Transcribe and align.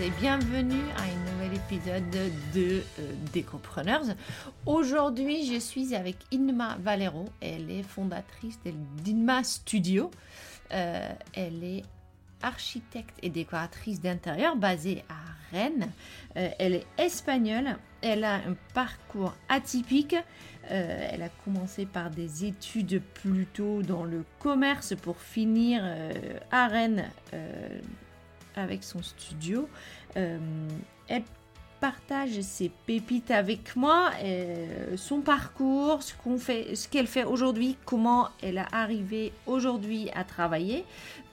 et 0.00 0.10
bienvenue 0.20 0.82
à 0.98 1.02
un 1.02 1.32
nouvel 1.32 1.56
épisode 1.56 2.10
de 2.54 2.82
euh, 2.98 3.12
Décopreneurs. 3.32 4.04
Aujourd'hui, 4.66 5.50
je 5.52 5.58
suis 5.58 5.94
avec 5.94 6.16
Inma 6.30 6.76
Valero. 6.78 7.24
Elle 7.40 7.70
est 7.70 7.82
fondatrice 7.82 8.58
d'Inma 9.02 9.42
Studio. 9.42 10.10
Euh, 10.72 11.08
elle 11.32 11.64
est 11.64 11.82
architecte 12.42 13.16
et 13.22 13.30
décoratrice 13.30 14.00
d'intérieur 14.00 14.56
basée 14.56 15.04
à 15.08 15.56
Rennes. 15.56 15.90
Euh, 16.36 16.50
elle 16.58 16.74
est 16.74 16.86
espagnole. 16.98 17.78
Elle 18.02 18.24
a 18.24 18.34
un 18.34 18.56
parcours 18.74 19.34
atypique. 19.48 20.16
Euh, 20.70 21.08
elle 21.10 21.22
a 21.22 21.30
commencé 21.44 21.86
par 21.86 22.10
des 22.10 22.44
études 22.44 23.02
plutôt 23.14 23.82
dans 23.82 24.04
le 24.04 24.24
commerce 24.38 24.94
pour 24.94 25.18
finir 25.18 25.82
à 26.52 26.68
Rennes 26.68 27.10
avec 28.56 28.84
son 28.84 29.02
studio. 29.02 29.68
elle 30.14 31.22
partage 31.80 32.38
ses 32.42 32.70
pépites 32.86 33.30
avec 33.30 33.74
moi, 33.74 34.10
son 34.96 35.20
parcours, 35.20 36.02
ce 36.02 36.12
qu'on 36.14 36.36
fait, 36.36 36.74
ce 36.74 36.88
qu'elle 36.88 37.06
fait 37.06 37.24
aujourd'hui, 37.24 37.78
comment 37.86 38.28
elle 38.42 38.58
a 38.58 38.66
arrivé 38.70 39.32
aujourd'hui 39.46 40.10
à 40.14 40.24
travailler, 40.24 40.84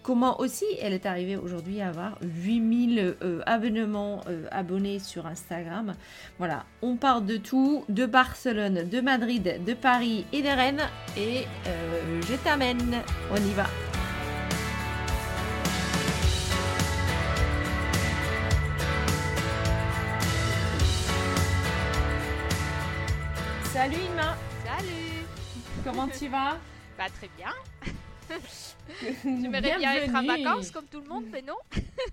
comment 0.08 0.40
aussi 0.40 0.64
elle 0.82 0.94
est 0.94 1.06
arrivée 1.06 1.36
aujourd'hui 1.36 1.82
à 1.82 1.90
avoir 1.90 2.18
8000 2.22 3.18
euh, 3.22 3.42
abonnements 3.46 4.22
euh, 4.30 4.46
abonnés 4.52 5.00
sur 5.00 5.26
Instagram. 5.26 5.96
Voilà, 6.38 6.64
on 6.81 6.96
parle 6.96 7.26
de 7.26 7.36
tout, 7.36 7.84
de 7.90 8.06
Barcelone, 8.06 8.88
de 8.88 9.02
Madrid, 9.02 9.59
de 9.66 9.74
Paris 9.74 10.26
et 10.31 10.42
de 10.42 10.48
Rennes. 10.48 10.88
Et 11.18 11.44
euh, 11.68 12.22
je 12.22 12.36
t'amène, 12.36 13.04
on 13.34 13.36
y 13.36 13.52
va. 13.52 13.66
Comment 25.88 26.10
tu 26.10 26.28
vas 26.28 26.58
Bah 26.98 27.06
très 27.10 27.30
bien 27.38 27.54
J'aimerais 29.24 29.62
bien 29.62 29.94
être 29.94 30.14
en 30.14 30.24
vacances 30.24 30.70
comme 30.70 30.86
tout 30.88 31.00
le 31.00 31.08
monde, 31.08 31.24
mais 31.32 31.42
non. 31.42 31.56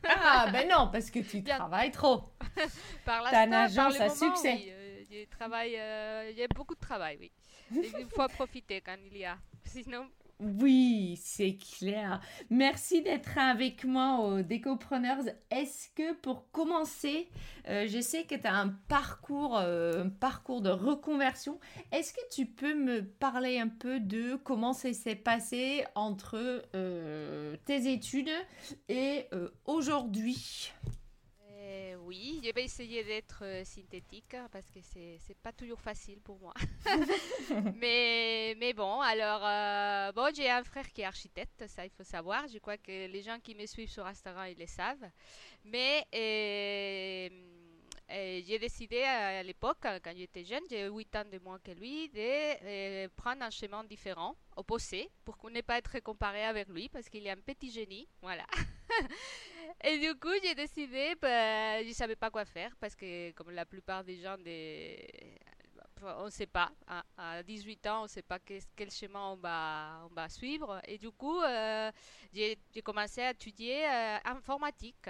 ah, 0.09 0.49
ben 0.53 0.69
non, 0.69 0.89
parce 0.93 1.11
que 1.11 1.19
tu 1.19 1.43
travailles 1.43 1.91
trop. 1.91 2.23
par 3.05 3.29
T'as 3.29 3.47
une 3.47 3.55
agence 3.55 3.99
à 3.99 4.11
succès. 4.11 4.67
Euh, 4.69 5.25
euh, 5.43 6.29
il 6.31 6.39
y 6.39 6.45
a 6.45 6.47
beaucoup 6.55 6.77
de 6.77 6.81
travail, 6.81 7.19
oui. 7.19 7.33
Il 7.73 8.07
faut 8.15 8.29
profiter 8.29 8.81
quand 8.81 8.95
il 9.11 9.19
y 9.19 9.25
a. 9.25 9.37
Sinon, 9.65 10.07
oui, 10.41 11.19
c'est 11.23 11.57
clair. 11.57 12.21
Merci 12.51 13.03
d'être 13.03 13.39
avec 13.39 13.85
moi 13.85 14.19
au 14.21 14.43
Décopreneurs. 14.43 15.23
Est-ce 15.51 15.89
que 15.95 16.13
pour 16.15 16.51
commencer, 16.51 17.29
euh, 17.69 17.87
je 17.89 18.01
sais 18.01 18.25
que 18.25 18.35
tu 18.35 18.47
as 18.47 18.55
un 18.55 18.71
parcours, 18.89 19.57
euh, 19.59 20.05
parcours 20.21 20.61
de 20.61 20.71
reconversion. 20.71 21.61
Est-ce 21.93 22.13
que 22.13 22.21
tu 22.33 22.47
peux 22.47 22.75
me 22.75 23.03
parler 23.03 23.61
un 23.61 23.69
peu 23.69 24.01
de 24.01 24.35
comment 24.37 24.73
ça 24.73 24.93
s'est 24.93 25.15
passé 25.15 25.85
entre 25.95 26.63
euh, 26.75 27.57
tes 27.65 27.93
études 27.93 28.31
et 28.89 29.29
aujourd'hui? 29.67 30.73
Oui, 32.01 32.41
je 32.45 32.53
vais 32.53 32.65
essayer 32.65 33.03
d'être 33.05 33.43
euh, 33.43 33.65
synthétique 33.65 34.35
hein, 34.35 34.49
parce 34.51 34.71
que 34.71 34.81
c'est 34.83 35.19
n'est 35.29 35.35
pas 35.43 35.53
toujours 35.53 35.81
facile 35.81 36.21
pour 36.21 36.39
moi. 36.39 36.55
mais, 37.77 38.55
mais 38.59 38.73
bon, 38.73 39.01
alors, 39.01 39.41
euh, 39.45 40.13
bon, 40.13 40.35
j'ai 40.35 40.51
un 40.51 40.63
frère 40.65 40.91
qui 40.93 41.01
est 41.01 41.05
architecte, 41.05 41.67
ça 41.67 41.85
il 41.85 41.91
faut 41.91 42.05
savoir. 42.05 42.47
Je 42.49 42.59
crois 42.59 42.77
que 42.77 43.07
les 43.07 43.23
gens 43.23 43.39
qui 43.41 43.55
me 43.55 43.67
suivent 43.67 43.91
sur 43.91 44.07
Instagram, 44.07 44.47
ils 44.51 44.59
le 44.59 44.67
savent. 44.67 45.11
Mais 45.65 46.07
euh, 46.15 47.29
j'ai 48.47 48.59
décidé 48.59 49.03
à, 49.03 49.43
l'époque, 49.43 49.79
quand 49.83 50.13
j'étais 50.17 50.45
jeune, 50.45 50.63
j'ai 50.69 50.89
8 50.89 51.17
ans 51.17 51.25
de 51.33 51.39
moins 51.39 51.59
que 51.59 51.71
lui, 51.73 52.09
de 52.11 53.07
prendre 53.17 53.43
un 53.43 53.51
chemin 53.51 53.83
différent, 53.85 54.37
opposé, 54.57 55.09
pour 55.25 55.39
ne 55.51 55.61
pas 55.63 55.79
être 55.79 55.99
comparé 56.01 56.45
avec 56.45 56.69
lui, 56.69 56.89
parce 56.89 57.09
qu'il 57.09 57.27
est 57.27 57.31
un 57.31 57.41
petit 57.41 57.71
génie. 57.71 58.07
Voilà. 58.21 58.45
Et 59.85 59.99
du 59.99 60.15
coup, 60.19 60.33
j'ai 60.43 60.55
décidé, 60.55 61.15
bah, 61.21 61.83
je 61.83 61.89
ne 61.89 61.93
savais 61.93 62.17
pas 62.17 62.31
quoi 62.31 62.45
faire 62.45 62.75
parce 62.81 62.95
que, 62.95 63.33
comme 63.33 63.51
la 63.51 63.67
plupart 63.67 64.05
des 64.05 64.17
gens, 64.17 64.39
des... 64.39 65.39
on 66.03 66.25
ne 66.27 66.31
sait 66.31 66.47
pas. 66.47 66.71
À, 67.17 67.43
18 67.43 67.87
ans, 67.87 68.01
on 68.01 68.03
ne 68.05 68.09
sait 68.09 68.23
pas 68.23 68.39
quel 68.39 68.91
chemin 68.91 69.33
on 69.33 69.37
va, 69.37 70.07
on 70.11 70.15
va 70.15 70.29
suivre. 70.29 70.81
Et 70.87 70.99
du 70.99 71.11
coup, 71.11 71.41
euh, 71.41 71.91
j'ai 72.33 72.57
commencé 72.83 73.21
à 73.23 73.31
étudier 73.31 73.87
euh, 73.87 74.19
informatique. 74.25 75.09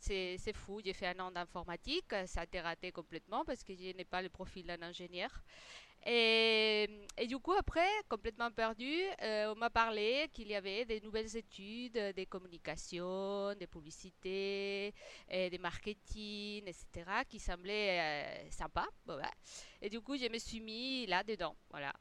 C'est 0.00 0.52
fou, 0.54 0.80
j'ai 0.84 0.92
fait 0.92 1.06
un 1.06 1.20
an 1.20 1.30
d'informatique, 1.30 2.14
ça 2.26 2.42
a 2.42 2.44
été 2.44 2.60
raté 2.60 2.92
complètement 2.92 3.44
parce 3.44 3.64
que 3.64 3.74
je 3.74 3.96
n'ai 3.96 4.04
pas 4.04 4.20
le 4.20 4.28
profil 4.28 4.66
d'un 4.66 4.82
ingénieur. 4.82 5.30
Et, 6.06 6.86
du 7.26 7.38
coup, 7.38 7.52
après, 7.52 7.88
complètement 8.08 8.50
perdu, 8.50 8.92
euh, 9.22 9.52
on 9.54 9.58
m'a 9.58 9.70
parlé 9.70 10.28
qu'il 10.32 10.48
y 10.48 10.54
avait 10.54 10.84
des 10.84 11.00
nouvelles 11.00 11.34
études, 11.36 11.98
des 12.14 12.26
communications, 12.26 13.54
des 13.54 13.66
publicités, 13.66 14.92
et 15.30 15.50
des 15.50 15.58
marketing, 15.58 16.64
etc., 16.66 17.24
qui 17.28 17.38
semblaient 17.38 18.00
euh, 18.00 18.50
sympas. 18.50 18.88
Et 19.80 19.88
du 19.88 20.00
coup, 20.00 20.16
je 20.16 20.28
me 20.28 20.38
suis 20.38 20.60
mis 20.60 21.06
là-dedans. 21.06 21.56
Voilà. 21.70 21.92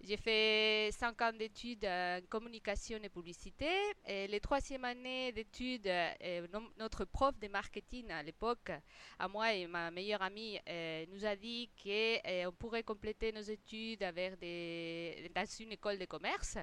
J'ai 0.00 0.16
fait 0.16 0.90
5 0.92 1.20
ans 1.22 1.32
d'études 1.32 1.84
en 1.84 2.20
communication 2.28 2.98
et 3.02 3.08
publicité. 3.08 3.68
Et 4.06 4.28
les 4.28 4.38
troisième 4.38 4.84
année 4.84 5.32
d'études, 5.32 5.88
euh, 5.88 6.46
notre 6.78 7.04
prof 7.04 7.36
de 7.40 7.48
marketing 7.48 8.10
à 8.12 8.22
l'époque, 8.22 8.70
à 9.18 9.28
moi 9.28 9.52
et 9.52 9.66
ma 9.66 9.90
meilleure 9.90 10.22
amie, 10.22 10.58
euh, 10.68 11.04
nous 11.12 11.24
a 11.26 11.34
dit 11.34 11.68
qu'on 11.82 11.90
euh, 11.90 12.50
pourrait 12.52 12.84
compléter 12.84 13.32
nos 13.32 13.40
études 13.40 14.04
avec 14.04 14.38
des, 14.38 15.30
dans 15.34 15.44
une 15.58 15.72
école 15.72 15.98
de 15.98 16.04
commerce 16.06 16.58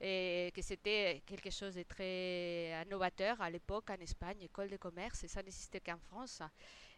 et 0.00 0.52
que 0.54 0.62
c'était 0.62 1.22
quelque 1.26 1.50
chose 1.50 1.74
de 1.74 1.82
très 1.82 2.72
innovateur 2.86 3.40
à 3.40 3.50
l'époque 3.50 3.90
en 3.90 4.00
Espagne, 4.00 4.42
école 4.42 4.70
de 4.70 4.76
commerce, 4.76 5.24
et 5.24 5.28
ça 5.28 5.42
n'existait 5.42 5.80
qu'en 5.80 5.98
France 5.98 6.40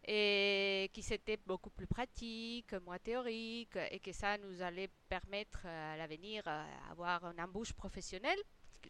et 0.07 0.91
qui 0.93 1.03
c'était 1.03 1.39
beaucoup 1.47 1.71
plus 1.71 1.87
pratique, 1.87 2.73
moins 2.85 2.99
théorique, 2.99 3.77
et 3.91 3.99
que 3.99 4.13
ça 4.13 4.39
nous 4.39 4.63
allait 4.63 4.91
permettre 5.09 5.63
euh, 5.65 5.95
à 5.95 5.97
l'avenir 5.97 6.43
d'avoir 6.45 7.25
euh, 7.25 7.33
une 7.33 7.41
embauche 7.41 7.73
professionnelle, 7.73 8.39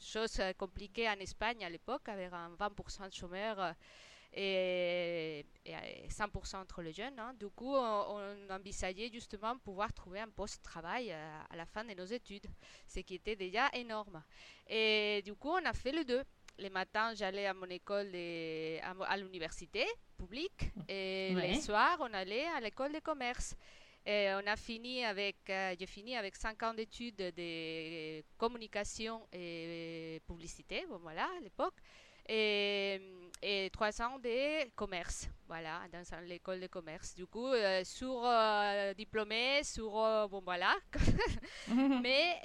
chose 0.01 0.39
euh, 0.41 0.53
compliquée 0.53 1.09
en 1.09 1.19
Espagne 1.19 1.65
à 1.65 1.71
l'époque, 1.71 2.09
avec 2.09 2.33
un 2.33 2.51
20% 2.55 3.09
de 3.09 3.15
chômeurs 3.15 3.75
et, 4.33 5.45
100% 5.65 6.57
entre 6.57 6.83
les 6.83 6.93
jeunes. 6.93 7.19
Hein. 7.19 7.35
Du 7.35 7.49
coup, 7.49 7.75
on, 7.75 8.51
envisageait 8.51 9.11
justement 9.11 9.57
pouvoir 9.59 9.93
trouver 9.93 10.21
un 10.21 10.29
poste 10.29 10.59
de 10.59 10.63
travail 10.63 11.11
à 11.11 11.57
la 11.57 11.67
fin 11.67 11.85
de 11.85 11.95
nos 11.95 12.05
études, 12.05 12.47
ce 12.87 13.01
qui 13.01 13.15
était 13.15 13.37
déjà 13.37 13.69
énorme. 13.73 14.23
Et 14.69 15.23
du 15.25 15.35
coup, 15.35 15.51
on 15.51 15.65
a 15.65 15.73
fait 15.73 15.93
les 15.93 16.05
deux 16.05 16.23
les 16.59 16.71
matins, 16.71 17.15
j'allais 17.15 17.47
à 17.47 17.55
mon 17.55 17.67
école 17.67 18.09
à, 18.15 19.17
l'université 19.17 19.85
publique 20.17 20.71
et 20.89 21.35
les 21.35 21.61
soirs, 21.61 21.99
on 22.01 22.13
allait 22.13 22.47
à 22.47 22.61
l'école 22.61 22.93
de 22.93 23.01
commerce. 23.01 23.57
Et 24.07 24.31
on 24.33 24.47
a 24.47 24.57
fini 24.57 25.05
avec, 25.05 25.37
euh, 25.51 25.75
j'ai 25.79 25.87
fini 25.87 26.17
avec 26.17 26.35
5 26.35 26.63
ans 26.63 26.73
d'études 26.73 27.17
de 27.17 28.23
communication 28.39 29.27
et 29.33 30.23
publicité, 30.27 30.87
bon 30.89 30.97
voilà, 30.99 31.25
à 31.25 31.41
l'époque 31.43 31.75
et, 32.29 33.01
et 33.43 33.71
trois 33.71 34.03
ans 34.03 34.19
de 34.19 34.69
commerce, 34.75 35.29
voilà, 35.47 35.83
dans 35.93 36.03
l'école 36.27 36.61
de 36.61 36.67
commerce. 36.67 37.15
Du 37.15 37.27
coup, 37.27 37.47
euh, 37.47 37.83
sur 37.85 38.23
euh, 38.25 38.93
diplômé, 38.95 39.63
sur, 39.65 39.99
euh, 39.99 40.29
bon 40.29 40.41
voilà. 40.41 40.75
mais 42.03 42.41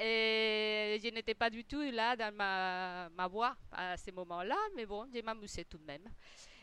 je 1.02 1.10
n'étais 1.10 1.34
pas 1.34 1.50
du 1.50 1.66
tout 1.66 1.82
là 1.82 2.16
dans 2.16 2.34
ma, 2.34 3.10
ma 3.10 3.28
voie 3.28 3.56
à 3.72 3.98
ce 3.98 4.12
moment-là, 4.12 4.58
mais 4.76 4.86
bon, 4.86 5.08
j'ai 5.12 5.22
m'amusé 5.22 5.66
tout 5.66 5.78
de 5.78 5.86
même. 5.86 6.08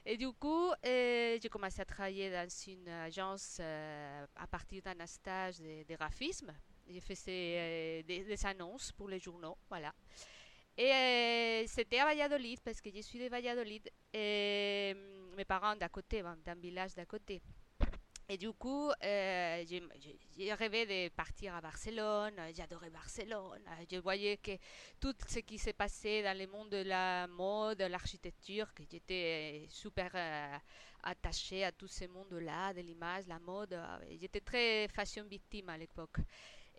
Et 0.07 0.17
du 0.17 0.33
coup, 0.33 0.71
j'ai 0.83 1.49
commencé 1.51 1.83
à 1.83 1.85
travailler 1.85 2.31
dans 2.31 2.49
une 2.67 2.89
agence 2.89 3.61
à 3.61 4.47
partir 4.51 4.83
d'un 4.83 5.07
stage 5.07 5.59
de, 5.59 5.85
de 5.87 5.95
graphisme. 5.97 6.53
J'ai 6.89 7.01
fait 7.01 8.03
des, 8.07 8.25
des, 8.25 8.47
annonces 8.47 8.91
pour 8.93 9.09
les 9.09 9.21
journaux, 9.21 9.57
voilà. 9.69 9.93
Et 10.81 10.93
euh, 10.95 11.65
c'était 11.67 11.99
à 11.99 12.07
Valladolid, 12.07 12.59
parce 12.65 12.81
que 12.81 12.89
je 12.91 13.03
suis 13.03 13.19
de 13.19 13.29
Valladolid, 13.29 13.87
et 14.15 14.95
mm, 14.95 15.37
mes 15.37 15.45
parents 15.45 15.77
d'à 15.77 15.91
côté, 15.91 16.23
d'un 16.23 16.55
village 16.55 16.95
d'à 16.95 17.05
côté. 17.05 17.43
Et 18.31 18.39
du 18.39 18.51
coup, 18.53 18.89
euh, 19.05 19.65
j'ai 20.39 20.55
rêvé 20.55 20.87
de 20.87 21.15
partir 21.15 21.55
à 21.55 21.61
Barcelone, 21.61 22.33
j'adorais 22.57 22.89
Barcelone, 22.89 23.61
je 23.93 23.99
voyais 23.99 24.39
que 24.39 24.53
tout 24.99 25.13
ce 25.29 25.41
qui 25.41 25.59
s'est 25.59 25.75
passé 25.75 26.23
dans 26.23 26.39
le 26.39 26.47
monde 26.47 26.71
de 26.71 26.83
la 26.83 27.27
mode, 27.27 27.83
l'architecture, 27.83 28.73
que 28.73 28.83
j'étais 28.91 29.67
super 29.69 30.11
euh, 30.15 30.57
attachée 31.03 31.63
à 31.63 31.73
tout 31.73 31.89
ce 31.89 32.07
monde-là, 32.07 32.73
de 32.73 32.81
l'image, 32.81 33.27
la 33.27 33.39
mode, 33.39 33.79
j'étais 34.19 34.41
très 34.41 34.89
fashion 34.89 35.25
victime 35.25 35.69
à 35.69 35.77
l'époque. 35.77 36.17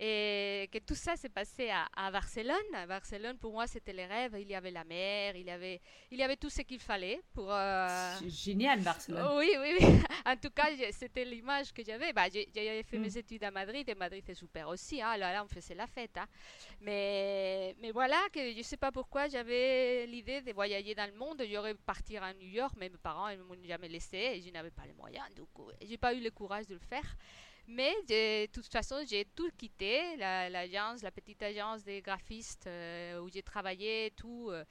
Et 0.03 0.67
que 0.71 0.79
tout 0.79 0.95
ça 0.95 1.15
s'est 1.15 1.29
passé 1.29 1.69
à, 1.69 1.87
à, 1.95 2.09
Barcelone. 2.09 2.55
À 2.73 2.87
Barcelone, 2.87 3.37
pour 3.37 3.51
moi, 3.51 3.67
c'était 3.67 3.93
le 3.93 4.01
rêve. 4.01 4.35
Il 4.39 4.49
y 4.49 4.55
avait 4.55 4.71
la 4.71 4.83
mer, 4.83 5.35
il 5.35 5.45
y 5.45 5.51
avait, 5.51 5.79
il 6.09 6.17
y 6.17 6.23
avait 6.23 6.37
tout 6.37 6.49
ce 6.49 6.63
qu'il 6.63 6.79
fallait 6.79 7.21
pour. 7.35 7.51
Euh, 7.51 8.15
génial, 8.27 8.81
Barcelone. 8.81 9.37
Oui, 9.37 9.51
oui, 9.59 9.77
oui. 9.79 9.87
en 10.25 10.35
tout 10.37 10.49
cas, 10.49 10.69
c'était 10.91 11.23
l'image 11.23 11.71
que 11.71 11.83
j'avais. 11.83 12.13
Bah, 12.13 12.25
j'avais 12.31 12.81
fait 12.81 12.97
mm. 12.97 13.01
mes 13.01 13.15
études 13.15 13.43
à 13.43 13.51
Madrid 13.51 13.87
et 13.87 13.93
Madrid 13.93 14.27
est 14.27 14.33
super 14.33 14.69
aussi. 14.69 15.03
Hein. 15.03 15.17
Là, 15.17 15.33
là, 15.33 15.43
on 15.43 15.47
faisait 15.47 15.75
la 15.75 15.85
fête. 15.85 16.17
Hein. 16.17 16.25
Mais, 16.81 17.75
mais 17.79 17.91
voilà, 17.91 18.19
que 18.33 18.39
je 18.53 18.57
ne 18.57 18.63
sais 18.63 18.77
pas 18.77 18.91
pourquoi 18.91 19.27
j'avais 19.27 20.07
l'idée 20.07 20.41
de 20.41 20.51
voyager 20.51 20.95
dans 20.95 21.11
le 21.11 21.15
monde. 21.15 21.43
J'aurais 21.47 21.75
partir 21.75 22.23
à 22.23 22.33
New 22.33 22.47
York, 22.47 22.73
mais 22.75 22.89
mes 22.89 22.97
parents 22.97 23.29
ne 23.29 23.43
m'ont 23.43 23.55
jamais 23.63 23.87
laissé 23.87 24.17
et 24.17 24.41
je 24.41 24.49
n'avais 24.49 24.71
pas 24.71 24.87
les 24.87 24.93
moyens. 24.93 25.25
Du 25.35 25.43
coup, 25.43 25.69
j'ai 25.79 25.97
pas 25.99 26.11
eu 26.15 26.21
le 26.21 26.31
courage 26.31 26.65
de 26.65 26.73
le 26.73 26.79
faire. 26.79 27.05
Mais 27.67 27.93
de 28.07 28.47
toute 28.47 28.67
façon, 28.67 28.97
j'ai 29.07 29.25
tout 29.25 29.49
quitté, 29.57 30.17
l'agence, 30.17 31.01
la, 31.01 31.11
petite 31.11 31.41
agence 31.43 31.83
des 31.83 32.01
graphistes 32.01 32.67
euh, 32.67 33.19
où 33.21 33.29
j'ai 33.29 33.43
travaillé, 33.43 34.11
tout, 34.15 34.49
euh, 34.49 34.63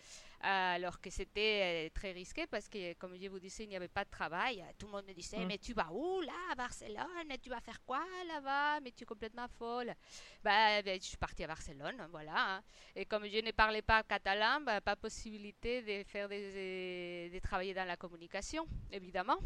alors 0.43 1.01
que 1.01 1.11
c'était 1.11 1.87
euh, 1.87 1.91
très 1.95 2.13
risqué 2.13 2.47
parce 2.47 2.69
que, 2.69 2.95
comme 2.95 3.17
je 3.17 3.29
vous 3.29 3.39
disais, 3.39 3.65
il 3.65 3.69
n'y 3.69 3.77
avait 3.77 3.89
pas 3.89 4.05
de 4.05 4.11
travail. 4.11 4.65
Tout 4.79 4.87
le 4.87 4.93
monde 4.93 5.07
me 5.07 5.13
disait, 5.13 5.39
mm. 5.39 5.47
mais 5.47 5.59
tu 5.59 5.73
vas 5.73 5.91
où 5.93 6.21
là, 6.21 6.33
à 6.51 6.55
Barcelone? 6.55 7.37
Tu 7.43 7.49
vas 7.49 7.61
faire 7.61 7.83
quoi 7.85 8.05
là-bas? 8.27 8.81
Mais 8.81 8.93
tu 8.93 9.05
es 9.05 9.07
complètement 9.07 9.49
folle. 9.49 9.95
Bah, 10.43 10.83
ben, 10.83 10.99
je 11.01 11.07
suis 11.07 11.17
partie 11.17 11.45
à 11.45 11.47
Barcelone, 11.47 12.07
voilà. 12.11 12.57
Hein. 12.57 12.63
Et 12.97 13.05
comme 13.05 13.27
je 13.27 13.39
ne 13.39 13.51
parlais 13.53 13.83
pas 13.83 14.03
catalan, 14.03 14.61
bah, 14.63 14.81
pas 14.81 14.97
possibilité 14.97 15.83
de 15.83 16.09
faire 16.09 16.29
des, 16.29 17.31
de 17.33 17.39
travailler 17.39 17.75
dans 17.75 17.87
la 17.87 17.97
communication, 17.97 18.67
évidemment. 18.91 19.39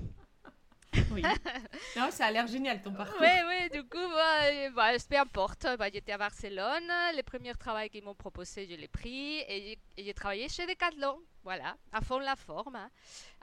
Oui. 1.12 1.22
Non, 1.96 2.10
ça 2.10 2.26
a 2.26 2.30
l'air 2.30 2.46
génial 2.46 2.82
ton 2.82 2.92
parcours. 2.92 3.20
Oui, 3.20 3.28
oui, 3.48 3.70
du 3.70 3.82
coup, 3.88 3.98
bah, 3.98 4.70
bah, 4.74 4.90
peu 5.08 5.16
importe. 5.16 5.66
Bah, 5.78 5.88
j'étais 5.92 6.12
à 6.12 6.18
Barcelone. 6.18 6.90
Les 7.14 7.22
premiers 7.22 7.54
travaux 7.54 7.88
qu'ils 7.88 8.02
m'ont 8.02 8.14
proposé, 8.14 8.66
je 8.68 8.74
l'ai 8.74 8.88
pris. 8.88 9.38
Et 9.48 9.78
j'ai 9.96 10.14
travaillé 10.14 10.48
chez 10.48 10.66
Decathlon. 10.66 11.18
Voilà, 11.44 11.76
à 11.92 12.00
fond 12.00 12.18
la 12.18 12.36
forme. 12.36 12.76
Hein. 12.76 12.90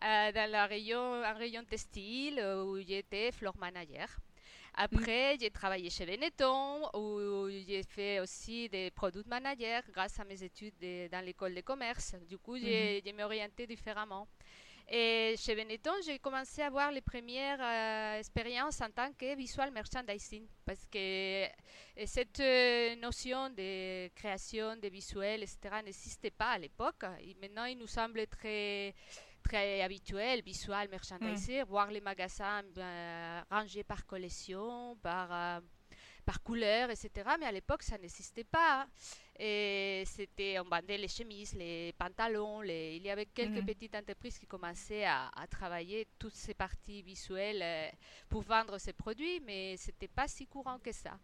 Euh, 0.04 0.32
dans 0.32 0.50
la 0.50 0.66
rayon, 0.66 1.24
un 1.24 1.34
rayon 1.34 1.64
textile 1.64 2.40
euh, 2.40 2.64
où 2.64 2.80
j'étais 2.82 3.32
floor 3.32 3.56
manager. 3.58 4.08
Après, 4.74 5.36
mm. 5.36 5.40
j'ai 5.42 5.52
travaillé 5.52 5.90
chez 5.90 6.06
Benetton, 6.06 6.90
où 6.94 7.50
j'ai 7.50 7.84
fait 7.84 8.20
aussi 8.20 8.70
des 8.70 8.90
product 8.90 9.28
managers 9.28 9.82
grâce 9.92 10.20
à 10.20 10.24
mes 10.24 10.42
études 10.42 10.74
dans 11.12 11.24
l'école 11.24 11.54
de 11.54 11.62
commerce. 11.62 12.16
Du 12.28 12.38
coup, 12.38 12.58
j'ai 12.58 13.02
mm-hmm. 13.02 13.24
orienté 13.24 13.68
différemment. 13.68 14.28
Et 14.88 15.36
chez 15.38 15.56
Benetton, 15.56 15.94
j'ai 16.06 16.20
commencé 16.20 16.62
à 16.62 16.68
avoir 16.68 16.92
les 16.92 17.02
premières 17.02 17.62
euh, 17.62 18.20
expériences 18.20 18.82
en 18.82 18.90
tant 18.90 19.12
que 19.14 19.36
visual 19.36 19.72
merchandising 19.72 20.46
parce 20.66 20.86
que 20.86 21.46
cette 22.06 22.40
euh, 22.40 22.96
notion 22.98 23.50
de 23.50 24.10
création 24.10 24.76
de 24.76 24.88
visuels, 24.90 25.44
etc., 25.44 25.76
n'existait 25.86 26.32
pas 26.32 26.52
à 26.52 26.58
l'époque. 26.58 27.04
Et 27.22 27.36
maintenant, 27.42 27.66
il 27.66 27.78
nous 27.78 27.88
semble 27.88 28.28
très 28.28 28.94
très 29.44 29.82
habituel, 29.82 30.44
visual 30.44 30.88
merchandising, 30.90 31.62
mm. 31.62 31.66
voir 31.66 31.90
les 31.90 32.02
magasins 32.02 32.64
euh, 32.78 33.42
rangés 33.50 33.84
par 33.84 34.06
collection, 34.06 34.98
par 35.02 35.62
par 36.32 36.42
couleur, 36.44 36.90
etc. 36.90 37.10
Mais 37.40 37.46
à 37.46 37.52
l'époque, 37.52 37.84
ça 37.84 37.98
n'existait 37.98 38.46
pas. 38.46 38.88
Et 39.38 40.04
c'était, 40.06 40.60
on 40.60 40.64
vendait 40.64 40.98
les 40.98 41.10
chemises, 41.10 41.54
les 41.56 41.94
pantalons. 41.98 42.62
Les, 42.62 42.96
il 42.96 43.04
y 43.04 43.10
avait 43.10 43.26
quelques 43.26 43.58
mhm. 43.58 43.66
petites 43.66 43.96
entreprises 43.96 44.38
qui 44.40 44.48
commençaient 44.48 45.04
à, 45.04 45.30
travailler 45.50 46.08
toutes 46.18 46.36
ces 46.36 46.54
parties 46.54 47.02
visuelles 47.02 47.62
euh, 47.62 47.90
pour 48.30 48.44
vendre 48.44 48.78
ces 48.78 48.94
produits, 48.94 49.42
mais 49.42 49.76
c'était 49.76 50.08
pas 50.08 50.30
si 50.30 50.48
courant 50.48 50.80
que 50.80 50.94
ça. 50.94 51.18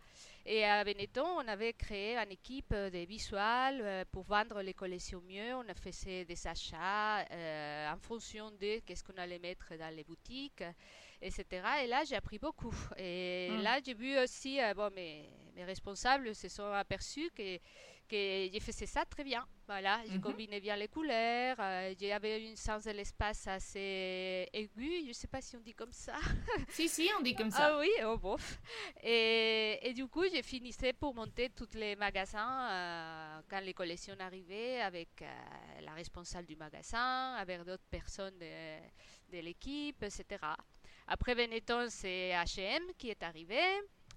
Et 0.46 0.66
à 0.66 0.84
Benetton, 0.84 1.28
on 1.42 1.48
avait 1.48 1.74
créé 1.74 2.18
une 2.18 2.32
équipe 2.32 2.74
de 2.74 3.06
visuels 3.06 3.82
euh, 3.82 4.04
pour 4.12 4.24
vendre 4.24 4.62
les 4.62 4.74
collections 4.74 5.22
mieux. 5.22 5.56
On 5.56 5.70
a 5.70 5.74
fait 5.74 6.26
des 6.26 6.48
achats 6.48 7.20
euh, 7.32 7.94
en 7.94 8.00
fonction 8.00 8.52
de 8.52 8.80
qu'est-ce 8.86 9.06
qu'on 9.06 9.18
allait 9.18 9.40
mettre 9.40 9.74
dans 9.78 9.96
les 9.96 10.04
boutiques 10.04 10.64
etc. 11.22 11.46
Et 11.84 11.88
là, 11.88 12.04
j'ai 12.04 12.16
appris 12.16 12.40
beaucoup. 12.40 12.74
Et 12.98 13.50
mm. 13.52 13.62
là, 13.62 13.80
j'ai 13.84 13.94
vu 13.94 14.18
aussi, 14.18 14.62
euh, 14.62 14.74
bon, 14.74 14.92
mes, 14.94 15.30
mes, 15.56 15.64
responsables 15.64 16.36
se 16.36 16.48
sont 16.48 16.72
aperçus 16.72 17.30
que, 17.36 17.58
que 18.08 18.50
j'ai 18.52 18.60
fait 18.60 18.86
ça 18.86 19.06
très 19.06 19.24
bien. 19.24 19.46
Voilà, 19.66 20.02
j'ai 20.06 20.18
mm-hmm. 20.18 20.22
combiné 20.22 20.62
bien 20.62 20.78
les 20.78 20.88
couleurs, 20.88 21.58
euh, 21.60 21.94
j'avais 22.00 22.42
une 22.42 22.56
sens 22.56 22.86
de 22.86 22.92
l'espace 22.92 23.48
assez 23.48 24.48
aigu, 24.54 25.02
je 25.04 25.08
ne 25.10 25.14
sais 25.14 25.28
pas 25.28 25.42
si 25.42 25.58
on 25.58 25.60
dit 25.60 25.74
comme 25.74 25.92
ça. 25.92 26.16
si, 26.70 26.88
si, 26.88 27.10
on 27.20 27.22
dit 27.22 27.36
comme 27.36 27.52
ça. 27.52 27.74
Ah 27.74 27.80
oui, 27.80 27.90
oh 28.06 28.18
bof. 28.18 28.62
Et, 29.04 29.80
et 29.82 29.94
du 29.94 30.08
coup, 30.08 30.24
j'ai 30.32 30.42
finissé 30.44 30.94
pour 30.94 31.14
monter 31.14 31.50
tous 31.50 31.74
les 31.74 31.98
magasins 31.98 32.70
euh, 32.70 33.42
quand 33.50 33.60
les 33.60 33.74
collections 33.74 34.16
arrivaient 34.20 34.80
avec 34.80 35.22
la 35.82 35.94
responsable 35.94 36.48
du 36.48 36.56
magasin, 36.56 37.34
avec 37.34 37.64
d'autres 37.64 37.88
personnes 37.90 38.38
de, 38.40 39.36
de 39.36 39.40
l'équipe, 39.40 40.02
etc. 40.04 40.40
Après 41.08 41.36
Benetton, 41.36 41.88
c'est 41.90 42.32
H&M 42.32 42.84
qui 42.98 43.10
est 43.10 43.24
arrivé, 43.24 43.62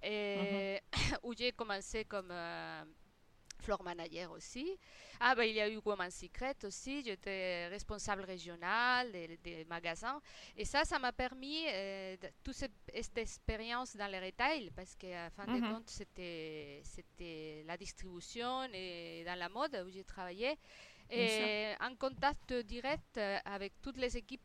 et 0.03 0.81
mhm. 0.93 1.19
où 1.23 1.33
j'ai 1.35 1.53
commencé 1.53 2.05
comme 2.05 2.31
euh, 2.33 2.83
floor 3.61 3.83
manager 3.85 4.33
aussi. 4.33 4.77
Ah, 5.21 5.35
ben, 5.35 5.45
il 5.45 5.55
y 5.55 5.61
a 5.61 5.69
eu 5.69 5.79
Woman 5.85 6.11
Secret 6.11 6.57
aussi, 6.65 7.03
j'étais 7.05 7.69
responsable 7.69 8.23
régional 8.23 9.13
des, 9.13 9.65
magasins. 9.69 10.21
Et 10.57 10.65
ça, 10.65 10.85
ça 10.85 10.99
m'a 10.99 11.13
permis 11.13 11.65
euh, 11.69 12.17
toute 12.43 12.55
cette, 12.55 12.73
expérience 13.19 13.95
dans 13.95 14.11
le 14.11 14.19
retail, 14.19 14.71
parce 14.75 14.97
qu'à 14.97 15.31
fin 15.31 15.45
de 15.47 15.61
mhm. 15.61 15.73
compte, 15.73 15.91
c'était, 15.91 16.81
c'était 16.83 17.63
la 17.67 17.77
distribution 17.77 18.65
et 18.73 19.23
dans 19.25 19.39
la 19.39 19.49
mode 19.49 19.85
où 19.87 19.91
j'ai 19.91 20.05
travaillé. 20.05 20.59
Et 21.13 21.73
en 21.81 21.95
contact 21.97 22.53
direct 22.53 23.19
euh, 23.19 23.39
avec 23.45 23.73
toutes 23.83 23.97
les 23.97 24.17
équipes 24.17 24.45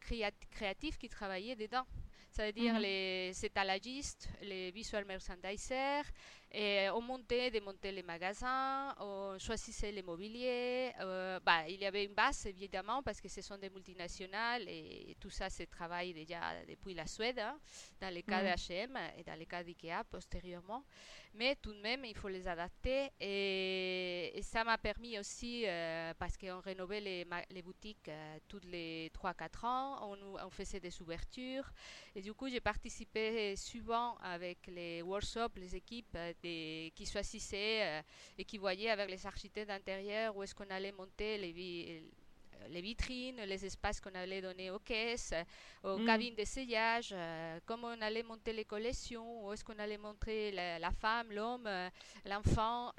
créatives 0.50 0.98
qui 0.98 1.07
travaillaient 1.07 1.56
dedans 1.56 1.86
c'est-à-dire 2.35 2.77
les 2.79 3.31
étalagistes, 3.45 4.27
les 4.41 4.69
visual 4.71 5.05
merchandisers, 5.05 6.03
et 6.51 6.89
on 6.89 7.01
montait, 7.01 7.49
démontait 7.49 7.93
les 7.93 8.03
magasins, 8.03 8.93
on 8.99 9.37
choisissait 9.39 9.91
les 9.91 10.01
mobiliers. 10.01 10.91
Euh, 10.99 11.39
bah, 11.39 11.67
il 11.67 11.79
y 11.79 11.85
avait 11.85 12.03
une 12.03 12.13
base, 12.13 12.45
évidemment, 12.45 13.01
parce 13.03 13.21
que 13.21 13.29
ce 13.29 13.41
sont 13.41 13.57
des 13.57 13.69
multinationales 13.69 14.67
et, 14.67 15.15
tout 15.19 15.29
ça 15.29 15.50
se 15.50 15.63
travaille 15.63 16.13
déjà 16.13 16.39
depuis 16.67 16.93
la 16.93 17.07
Suède, 17.07 17.39
hein, 17.39 17.57
dans 18.01 18.13
les 18.13 18.24
cas 18.24 18.41
d'H&M 18.43 18.98
et 19.17 19.24
dans 19.24 19.38
les 19.39 19.45
cas 19.45 19.63
d'IKEA 19.63 20.03
postérieurement. 20.03 20.83
Mais 21.38 21.58
tout 21.62 21.74
de 21.74 21.80
même, 21.80 22.06
il 22.06 22.15
faut 22.15 22.30
les 22.30 22.48
adapter. 22.48 23.10
Et, 23.20 24.39
ça 24.42 24.63
m'a 24.63 24.77
permis 24.77 25.20
aussi, 25.20 25.63
euh, 25.65 26.13
parce 26.18 26.38
qu'on 26.38 26.62
rénovait 26.62 27.01
les, 27.01 27.62
boutiques 27.62 28.08
euh, 28.08 28.38
tous 28.48 28.62
les 28.63 29.12
3-4 29.13 29.65
ans, 29.65 30.18
on, 30.42 30.50
faisait 30.50 30.80
des 30.80 31.01
ouvertures. 31.01 31.70
Et 32.15 32.22
du 32.22 32.34
coup, 32.34 32.48
j'ai 32.48 32.62
participé 32.62 33.56
souvent 33.58 34.15
avec 34.20 34.68
les 34.68 35.01
workshops, 35.01 35.58
les 35.58 35.75
équipes 35.75 36.18
qui 36.42 37.06
choisissaient 37.06 38.00
euh, 38.00 38.01
et 38.38 38.46
qui 38.46 38.58
voyaient 38.58 38.89
avec 38.89 39.10
les 39.10 39.25
architectes 39.25 39.68
d'intérieur 39.68 40.38
où 40.38 40.44
est-ce 40.44 40.56
qu'on 40.56 40.70
allait 40.70 40.94
monter 40.94 41.38
les, 41.38 42.04
les 42.69 42.81
vitrines, 42.81 43.41
les 43.41 43.65
espaces 43.65 44.00
qu'on 44.00 44.13
allait 44.15 44.41
donner 44.41 44.71
aux 44.71 44.79
caisses, 44.79 45.33
aux 45.83 45.97
mm. 45.97 46.05
cabines 46.05 46.35
de 46.35 46.43
sillage, 46.43 47.09
euh, 47.13 47.59
comment 47.65 47.88
on 47.88 48.01
allait 48.01 48.24
monter 48.24 48.53
les 48.53 48.65
collections, 48.65 49.45
où 49.45 49.53
est-ce 49.53 49.63
qu'on 49.63 49.79
allait 49.79 49.97
montrer 49.97 50.51
la, 50.51 50.91
femme, 50.91 51.31
l'homme, 51.31 51.67
euh, 51.67 51.89
l'enfant, 52.25 52.93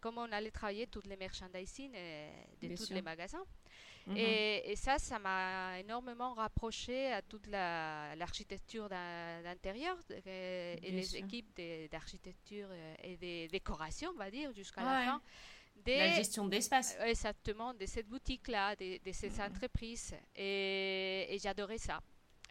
comment 0.00 0.22
on 0.22 0.32
allait 0.32 0.50
travailler 0.50 0.86
toutes 0.86 1.06
les 1.06 1.16
merchandising 1.16 1.92
de 1.92 2.76
tous 2.76 2.92
les 2.92 3.02
magasins. 3.02 3.44
Mhm. 4.06 4.16
Et, 4.16 4.74
ça, 4.76 4.98
ça 4.98 5.18
m'a 5.18 5.78
énormément 5.78 6.34
rapproché 6.34 7.12
à 7.12 7.22
toute 7.22 7.46
l'architecture 7.46 8.88
d'intérieur 8.88 9.96
et 10.26 10.78
les 10.82 11.16
équipes 11.16 11.60
d'architecture 11.90 12.68
euh, 12.70 12.94
et 13.02 13.16
des 13.16 13.48
décorations, 13.48 14.10
on 14.14 14.18
va 14.18 14.30
dire, 14.30 14.52
jusqu'à 14.52 14.82
la 14.82 15.04
fin. 15.04 15.22
La 15.86 16.14
gestion 16.14 16.46
d'espace. 16.46 16.96
Euh, 17.00 17.06
exactement, 17.06 17.74
de 17.74 17.86
cette 17.86 18.08
boutique-là, 18.08 18.76
de, 18.76 19.12
ces 19.12 19.30
mhm. 19.30 19.40
entreprises. 19.40 20.14
Et, 20.36 21.36
j'adorais 21.42 21.78
ça. 21.78 22.00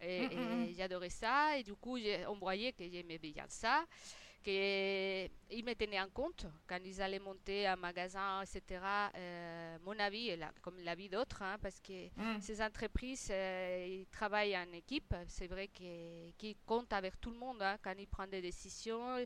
Et, 0.01 0.27
mhm, 0.27 0.73
j'adorais 0.75 1.09
ça. 1.09 1.57
Et 1.57 1.63
du 1.63 1.73
coup, 1.75 1.97
on 2.27 2.35
voyait 2.35 2.73
que 2.73 2.87
j'aimais 2.89 3.17
bien 3.17 3.45
ça 3.47 3.85
qu'ils 4.41 5.63
me 5.63 5.73
tenaient 5.73 5.99
en 5.99 6.09
compte 6.09 6.45
quand 6.67 6.79
ils 6.83 7.01
allaient 7.01 7.19
monter 7.19 7.67
un 7.67 7.75
magasin, 7.75 8.41
etc. 8.41 8.81
Euh, 9.15 9.77
mon 9.83 9.97
avis, 9.99 10.37
comme 10.61 10.79
l'avis 10.79 11.09
d'autres, 11.09 11.41
hein, 11.41 11.57
parce 11.61 11.79
que 11.79 12.07
mm. 12.15 12.41
ces 12.41 12.61
entreprises, 12.61 13.29
euh, 13.31 13.85
ils 13.87 14.07
travaillent 14.07 14.57
en 14.57 14.71
équipe. 14.73 15.13
C'est 15.27 15.47
vrai 15.47 15.67
qu'ils 15.67 16.55
comptent 16.65 16.93
avec 16.93 17.19
tout 17.19 17.31
le 17.31 17.37
monde 17.37 17.61
hein, 17.61 17.77
quand 17.81 17.93
ils 17.97 18.07
prennent 18.07 18.29
des 18.29 18.41
décisions. 18.41 19.17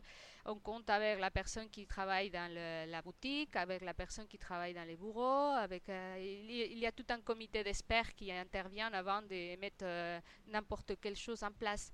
On 0.44 0.56
compte 0.56 0.88
avec 0.90 1.18
la 1.18 1.30
personne 1.30 1.68
qui 1.68 1.86
travaille 1.86 2.30
dans 2.30 2.52
la 2.52 3.02
boutique, 3.02 3.56
avec 3.56 3.82
la 3.82 3.94
personne 3.94 4.26
qui 4.28 4.38
travaille 4.38 4.74
dans 4.74 4.84
les 4.84 4.96
bureaux. 4.96 5.52
Avec, 5.56 5.88
euh, 5.88 6.16
il, 6.20 6.78
y 6.78 6.86
a 6.86 6.92
tout 6.92 7.06
un 7.08 7.20
comité 7.20 7.64
d'experts 7.64 8.14
qui 8.14 8.30
intervient 8.30 8.92
avant 8.92 9.22
de 9.22 9.56
mettre 9.58 9.84
n'importe 10.46 11.00
quelle 11.00 11.16
chose 11.16 11.42
en 11.42 11.52
place. 11.52 11.92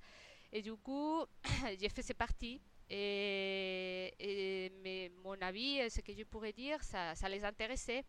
Et 0.53 0.61
du 0.61 0.75
coup, 0.75 1.25
j'ai 1.81 1.89
fait 1.89 2.03
ces 2.03 2.15
parties 2.15 2.61
Et, 2.95 4.71
mais 4.83 5.11
mon 5.25 5.41
avis, 5.41 5.89
ce 5.91 6.01
que 6.01 6.13
je 6.13 6.25
pourrais 6.25 6.53
dire, 6.53 6.83
ça, 6.83 7.15
ça 7.15 7.29
les 7.29 7.43
intéressait. 7.45 8.05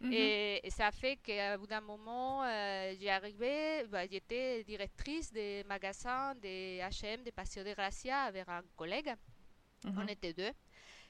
Mhm. 0.00 0.12
Et, 0.12 0.70
ça 0.70 0.86
a 0.86 0.92
fait 0.92 1.16
qu'à 1.16 1.58
bout 1.58 1.66
d'un 1.66 1.80
moment, 1.80 2.44
euh, 2.44 2.94
j'ai 2.98 3.10
arrivé, 3.10 3.84
bah, 3.88 4.06
j'étais 4.06 4.62
directrice 4.64 5.32
des 5.32 5.64
magasins 5.64 6.34
des 6.36 6.80
H&M, 6.80 7.22
des 7.24 7.32
Paseo 7.32 7.64
de 7.64 7.74
Gracia 7.74 8.22
avec 8.22 8.48
un 8.48 8.62
collègue. 8.76 9.14
Mhm. 9.84 9.98
On 9.98 10.06
était 10.06 10.32
deux. 10.32 10.52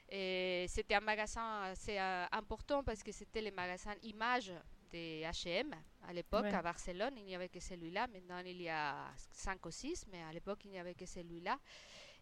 Et 0.09 0.65
c'était 0.67 0.95
un 0.95 0.99
magasin 0.99 1.61
assez 1.71 1.97
euh, 1.97 2.25
important 2.31 2.83
parce 2.83 3.01
que 3.03 3.11
c'était 3.11 3.41
le 3.41 3.51
magasin 3.51 3.93
image 4.03 4.51
des 4.91 5.23
H&M 5.23 5.73
à 6.07 6.11
l'époque 6.11 6.47
à 6.47 6.61
Barcelone. 6.61 7.13
Il 7.17 7.25
n'y 7.25 7.35
avait 7.35 7.47
que 7.49 7.59
celui-là. 7.59 8.07
Maintenant, 8.07 8.39
il 8.39 8.61
y 8.61 8.67
a 8.67 9.13
5 9.31 9.65
ou 9.65 9.71
6, 9.71 10.07
mais 10.11 10.21
à 10.23 10.33
l'époque, 10.33 10.65
il 10.65 10.71
n'y 10.71 10.79
avait 10.79 10.95
que 10.95 11.05
celui-là. 11.05 11.57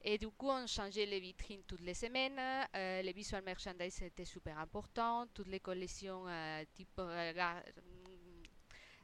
Et 0.01 0.17
du 0.17 0.29
coup, 0.29 0.47
on 0.47 0.65
changeait 0.65 1.05
les 1.05 1.19
vitrines 1.19 1.63
toutes 1.67 1.81
les 1.81 1.93
semaines. 1.93 2.39
Euh, 2.75 3.01
les 3.01 3.11
visual 3.11 3.43
merchandise 3.43 4.01
étaient 4.01 4.25
super 4.25 4.57
importants. 4.57 5.27
Toutes 5.33 5.47
les 5.49 5.59
collections 5.59 6.25
euh, 6.27 6.63
type 6.73 6.99
euh, 6.99 7.33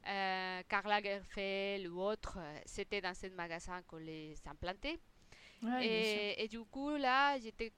euh, 0.08 0.62
Karl 0.70 0.88
Lagerfeld 0.88 1.88
ou 1.88 2.00
autres, 2.00 2.38
c'était 2.66 3.02
dans 3.02 3.14
ce 3.14 3.28
magasin 3.28 3.82
qu'on 3.84 3.98
les 3.98 4.36
implantait. 4.46 5.00
et, 5.82 6.44
et, 6.44 6.48
du 6.48 6.64
coup, 6.64 6.92
là, 6.92 7.38
j'étais 7.40 7.74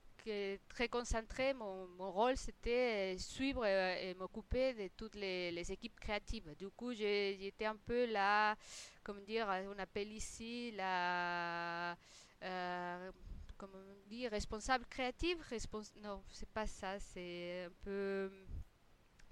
très 0.68 0.90
concentrée. 0.90 1.54
Mon, 1.54 1.88
mon 1.88 2.12
rôle, 2.12 2.38
c'était 2.38 3.18
suivre 3.18 3.66
et, 3.66 4.14
m'occuper 4.16 4.74
de 4.74 4.90
toutes 4.96 5.16
les, 5.16 5.52
les, 5.52 5.72
équipes 5.72 6.00
créatives. 6.00 6.54
Du 6.56 6.70
coup, 6.70 6.94
j'étais 6.94 7.66
un 7.66 7.78
peu 7.78 8.06
là, 8.06 8.56
comment 9.04 9.22
dire, 9.22 9.48
on 9.74 9.80
appelle 9.80 10.12
ici 10.12 10.72
la 10.76 11.98
euh, 12.44 13.12
comme 13.58 13.72
on 13.74 14.10
dit, 14.10 14.28
responsable 14.28 14.86
créative. 14.86 15.40
Respons 15.50 15.82
non, 16.02 16.24
c'est 16.32 16.50
pas 16.50 16.68
ça, 16.68 17.00
c'est 17.00 17.66
un 17.66 17.72
peu. 17.84 18.32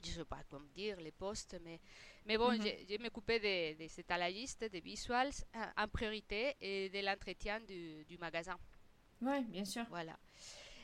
Je 0.04 0.12
sais 0.12 0.26
pas 0.26 0.44
comment 0.50 0.66
dire, 0.76 1.00
les 1.00 1.12
postes, 1.12 1.58
mais, 1.64 1.80
mais 2.26 2.38
bon, 2.38 2.52
mm 2.52 2.60
-hmm. 2.60 2.86
j'ai 2.88 2.98
m'occupé 3.00 3.40
de, 3.40 3.84
de 3.84 3.88
cet 3.88 4.12
analyste, 4.12 4.64
des 4.66 4.82
visuals 4.82 5.32
euh, 5.56 5.84
en 5.84 5.88
priorité 5.88 6.56
et 6.62 6.90
de 6.90 7.00
l'entretien 7.00 7.60
du, 7.62 8.06
du, 8.06 8.18
magasin. 8.18 8.58
Oui, 9.22 9.44
bien 9.46 9.66
sûr. 9.66 9.86
Voilà. 9.90 10.16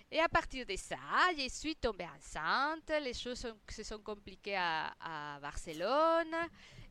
Et 0.10 0.20
à 0.20 0.28
partir 0.28 0.66
de 0.66 0.76
ça, 0.76 0.98
je 1.38 1.48
suis 1.50 1.76
tombée 1.76 2.08
enceinte. 2.18 2.90
Les 3.02 3.14
choses 3.14 3.40
sont, 3.40 3.58
se 3.70 3.84
sont 3.84 4.02
compliquées 4.02 4.58
à, 4.58 4.94
à 5.00 5.40
Barcelone. 5.40 6.36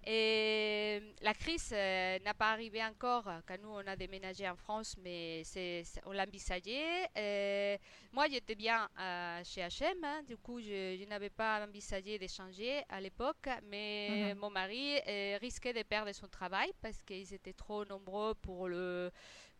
Et 0.06 1.02
la 1.20 1.34
crise 1.34 1.72
euh, 1.72 2.18
n'a 2.24 2.32
pas 2.32 2.52
arrivé 2.52 2.82
encore 2.82 3.30
quand 3.46 3.56
nous 3.60 3.68
on 3.68 3.86
a 3.86 3.96
déménagé 3.96 4.48
en 4.48 4.56
France, 4.56 4.96
mais 5.02 5.42
c'est, 5.44 5.82
on 6.06 6.12
l'envisageait. 6.12 7.06
Euh, 7.18 7.76
moi 8.12 8.26
j'étais 8.30 8.54
bien 8.54 8.88
euh, 8.98 9.42
chez 9.44 9.60
H&M, 9.60 10.02
hein, 10.02 10.22
du 10.26 10.38
coup 10.38 10.58
je, 10.60 10.96
je, 10.98 11.04
n'avais 11.06 11.28
pas 11.28 11.66
envisagé 11.66 12.18
de 12.18 12.26
changer 12.26 12.82
à 12.88 13.00
l'époque, 13.00 13.48
mais 13.64 14.32
mm-hmm. 14.32 14.34
mon 14.36 14.50
mari 14.50 14.98
risquait 15.38 15.74
de 15.74 15.82
perdre 15.82 16.12
son 16.12 16.28
travail 16.28 16.72
parce 16.80 17.02
qu'ils 17.02 17.34
étaient 17.34 17.52
trop 17.52 17.84
nombreux 17.84 18.34
pour 18.34 18.68
le 18.68 19.10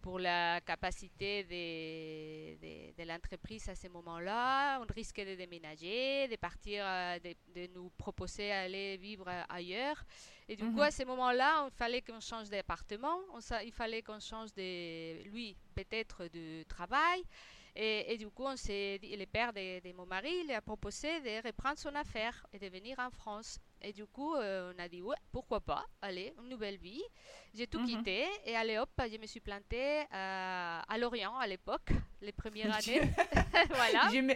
pour 0.00 0.18
la 0.18 0.60
capacité 0.60 1.44
de, 1.44 2.56
de, 2.60 3.02
de 3.02 3.08
l'entreprise 3.08 3.68
à 3.68 3.74
ce 3.74 3.88
moment-là. 3.88 4.80
On 4.80 4.86
risquait 4.92 5.24
de 5.24 5.34
déménager, 5.34 6.28
de 6.28 6.36
partir, 6.36 6.82
euh, 6.84 7.18
de, 7.18 7.34
de, 7.54 7.72
nous 7.74 7.90
proposer 7.98 8.48
d'aller 8.48 8.96
vivre 8.96 9.28
ailleurs. 9.48 10.02
Et 10.48 10.56
du 10.56 10.64
mm 10.64 10.68
-hmm. 10.68 10.74
coup, 10.74 10.82
à 10.82 10.90
ce 10.90 11.04
moment-là, 11.04 11.52
il 11.70 11.76
fallait 11.76 12.02
qu'on 12.02 12.20
change 12.20 12.48
d'appartement, 12.50 13.18
il 13.64 13.72
fallait 13.72 14.02
qu'on 14.02 14.20
change 14.20 14.50
de, 14.54 15.22
lui, 15.32 15.56
peut-être 15.74 16.18
de 16.36 16.46
travail. 16.64 17.22
Et, 17.76 18.12
et, 18.12 18.16
du 18.16 18.28
coup, 18.28 18.44
on 18.44 18.54
le 18.54 19.24
père 19.26 19.52
de, 19.52 19.80
de, 19.80 19.92
mon 19.94 20.06
mari 20.06 20.30
il 20.44 20.52
a 20.52 20.60
proposé 20.60 21.20
de 21.20 21.46
reprendre 21.46 21.78
son 21.78 21.94
affaire 21.94 22.46
et 22.52 22.58
de 22.58 22.68
venir 22.68 22.98
en 22.98 23.10
France. 23.10 23.58
Et 23.82 23.92
du 23.92 24.04
coup, 24.06 24.34
euh, 24.34 24.72
on 24.74 24.82
a 24.82 24.88
dit, 24.88 25.00
ouais, 25.00 25.16
pourquoi 25.32 25.60
pas, 25.60 25.86
allez, 26.02 26.34
une 26.42 26.48
nouvelle 26.50 26.76
vie. 26.76 27.02
J'ai 27.54 27.66
tout 27.66 27.80
mm 27.80 27.84
-hmm. 27.84 27.96
quitté 27.98 28.26
et 28.44 28.54
allez 28.56 28.78
hop, 28.78 28.90
je 28.98 29.18
me 29.18 29.26
suis 29.26 29.40
plantée 29.40 30.00
euh, 30.12 30.92
à 30.92 30.98
Lorient 30.98 31.36
à 31.38 31.46
l'époque, 31.46 31.90
les 32.20 32.32
premières 32.32 32.74
années. 32.76 33.00
voilà. 33.80 34.02
Je 34.12 34.20
me, 34.20 34.34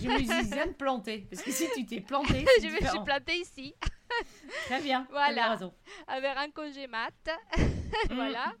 je 0.00 0.08
me 0.08 0.18
suis 0.18 0.50
bien 0.56 0.72
plantée, 0.72 1.20
parce 1.30 1.42
que 1.42 1.52
si 1.52 1.66
tu 1.74 1.86
t'es 1.86 2.00
plantée, 2.00 2.44
je 2.62 2.68
me 2.68 2.80
suis 2.90 3.04
plantée 3.04 3.38
ici. 3.46 3.74
Très 4.66 4.80
bien. 4.80 5.06
Voilà. 5.10 5.58
Avec 6.06 6.36
un 6.36 6.50
congé 6.50 6.86
mat. 6.86 7.12
voilà. 8.10 8.54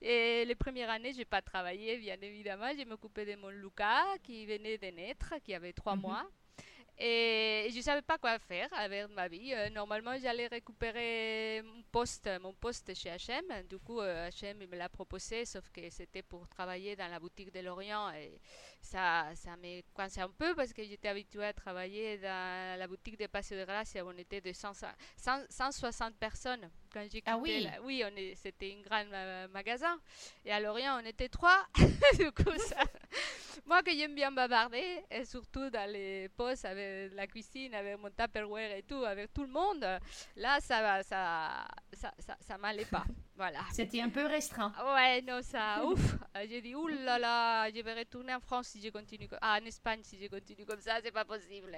Et 0.00 0.44
les 0.44 0.54
premières 0.54 0.90
années, 0.90 1.12
je 1.12 1.18
n'ai 1.18 1.24
pas 1.24 1.42
travaillé, 1.42 1.96
bien 1.98 2.16
évidemment. 2.20 2.70
Je 2.76 2.84
m'occupais 2.84 3.24
de 3.24 3.36
mon 3.36 3.50
Lucas 3.50 4.18
qui 4.22 4.46
venait 4.46 4.78
de 4.78 4.86
naître, 4.88 5.34
qui 5.44 5.54
avait 5.54 5.72
trois 5.72 5.94
mm 5.94 5.98
-hmm. 5.98 6.02
mois. 6.02 6.26
Et 6.98 7.68
je 7.70 7.76
ne 7.78 7.82
savais 7.82 8.02
pas 8.02 8.18
quoi 8.18 8.38
faire 8.38 8.68
avec 8.72 9.08
ma 9.08 9.26
vie. 9.26 9.52
Euh, 9.54 9.70
normalement, 9.70 10.16
j'allais 10.22 10.46
récupérer 10.46 11.62
mon 11.64 11.82
poste, 11.90 12.28
mon 12.40 12.52
poste 12.52 12.94
chez 12.94 13.10
H&M. 13.10 13.66
Du 13.68 13.78
coup, 13.78 14.00
euh, 14.00 14.28
H&M 14.28 14.58
me 14.70 14.76
l'a 14.76 14.88
proposé, 14.88 15.44
sauf 15.44 15.68
que 15.70 15.88
c'était 15.90 16.22
pour 16.22 16.46
travailler 16.48 16.94
dans 16.94 17.08
la 17.08 17.18
boutique 17.18 17.52
de 17.52 17.60
Lorient. 17.60 18.10
Et 18.12 18.40
ça, 18.82 19.30
ça 19.34 19.56
me 19.56 19.80
coincé 19.94 20.20
un 20.20 20.28
peu 20.28 20.54
parce 20.54 20.72
que 20.72 20.82
j'étais 20.82 21.08
habituée 21.08 21.46
à 21.46 21.52
travailler 21.52 22.18
dans 22.18 22.78
la 22.78 22.86
boutique 22.86 23.18
de 23.18 23.26
Paseo 23.26 23.58
de 23.58 23.64
Gracia 23.64 24.04
on 24.04 24.18
était 24.18 24.40
de 24.40 24.52
100, 24.52 24.72
100, 25.16 25.46
160 25.48 26.16
personnes. 26.16 26.68
Quand 26.92 27.06
j'ai 27.10 27.22
ah 27.24 27.38
oui, 27.38 27.62
la, 27.62 27.80
oui 27.82 28.02
c'était 28.34 28.76
un 28.76 28.82
grand 28.82 29.04
euh, 29.12 29.48
magasin. 29.48 29.98
Et 30.44 30.52
à 30.52 30.60
Lorient, 30.60 31.00
on 31.00 31.06
était 31.06 31.28
trois. 31.28 31.66
du 32.18 32.30
coup, 32.32 32.58
ça, 32.58 32.82
moi 33.66 33.82
que 33.82 33.92
j'aime 33.92 34.14
bien 34.14 34.30
bavarder, 34.30 35.02
et 35.10 35.24
surtout 35.24 35.70
dans 35.70 35.90
les 35.90 36.28
postes 36.30 36.64
avec 36.64 37.14
la 37.14 37.26
cuisine, 37.26 37.74
avec 37.74 37.98
mon 37.98 38.10
Tupperware 38.10 38.72
et 38.76 38.82
tout, 38.82 39.04
avec 39.04 39.32
tout 39.32 39.42
le 39.42 39.52
monde, 39.52 39.86
là, 40.36 40.60
ça, 40.60 41.02
ça, 41.02 41.66
ça, 41.92 42.12
ça, 42.18 42.36
ça 42.40 42.58
m'allait 42.58 42.84
pas. 42.84 43.04
Voilà. 43.36 43.60
C'était 43.72 44.00
un 44.00 44.10
peu 44.10 44.26
restreint. 44.26 44.72
Ouais, 44.94 45.22
non, 45.22 45.40
ça, 45.42 45.84
ouf. 45.86 46.16
J'ai 46.48 46.60
dit, 46.60 46.74
oulala, 46.74 47.18
là 47.18 47.18
là, 47.18 47.70
je 47.74 47.80
vais 47.80 47.94
retourner 47.94 48.34
en 48.34 48.40
France 48.40 48.68
si 48.68 48.80
je 48.82 48.90
continue 48.90 49.28
comme 49.28 49.38
Ah, 49.40 49.58
en 49.60 49.64
Espagne, 49.64 50.00
si 50.02 50.18
je 50.22 50.28
continue 50.28 50.66
comme 50.66 50.80
ça, 50.80 50.98
c'est 51.02 51.12
pas 51.12 51.24
possible. 51.24 51.76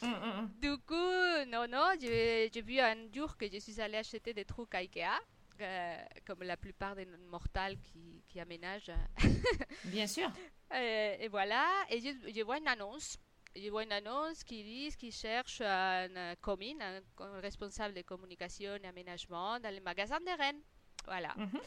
Mm, 0.00 0.06
mm, 0.06 0.10
mm. 0.10 0.50
Du 0.60 0.78
coup, 0.78 1.44
non, 1.48 1.66
non, 1.68 1.90
j'ai 2.00 2.50
vu 2.64 2.78
un 2.78 3.12
jour 3.12 3.36
que 3.36 3.46
je 3.52 3.58
suis 3.58 3.80
allée 3.80 3.98
acheter 3.98 4.32
des 4.32 4.44
trucs 4.44 4.74
à 4.74 4.78
Ikea. 4.78 5.20
Euh, 5.60 5.96
comme 6.26 6.42
la 6.42 6.56
plupart 6.56 6.96
des 6.96 7.06
mortels 7.30 7.78
qui, 7.78 8.24
qui 8.28 8.40
aménagent. 8.40 8.90
Bien 9.84 10.06
sûr. 10.06 10.28
Et, 10.74 11.18
et, 11.20 11.28
voilà, 11.28 11.64
et 11.88 12.00
je, 12.00 12.32
je, 12.34 12.42
vois 12.42 12.58
une 12.58 12.66
annonce. 12.66 13.16
Je 13.54 13.68
vois 13.68 13.84
une 13.84 13.92
annonce 13.92 14.42
qui 14.42 14.64
dit 14.64 14.96
qu'ils 14.96 15.12
cherchent 15.12 15.60
un 15.60 16.34
commis, 16.40 16.76
un, 16.80 17.00
un 17.22 17.40
responsable 17.40 17.94
de 17.94 18.02
communication 18.02 18.76
et 18.82 18.86
aménagement 18.86 19.60
dans 19.60 19.72
le 19.72 19.80
magasin 19.82 20.18
de 20.18 20.36
Rennes. 20.36 20.62
Voilà. 21.06 21.34
Mm 21.36 21.44
-hmm. 21.44 21.60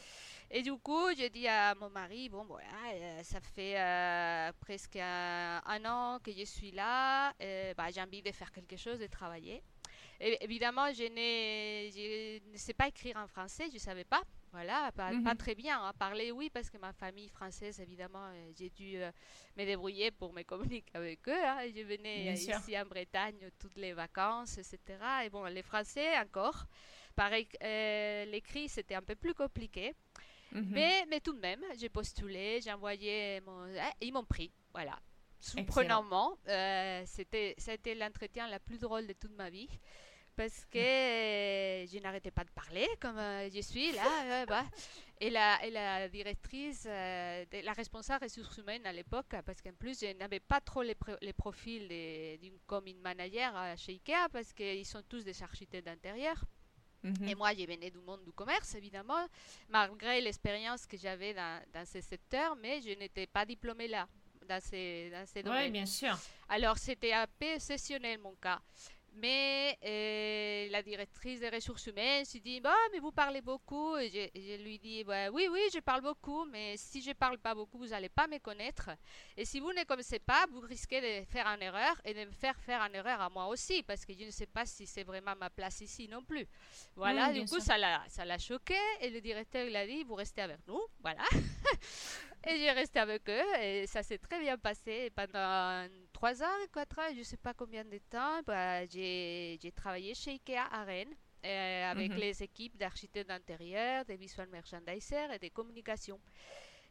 Et 0.51 0.61
du 0.61 0.73
coup, 0.77 1.09
je 1.17 1.27
dis 1.27 1.47
à 1.47 1.73
mon 1.75 1.89
mari, 1.89 2.29
bon, 2.29 2.43
voilà, 2.43 2.67
euh, 2.93 3.23
ça 3.23 3.41
fait 3.41 3.79
euh, 3.79 4.51
presque 4.61 4.95
un, 4.95 5.61
un, 5.65 5.85
an 5.85 6.19
que 6.23 6.31
je 6.31 6.43
suis 6.45 6.71
là, 6.71 7.33
euh, 7.41 7.73
bah, 7.73 7.87
j'ai 7.91 8.01
envie 8.01 8.21
de 8.21 8.31
faire 8.31 8.51
quelque 8.51 8.77
chose, 8.77 8.99
de 8.99 9.07
travailler. 9.07 9.63
Et 10.19 10.41
évidemment, 10.43 10.87
je, 10.93 11.03
je, 11.03 12.51
ne 12.51 12.57
sais 12.57 12.73
pas 12.73 12.87
écrire 12.87 13.17
en 13.17 13.27
français, 13.27 13.65
je 13.69 13.73
ne 13.73 13.79
savais 13.79 14.05
pas. 14.05 14.21
Voilà, 14.51 14.89
pas, 14.93 15.11
mm 15.11 15.19
-hmm. 15.19 15.23
pas 15.25 15.35
très 15.35 15.55
bien. 15.55 15.77
Hein. 15.83 15.91
Parler, 15.99 16.31
oui, 16.31 16.49
parce 16.49 16.69
que 16.69 16.77
ma 16.77 16.93
famille 16.93 17.27
française, 17.27 17.81
évidemment, 17.81 18.27
j'ai 18.57 18.69
dû 18.69 18.89
me 19.57 19.65
débrouiller 19.65 20.11
pour 20.11 20.31
me 20.31 20.43
communiquer 20.43 20.91
avec 20.93 21.27
eux. 21.27 21.43
Hein. 21.51 21.59
Je 21.75 21.83
venais 21.83 22.23
bien 22.23 22.33
ici 22.33 22.53
sûr. 22.65 22.79
en 22.81 22.85
Bretagne 22.85 23.41
toutes 23.59 23.75
les 23.75 23.93
vacances, 23.93 24.57
etc. 24.57 24.77
Et 25.25 25.29
bon, 25.29 25.43
les 25.57 25.63
Français 25.63 26.17
encore. 26.25 26.59
Pareil, 27.15 27.47
euh, 27.63 28.25
l'écrit, 28.25 28.67
c'était 28.69 28.95
un 28.95 29.01
peu 29.01 29.15
plus 29.15 29.33
compliqué. 29.33 29.93
Mm 30.51 30.59
-hmm. 30.59 30.65
mais, 30.71 31.05
mais 31.09 31.19
tout 31.19 31.33
de 31.33 31.39
même, 31.39 31.63
j'ai 31.79 31.89
postulé, 31.89 32.61
j'ai 32.61 32.71
envoyé 32.71 33.41
mon... 33.41 33.65
Eh, 33.67 34.05
ils 34.05 34.13
m'ont 34.13 34.25
pris, 34.25 34.51
voilà. 34.73 34.99
Surprenamment, 35.39 36.37
euh, 36.47 37.03
c'était, 37.05 37.55
été 37.67 37.93
l'entretien 37.93 38.47
la 38.47 38.59
plus 38.59 38.79
drôle 38.79 39.05
de 39.05 39.13
toute 39.13 39.35
ma 39.35 39.49
vie. 39.49 39.69
Parce 40.35 40.65
que 40.65 40.77
euh, 40.77 41.87
je 41.87 41.97
n'arrêtais 41.99 42.31
pas 42.31 42.43
de 42.43 42.49
parler 42.49 42.87
comme 42.99 43.17
euh, 43.17 43.49
je 43.49 43.61
suis 43.61 43.91
là. 43.93 44.45
bah. 44.47 44.65
et, 45.21 45.29
la, 45.29 45.63
et 45.65 45.71
la 45.71 46.09
directrice, 46.09 46.83
de, 46.83 47.63
la 47.63 47.73
responsable 47.73 48.25
ressources 48.25 48.57
humaines 48.57 48.85
à 48.85 48.91
l'époque, 48.91 49.33
parce 49.45 49.61
qu'en 49.61 49.73
plus, 49.73 50.01
je 50.01 50.17
n'avais 50.17 50.41
pas 50.41 50.59
trop 50.59 50.81
les, 50.81 50.97
les 51.21 51.33
profils 51.33 51.87
d'une 52.41 52.59
commune 52.65 52.99
manager 52.99 53.77
chez 53.77 53.93
Ikea, 53.93 54.27
parce 54.31 54.51
qu'ils 54.51 54.85
sont 54.85 55.03
tous 55.07 55.23
des 55.23 55.41
architectes 55.41 55.85
d'intérieur. 55.85 56.43
-hmm. 57.11 57.29
Et 57.29 57.35
moi, 57.35 57.53
je 57.53 57.65
venais 57.65 57.91
du 57.91 57.99
monde 57.99 58.23
du 58.23 58.31
commerce, 58.31 58.75
évidemment, 58.75 59.27
malgré 59.69 60.21
l'expérience 60.21 60.85
que 60.85 60.97
j'avais 60.97 61.33
dans, 61.33 61.61
dans 61.73 61.85
ce 61.85 62.01
secteur, 62.01 62.55
mais 62.55 62.81
je 62.81 62.97
n'étais 62.97 63.27
pas 63.27 63.45
diplômée 63.45 63.87
là, 63.87 64.07
dans 64.47 64.61
ces, 64.61 65.09
dans 65.11 65.25
ces 65.25 65.43
domaines. 65.43 65.65
Oui, 65.65 65.71
bien 65.71 65.85
sûr. 65.85 66.17
Alors, 66.49 66.77
c'était 66.77 67.13
un 67.13 67.27
peu 67.39 67.53
exceptionnel, 67.55 68.19
mon 68.19 68.35
cas. 68.35 68.61
Mais 69.17 69.77
euh, 69.85 70.69
la 70.71 70.83
directrice 70.83 71.39
des 71.39 71.49
ressources 71.49 71.85
humaines 71.85 72.25
s'est 72.25 72.39
dit, 72.39 72.59
bah, 72.59 72.75
mais 72.91 72.99
vous 72.99 73.11
parlez 73.11 73.41
beaucoup. 73.41 73.95
Et 73.97 74.09
je, 74.35 74.61
lui 74.61 74.77
dis, 74.77 75.03
bah, 75.03 75.29
oui, 75.31 75.47
oui, 75.49 75.61
je 75.73 75.79
parle 75.79 76.01
beaucoup, 76.01 76.45
mais 76.45 76.75
si 76.75 77.01
je 77.01 77.11
parle 77.13 77.37
pas 77.37 77.55
beaucoup, 77.55 77.77
vous 77.77 77.87
n'allez 77.87 78.09
pas 78.09 78.27
me 78.27 78.37
connaître. 78.39 78.89
Et 79.37 79.45
si 79.45 79.61
vous 79.61 79.71
ne 79.71 79.83
connaissez 79.85 80.19
pas, 80.19 80.45
vous 80.51 80.59
risquez 80.59 80.99
de 80.99 81.25
faire 81.25 81.47
une 81.47 81.61
erreur 81.61 81.99
et 82.03 82.13
de 82.13 82.25
me 82.25 82.31
faire 82.31 82.59
faire 82.59 82.81
une 82.81 82.95
erreur 82.95 83.21
à 83.21 83.29
moi 83.29 83.47
aussi, 83.47 83.83
parce 83.83 84.03
que 84.03 84.13
je 84.13 84.25
ne 84.25 84.31
sais 84.31 84.47
pas 84.47 84.65
si 84.65 84.85
c'est 84.85 85.03
vraiment 85.03 85.35
ma 85.35 85.49
place 85.49 85.79
ici 85.79 86.09
non 86.09 86.21
plus. 86.21 86.45
Voilà, 86.95 87.31
du 87.31 87.45
coup, 87.45 87.59
ça 87.59 87.77
l'a, 87.77 88.03
ça 88.09 88.25
l'a 88.25 88.37
choqué. 88.37 88.75
Et 88.99 89.09
le 89.09 89.21
directeur, 89.21 89.65
il 89.65 89.75
a 89.77 89.87
dit, 89.87 90.03
vous 90.03 90.15
restez 90.15 90.41
avec 90.41 90.59
nous. 90.67 90.81
Voilà. 90.99 91.23
et 92.47 92.57
j'ai 92.57 92.71
resté 92.71 92.99
avec 92.99 93.29
eux 93.29 93.59
et 93.61 93.87
ça 93.87 94.03
s'est 94.03 94.17
très 94.17 94.39
bien 94.39 94.57
passé. 94.57 95.09
pendant 95.15 95.87
trois 96.15 96.41
ans, 96.41 96.59
quatre 96.73 96.97
ans, 96.99 97.11
je 97.13 97.19
ne 97.19 97.23
sais 97.23 97.35
pas 97.35 97.53
combien 97.53 97.83
de 97.83 97.97
temps, 98.09 98.41
bah, 98.47 98.85
j'ai 98.85 99.73
travaillé 99.75 100.15
chez 100.15 100.31
Ikea 100.31 100.63
à 100.71 100.85
Rennes. 100.85 101.13
Euh, 101.45 101.91
avec 101.91 102.09
mhm. 102.09 102.17
les 102.17 102.41
équipes 102.41 102.75
d'architectes 102.75 103.27
d'intérieur, 103.27 104.03
des 104.03 104.15
visual 104.15 104.49
merchandisers 104.49 105.31
et 105.31 105.37
des 105.37 105.51
communications. 105.51 106.19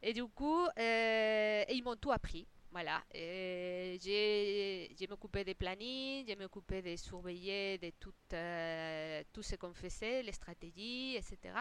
Et 0.01 0.13
du 0.13 0.25
coup, 0.27 0.65
euh, 0.79 1.65
ils 1.69 1.83
m'ont 1.83 1.97
tout 1.97 2.13
appris. 2.13 2.47
Voilà. 2.71 3.03
J'ai 3.13 5.07
m'occupé 5.09 5.43
des 5.43 5.55
plannings, 5.55 6.25
j'ai 6.29 6.37
m'occupé 6.37 6.83
de 6.83 6.95
surveiller 6.95 7.79
de 7.79 7.91
tout, 7.99 8.15
euh, 8.33 9.25
tout 9.33 9.43
ce 9.43 9.57
qu'on 9.57 9.75
faisait, 9.75 10.23
les 10.23 10.33
stratégies, 10.33 11.17
etc 11.17 11.55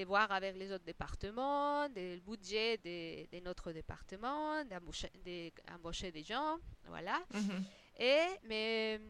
de 0.00 0.04
voir 0.06 0.30
avec 0.30 0.56
les 0.56 0.72
autres 0.72 0.84
départements, 0.84 1.88
le 1.88 2.18
budget 2.20 2.78
de, 2.78 3.40
notre 3.40 3.72
département, 3.72 4.64
d'embaucher 4.64 6.10
des 6.12 6.22
gens, 6.22 6.58
voilà. 6.88 7.18
Mhm. 7.32 7.64
Et, 7.98 8.26
mais 8.44 9.00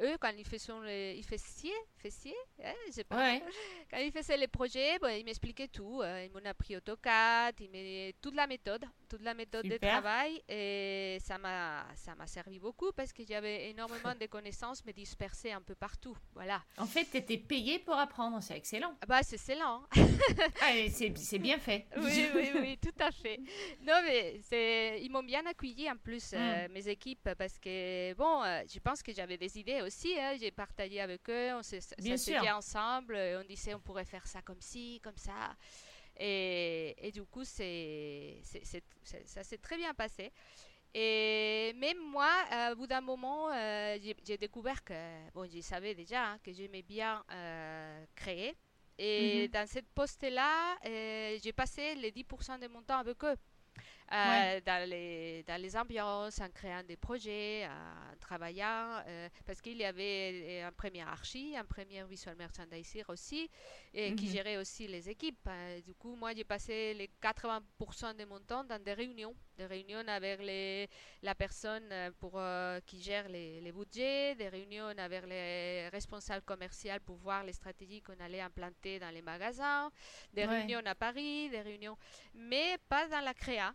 eux, 0.00 0.16
quand 0.20 0.32
ils 0.36 0.44
faisaient, 0.44 1.16
ils 1.16 1.24
faisaient, 1.24 1.72
faisaient 1.96 2.34
hein, 2.62 2.74
sais 2.90 3.04
pas. 3.04 3.38
Quand 3.90 3.98
ils 3.98 4.12
faisaient 4.12 4.36
les 4.36 4.46
projets, 4.46 4.98
ils 5.18 5.24
m'expliquaient 5.24 5.68
tout. 5.68 6.02
Euh, 6.02 6.24
ils 6.24 6.32
m'ont 6.32 6.44
appris 6.48 6.76
AutoCAD, 6.76 7.54
ils 7.60 8.14
toute 8.20 8.34
la 8.34 8.46
méthode, 8.46 8.84
toute 9.08 9.22
la 9.22 9.34
méthode 9.34 9.66
de 9.66 9.76
travail. 9.76 10.42
Et 10.48 11.18
ça 11.20 11.38
m'a, 11.38 11.86
ça 11.94 12.14
m'a 12.14 12.26
servi 12.26 12.58
beaucoup 12.58 12.92
parce 12.92 13.12
que 13.12 13.22
j'avais 13.26 13.70
énormément 13.70 14.14
de 14.20 14.26
connaissances, 14.26 14.84
mais 14.84 14.92
dispersées 14.92 15.52
un 15.52 15.60
peu 15.60 15.74
partout. 15.74 16.16
Voilà. 16.34 16.62
En 16.78 16.86
fait, 16.86 17.04
tu 17.10 17.16
étais 17.16 17.38
payé 17.38 17.78
pour 17.78 17.94
apprendre. 17.94 18.42
C'est 18.42 18.56
excellent. 18.56 18.96
Ah 19.02 19.06
bah, 19.06 19.22
c'est 19.22 19.36
excellent. 19.36 19.84
ah, 20.62 20.72
c'est, 20.90 21.38
bien 21.38 21.58
fait. 21.58 21.86
oui, 21.96 22.28
oui, 22.34 22.50
oui, 22.54 22.78
tout 22.78 22.94
à 22.98 23.10
fait. 23.10 23.38
Non, 23.82 24.00
mais 24.04 24.40
c'est, 24.42 25.00
ils 25.02 25.10
m'ont 25.10 25.22
bien 25.22 25.44
accueilli 25.46 25.90
en 25.90 25.96
plus, 25.96 26.32
euh, 26.32 26.68
mm. 26.68 26.72
mes 26.72 26.88
équipes, 26.88 27.28
parce 27.38 27.58
que, 27.58 28.14
bon, 28.14 28.42
euh, 28.42 28.62
je 28.72 28.78
pense 28.80 29.02
que 29.02 29.12
j'avais 29.12 29.36
des 29.36 29.58
idées 29.58 29.82
aussi. 29.82 30.18
Hein, 30.18 30.36
j'ai 30.40 30.50
partagé 30.50 31.00
avec 31.00 31.28
eux, 31.28 31.54
on 31.54 31.62
s'est 31.62 31.80
ensemble, 32.50 33.16
on 33.16 33.44
disait 33.44 33.74
on 33.74 33.80
pourrait 33.80 34.04
faire 34.04 34.26
ça 34.26 34.42
comme 34.42 34.60
ci, 34.60 35.00
comme 35.02 35.16
ça. 35.16 35.56
Et, 36.18 36.94
et 36.98 37.12
du 37.12 37.24
coup, 37.24 37.44
c'est, 37.44 38.38
ça 39.24 39.44
s'est 39.44 39.58
très 39.58 39.76
bien 39.76 39.94
passé. 39.94 40.32
Et 40.98 41.74
même 41.76 41.98
moi, 42.10 42.30
au 42.72 42.76
bout 42.76 42.86
d'un 42.86 43.02
moment, 43.02 43.50
euh, 43.52 43.98
j'ai, 44.24 44.38
découvert 44.38 44.82
que, 44.82 44.94
bon, 45.34 45.46
je 45.46 45.60
savais 45.60 45.94
déjà 45.94 46.24
hein, 46.24 46.38
que 46.42 46.52
j'aimais 46.54 46.80
bien 46.80 47.22
euh, 47.32 48.04
créer. 48.14 48.56
Et 48.98 49.42
mhm. 49.42 49.48
dans 49.48 49.66
cette 49.66 49.88
poste-là, 49.88 50.78
euh, 50.86 51.36
j'ai 51.42 51.52
passé 51.52 51.94
les 51.96 52.12
10% 52.12 52.60
de 52.60 52.68
mon 52.68 52.82
temps 52.82 52.96
avec 52.96 53.22
eux. 53.24 53.36
Euh, 54.12 54.60
dans, 54.64 54.88
les, 54.88 55.42
dans 55.48 55.60
les 55.60 55.76
ambiances, 55.76 56.40
en 56.40 56.48
créant 56.50 56.84
des 56.84 56.96
projets, 56.96 57.66
en 57.66 58.16
travaillant, 58.20 59.02
euh, 59.04 59.28
parce 59.44 59.60
qu'il 59.60 59.76
y 59.78 59.84
avait 59.84 60.62
un 60.62 60.70
premier 60.70 61.02
archi, 61.02 61.56
un 61.56 61.64
premier 61.64 62.04
visual 62.04 62.36
merchandiser 62.36 63.04
aussi, 63.08 63.50
et 63.92 64.14
qui 64.14 64.26
mhm. 64.26 64.32
gérait 64.32 64.56
aussi 64.58 64.86
les 64.86 65.10
équipes. 65.10 65.48
Euh, 65.48 65.80
du 65.80 65.92
coup, 65.94 66.14
moi, 66.14 66.32
j'ai 66.34 66.44
passé 66.44 66.94
les 66.94 67.10
80% 67.20 68.14
de 68.16 68.24
mon 68.26 68.38
temps 68.38 68.62
dans 68.62 68.80
des 68.80 68.92
réunions, 68.92 69.34
des 69.58 69.66
réunions 69.66 70.06
avec 70.06 70.40
les, 70.40 70.88
la 71.22 71.34
personne 71.34 71.92
pour, 72.20 72.40
qui 72.86 73.02
gère 73.02 73.28
les, 73.28 73.60
les, 73.60 73.72
budgets, 73.72 74.36
des 74.36 74.48
réunions 74.48 74.86
avec 74.98 75.26
les 75.26 75.88
responsables 75.88 76.44
commerciaux 76.44 76.92
pour 77.04 77.16
voir 77.16 77.42
les 77.42 77.52
stratégies 77.52 78.02
qu'on 78.02 78.18
allait 78.20 78.40
implanter 78.40 79.00
dans 79.00 79.10
les 79.10 79.22
magasins, 79.22 79.90
des 80.32 80.44
réunions 80.44 80.82
à 80.84 80.94
Paris, 80.94 81.50
des 81.50 81.62
réunions, 81.62 81.96
mais 82.34 82.76
pas 82.88 83.08
dans 83.08 83.20
la 83.20 83.34
créa. 83.34 83.74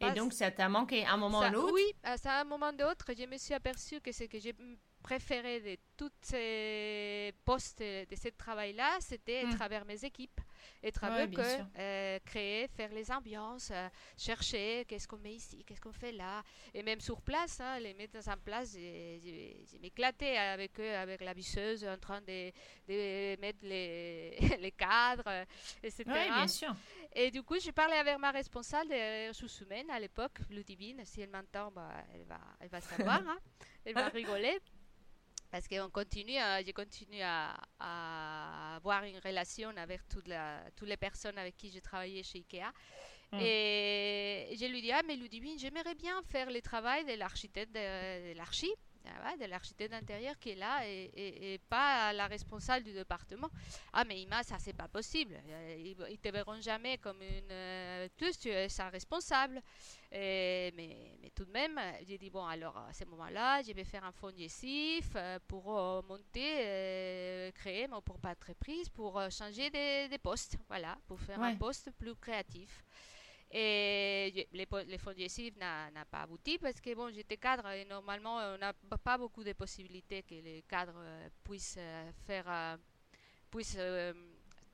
Et 0.00 0.10
donc, 0.12 0.32
ça 0.32 0.50
t'a 0.50 0.68
manqué 0.68 1.04
à 1.04 1.12
un 1.12 1.16
moment 1.16 1.40
ou 1.40 1.52
l'autre? 1.52 1.72
Oui, 1.74 1.94
à 2.04 2.40
un 2.40 2.44
moment 2.44 2.70
ou 2.70 2.82
l'autre, 2.82 3.06
je 3.16 3.24
me 3.26 3.36
suis 3.36 3.54
aperçue 3.54 4.00
que 4.00 4.12
ce 4.12 4.24
que 4.24 4.38
j'ai 4.38 4.54
préféré 5.02 5.60
de 5.60 5.76
tous 5.96 6.10
ces 6.20 7.32
postes 7.44 7.80
de 7.80 8.16
ce 8.16 8.28
travail-là, 8.36 8.96
c'était 9.00 9.44
être 9.44 9.62
avec 9.62 9.84
mes 9.86 10.04
équipes 10.04 10.40
être 10.82 11.04
avec 11.04 11.38
eux, 11.38 11.42
euh, 11.78 12.18
créer, 12.24 12.68
faire 12.68 12.92
les 12.92 13.10
ambiances, 13.10 13.70
euh, 13.72 13.88
chercher 14.16 14.84
qu'est-ce 14.86 15.08
qu'on 15.08 15.18
met 15.18 15.34
ici, 15.34 15.64
qu'est-ce 15.64 15.80
qu'on 15.80 15.92
fait 15.92 16.12
là. 16.12 16.42
Et 16.74 16.82
même 16.82 17.00
sur 17.00 17.20
place, 17.20 17.60
hein, 17.60 17.78
les 17.80 17.94
mettre 17.94 18.16
en 18.28 18.36
place, 18.36 18.72
j'ai 18.74 19.78
m'éclaté 19.80 20.36
avec 20.36 20.78
eux, 20.78 20.94
avec 20.94 21.20
la 21.22 21.32
visseuse, 21.32 21.84
en 21.84 21.98
train 21.98 22.20
de, 22.20 22.52
de 22.88 23.40
mettre 23.40 23.60
les, 23.62 24.36
les 24.60 24.72
cadres, 24.72 25.46
etc. 25.82 26.04
Oui, 26.06 26.34
bien 26.34 26.48
sûr. 26.48 26.74
Et 27.18 27.30
du 27.30 27.42
coup, 27.42 27.58
j'ai 27.58 27.72
parlé 27.72 27.94
avec 27.94 28.18
ma 28.18 28.30
responsable 28.30 28.90
des 28.90 29.28
ressources 29.28 29.62
humaines 29.62 29.88
à 29.88 29.98
l'époque, 29.98 30.38
Ludivine. 30.50 31.02
Si 31.06 31.22
elle 31.22 31.30
m'entend, 31.30 31.70
bah, 31.70 32.04
elle, 32.12 32.24
va, 32.24 32.38
elle 32.60 32.68
va 32.68 32.80
savoir. 32.82 33.26
Hein. 33.26 33.38
Elle 33.86 33.94
va 33.94 34.08
rigoler 34.20 34.58
parce 35.50 35.66
qu'on 35.66 35.88
continue, 35.88 36.36
à, 36.36 36.62
je 36.62 36.72
continue 36.72 37.22
à, 37.22 37.56
avoir 38.76 39.04
une 39.04 39.18
relation 39.18 39.70
avec 39.78 40.06
toute 40.08 40.28
la, 40.28 40.62
toutes 40.76 40.88
les 40.88 40.98
personnes 40.98 41.38
avec 41.38 41.56
qui 41.56 41.70
j'ai 41.70 41.80
travaillé 41.80 42.22
chez 42.22 42.40
Ikea. 42.40 42.70
Mm. 43.32 43.38
Et 43.40 44.54
je 44.60 44.66
lui 44.66 44.82
dis, 44.82 44.92
ah, 44.92 45.00
mais 45.06 45.16
Ludivine, 45.16 45.58
j'aimerais 45.58 45.94
bien 45.94 46.20
faire 46.24 46.50
le 46.50 46.60
travail 46.60 47.06
de 47.06 47.14
l'architecte 47.14 47.74
de, 47.74 48.32
de 48.32 48.36
l'archi 48.36 48.70
de 49.38 49.44
l'architecte 49.46 49.90
d'intérieur 49.90 50.38
qui 50.38 50.50
est 50.50 50.54
là 50.56 50.86
et, 50.86 51.60
pas 51.68 52.12
la 52.12 52.26
responsable 52.26 52.84
du 52.84 52.92
département. 52.92 53.48
Ah, 53.92 54.04
mais 54.04 54.20
Ima, 54.22 54.42
ça, 54.42 54.56
c'est 54.58 54.72
pas 54.72 54.88
possible. 54.88 55.34
Euh, 55.48 55.76
ils, 55.78 55.96
ne 55.98 56.16
te 56.16 56.28
verront 56.28 56.60
jamais 56.60 56.98
comme 56.98 57.20
une. 57.22 57.50
Euh, 57.50 58.08
tu 58.16 58.48
es 58.48 58.68
sa 58.68 58.88
responsable. 58.88 59.60
mais, 60.12 60.72
mais 61.20 61.30
tout 61.34 61.44
de 61.44 61.50
même, 61.50 61.80
j'ai 62.06 62.18
dit, 62.18 62.30
bon, 62.30 62.44
alors 62.44 62.76
à 62.76 62.92
ce 62.92 63.04
moment-là, 63.04 63.62
je 63.62 63.72
vais 63.72 63.84
faire 63.84 64.04
un 64.04 64.12
fonds 64.12 64.30
digestif 64.30 65.10
euh, 65.16 65.38
pour 65.46 65.64
monter, 66.08 67.52
créer 67.54 67.86
mon 67.88 68.00
propre 68.00 68.28
entreprise, 68.28 68.88
pour 68.88 69.20
changer 69.30 69.70
des, 69.70 70.18
postes. 70.18 70.56
Voilà, 70.68 70.96
pour 71.06 71.20
faire 71.20 71.42
un 71.42 71.56
poste 71.56 71.90
plus 71.98 72.14
créatif. 72.14 72.84
Et 73.50 74.48
les, 74.52 74.66
les 74.86 74.98
fonds 74.98 75.12
digestifs 75.12 75.56
n'a 75.56 76.04
pas 76.10 76.22
abouti 76.22 76.58
parce 76.58 76.80
que 76.80 76.94
bon, 76.94 77.10
j'étais 77.12 77.36
cadre 77.36 77.68
et 77.68 77.84
normalement 77.84 78.38
on 78.38 78.58
n'a 78.58 78.72
pas 78.72 79.16
beaucoup 79.16 79.44
de 79.44 79.52
possibilités 79.52 80.22
que 80.22 80.34
les 80.34 80.64
cadres 80.68 80.98
euh, 80.98 81.28
puissent 81.44 81.76
euh, 81.78 82.10
faire, 82.26 82.44
euh, 82.48 82.76
puissent 83.50 83.78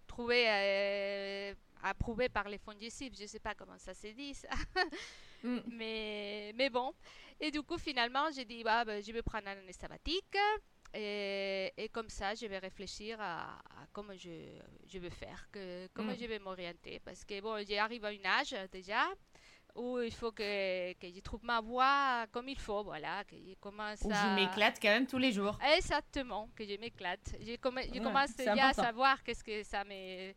trouver, 0.07 1.55
approuvé 1.83 2.29
par 2.29 2.49
les 2.49 2.59
fonds 2.59 2.73
digestifs. 2.73 3.13
Je 3.17 3.23
ne 3.23 3.27
sais 3.27 3.41
pas 3.41 3.55
comment 3.55 3.79
ça 3.79 3.93
se 3.93 4.07
dit 4.09 4.35
ça. 4.35 4.49
Mm. 5.43 5.59
mais, 5.73 6.53
mais 6.55 6.71
bon. 6.71 6.95
Et 7.39 7.51
du 7.51 7.63
coup, 7.63 7.77
finalement, 7.77 8.31
j'ai 8.31 8.45
dit, 8.45 8.63
bah, 8.63 8.85
bah, 8.85 9.01
je 9.01 9.13
vais 9.13 9.23
prendre 9.23 9.49
un 9.49 9.53
année 9.53 9.73
sabbatique. 9.73 10.37
Et, 10.95 11.73
et, 11.77 11.89
comme 11.89 12.09
ça, 12.09 12.35
je 12.35 12.47
vais 12.47 12.59
réfléchir 12.59 13.19
à, 13.21 13.59
comment 13.93 14.15
je, 14.15 14.59
je 14.87 14.99
veux 14.99 15.11
faire, 15.11 15.49
que, 15.51 15.87
comment 15.95 16.13
mm. 16.13 16.19
je 16.21 16.27
vais 16.27 16.39
m'orienter. 16.39 17.01
Parce 17.01 17.25
que 17.25 17.41
bon, 17.41 17.65
j'arrive 17.67 18.05
à 18.05 18.09
un 18.09 18.25
âge 18.25 18.55
déjà 18.71 19.09
où 19.75 19.99
il 20.01 20.13
faut 20.13 20.33
que, 20.33 20.93
que 20.95 21.07
je 21.11 21.21
trouve 21.21 21.45
ma 21.45 21.61
voie 21.61 22.27
comme 22.31 22.49
il 22.49 22.59
faut, 22.59 22.85
voilà, 22.85 23.25
que 23.25 23.37
je 23.37 23.55
commence 23.55 24.03
où 24.03 24.11
je 24.11 24.35
m'éclate 24.35 24.79
quand 24.81 24.89
même 24.89 25.07
tous 25.07 25.19
les 25.19 25.33
jours. 25.33 25.59
Exactement, 25.77 26.49
que 26.55 26.65
je 26.65 26.77
m'éclate. 26.79 27.37
Je, 27.41 27.53
je 27.53 28.01
commence 28.01 28.37
déjà 28.37 28.69
à 28.69 28.73
savoir 28.73 29.23
qu'est-ce 29.23 29.45
que 29.45 29.63
ça 29.63 29.85
me 29.85 30.33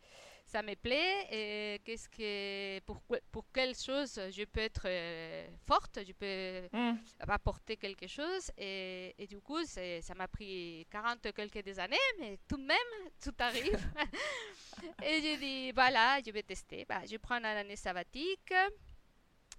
ça 0.46 0.62
me 0.62 0.76
plaît 0.76 1.28
et 1.32 1.82
qu'est-ce 1.84 2.08
que 2.08 2.80
pour, 2.82 3.02
pour 3.32 3.46
quelle 3.52 3.76
chose 3.76 4.20
je 4.32 4.44
peux 4.46 4.62
être 4.62 4.86
euh, 4.86 5.48
forte, 5.66 6.00
je 6.06 6.14
peux 6.14 6.78
mm. 6.78 6.98
apporter 7.28 7.78
quelque 7.78 8.08
chose 8.08 8.52
et, 8.58 9.16
et 9.18 9.28
du 9.28 9.40
coup 9.40 9.64
ça 9.66 10.14
m'a 10.16 10.28
pris 10.28 10.86
40 10.92 11.34
quelques 11.34 11.64
des 11.64 11.80
années 11.80 11.98
mais 12.20 12.40
tout 12.48 12.58
de 12.58 12.66
même 12.66 13.12
tout 13.22 13.34
arrive. 13.40 13.80
Et 15.04 15.22
j'ai 15.22 15.38
dit 15.38 15.72
voilà 15.72 16.20
je 16.26 16.32
vais 16.32 16.44
tester. 16.44 16.86
Bah, 16.88 17.02
je 17.10 17.18
prends 17.18 17.36
une 17.36 17.46
année 17.46 17.76
sabbatique 17.76 18.54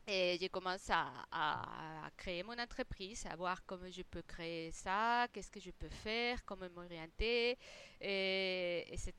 et 0.07 0.37
j'ai 0.39 0.49
commencé 0.49 0.93
à, 0.93 1.11
à, 1.33 2.11
créer 2.17 2.43
mon 2.43 2.59
entreprise, 2.59 3.27
à 3.27 3.35
voir 3.35 3.65
comment 3.67 3.91
je 3.91 4.03
peux 4.03 4.23
créer 4.23 4.71
ça, 4.71 5.27
qu'est-ce 5.33 5.51
que 5.51 5.59
je 5.61 5.73
peux 5.73 5.89
faire, 5.89 6.45
comment 6.45 6.69
m'orienter, 6.75 7.59
etc. 8.01 9.13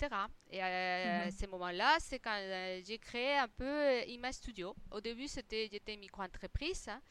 Et 0.49 0.61
à 0.61 1.25
mhm. 1.25 1.31
ce 1.31 1.45
moment-là, 1.47 1.97
c'est 1.99 2.19
quand 2.19 2.37
euh, 2.37 2.81
j'ai 2.85 2.97
créé 2.97 3.37
un 3.37 3.49
peu 3.49 4.01
Ima 4.07 4.31
Studio. 4.31 4.75
Au 4.91 5.01
début, 5.01 5.27
c'était, 5.27 5.67
j'étais 5.69 5.97
micro-entreprise. 5.97 6.87
Hein. 6.87 7.01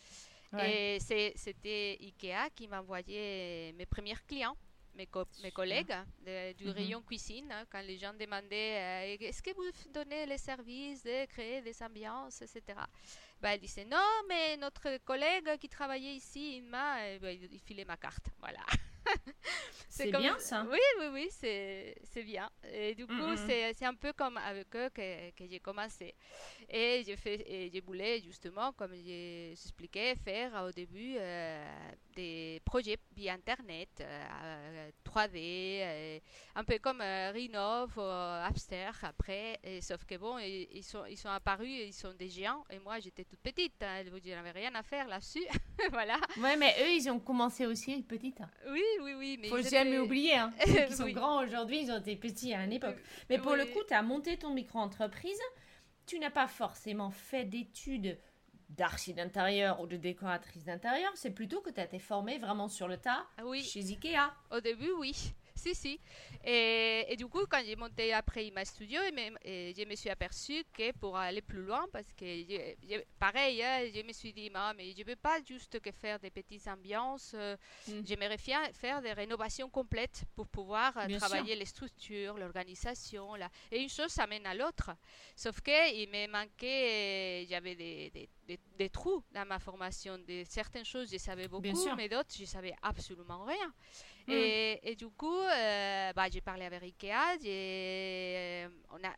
Et 0.64 0.98
c'était 1.00 1.98
Ikea 2.00 2.50
qui 2.54 2.68
m'envoyait 2.68 3.74
mes 3.76 3.86
premiers 3.86 4.16
clients. 4.26 4.56
mes, 4.96 5.08
mes 5.42 5.50
collègues 5.50 5.94
du 6.56 6.66
mhm. 6.66 6.72
rayon 6.72 7.02
cuisine, 7.02 7.52
hein, 7.52 7.64
quand 7.70 7.82
les 7.82 7.98
gens 7.98 8.14
demandaient 8.14 9.16
euh, 9.16 9.16
est-ce 9.20 9.42
que 9.42 9.54
vous 9.54 9.64
donnez 9.92 10.24
les 10.26 10.38
services 10.38 11.02
de 11.02 11.26
créer 11.26 11.60
des 11.60 11.82
ambiances, 11.82 12.40
etc. 12.42 12.78
Ben, 13.42 13.50
elle 13.50 13.60
disait 13.60 13.84
non, 13.84 14.22
mais 14.28 14.56
notre 14.56 14.98
collègue 15.04 15.58
qui 15.58 15.68
travaillait 15.68 16.14
ici, 16.14 16.58
il 16.58 16.62
m'a, 16.62 16.96
ben, 17.20 17.36
il 17.50 17.60
filait 17.60 17.84
ma 17.84 17.96
carte. 17.96 18.30
Voilà. 18.40 18.60
c'est 19.88 20.10
bien 20.10 20.38
ça. 20.38 20.66
Oui, 20.70 20.78
oui, 21.00 21.06
oui, 21.12 21.28
c'est 21.30 22.22
bien. 22.24 22.50
Et 22.72 22.94
du 22.94 23.06
coup, 23.06 23.12
mm, 23.12 23.36
c'est 23.46 23.84
un 23.84 23.94
peu 23.94 24.12
comme 24.12 24.36
avec 24.36 24.74
eux 24.74 24.90
que, 24.90 25.30
que 25.30 25.46
j'ai 25.46 25.60
commencé. 25.60 26.14
Et 26.68 27.04
je 27.06 27.80
voulais 27.84 28.20
justement, 28.20 28.72
comme 28.72 28.94
j'expliquais, 28.94 30.16
faire 30.16 30.64
au 30.64 30.72
début 30.72 31.14
euh, 31.16 31.64
des 32.14 32.60
projets 32.64 32.98
via 33.14 33.34
Internet, 33.34 33.88
3D, 35.04 35.36
euh, 35.36 35.80
euh, 35.84 36.18
un 36.56 36.64
peu 36.64 36.78
comme 36.78 37.00
Rinov 37.00 37.96
ou 37.96 38.00
Abster 38.00 38.90
après. 39.02 39.60
Et, 39.62 39.80
sauf 39.80 40.04
que 40.04 40.16
bon, 40.16 40.38
ils, 40.38 40.82
sont, 40.82 41.04
ils 41.06 41.16
sont 41.16 41.28
apparus, 41.28 41.68
ils 41.68 41.92
sont 41.92 42.12
des 42.14 42.28
géants. 42.28 42.64
Et 42.70 42.78
moi, 42.78 42.98
j'étais 42.98 43.24
toute 43.24 43.40
petite. 43.40 43.80
Hein, 43.82 44.02
je 44.04 44.30
n'avais 44.30 44.50
rien 44.50 44.74
à 44.74 44.82
faire 44.82 45.06
là-dessus. 45.06 45.46
voilà. 45.92 46.18
Ouais, 46.38 46.56
mais 46.56 46.74
eux, 46.82 46.92
ils 46.92 47.08
ont 47.10 47.20
commencé 47.20 47.64
aussi 47.66 48.02
petites. 48.02 48.40
Oui, 48.68 48.82
oui, 49.02 49.14
oui. 49.16 49.38
Mais 49.40 49.48
Faut 49.48 49.62
jamais 49.62 49.98
oublier. 49.98 50.34
Hein. 50.34 50.52
Ceux 50.66 50.84
qui 50.86 50.92
sont 50.94 51.08
grands 51.10 51.44
aujourd'hui, 51.44 51.82
ils 51.82 51.90
ont 51.90 51.98
été 51.98 52.16
petits 52.16 52.54
à 52.54 52.64
une 52.64 52.72
époque. 52.72 52.96
Mais 53.30 53.38
pour 53.38 53.56
le 53.56 53.64
coup, 53.66 53.80
tu 53.86 53.94
as 53.94 54.02
monté 54.02 54.36
ton 54.38 54.50
micro-entreprise. 54.50 55.40
Tu 56.06 56.18
n'as 56.18 56.30
pas 56.30 56.46
forcément 56.46 57.10
fait 57.10 57.44
d'études 57.44 58.18
d'archi 58.70 59.14
d'intérieur 59.14 59.80
ou 59.80 59.86
de 59.86 59.96
décoratrice 59.96 60.64
d'intérieur, 60.64 61.12
c'est 61.14 61.30
plutôt 61.30 61.60
que 61.60 61.70
tu 61.70 61.80
as 61.80 61.84
été 61.84 61.98
formée 61.98 62.38
vraiment 62.38 62.68
sur 62.68 62.88
le 62.88 62.96
tas 62.96 63.24
ah 63.38 63.46
oui. 63.46 63.62
chez 63.62 63.80
Ikea. 63.80 64.32
Au 64.50 64.60
début, 64.60 64.90
oui. 64.98 65.32
Si, 65.66 65.74
si. 65.74 66.00
Et, 66.44 67.16
du 67.16 67.26
coup, 67.26 67.44
quand 67.50 67.60
j'ai 67.64 67.74
monté 67.74 68.12
après 68.12 68.48
ma 68.52 68.64
studio, 68.64 69.00
je 69.10 69.88
me 69.88 69.94
suis 69.96 70.10
aperçu 70.10 70.62
que 70.72 70.92
pour 70.92 71.16
aller 71.16 71.42
plus 71.42 71.62
loin, 71.64 71.86
parce 71.92 72.12
que 72.12 72.76
pareil, 73.18 73.62
hein, 73.64 73.90
je 73.92 74.02
me 74.02 74.12
suis 74.12 74.32
dit, 74.32 74.48
mais 74.76 74.92
je 74.92 75.00
ne 75.00 75.06
veux 75.06 75.16
pas 75.16 75.42
juste 75.42 75.80
que 75.80 75.90
faire 75.90 76.20
des 76.20 76.30
petites 76.30 76.68
ambiances, 76.68 77.32
euh, 77.34 77.56
mm. 77.88 78.00
j'aimerais 78.04 78.38
faire 78.38 79.02
des 79.02 79.12
rénovations 79.12 79.68
complètes 79.68 80.24
pour 80.36 80.46
pouvoir 80.46 80.96
euh, 80.98 81.18
travailler 81.18 81.56
les 81.56 81.64
structures, 81.64 82.38
l'organisation. 82.38 83.32
Et 83.72 83.82
une 83.82 83.88
chose, 83.88 84.10
ça 84.10 84.26
mène 84.28 84.46
à 84.46 84.54
l'autre. 84.54 84.90
Sauf 85.34 85.60
qu'il 85.60 86.08
me 86.10 86.28
manquait, 86.28 87.44
j'avais 87.48 87.74
des, 87.74 88.28
des, 88.78 88.90
trous 88.90 89.24
dans 89.32 89.46
ma 89.46 89.58
formation. 89.58 90.16
De 90.18 90.44
certaines 90.48 90.84
choses, 90.84 91.10
je 91.10 91.18
savais 91.18 91.48
beaucoup, 91.48 91.94
mais 91.96 92.08
d'autres, 92.08 92.34
je 92.38 92.44
savais 92.44 92.74
absolument 92.82 93.44
rien. 93.44 93.74
Mm. 94.26 94.32
Et, 94.82 94.96
du 94.96 95.08
coup, 95.08 95.40
euh, 95.40 96.12
bah, 96.12 96.28
j'ai 96.30 96.40
parlé 96.40 96.64
avec 96.64 96.82
Ikea, 96.82 97.38
j'ai, 97.40 98.66
euh, 98.66 98.68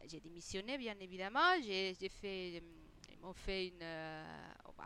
j'ai 0.07 0.21
démissionné 0.21 0.77
bien 0.77 0.95
évidemment, 1.01 1.55
j'ai, 1.63 1.95
fait, 2.21 2.63
ils 3.11 3.19
m'ont 3.23 3.33
fait 3.33 3.69
une... 3.69 3.83
Euh, 3.83 4.25
bah, 4.77 4.85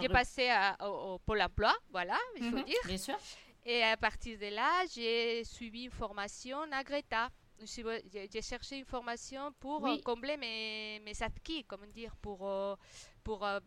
j'ai, 0.00 0.08
passé 0.08 0.50
au, 0.82 1.18
Pôle 1.18 1.40
emploi, 1.40 1.74
voilà, 1.90 2.18
il 2.36 2.50
faut 2.50 2.56
mm-hmm. 2.58 2.64
dire. 2.64 2.80
Bien 2.84 2.98
sûr. 2.98 3.16
Et 3.64 3.82
à 3.82 3.96
partir 3.96 4.38
de 4.38 4.54
là, 4.54 4.84
j'ai 4.94 5.42
suivi 5.44 5.84
une 5.84 5.90
formation 5.90 6.58
à 6.70 6.84
Greta. 6.84 7.30
J'ai 7.62 8.42
cherché 8.42 8.76
une 8.76 8.84
formation 8.84 9.52
pour 9.58 9.88
combler 10.04 10.36
mes, 10.36 11.00
mes 11.02 11.22
acquis, 11.22 11.64
comment 11.64 11.86
dire, 11.86 12.14
pour 12.16 12.46
pour 13.24 13.44
euh, 13.44 13.58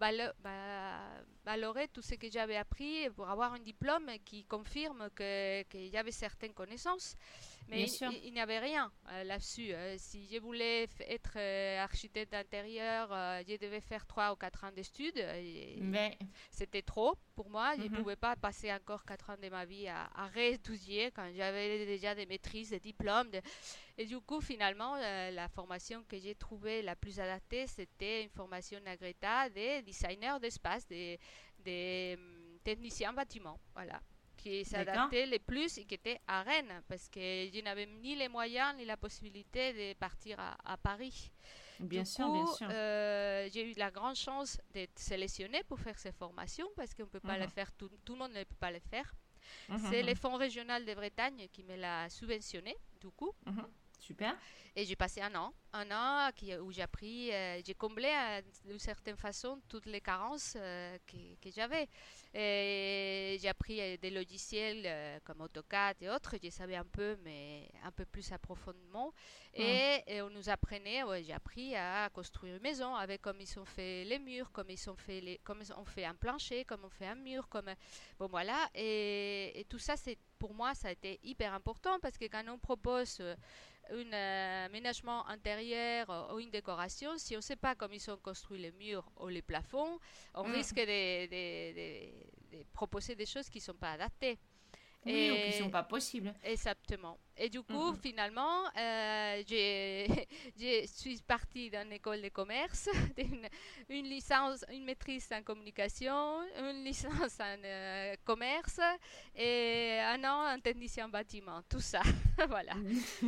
valorer 1.44 1.88
tout 1.90 2.02
ce 2.02 2.16
que 2.16 2.30
j'avais 2.30 2.56
appris, 2.56 3.10
pour 3.16 3.28
avoir 3.28 3.54
un 3.54 3.60
diplôme 3.60 4.10
qui 4.24 4.46
confirme 4.46 5.10
qu'il 5.16 5.88
y 5.88 5.98
avait 5.98 6.12
certaines 6.12 6.54
connaissances. 6.54 7.16
Mais 7.70 7.86
il, 8.24 8.32
n'y 8.32 8.40
avait 8.40 8.60
rien 8.60 8.90
euh, 9.12 9.26
là-dessus. 9.26 9.74
Euh, 9.74 9.96
si 9.98 10.26
je 10.32 10.40
voulais 10.40 10.88
être 11.02 11.38
architecte 11.82 12.32
d'intérieur, 12.32 13.10
je 13.46 13.58
devais 13.58 13.82
faire 13.82 14.06
3 14.06 14.32
ou 14.32 14.36
4 14.38 14.64
ans 14.64 14.72
d'études. 14.72 15.22
Mais... 15.82 16.18
C'était 16.50 16.82
trop 16.82 17.16
pour 17.36 17.50
moi. 17.50 17.74
Je 17.76 17.84
ne 17.84 17.90
mhm. 17.90 17.98
pouvais 17.98 18.16
pas 18.16 18.38
passer 18.38 18.72
encore 18.72 19.04
4 19.04 19.32
ans 19.32 19.38
de 19.42 19.50
ma 19.50 19.66
vie 19.66 19.88
à, 19.90 20.10
à 20.16 20.28
réétudier 20.28 21.12
quand 21.12 21.30
j'avais 21.36 21.86
déjà 21.86 22.16
des 22.16 22.26
maîtrises, 22.26 22.70
des 22.70 22.80
diplômes. 22.80 23.32
Et 23.98 24.06
du 24.06 24.20
coup, 24.20 24.42
finalement, 24.42 24.96
la 24.96 25.48
formation 25.50 26.04
que 26.08 26.20
j'ai 26.20 26.36
trouvée 26.36 26.82
la 26.82 26.96
plus 26.96 27.20
adaptée, 27.20 27.66
c'était 27.68 28.24
une 28.24 28.30
formation 28.30 28.80
à 28.86 28.96
Greta 28.96 29.50
des 29.50 29.82
designers 29.82 30.40
d'espace, 30.40 30.88
des, 30.88 31.20
des 31.60 32.16
hum, 32.18 32.60
techniciens 32.64 33.14
bâtiments. 33.14 33.60
Voilà 33.74 34.00
qui 34.38 34.64
s'adaptaient 34.64 35.26
le 35.26 35.40
plus 35.40 35.78
et 35.78 35.86
qui 35.86 35.96
étaient 35.96 36.22
à 36.28 36.44
Rennes 36.44 36.82
parce 36.88 37.10
que 37.10 37.20
je 37.20 37.62
n'avais 37.62 37.86
ni 37.86 38.16
les 38.16 38.30
moyens 38.30 38.76
ni 38.78 38.86
la 38.86 38.96
possibilité 38.96 39.74
de 39.74 39.98
partir 39.98 40.38
à, 40.40 40.78
Paris. 40.78 41.32
Bien 41.80 42.06
sûr, 42.06 42.32
bien 42.32 42.46
sûr. 42.48 42.68
Euh, 42.72 43.50
j'ai 43.52 43.72
eu 43.72 43.74
la 43.76 43.92
grande 43.92 44.16
chance 44.16 44.60
d'être 44.72 44.98
sélectionnée 44.98 45.64
pour 45.64 45.80
faire 45.80 45.98
ces 46.00 46.12
formations 46.12 46.68
parce 46.76 46.94
qu'on 46.94 47.04
ne 47.04 47.08
peut 47.08 47.20
pas 47.20 47.36
mhm. 47.36 47.42
le 47.44 47.48
faire, 47.48 47.72
tout, 47.74 47.90
tout, 48.06 48.14
le 48.14 48.20
monde 48.20 48.34
ne 48.34 48.44
peut 48.44 48.56
pas 48.60 48.72
le 48.72 48.80
faire. 48.80 49.14
Mhm, 49.70 49.78
C'est 49.90 50.02
mhm. 50.02 50.10
le 50.10 50.16
Fonds 50.16 50.36
régional 50.36 50.86
de 50.86 50.94
Bretagne 50.94 51.48
qui 51.52 51.64
me 51.64 51.76
l'a 51.76 52.10
subventionné, 52.10 52.76
du 53.00 53.10
coup. 53.10 53.32
Super. 54.08 54.38
Et 54.74 54.86
j'ai 54.86 54.96
passé 54.96 55.22
un 55.22 55.34
an, 55.36 55.54
un 55.74 55.92
an 55.92 56.30
qui, 56.34 56.56
où 56.56 56.72
j'ai 56.72 56.84
appris, 56.84 57.34
euh, 57.34 57.60
j'ai 57.66 57.74
comblé 57.74 58.08
euh, 58.08 58.42
d'une 58.64 58.80
certaine 58.80 59.18
façon 59.18 59.60
toutes 59.68 59.88
les 59.88 60.00
carences 60.00 60.54
euh, 60.56 60.98
que, 61.06 61.18
que 61.42 61.54
j'avais. 61.54 61.90
J'ai 62.34 63.50
appris 63.50 63.98
des 63.98 64.12
logiciels 64.12 65.20
comme 65.26 65.42
AutoCAD 65.42 65.98
et 66.02 66.10
autres, 66.10 66.36
je 66.42 66.50
savais 66.52 66.76
un 66.76 66.86
peu, 66.86 67.18
mais 67.24 67.68
un 67.84 67.92
peu 67.92 68.06
plus 68.06 68.32
approfondément. 68.32 69.14
Et, 69.56 70.22
on 70.22 70.30
nous 70.30 70.48
apprenait, 70.48 71.02
ouais, 71.04 71.24
j'ai 71.24 71.34
appris 71.34 71.76
à 71.76 72.10
construire 72.14 72.56
une 72.56 72.62
maison 72.62 72.96
avec 72.96 73.24
comme 73.24 73.42
ils 73.42 73.60
ont 73.60 73.66
fait 73.66 74.04
les 74.04 74.20
murs, 74.20 74.52
comme 74.52 74.70
ils 74.70 74.90
ont 74.90 74.96
fait, 74.96 75.20
les, 75.20 75.40
comme 75.40 75.64
on 75.76 75.86
fait 75.86 76.06
un 76.06 76.14
plancher, 76.14 76.64
comme 76.64 76.86
on 76.86 76.90
fait 76.90 77.08
un 77.08 77.16
mur, 77.16 77.50
comme 77.50 77.74
bon 78.20 78.28
voilà. 78.28 78.70
Et, 78.76 79.60
et 79.60 79.66
tout 79.66 79.80
ça, 79.80 79.98
c'est 79.98 80.20
pour 80.38 80.54
moi, 80.54 80.76
ça 80.76 80.90
a 80.90 80.92
été 80.92 81.20
hyper 81.24 81.54
important 81.54 82.00
parce 82.00 82.18
que 82.20 82.26
quand 82.26 82.44
on 82.48 82.60
propose 82.60 83.20
un 83.92 84.14
euh, 84.14 84.66
aménagement 84.66 85.28
intérieur 85.28 86.32
ou 86.34 86.40
une 86.40 86.50
décoration, 86.50 87.18
si 87.18 87.36
on 87.36 87.40
ne 87.40 87.42
sait 87.42 87.56
pas 87.56 87.76
comment 87.76 87.94
ils 87.94 88.00
sont 88.00 88.18
construits 88.18 88.60
les 88.60 88.72
murs 88.72 89.10
ou 89.20 89.28
les 89.28 89.42
plafonds, 89.42 90.00
on 90.34 90.48
mm. 90.48 90.52
risque 90.52 90.76
de, 90.76 92.64
proposer 92.74 93.16
des 93.16 93.26
choses 93.26 93.50
qui 93.50 93.60
ne 93.60 93.64
sont 93.64 93.74
pas 93.74 93.94
adaptées. 93.94 94.38
Oui, 95.06 95.14
et, 95.14 95.32
ou 95.32 95.36
qui 95.36 95.58
ne 95.58 95.64
sont 95.66 95.70
pas 95.70 95.84
possibles. 95.84 96.34
Exactement. 96.44 97.18
Et 97.40 97.50
du 97.50 97.62
coup, 97.62 97.94
finalement, 98.02 98.66
euh, 98.76 99.44
je 99.48 100.86
suis 100.88 101.22
partie 101.22 101.70
d'une 101.70 101.94
école 101.94 102.22
de 102.22 102.30
commerce, 102.30 102.90
une, 103.18 103.48
une, 103.90 104.06
licence, 104.06 104.66
une 104.72 104.86
maîtrise 104.86 105.30
en 105.32 105.44
communication, 105.44 106.42
une 106.58 106.84
licence 106.84 107.40
en 107.40 107.58
euh, 107.64 108.16
commerce 108.26 108.80
et 109.36 110.00
un 110.02 110.24
an 110.24 110.56
en 110.56 110.60
technicien 110.60 111.06
en 111.06 111.10
bâtiment. 111.10 111.62
Tout 111.70 111.80
ça, 111.80 112.02
voilà. 112.50 112.74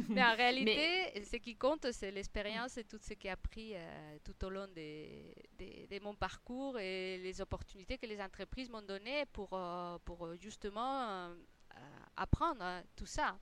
Mais 0.09 0.23
en 0.23 0.35
réalité, 0.35 1.23
ce 1.23 1.37
qui 1.37 1.55
compte, 1.55 1.91
c'est 1.91 2.09
l'expérience 2.09 2.77
et 2.77 2.85
tout 2.85 2.97
ce 2.99 3.13
que 3.13 3.19
j'ai 3.21 3.29
appris 3.29 3.75
euh, 3.75 4.17
tout 4.23 4.43
au 4.43 4.49
long 4.49 4.67
de, 4.67 5.87
de, 5.87 5.99
mon 6.01 6.15
parcours 6.15 6.79
et 6.79 7.19
les 7.19 7.41
opportunités 7.41 7.99
que 7.99 8.07
les 8.07 8.19
entreprises 8.19 8.69
m'ont 8.69 8.81
données 8.81 9.25
pour, 9.33 9.49
pour 10.03 10.35
justement 10.35 11.29
apprendre 12.15 12.83
tout 12.95 13.05
ça. 13.05 13.37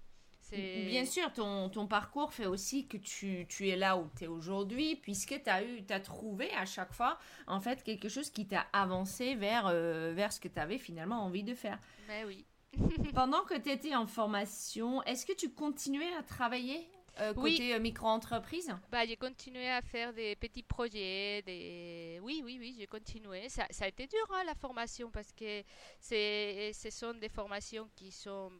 Bien 0.51 1.05
sûr, 1.05 1.31
ton, 1.33 1.69
ton, 1.69 1.87
parcours 1.87 2.33
fait 2.33 2.45
aussi 2.45 2.87
que 2.87 2.97
tu, 2.97 3.45
tu 3.49 3.69
es 3.69 3.75
là 3.75 3.97
où 3.97 4.09
tu 4.17 4.25
es 4.25 4.27
aujourd'hui, 4.27 4.95
puisque 4.95 5.41
tu 5.43 5.49
as, 5.49 5.63
eu, 5.63 5.83
as 5.89 5.99
trouvé 5.99 6.51
à 6.53 6.65
chaque 6.65 6.93
fois, 6.93 7.17
en 7.47 7.59
fait, 7.59 7.83
quelque 7.83 8.09
chose 8.09 8.29
qui 8.29 8.47
t'a 8.47 8.67
avancé 8.73 9.35
vers, 9.35 9.67
euh, 9.67 10.13
vers 10.15 10.31
ce 10.31 10.39
que 10.39 10.47
tu 10.47 10.59
avais 10.59 10.77
finalement 10.77 11.23
envie 11.23 11.43
de 11.43 11.53
faire. 11.53 11.79
Mais 12.07 12.23
ben 12.23 12.27
oui. 12.27 12.45
Pendant 13.13 13.43
que 13.43 13.57
tu 13.57 13.69
étais 13.69 13.95
en 13.95 14.07
formation, 14.07 15.03
est-ce 15.03 15.25
que 15.25 15.33
tu 15.33 15.49
continuais 15.49 16.13
à 16.17 16.23
travailler 16.23 16.87
euh, 17.19 17.33
côté 17.33 17.73
euh, 17.73 17.79
micro-entreprise? 17.79 18.71
Bah, 18.91 19.05
J'ai 19.05 19.17
continué 19.17 19.67
à 19.69 19.81
faire 19.81 20.13
des 20.13 20.35
petits 20.35 20.63
projets. 20.63 21.41
Des... 21.45 22.19
Oui, 22.21 22.41
oui, 22.45 22.57
oui, 22.59 22.75
j'ai 22.77 22.87
continué. 22.87 23.49
Ça, 23.49 23.65
ça, 23.71 23.85
a 23.85 23.87
été 23.87 24.05
dur, 24.07 24.25
hein, 24.31 24.43
la 24.45 24.55
formation, 24.55 25.09
parce 25.09 25.31
que 25.33 25.63
ce 25.99 26.89
sont 26.91 27.13
des 27.13 27.29
formations 27.29 27.89
qui 27.95 28.11
sont 28.11 28.51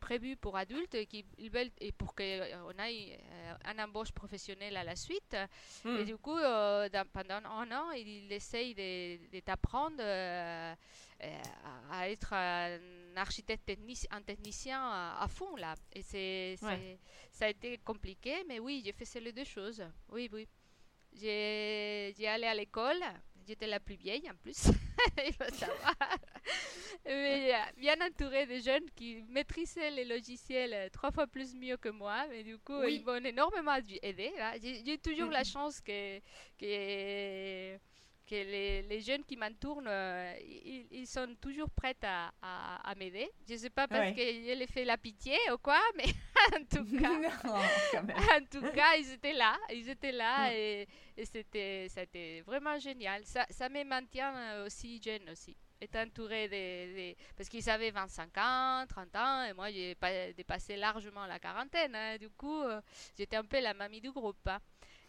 prévues 0.00 0.36
pour 0.36 0.56
adultes 0.56 0.94
et 0.94 1.06
qui 1.06 1.24
ils 1.38 1.50
veulent 1.50 1.70
et 1.80 1.92
pour 1.92 2.14
qu'on 2.14 2.22
euh, 2.22 2.72
ait 2.78 3.18
un 3.64 3.78
embauche 3.82 4.12
professionnel 4.12 4.76
à 4.76 4.84
la 4.84 4.96
suite. 4.96 5.36
Hmm. 5.84 5.96
Et 5.98 6.04
du 6.04 6.16
coup, 6.16 6.36
pendant 7.12 7.40
un 7.44 7.72
an, 7.72 7.90
ils 7.92 8.32
essayent 8.32 8.74
de, 8.74 9.40
t'apprendre 9.40 10.02
à 10.02 12.10
être 12.10 12.32
un 12.32 12.78
architecte 13.16 13.70
un 14.10 14.22
technicien 14.22 14.80
à, 15.18 15.26
fond 15.28 15.56
là. 15.56 15.74
Et 15.92 16.02
c'est, 16.02 16.56
ça 17.32 17.46
a 17.46 17.48
été 17.48 17.78
compliqué, 17.78 18.44
mais 18.48 18.58
oui, 18.58 18.82
j'ai 18.84 18.92
fait 18.92 19.04
ces 19.04 19.32
deux 19.32 19.44
choses. 19.44 19.82
Oui, 20.10 20.28
oui. 20.32 20.46
J'ai, 21.18 22.28
allé 22.28 22.46
à 22.46 22.54
l'école, 22.54 23.02
j'étais 23.46 23.66
la 23.66 23.80
plus 23.80 23.94
vieille 23.96 24.28
en 24.30 24.34
plus, 24.34 24.66
il 25.26 25.32
faut 25.32 25.54
savoir. 25.54 25.94
mais 27.04 27.54
euh, 27.54 27.58
bien 27.76 27.96
entourée 28.00 28.46
de 28.46 28.58
jeunes 28.58 28.88
qui 28.94 29.22
maîtrisaient 29.28 29.90
les 29.90 30.04
logiciels 30.04 30.72
euh, 30.74 30.88
trois 30.90 31.10
fois 31.10 31.26
plus 31.26 31.54
mieux 31.54 31.76
que 31.76 31.88
moi. 31.88 32.26
Mais 32.30 32.42
du 32.42 32.58
coup, 32.58 32.78
Oui. 32.80 32.96
ils 33.00 33.04
m'ont 33.04 33.16
énormément 33.24 33.76
aidé. 34.02 34.32
J'ai 34.62 34.98
toujours 34.98 35.30
la 35.30 35.40
Mhm. 35.40 35.44
chance 35.44 35.80
que, 35.80 36.18
que, 36.58 37.76
que 38.26 38.34
les, 38.34 38.82
les 38.82 39.00
jeunes 39.00 39.24
qui 39.24 39.36
m'entourent, 39.36 39.82
euh, 39.86 40.34
ils, 40.42 40.86
ils 40.90 41.06
sont 41.06 41.34
toujours 41.40 41.70
prêts 41.70 41.96
à, 42.02 42.32
à, 42.42 42.90
à 42.90 42.94
m'aider. 42.96 43.30
Je 43.48 43.54
ne 43.54 43.58
sais 43.58 43.70
pas 43.70 43.86
parce 43.88 44.02
Ouais. 44.10 44.14
que 44.14 44.20
je 44.22 44.54
les 44.58 44.66
fais 44.66 44.84
la 44.84 44.96
pitié 44.98 45.36
ou 45.52 45.58
quoi, 45.58 45.80
mais 45.96 46.04
en 46.56 46.64
tout 46.64 46.84
cas. 46.98 47.18
Non, 47.18 47.54
en 48.36 48.44
tout 48.50 48.62
cas, 48.72 48.96
ils 48.98 49.12
étaient 49.12 49.32
là, 49.32 49.56
ils 49.72 49.88
étaient 49.88 50.12
là 50.12 50.52
et, 50.52 50.86
et 51.16 51.24
c'était, 51.24 51.86
c'était 51.88 52.42
vraiment 52.42 52.78
génial. 52.78 53.24
Ça, 53.24 53.46
ça 53.50 53.68
me 53.68 53.84
maintient 53.84 54.34
euh, 54.36 54.66
aussi 54.66 55.00
jeune 55.02 55.28
aussi. 55.30 55.56
Entouré 55.94 56.48
des- 56.48 57.16
Parce 57.36 57.48
qu'ils 57.50 57.68
avaient 57.68 57.90
25 57.90 58.36
ans, 58.38 58.84
30 58.88 59.14
ans, 59.14 59.44
et 59.44 59.52
moi 59.52 59.70
j'ai 59.70 59.94
pas 59.94 60.32
dépassé 60.32 60.74
largement 60.76 61.26
la 61.26 61.38
quarantaine. 61.38 61.94
hein. 61.94 62.16
Du 62.18 62.30
coup, 62.30 62.62
euh, 62.62 62.80
j'étais 63.16 63.36
un 63.36 63.44
peu 63.44 63.60
la 63.60 63.74
mamie 63.74 64.00
du 64.00 64.10
groupe. 64.10 64.48
hein. 64.48 64.58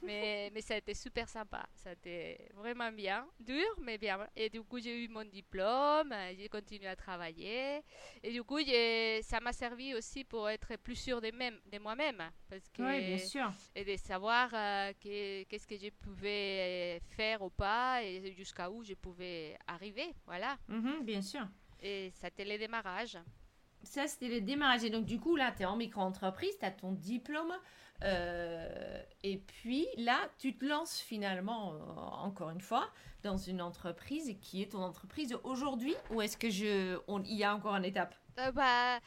Mais, 0.02 0.52
mais 0.54 0.62
ça 0.62 0.76
a 0.76 0.78
été 0.78 0.94
super 0.94 1.28
sympa. 1.28 1.66
Ça 1.76 1.90
a 1.90 1.94
été 1.94 2.50
vraiment 2.54 2.92
bien. 2.92 3.28
Dur, 3.40 3.66
mais 3.82 3.98
bien. 3.98 4.28
Et 4.36 4.50
du 4.50 4.62
coup, 4.64 4.80
j'ai 4.80 5.04
eu 5.04 5.08
mon 5.08 5.26
diplôme, 5.26 6.12
euh, 6.12 6.34
j'ai 6.38 6.48
continué 6.50 6.88
à 6.88 6.96
travailler. 6.96 7.82
Et 8.24 8.32
du 8.32 8.44
coup, 8.44 8.60
ça 9.24 9.40
m'a 9.40 9.54
servi 9.54 9.96
aussi 9.96 10.24
pour 10.24 10.50
être 10.50 10.76
plus 10.78 10.96
sûre 10.96 11.20
de, 11.22 11.32
même, 11.32 11.60
de 11.72 11.80
moi-même. 11.80 12.22
Parce 12.50 12.70
que 12.70 12.82
Oui, 12.84 13.06
bien 13.08 13.18
sûr. 13.18 13.52
et 13.76 13.84
de 13.84 13.96
savoir 13.98 14.50
euh, 14.54 14.94
que- 14.94 15.44
qu'est-ce 15.44 15.68
que 15.68 15.78
je 15.78 15.90
pouvais 15.90 17.00
faire 17.16 17.42
ou 17.42 17.50
pas 17.50 18.04
et 18.04 18.34
jusqu'à 18.34 18.70
où 18.70 18.84
je 18.84 18.94
pouvais 18.94 19.58
arriver. 19.68 20.14
Voilà. 20.26 20.58
Mhm, 20.68 21.04
bien 21.04 21.22
sûr. 21.22 21.48
Et 21.82 22.12
c'était 22.12 22.46
le 22.46 22.58
démarrage. 22.58 23.18
Ça, 23.84 24.08
c'était 24.08 24.28
le 24.28 24.42
démarrage. 24.42 24.84
Et 24.84 24.90
donc, 24.90 25.06
du 25.06 25.20
coup, 25.20 25.36
là, 25.36 25.52
tu 25.56 25.62
es 25.62 25.66
en 25.66 25.78
micro-entreprise, 25.78 26.58
tu 26.60 26.66
as 26.66 26.72
ton 26.72 26.92
diplôme. 26.92 27.54
Euh, 28.04 29.02
et 29.24 29.38
puis, 29.38 29.88
là, 29.98 30.30
tu 30.38 30.56
te 30.56 30.66
lances 30.66 31.00
finalement, 31.00 31.74
euh, 31.74 31.78
encore 32.28 32.50
une 32.52 32.62
fois, 32.62 32.90
dans 33.24 33.38
une 33.38 33.62
entreprise 33.62 34.36
qui 34.42 34.62
est 34.62 34.72
ton 34.72 34.84
entreprise 34.84 35.36
aujourd'hui 35.44 35.96
Ou 36.12 36.22
est-ce 36.22 36.38
que 36.38 36.50
je, 36.50 37.00
on- 37.08 37.24
y 37.24 37.44
a 37.44 37.54
encore 37.56 37.76
une 37.76 37.86
étape? 37.86 38.16
Euh, 38.40 38.52
bah, 38.52 39.00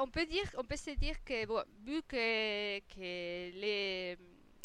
on 0.00 0.06
peut 0.06 0.24
dire, 0.26 0.44
on 0.56 0.62
peut 0.64 0.76
se 0.76 0.90
dire 0.92 1.16
que 1.24 1.44
bon, 1.46 1.62
vu 1.84 2.00
que, 2.02 2.78
que 2.78 3.00
les, 3.60 4.16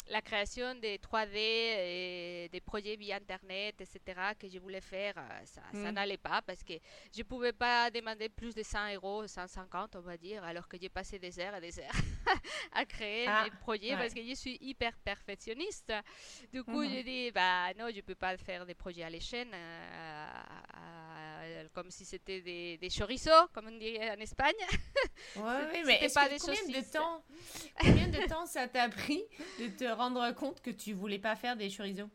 la 0.08 0.22
création 0.22 0.74
des 0.76 0.98
3D 0.98 1.36
et 1.36 2.48
des 2.50 2.60
projets 2.60 2.96
via 2.96 3.16
internet, 3.16 3.80
etc., 3.80 4.34
que 4.38 4.48
je 4.48 4.58
voulais 4.58 4.80
faire, 4.80 5.14
euh, 5.18 5.44
ça, 5.44 5.62
ça 5.72 5.90
Mm. 5.90 5.94
n'allait 5.94 6.16
pas 6.16 6.40
parce 6.42 6.62
que 6.64 6.74
je 7.14 7.22
pouvais 7.22 7.52
pas 7.52 7.90
demander 7.90 8.28
plus 8.28 8.54
de 8.54 8.62
100 8.62 8.94
euros, 8.94 9.26
150, 9.26 9.96
on 9.96 10.00
va 10.00 10.16
dire, 10.16 10.42
alors 10.44 10.66
que 10.66 10.76
j'ai 10.80 10.88
passé 10.88 11.18
des 11.18 11.38
heures 11.38 11.54
et 11.56 11.60
des 11.60 11.78
heures 11.78 11.90
à 12.72 12.84
créer 12.86 13.26
Ah, 13.28 13.44
mes 13.44 13.50
projets 13.50 13.90
ouais. 13.92 13.96
parce 13.96 14.14
que 14.14 14.22
je 14.24 14.34
suis 14.34 14.56
hyper 14.60 14.96
perfectionniste. 15.04 15.92
Du 16.52 16.62
coup, 16.64 16.82
Mhm. 16.82 16.90
j'ai 16.90 17.02
dit, 17.02 17.30
bah 17.32 17.72
non, 17.78 17.88
je 17.94 18.00
peux 18.00 18.14
pas 18.14 18.36
faire 18.38 18.64
des 18.66 18.74
projets 18.74 19.02
à 19.02 19.10
l'échelle, 19.10 19.48
euh, 19.52 20.26
à- 20.32 20.40
à- 20.74 21.17
comme 21.74 21.90
si 21.90 22.04
c'était 22.04 22.40
des, 22.40 22.78
des 22.78 22.88
chorizos, 22.90 23.30
comme 23.52 23.68
on 23.68 23.78
dit 23.78 23.96
en 23.98 24.20
Espagne. 24.20 24.54
Oui, 25.36 25.42
mais 25.86 26.08
pas 26.14 26.26
que- 26.26 26.34
des 26.34 26.38
combien 26.38 26.80
de 26.80 26.90
temps 26.90 27.22
combien 27.80 28.08
de 28.08 28.28
temps 28.28 28.46
ça 28.46 28.68
t'a 28.68 28.88
pris 28.88 29.22
de 29.60 29.68
te 29.68 29.84
rendre 29.84 30.30
compte 30.34 30.60
que 30.60 30.70
tu 30.70 30.92
voulais 30.92 31.18
pas 31.18 31.36
faire 31.36 31.56
des 31.56 31.70
chorizo? 31.70 32.08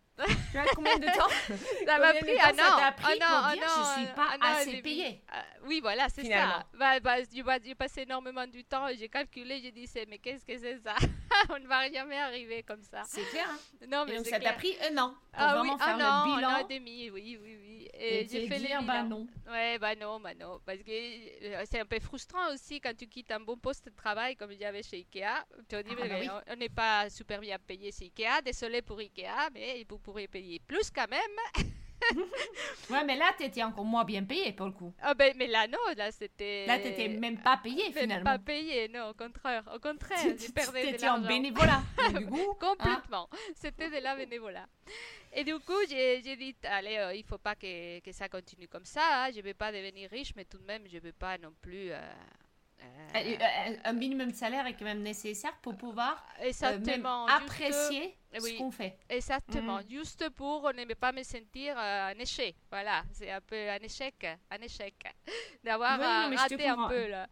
Combien 0.76 0.98
de 1.00 1.06
temps 1.08 1.30
Ça 1.86 1.98
m'a 2.00 2.14
pris? 2.14 2.40
un 2.40 2.54
ça 2.54 2.76
an. 2.76 2.80
an, 2.80 2.92
pour 2.94 3.08
un 3.08 3.54
dire, 3.56 3.64
an, 3.68 3.96
je 3.96 4.00
suis 4.02 4.14
pas 4.16 4.36
et 4.36 4.52
assez 4.62 4.82
payée? 4.82 5.22
Ah, 5.32 5.44
Oui, 5.66 5.80
voilà, 5.82 6.08
c'est 6.10 6.24
ça. 6.26 6.66
Bah, 6.74 7.00
bah, 7.00 7.16
j'ai 7.24 7.44
j'ai 7.64 7.76
passé 7.76 8.02
énormément 8.02 8.46
du 8.48 8.64
temps 8.64 8.88
j'ai 8.98 9.10
calculé, 9.10 9.60
j'ai 9.62 9.72
dit, 9.72 9.90
mais 10.08 10.20
qu'est-ce 10.20 10.46
que 10.46 10.58
c'est 10.58 10.78
ça? 10.80 10.96
On 11.50 11.60
ne 11.60 11.68
va 11.68 11.92
jamais 11.92 12.18
arriver 12.20 12.64
comme 12.64 12.82
ça. 12.84 13.02
C'est 13.06 13.28
clair. 13.30 13.48
hein 13.50 13.60
Non, 13.90 14.06
Et 14.06 14.12
mais 14.12 14.18
donc 14.18 14.26
ça 14.28 14.40
t'a 14.40 14.54
pris 14.54 14.76
un 14.90 14.98
an 14.98 15.10
pour 15.10 15.18
Ah 15.34 15.60
oui, 15.62 15.68
vraiment 15.70 15.78
faire 15.78 15.96
un 15.96 15.98
le 15.98 16.06
an, 16.06 16.36
bilan 16.36 16.50
un 16.50 16.54
an 16.62 16.68
et 16.70 16.74
demi, 16.80 17.10
oui, 17.10 17.38
oui, 17.42 17.58
oui. 17.60 17.90
et, 17.94 18.22
Et, 18.22 18.28
j'ai 18.30 18.48
fait 18.48 18.60
le 18.60 18.66
dire 18.68 18.80
bilan. 18.82 18.94
bah 18.94 19.04
non. 19.04 19.28
Ouais, 19.50 19.80
bah 19.80 19.96
non, 19.96 20.20
bah 20.20 20.34
non. 20.40 20.60
Parce 20.66 20.80
que 20.80 20.92
euh, 20.92 21.64
c'est 21.70 21.80
un 21.80 21.86
peu 21.86 22.00
frustrant 22.00 22.54
aussi 22.54 22.80
quand 22.80 22.96
tu 22.96 23.08
quittes 23.08 23.32
un 23.32 23.40
bon 23.40 23.58
poste 23.58 23.86
de 23.86 23.92
travail 23.96 24.36
comme 24.36 24.52
j'avais 24.58 24.84
chez 24.84 24.98
Ikea. 24.98 25.44
Tu 25.58 25.66
te 25.66 25.82
dis, 25.82 25.96
Ah, 26.00 26.08
bah 26.08 26.16
oui. 26.22 26.30
on- 26.52 26.56
n'est 26.56 26.70
pas 26.70 27.10
super 27.10 27.40
bien 27.42 27.58
payé 27.60 27.92
chez 27.92 28.06
Ikea. 28.06 28.42
Désolé 28.46 28.82
pour 28.82 29.00
Ikea, 29.00 29.50
mais 29.54 29.80
pourriez 30.04 30.28
payer 30.28 30.60
plus 30.60 30.92
quand 30.92 31.10
même. 31.10 31.66
Ouais, 32.90 33.04
mais 33.06 33.16
là, 33.16 33.32
t'étais 33.38 33.64
encore 33.64 33.86
moins 33.86 34.04
bien 34.04 34.26
payé 34.26 34.52
pour 34.52 34.66
le 34.66 34.74
coup. 34.74 34.94
Ah 35.02 35.14
ben, 35.14 35.34
mais 35.38 35.48
là, 35.48 35.68
non, 35.70 35.78
là, 35.96 36.12
c'était. 36.12 36.66
Là, 36.66 36.78
t'étais 36.78 37.08
même 37.08 37.38
pas 37.42 37.56
payé 37.56 37.84
Même 37.92 37.94
finalement. 37.98 38.24
pas 38.32 38.40
payé, 38.40 38.90
non, 38.90 39.10
au 39.10 39.14
contraire. 39.14 39.64
Au 39.74 39.80
contraire, 39.80 40.18
j'ai 40.38 40.50
perdu 40.52 40.80
de 40.80 40.86
T'étais 40.92 41.08
en 41.08 41.14
l'argent. 41.14 41.28
bénévolat. 41.30 41.82
Du 42.20 42.26
coup, 42.26 42.58
hein, 42.60 42.76
Complètement. 42.76 43.30
C'était 43.56 43.90
de 43.90 44.04
la 44.04 44.18
bénévolat. 44.18 44.68
Et 45.32 45.46
du 45.46 45.58
coup, 45.60 45.80
j'ai 45.90 46.20
dit, 46.22 46.56
allez, 46.64 46.98
euh, 46.98 47.14
il 47.16 47.24
faut 47.24 47.38
pas 47.38 47.56
que, 47.56 48.00
que 48.02 48.12
ça 48.12 48.28
continue 48.28 48.68
comme 48.68 48.86
ça. 48.86 49.24
hein. 49.26 49.30
Je 49.32 49.38
ne 49.38 49.44
vais 49.44 49.54
pas 49.54 49.72
devenir 49.72 50.10
riche, 50.10 50.34
mais 50.36 50.44
tout 50.44 50.58
de 50.58 50.66
même, 50.66 50.84
je 50.88 50.96
ne 50.98 51.02
vais 51.02 51.14
pas 51.14 51.38
non 51.38 51.54
plus... 51.62 51.90
euh, 51.92 52.02
un 53.86 53.94
minimum 53.94 54.32
de 54.32 54.36
salaire 54.36 54.66
est 54.66 54.74
quand 54.74 54.86
même 54.86 55.02
nécessaire 55.02 55.56
pour 55.62 55.76
pouvoir 55.76 56.26
euh, 56.40 56.42
même 56.42 56.48
exactement. 56.50 57.28
juste- 57.28 57.42
apprécier 57.42 58.18
ce 58.34 58.58
qu'on 58.58 58.72
fait. 58.72 58.98
Exactement. 59.10 59.78
Mhm. 59.78 59.90
Juste 59.90 60.30
pour 60.32 60.72
ne 60.74 60.94
pas 60.94 61.12
me 61.12 61.24
sentir 61.24 61.78
euh, 61.78 62.10
un 62.12 62.20
échec. 62.20 62.56
Voilà, 62.72 63.04
c'est 63.12 63.32
un 63.32 63.42
peu 63.42 63.70
un 63.70 63.78
échec, 63.78 64.26
un 64.50 64.62
échec. 64.62 64.96
D'avoir 65.64 66.00
euh, 66.00 66.36
raté 66.36 66.68
un 66.68 66.88
peu 66.88 67.08
là. 67.08 67.28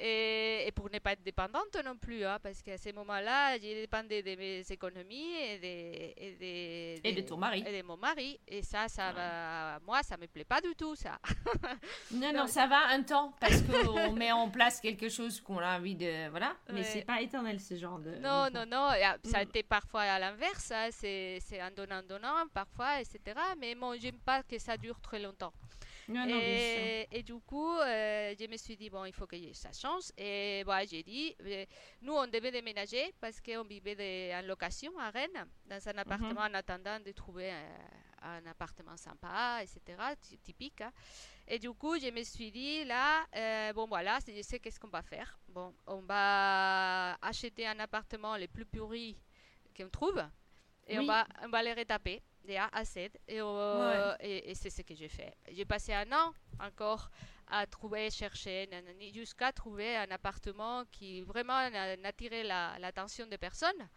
Et, 0.00 0.64
et 0.68 0.70
pour 0.72 0.88
ne 0.92 0.98
pas 1.00 1.12
être 1.12 1.24
dépendante 1.24 1.76
non 1.84 1.96
plus, 1.96 2.24
hein, 2.24 2.38
parce 2.40 2.62
qu'à 2.62 2.78
ce 2.78 2.92
moment-là, 2.92 3.58
j'ai 3.58 3.74
dépendé 3.74 4.22
de 4.22 4.36
mes 4.36 4.60
économies 4.70 5.34
et, 5.34 5.58
des, 6.38 7.00
et, 7.02 7.12
de 7.12 7.20
ton 7.22 7.36
mari. 7.36 7.64
et 7.66 7.78
de 7.78 7.86
mon 7.86 7.96
mari. 7.96 8.38
Et 8.46 8.62
ça, 8.62 8.88
ça 8.88 9.10
va, 9.12 9.80
moi, 9.84 10.02
ça 10.04 10.16
me 10.16 10.26
plaît 10.28 10.44
pas 10.44 10.60
du 10.60 10.74
tout, 10.76 10.94
ça. 10.94 11.18
Non, 12.12 12.32
Non. 12.32 12.46
ça 12.46 12.66
va 12.68 12.86
un 12.90 13.02
temps 13.02 13.34
parce 13.40 13.60
qu'on 13.62 14.12
met 14.12 14.30
en 14.32 14.48
place 14.50 14.80
quelque 14.80 15.08
chose 15.08 15.40
qu'on 15.40 15.58
a 15.58 15.76
envie 15.78 15.96
de. 15.96 16.28
Voilà. 16.30 16.54
Mais 16.68 16.74
Ouais. 16.80 16.82
c'est 16.84 17.02
pas 17.04 17.20
éternel 17.20 17.58
ce 17.60 17.74
genre 17.76 17.98
de. 17.98 18.10
Non, 18.18 18.46
de- 18.46 18.52
non, 18.58 18.66
non. 18.66 18.88
ah, 18.90 19.16
Ça 19.24 19.38
a 19.38 19.44
Mm. 19.44 19.48
été 19.48 19.62
parfois 19.64 20.02
à 20.02 20.18
l'inverse. 20.18 20.70
hein, 20.70 20.88
C'est 20.92 21.38
c'est 21.40 21.60
en 21.62 21.70
donnant, 21.72 22.02
donnant, 22.02 22.46
parfois, 22.54 23.00
etc. 23.00 23.18
Mais 23.58 23.74
bon, 23.74 23.98
j'aime 24.00 24.18
pas 24.20 24.42
que 24.44 24.58
ça 24.58 24.76
dure 24.76 25.00
très 25.00 25.18
longtemps. 25.18 25.52
Non, 26.08 26.26
non, 26.26 26.40
et, 27.12 27.18
et 27.18 27.22
du 27.22 27.34
coup, 27.40 27.76
euh, 27.78 28.34
je 28.38 28.46
me 28.46 28.56
suis 28.56 28.76
dit, 28.76 28.88
bon, 28.88 29.04
il 29.04 29.12
faut 29.12 29.26
que 29.26 29.36
ça 29.52 29.70
change. 29.72 30.04
Et 30.16 30.62
voilà, 30.64 30.84
j'ai 30.86 31.02
dit, 31.02 31.34
euh, 31.42 31.66
nous, 32.00 32.14
on 32.14 32.26
devait 32.26 32.50
déménager 32.50 33.12
parce 33.20 33.40
qu'on 33.40 33.62
vivait 33.64 33.94
de- 33.94 34.38
en 34.42 34.46
location 34.46 34.98
à 34.98 35.10
Rennes, 35.10 35.46
dans 35.66 35.86
un 35.88 35.98
appartement 35.98 36.40
en 36.40 36.54
attendant 36.54 36.98
de 37.00 37.12
trouver 37.12 37.50
euh, 37.52 37.76
un 38.22 38.46
appartement 38.46 38.96
sympa, 38.96 39.60
etc. 39.62 39.80
ty- 40.20 40.38
Typique. 40.38 40.80
hein. 40.80 40.92
Et 41.46 41.58
du 41.58 41.70
coup, 41.72 41.98
je 41.98 42.10
me 42.10 42.22
suis 42.24 42.50
dit, 42.50 42.84
là, 42.84 43.24
euh, 43.36 43.72
bon, 43.74 43.86
voilà, 43.86 44.18
je 44.26 44.42
sais 44.42 44.58
qu'est-ce 44.58 44.80
qu'on 44.80 44.88
va 44.88 45.02
faire. 45.02 45.38
Bon, 45.48 45.74
on 45.86 46.00
va 46.00 47.14
acheter 47.22 47.66
un 47.66 47.78
appartement 47.80 48.36
le 48.36 48.46
plus 48.48 48.64
pourri 48.66 49.16
qu'on 49.76 49.88
trouve 49.88 50.22
et 50.86 50.98
on, 50.98 51.02
va, 51.06 51.26
on 51.44 51.48
va 51.48 51.62
les 51.62 51.74
retaper 51.74 52.22
A 52.56 52.68
à 52.72 52.84
Z. 52.84 52.96
Et, 53.26 53.40
euh, 53.40 54.14
et, 54.20 54.50
et 54.50 54.54
c'est 54.54 54.70
ce 54.70 54.82
que 54.82 54.94
j'ai 54.94 55.08
fait. 55.08 55.34
J'ai 55.50 55.64
passé 55.64 55.92
un 55.92 56.10
an 56.12 56.32
encore 56.60 57.10
à 57.48 57.66
trouver, 57.66 58.10
chercher, 58.10 58.68
jusqu'à 59.14 59.52
trouver 59.52 59.96
un 59.96 60.10
appartement 60.10 60.84
qui 60.90 61.22
vraiment 61.22 61.68
n'a- 61.70 61.96
n'attirait 61.96 62.44
la- 62.44 62.78
l'attention 62.78 63.26
des 63.26 63.38
personnes 63.38 63.88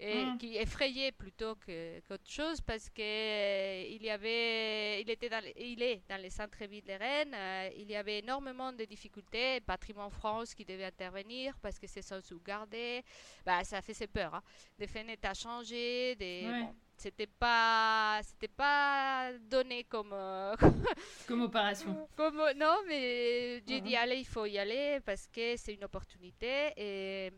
et 0.00 0.24
Mm. 0.24 0.38
qui 0.38 0.56
effrayait 0.56 1.12
plutôt 1.12 1.54
qu'autre 1.54 2.28
chose 2.28 2.60
parce 2.62 2.88
que 2.90 3.00
euh, 3.00 3.84
il 3.90 4.02
y 4.02 4.10
avait, 4.10 5.00
il 5.02 5.08
était 5.10 5.28
dans, 5.28 5.40
il 5.56 5.80
est 5.82 6.02
dans 6.08 6.20
les 6.20 6.30
centres-villes 6.30 6.82
de 6.84 6.92
Rennes, 6.94 7.32
euh, 7.34 7.70
il 7.76 7.88
y 7.90 7.94
avait 7.94 8.18
énormément 8.18 8.72
de 8.72 8.84
difficultés, 8.86 9.60
Patrimoine 9.60 10.10
France 10.10 10.52
qui 10.54 10.64
devait 10.64 10.86
intervenir 10.86 11.56
parce 11.62 11.78
que 11.78 11.86
c'est 11.86 12.02
sans 12.02 12.20
sauvegarder, 12.20 13.04
bah 13.46 13.62
ça 13.64 13.80
faisait 13.82 14.08
peur, 14.08 14.34
hein. 14.34 14.42
des 14.78 14.88
fenêtres 14.88 15.28
à 15.28 15.34
changer, 15.34 16.16
des, 16.16 16.42
Ouais. 16.44 16.60
bon, 16.62 16.74
c'était 17.04 17.26
pas, 17.26 18.20
c'était 18.22 18.48
pas 18.48 19.30
donné 19.38 19.84
comme, 19.84 20.14
euh, 20.14 20.56
Comme 21.28 21.42
opération. 21.42 22.08
comme 22.16 22.40
non, 22.56 22.76
mais 22.88 23.62
j'ai 23.68 23.82
dit 23.82 23.94
allez, 23.94 24.16
il 24.16 24.24
faut 24.26 24.46
y 24.46 24.58
aller 24.58 25.00
parce 25.04 25.26
que 25.26 25.54
c'est 25.58 25.74
une 25.74 25.84
opportunité 25.84 26.72
et 26.78 27.30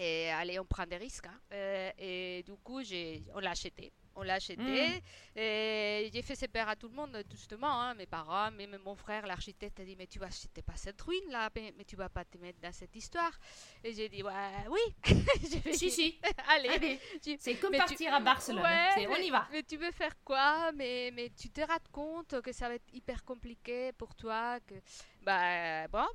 et 0.00 0.30
allez, 0.30 0.58
on 0.58 0.64
prend 0.64 0.86
des 0.86 0.96
risques. 0.96 1.26
hein. 1.26 1.40
Euh, 1.52 1.90
et 1.98 2.42
du 2.44 2.54
coup, 2.56 2.80
on 3.34 3.40
l'a 3.40 3.50
acheté 3.50 3.92
on 4.18 4.22
l'a 4.22 4.34
acheté. 4.34 4.56
Mm. 4.56 5.00
Et 5.36 6.10
j'ai 6.12 6.22
fait 6.22 6.34
ses 6.34 6.48
pères 6.48 6.68
à 6.68 6.76
tout 6.76 6.88
le 6.88 6.94
monde, 6.94 7.22
justement, 7.30 7.80
hein, 7.80 7.94
mes 7.94 8.06
parents, 8.06 8.50
même 8.50 8.76
mon 8.84 8.96
frère, 8.96 9.26
l'architecte, 9.26 9.78
a 9.80 9.84
dit 9.84 9.94
Mais 9.96 10.06
tu 10.06 10.18
vas 10.18 10.26
acheter 10.26 10.62
pas 10.62 10.76
cette 10.76 11.00
ruine 11.00 11.30
là, 11.30 11.48
mais, 11.54 11.72
tu 11.86 11.96
vas 11.96 12.08
pas 12.08 12.24
te 12.24 12.36
mettre 12.38 12.60
dans 12.60 12.72
cette 12.72 12.94
histoire. 12.96 13.30
Et 13.84 13.92
j'ai 13.92 14.08
dit 14.08 14.22
ouais, 14.22 14.32
Oui. 14.70 14.80
si, 15.72 15.90
si. 15.90 16.18
Allez. 16.48 16.98
C'est 17.38 17.54
comme 17.54 17.76
partir 17.76 18.12
à 18.14 18.20
Barcelone. 18.20 18.64
on 19.08 19.16
y 19.16 19.30
va. 19.30 19.46
Mais 19.52 19.62
tu 19.62 19.76
veux 19.76 19.92
faire 19.92 20.14
quoi? 20.24 20.72
Mais, 20.72 21.10
mais 21.14 21.30
tu 21.30 21.50
te 21.50 21.60
rends 21.60 21.76
compte 21.92 22.40
que 22.42 22.52
ça 22.52 22.68
va 22.68 22.74
être 22.74 22.92
hyper 22.92 23.24
compliqué 23.24 23.92
pour 23.92 24.14
toi. 24.14 24.58
Que... 24.66 24.74
Bah, 25.28 25.86
bon, 25.88 26.06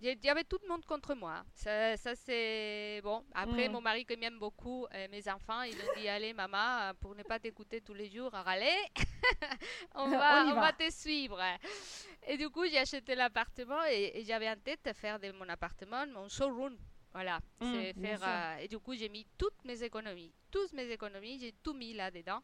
il 0.00 0.16
y 0.22 0.28
avait 0.28 0.44
tout 0.44 0.58
le 0.62 0.68
monde 0.68 0.86
contre 0.86 1.16
moi. 1.16 1.42
Ça, 1.54 1.96
ça 1.96 2.14
c'est. 2.14 3.00
Bon, 3.02 3.24
après, 3.34 3.68
mm. 3.68 3.72
mon 3.72 3.80
mari, 3.80 4.06
qui 4.06 4.16
m'aime 4.16 4.38
beaucoup, 4.38 4.86
mes 5.10 5.28
enfants, 5.28 5.62
ils 5.62 5.74
ont 5.74 6.00
dit 6.00 6.06
Allez, 6.06 6.32
maman, 6.32 6.92
pour 7.00 7.16
ne 7.16 7.24
pas 7.24 7.40
te 7.40 7.48
écouter 7.48 7.80
tous 7.80 7.94
les 7.94 8.08
jours 8.08 8.32
à 8.32 8.42
râler, 8.44 8.78
on, 9.96 10.08
va, 10.08 10.44
on, 10.46 10.54
va. 10.54 10.72
te 10.72 10.88
suivre. 10.88 11.42
Et 12.28 12.36
du 12.36 12.48
coup, 12.48 12.64
j'ai 12.64 12.78
acheté 12.78 13.16
l'appartement 13.16 13.82
et, 13.90 14.22
j'avais 14.24 14.48
en 14.48 14.56
tête 14.56 14.84
de 14.84 14.92
faire 14.92 15.18
de 15.18 15.32
mon 15.32 15.48
appartement 15.48 16.06
mon 16.06 16.28
showroom. 16.28 16.76
Voilà, 17.12 17.40
mm, 17.60 17.72
c'est 17.74 17.92
faire. 17.94 18.20
Euh, 18.22 18.56
et 18.58 18.68
du 18.68 18.78
coup, 18.78 18.94
j'ai 18.94 19.08
mis 19.08 19.26
toutes 19.36 19.64
mes 19.64 19.82
économies 19.82 20.32
toutes 20.50 20.72
mes 20.72 20.90
économies, 20.90 21.38
j'ai 21.38 21.52
tout 21.62 21.74
mis 21.74 21.94
là-dedans. 21.94 22.40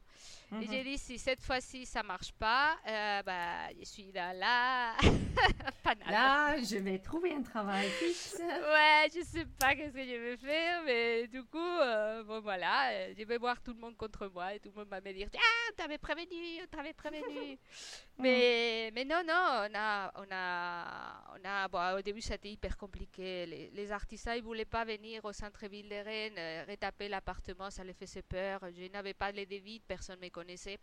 Et 0.52 0.54
mhm. 0.54 0.66
j'ai 0.70 0.84
dit, 0.84 0.98
si 0.98 1.18
cette 1.18 1.40
fois-ci 1.40 1.86
ça 1.86 2.02
marche 2.02 2.32
pas, 2.32 2.76
euh, 2.86 3.22
bah, 3.22 3.68
je 3.78 3.84
suis 3.84 4.12
là, 4.12 4.32
là, 4.32 4.96
Là, 6.06 6.56
je 6.62 6.76
vais 6.76 6.98
trouver 6.98 7.32
un 7.32 7.42
travail 7.42 7.88
fixe. 7.88 8.38
ouais, 8.40 9.08
je 9.14 9.22
sais 9.22 9.44
pas 9.58 9.74
qu'est-ce 9.74 9.92
que 9.92 10.04
je 10.04 10.16
vais 10.16 10.36
faire, 10.36 10.82
mais 10.84 11.26
du 11.26 11.42
coup, 11.44 11.58
euh, 11.58 12.22
bon 12.24 12.40
voilà, 12.40 12.90
euh, 12.90 13.14
je 13.16 13.24
vais 13.24 13.38
voir 13.38 13.60
tout 13.62 13.72
le 13.72 13.78
monde 13.78 13.96
contre 13.96 14.28
moi 14.28 14.54
et 14.54 14.60
tout 14.60 14.70
le 14.70 14.80
monde 14.80 14.88
va 14.88 15.00
me 15.00 15.12
dire, 15.12 15.28
ah, 15.34 15.72
t'avais 15.76 15.98
prévenu, 15.98 16.66
t'avais 16.70 16.92
prévenu. 16.92 17.58
mais, 18.18 18.90
mais 18.94 19.04
non, 19.04 19.22
non, 19.26 19.68
on 19.68 19.74
a, 19.74 20.12
on 20.16 20.26
a, 20.30 21.38
on 21.38 21.44
a, 21.44 21.68
bon, 21.68 21.98
au 21.98 22.02
début 22.02 22.20
c'était 22.20 22.50
hyper 22.50 22.76
compliqué. 22.76 23.46
Les, 23.46 23.70
les 23.70 23.92
artisans, 23.92 24.36
ils 24.36 24.42
voulaient 24.42 24.64
pas 24.64 24.84
venir 24.84 25.24
au 25.24 25.32
centre-ville 25.32 25.88
de 25.88 25.96
Rennes, 25.96 26.66
retaper 26.68 27.08
l'appartement, 27.08 27.70
ça 27.70 27.84
les 27.84 27.94
faisait 27.98 28.22
peur. 28.22 28.60
Je 28.74 28.90
n'avais 28.90 29.14
pas 29.14 29.32
les 29.32 29.46
devis, 29.46 29.80
personne 29.80 30.20
ne 30.20 30.26
me 30.26 30.30
connaissait. 30.30 30.78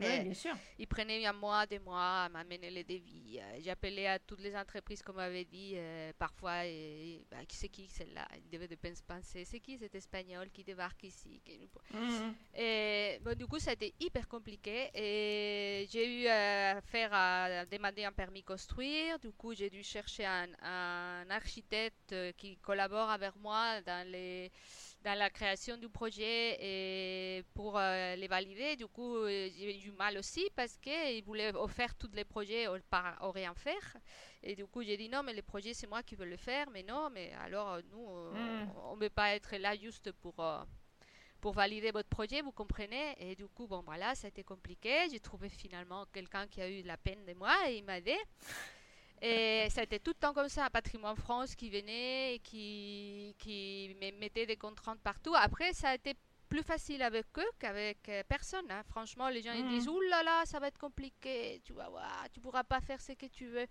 Oui, 0.00 0.20
bien 0.20 0.34
sûr. 0.34 0.54
Il 0.78 0.86
prenait 0.86 1.24
un 1.26 1.32
mois, 1.32 1.66
des 1.66 1.78
mois 1.78 2.24
à 2.24 2.28
m'amener 2.28 2.70
les 2.70 2.84
devis. 2.84 3.38
Euh, 3.40 3.58
j'appelais 3.60 4.06
à 4.06 4.18
toutes 4.18 4.40
les 4.40 4.54
entreprises, 4.56 5.02
comme 5.02 5.18
avait 5.18 5.44
dit, 5.44 5.72
euh, 5.74 6.12
parfois, 6.18 6.64
et, 6.66 7.24
bah, 7.30 7.38
c'est 7.48 7.68
qui 7.68 7.88
celle-là? 7.88 8.28
Il 8.36 8.48
devait 8.48 8.68
penser, 9.06 9.44
c'est 9.44 9.60
qui 9.60 9.78
cet 9.78 9.94
espagnol 9.94 10.50
qui 10.50 10.62
débarque 10.62 11.02
ici 11.04 11.40
mhm. 11.92 12.34
Et 12.56 13.18
bon, 13.22 13.36
du 13.36 13.46
coup, 13.46 13.58
ça 13.58 13.70
a 13.70 13.72
été 13.74 13.94
hyper 13.98 14.28
compliqué. 14.28 14.90
Et 14.94 15.86
j'ai 15.90 16.22
eu 16.22 16.26
à 16.28 16.80
faire 16.80 17.10
à 17.12 17.66
demander 17.66 18.04
un 18.04 18.12
permis 18.12 18.42
construire. 18.42 19.18
Du 19.18 19.32
coup, 19.32 19.54
j'ai 19.54 19.70
dû 19.70 19.82
chercher 19.82 20.26
un, 20.26 20.48
un 20.62 21.28
architecte 21.30 22.12
euh, 22.12 22.32
qui 22.36 22.56
collabore 22.58 23.10
avec 23.10 23.34
moi 23.36 23.80
dans 23.82 24.06
les 24.08 24.50
dans 25.02 25.16
la 25.16 25.30
création 25.30 25.76
du 25.76 25.88
projet 25.88 26.56
et 26.60 27.44
pour 27.54 27.78
euh, 27.78 28.16
les 28.16 28.26
valider. 28.26 28.76
Du 28.76 28.86
coup, 28.86 29.16
euh, 29.16 29.48
j'ai 29.56 29.76
eu 29.76 29.78
du 29.78 29.92
mal 29.92 30.18
aussi 30.18 30.48
parce 30.56 30.76
qu'ils 30.76 31.22
voulaient 31.24 31.52
faire 31.68 31.94
tous 31.94 32.10
les 32.12 32.24
projets 32.24 32.66
au, 32.66 32.78
rien 33.30 33.54
faire. 33.54 33.96
Et 34.42 34.54
du 34.54 34.66
coup, 34.66 34.82
j'ai 34.82 34.96
dit 34.96 35.08
non, 35.08 35.22
mais 35.22 35.32
les 35.32 35.42
projets, 35.42 35.74
c'est 35.74 35.86
moi 35.86 36.02
qui 36.02 36.16
veux 36.16 36.26
le 36.26 36.36
faire. 36.36 36.68
Mais 36.70 36.82
non, 36.82 37.10
mais 37.10 37.32
alors, 37.44 37.74
euh, 37.74 37.80
nous, 37.90 38.06
hmm. 38.06 38.70
on 38.90 38.94
ne 38.96 39.00
peut 39.00 39.10
pas 39.10 39.34
être 39.34 39.56
là 39.56 39.76
juste 39.76 40.12
pour 40.12 40.34
pour 41.40 41.52
valider 41.52 41.92
votre 41.92 42.08
projet, 42.08 42.42
vous 42.42 42.50
comprenez? 42.50 43.14
Et 43.18 43.36
du 43.36 43.46
coup, 43.46 43.68
bon, 43.68 43.80
voilà, 43.82 44.16
ça 44.16 44.26
a 44.26 44.28
été 44.28 44.42
compliqué. 44.42 45.06
J'ai 45.08 45.20
trouvé 45.20 45.48
finalement 45.48 46.04
quelqu'un 46.12 46.48
qui 46.48 46.60
a 46.60 46.68
eu 46.68 46.82
la 46.82 46.96
peine 46.96 47.24
de 47.26 47.32
moi 47.34 47.54
et 47.68 47.76
il 47.76 47.84
m'a 47.84 47.98
aidé. 47.98 48.16
Et 49.22 49.68
ça 49.70 49.80
a 49.80 49.84
été 49.84 49.98
tout 49.98 50.12
le 50.12 50.20
temps 50.20 50.32
comme 50.32 50.48
ça, 50.48 50.68
patrimoine 50.70 51.16
France 51.16 51.54
qui 51.54 51.70
venait 51.70 52.36
et 52.36 52.38
qui, 52.38 53.34
qui 53.38 53.96
mettait 54.18 54.46
des 54.46 54.56
contraintes 54.56 55.00
partout. 55.00 55.34
Après, 55.34 55.72
ça 55.72 55.90
a 55.90 55.94
été 55.94 56.14
plus 56.48 56.62
facile 56.62 57.02
avec 57.02 57.26
eux 57.36 57.50
qu'avec 57.58 58.08
euh, 58.08 58.22
personne. 58.26 58.64
Hein. 58.70 58.82
Franchement, 58.88 59.28
les 59.28 59.42
gens 59.42 59.52
ils 59.52 59.68
disent 59.68 59.86
mhm. 59.86 59.94
Ouh 59.94 60.00
là 60.02 60.22
là, 60.22 60.42
ça 60.46 60.58
va 60.58 60.68
être 60.68 60.78
compliqué, 60.78 61.60
tu 61.64 61.72
vas 61.72 61.88
voir, 61.88 62.26
tu 62.32 62.40
pourras 62.40 62.64
pas 62.64 62.80
faire 62.80 63.00
ce 63.00 63.12
que 63.12 63.26
tu 63.26 63.46
veux. 63.46 63.66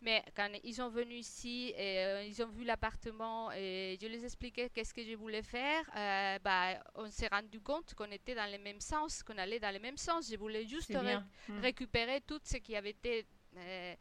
Mais 0.00 0.24
quand 0.34 0.48
ils 0.64 0.74
sont 0.74 0.88
venus 0.88 1.20
ici 1.28 1.72
et 1.76 1.98
euh, 1.98 2.24
ils 2.24 2.42
ont 2.42 2.48
vu 2.48 2.64
l'appartement 2.64 3.52
et 3.52 3.98
je 4.00 4.06
les 4.06 4.24
expliquais 4.24 4.70
qu'est-ce 4.70 4.94
que 4.94 5.04
je 5.04 5.14
voulais 5.14 5.42
faire, 5.42 5.84
euh, 5.96 6.38
bah, 6.38 6.82
on 6.94 7.10
s'est 7.10 7.28
rendu 7.28 7.60
compte 7.60 7.94
qu'on 7.94 8.10
était 8.10 8.34
dans 8.34 8.50
le 8.50 8.58
même 8.58 8.80
sens, 8.80 9.22
qu'on 9.22 9.38
allait 9.38 9.60
dans 9.60 9.72
le 9.72 9.80
même 9.80 9.98
sens. 9.98 10.30
Je 10.30 10.36
voulais 10.36 10.66
juste 10.66 10.90
mhm. 10.90 11.60
récupérer 11.60 12.20
tout 12.22 12.40
ce 12.44 12.56
qui 12.56 12.74
avait 12.76 12.90
été 12.90 13.26
euh, 13.56 13.94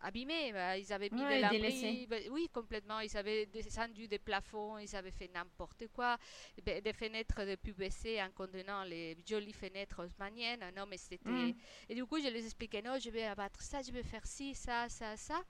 abîmé. 0.00 0.52
Bah, 0.52 0.76
ils 0.76 0.92
avaient 0.92 1.10
mis 1.10 1.24
des 1.24 1.40
lambris, 1.40 2.06
bah, 2.06 2.16
oui, 2.30 2.48
complètement. 2.52 3.00
Ils 3.00 3.16
avaient 3.16 3.46
descendu 3.46 4.08
des 4.08 4.18
plafonds, 4.18 4.78
ils 4.78 4.94
avaient 4.94 5.10
fait 5.10 5.30
n'importe 5.32 5.88
quoi. 5.88 6.18
Des 6.64 6.92
fenêtres 6.92 7.44
de 7.44 7.56
PVC 7.56 8.20
en 8.22 8.30
contenant 8.30 8.84
les 8.84 9.16
jolies 9.26 9.52
fenêtres 9.52 10.04
haussmanniennes. 10.04 10.64
Non, 10.76 10.86
mais 10.86 10.96
c'était. 10.96 11.18
Mm. 11.28 11.54
Et 11.88 11.94
du 11.94 12.04
coup, 12.06 12.20
je 12.20 12.28
les 12.28 12.44
expliquais 12.44 12.82
non, 12.82 12.98
je 12.98 13.10
vais 13.10 13.24
abattre 13.24 13.60
ça, 13.62 13.82
je 13.82 13.92
vais 13.92 14.02
faire 14.02 14.26
ci, 14.26 14.54
ça, 14.54 14.88
ça, 14.88 15.16
ça. 15.16 15.42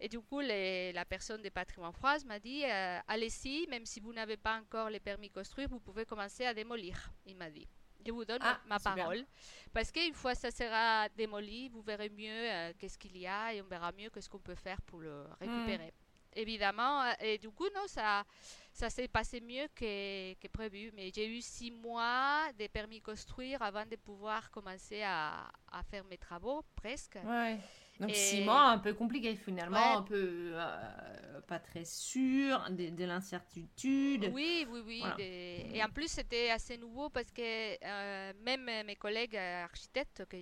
Et 0.00 0.08
du 0.08 0.20
coup, 0.20 0.40
les, 0.40 0.92
la 0.92 1.04
personne 1.04 1.42
des 1.42 1.50
patrimoine 1.50 1.92
France 1.92 2.24
m'a 2.24 2.38
dit 2.38 2.64
euh, 2.64 2.98
allez-y, 3.08 3.66
même 3.68 3.86
si 3.86 4.00
vous 4.00 4.12
n'avez 4.12 4.36
pas 4.36 4.58
encore 4.58 4.90
les 4.90 5.00
permis 5.00 5.30
construire, 5.30 5.68
vous 5.68 5.80
pouvez 5.80 6.04
commencer 6.04 6.44
à 6.44 6.54
démolir. 6.54 7.12
Il 7.26 7.36
m'a 7.36 7.50
dit. 7.50 7.68
Je 8.04 8.12
vous 8.12 8.24
donne 8.24 8.42
ah, 8.42 8.60
ma 8.66 8.78
parole. 8.78 9.24
Parce 9.72 9.90
qu'une 9.90 10.14
fois 10.14 10.34
ça 10.34 10.50
sera 10.50 11.08
démoli, 11.10 11.68
vous 11.68 11.82
verrez 11.82 12.10
mieux 12.10 12.50
euh, 12.50 12.72
qu'est-ce 12.78 12.98
qu'il 12.98 13.16
y 13.16 13.26
a 13.26 13.54
et 13.54 13.62
on 13.62 13.66
verra 13.66 13.92
mieux 13.92 14.10
qu'est-ce 14.10 14.28
qu'on 14.28 14.38
peut 14.38 14.54
faire 14.54 14.80
pour 14.82 15.00
le 15.00 15.24
récupérer. 15.40 15.88
Hmm. 15.88 16.02
Évidemment, 16.34 17.02
euh, 17.02 17.12
et 17.20 17.38
du 17.38 17.50
coup, 17.50 17.66
non, 17.74 17.86
ça, 17.86 18.24
ça 18.72 18.88
s'est 18.88 19.08
passé 19.08 19.40
mieux 19.40 19.68
que, 19.74 20.32
que 20.34 20.48
prévu. 20.48 20.90
Mais 20.94 21.10
j'ai 21.14 21.28
eu 21.28 21.42
six 21.42 21.70
mois 21.70 22.50
de 22.58 22.66
permis 22.68 23.00
construire 23.02 23.60
avant 23.60 23.84
de 23.84 23.96
pouvoir 23.96 24.50
commencer 24.50 25.02
à, 25.02 25.50
à 25.70 25.82
faire 25.82 26.04
mes 26.04 26.16
travaux, 26.16 26.62
presque. 26.74 27.18
Ouais. 27.22 27.58
Donc 28.00 28.14
six 28.14 28.42
mois 28.42 28.70
un 28.70 28.78
peu 28.78 28.94
compliqué 28.94 29.36
finalement, 29.36 29.98
un 29.98 30.02
peu 30.02 30.52
euh, 30.54 31.40
pas 31.46 31.58
très 31.58 31.84
sûr, 31.84 32.64
de, 32.70 33.04
l'incertitude. 33.04 34.30
Oui, 34.32 34.66
oui, 34.70 34.82
oui. 34.86 35.02
Et 35.18 35.82
en 35.82 35.88
plus 35.88 36.08
c'était 36.08 36.50
assez 36.50 36.76
nouveau 36.78 37.10
parce 37.10 37.30
que 37.30 37.42
euh, 37.42 38.32
même 38.44 38.68
mes 38.86 38.96
collègues 38.96 39.36
architectes 39.36 40.24
que 40.28 40.36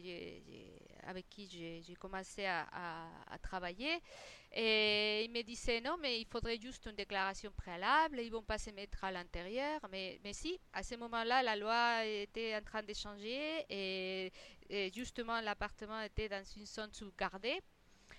avec 1.07 1.29
qui 1.29 1.49
j'ai 1.85 1.95
commencé 1.95 2.45
à, 2.45 2.67
à, 3.31 3.39
travailler, 3.39 4.01
et 4.53 5.25
ils 5.25 5.31
me 5.31 5.43
disaient 5.43 5.81
non, 5.81 5.97
mais 6.01 6.21
il 6.21 6.27
faudrait 6.27 6.59
juste 6.59 6.87
une 6.87 6.97
déclaration 6.97 7.53
préalable, 7.57 8.19
ils 8.21 8.33
vont 8.33 8.43
pas 8.43 8.59
se 8.59 8.71
mettre 8.71 9.05
à 9.05 9.13
l'intérieur. 9.13 9.81
Mais, 9.93 10.21
mais 10.25 10.33
si, 10.33 10.59
à 10.73 10.83
ce 10.83 10.97
moment-là, 10.97 11.43
la 11.43 11.55
loi 11.55 12.05
était 12.05 12.57
en 12.57 12.63
train 12.63 12.83
de 12.83 12.93
changer 12.93 13.65
et, 13.71 14.33
justement 14.95 15.41
l'appartement 15.41 16.01
était 16.03 16.29
dans 16.29 16.45
une 16.57 16.67
zone 16.67 16.93
sous-gardée. 16.93 17.61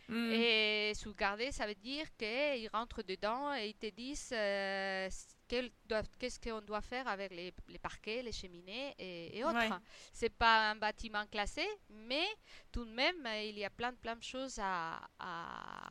Mm. 0.08 0.32
Et 0.32 0.94
sous-gardée, 0.94 1.52
ça 1.52 1.66
veut 1.66 1.76
dire 1.76 2.06
qu'ils 2.18 2.70
rentrent 2.74 3.02
dedans 3.04 3.54
et 3.56 3.70
ils 3.70 3.76
te 3.76 3.88
disent 3.88 4.34
euh, 4.34 5.10
qu'est-ce 5.48 6.40
qu'on 6.40 6.62
doit 6.62 6.82
faire 6.82 7.08
avec 7.08 7.32
les, 7.32 7.54
parquets, 7.80 8.22
les 8.22 8.32
cheminées 8.32 8.94
et, 8.98 9.44
autres. 9.44 9.80
C'est 10.12 10.30
pas 10.30 10.72
un 10.72 10.76
bâtiment 10.76 11.26
classé, 11.28 11.66
mais 11.90 12.26
tout 12.72 12.86
de 12.86 12.92
même, 12.92 13.28
il 13.44 13.58
y 13.58 13.64
a 13.64 13.70
plein, 13.70 13.94
plein 13.94 14.16
de 14.16 14.24
choses 14.24 14.60
à, 14.62 15.00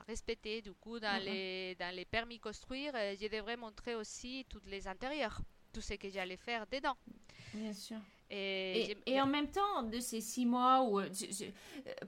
respecter. 0.07 0.61
Du 0.61 0.73
coup, 0.75 0.99
dans, 0.99 1.23
les, 1.23 1.75
dans 1.77 1.95
les 1.95 2.05
permis 2.05 2.39
construire, 2.39 2.93
euh, 2.95 3.15
je 3.21 3.27
devrais 3.29 3.57
montrer 3.57 3.95
aussi 3.95 4.45
tous 4.49 4.63
les 4.67 4.87
intérieurs, 4.87 5.41
tout 5.73 5.81
ce 5.81 5.95
que 5.95 6.11
j'allais 6.11 6.37
faire 6.37 6.67
dedans. 6.67 6.97
Bien 7.55 7.73
sûr. 7.73 7.99
Et, 8.31 8.97
et, 9.07 9.21
en 9.21 9.27
même 9.27 9.51
temps, 9.51 9.83
de 9.83 9.99
ces 9.99 10.21
six 10.21 10.47
mois 10.47 10.83
ou 10.83 11.01
euh, 11.01 11.09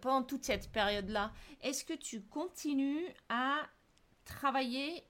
pendant 0.00 0.22
toute 0.22 0.44
cette 0.44 0.70
période-là, 0.70 1.32
est-ce 1.60 1.84
que 1.84 1.94
tu 1.94 2.22
continues 2.22 3.06
à 3.28 3.66
travailler 4.24 5.02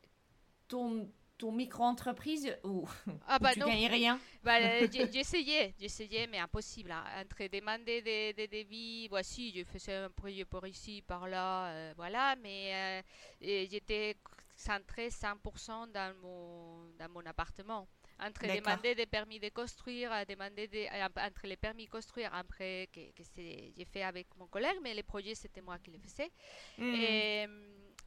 ton 0.69 1.11
ton 1.43 1.51
micro-entreprise 1.51 2.57
ou 2.63 2.89
ah 3.27 3.41
bah 3.41 3.53
tu 3.53 3.59
non. 3.59 3.67
gagnes 3.67 3.89
rien? 3.89 4.21
Bah, 4.45 4.61
J'essayais, 5.13 5.75
j'essayais, 5.77 6.29
mais 6.29 6.39
impossible. 6.39 6.93
Hein. 6.93 7.03
Entre 7.21 7.49
demander 7.49 8.01
des, 8.01 8.33
des 8.33 8.47
devis, 8.47 9.09
voici, 9.09 9.53
je 9.53 9.65
faisais 9.65 9.95
un 9.95 10.11
projet 10.11 10.45
par 10.45 10.65
ici, 10.69 11.03
par 11.03 11.27
là, 11.27 11.67
euh, 11.67 11.95
voilà, 11.97 12.37
mais 12.37 13.03
euh, 13.43 13.67
j'étais 13.69 14.17
centré 14.55 15.09
100% 15.09 15.91
dans 15.91 16.15
mon, 16.23 16.85
dans 16.97 17.11
mon 17.11 17.27
appartement. 17.27 17.89
Entre 18.23 18.47
demander 18.47 18.95
des 18.95 19.07
permis 19.07 19.41
de 19.41 19.49
construire, 19.49 20.11
demander 20.29 20.69
des, 20.69 20.89
euh, 20.93 21.09
entre 21.21 21.47
les 21.47 21.57
permis 21.57 21.87
de 21.87 21.91
construire, 21.91 22.33
après 22.35 22.89
que, 22.93 23.11
que 23.13 23.23
j'ai 23.35 23.87
fait 23.93 24.03
avec 24.03 24.29
mon 24.37 24.47
collègue, 24.47 24.79
mais 24.83 24.95
les 24.95 25.03
projets 25.03 25.35
c'était 25.35 25.61
moi 25.61 25.79
qui 25.79 25.91
les 25.91 25.99
faisais. 25.99 26.31
Hmm. 26.79 26.95
Et, 26.95 27.47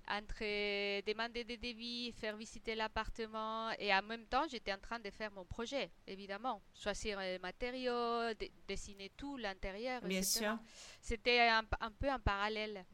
entre 0.07 1.01
demander 1.01 1.43
des 1.43 1.57
devis, 1.57 2.11
faire 2.11 2.37
visiter 2.37 2.75
l'appartement 2.75 3.71
et 3.79 3.93
en 3.93 4.03
même 4.03 4.25
temps 4.27 4.45
j'étais 4.47 4.71
en 4.71 4.77
train 4.77 4.99
de 4.99 5.09
faire 5.09 5.31
mon 5.31 5.45
projet, 5.45 5.91
évidemment. 6.05 6.61
Choisir 6.75 7.19
les 7.19 7.39
matériaux, 7.39 8.33
dessiner 8.67 9.11
tout, 9.17 9.37
l'intérieur, 9.37 10.01
Bien 10.03 10.21
sûr. 10.21 10.57
C'était 11.01 11.49
un, 11.49 11.63
peu 11.99 12.11
en 12.11 12.19
parallèle. 12.19 12.85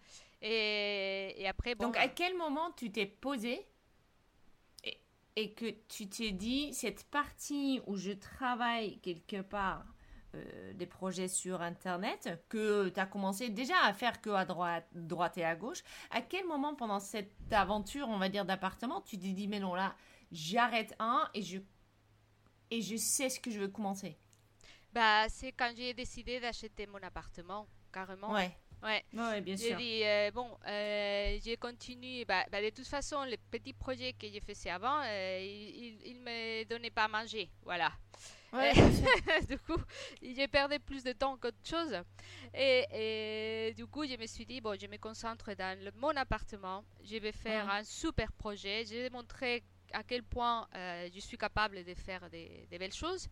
Et, 0.42 1.46
après, 1.48 1.76
bon, 1.76 1.88
Donc 1.88 1.98
à 1.98 2.08
quel 2.08 2.36
moment 2.36 2.72
tu 2.72 2.92
t'es 2.92 3.06
posé 3.06 3.68
et, 5.36 5.54
que 5.54 5.66
tu 5.88 6.10
t'es 6.10 6.32
dit, 6.32 6.74
cette 6.74 7.04
partie 7.06 7.82
où 7.88 7.96
je 7.96 8.12
travaille 8.12 9.00
quelque 9.00 9.42
part 9.42 9.86
euh, 10.34 10.74
des 10.74 10.86
projets 10.86 11.28
sur 11.28 11.62
Internet 11.62 12.46
que 12.48 12.90
tu 12.90 13.00
as 13.00 13.06
commencé 13.06 13.50
déjà 13.50 13.76
à 13.84 13.94
faire 13.94 14.22
que 14.22 14.30
à 14.30 14.46
droite, 14.46 14.88
droite 14.94 15.38
et 15.38 15.44
à 15.44 15.56
gauche. 15.56 15.84
À 16.10 16.22
quel 16.22 16.46
moment 16.46 16.74
pendant 16.76 17.00
cette 17.00 17.52
aventure, 17.52 18.08
on 18.08 18.18
va 18.18 18.30
dire, 18.30 18.46
d'appartement, 18.46 19.02
tu 19.02 19.18
t'es 19.18 19.34
dit, 19.34 19.48
mais 19.48 19.60
non, 19.60 19.76
là, 19.76 19.96
j'arrête 20.32 20.96
un 21.00 21.30
et 21.34 21.42
je, 21.42 21.60
et 22.70 22.82
je 22.82 22.96
sais 22.96 23.30
ce 23.30 23.40
que 23.40 23.52
je 23.52 23.60
veux 23.60 23.68
commencer? 23.68 24.18
Bah, 24.94 25.28
C'est 25.30 25.52
quand 25.52 25.72
j'ai 25.76 25.94
décidé 25.94 26.40
d'acheter 26.40 26.88
mon 26.88 27.00
appartement, 27.00 27.68
carrément. 27.92 28.34
Ouais. 28.34 28.58
Ouais. 28.84 29.04
ouais, 29.14 29.42
bien 29.42 29.56
sûr. 29.56 29.70
J'ai 29.70 29.76
dit, 29.76 30.02
euh, 30.04 30.32
bon, 30.32 30.58
euh, 30.68 31.38
j'ai 31.44 31.56
continué. 31.58 32.26
Bah, 32.26 32.46
bah, 32.52 32.62
de 32.62 32.70
toute 32.70 32.88
façon, 32.88 33.24
les 33.24 33.38
petits 33.38 33.74
projets 33.74 34.14
que 34.14 34.28
j'ai 34.28 34.40
faits 34.40 34.68
avant, 34.68 35.02
ils 35.04 36.16
ne 36.16 36.24
me 36.24 36.64
donnaient 36.66 36.90
pas 36.90 37.06
à 37.06 37.08
manger. 37.08 37.50
Voilà. 37.64 37.92
du 39.48 39.58
coup, 39.60 39.78
j'ai 40.22 40.48
perdu 40.48 40.78
plus 40.80 41.04
de 41.04 41.14
temps 41.14 41.38
qu'autre 41.38 41.58
chose. 41.64 41.96
Et, 42.54 43.74
du 43.78 43.86
coup, 43.88 44.06
je 44.06 44.18
me 44.18 44.26
suis 44.26 44.46
dit, 44.46 44.60
bon, 44.60 44.78
je 44.80 44.88
me 44.88 44.98
concentre 44.98 45.54
dans 45.54 45.78
mon 45.96 46.10
appartement. 46.18 46.84
Je 47.04 47.18
vais 47.18 47.32
faire 47.32 47.70
un 47.70 47.84
super 47.84 48.32
projet. 48.34 48.84
Je 48.86 48.96
vais 48.96 49.10
montrer 49.10 49.64
à 49.94 50.04
quel 50.04 50.24
point 50.24 50.68
euh, 50.76 51.10
je 51.14 51.20
suis 51.20 51.38
capable 51.38 51.84
de 51.84 51.94
faire 51.94 52.30
des, 52.30 52.68
belles 52.72 52.94
choses. 52.94 53.30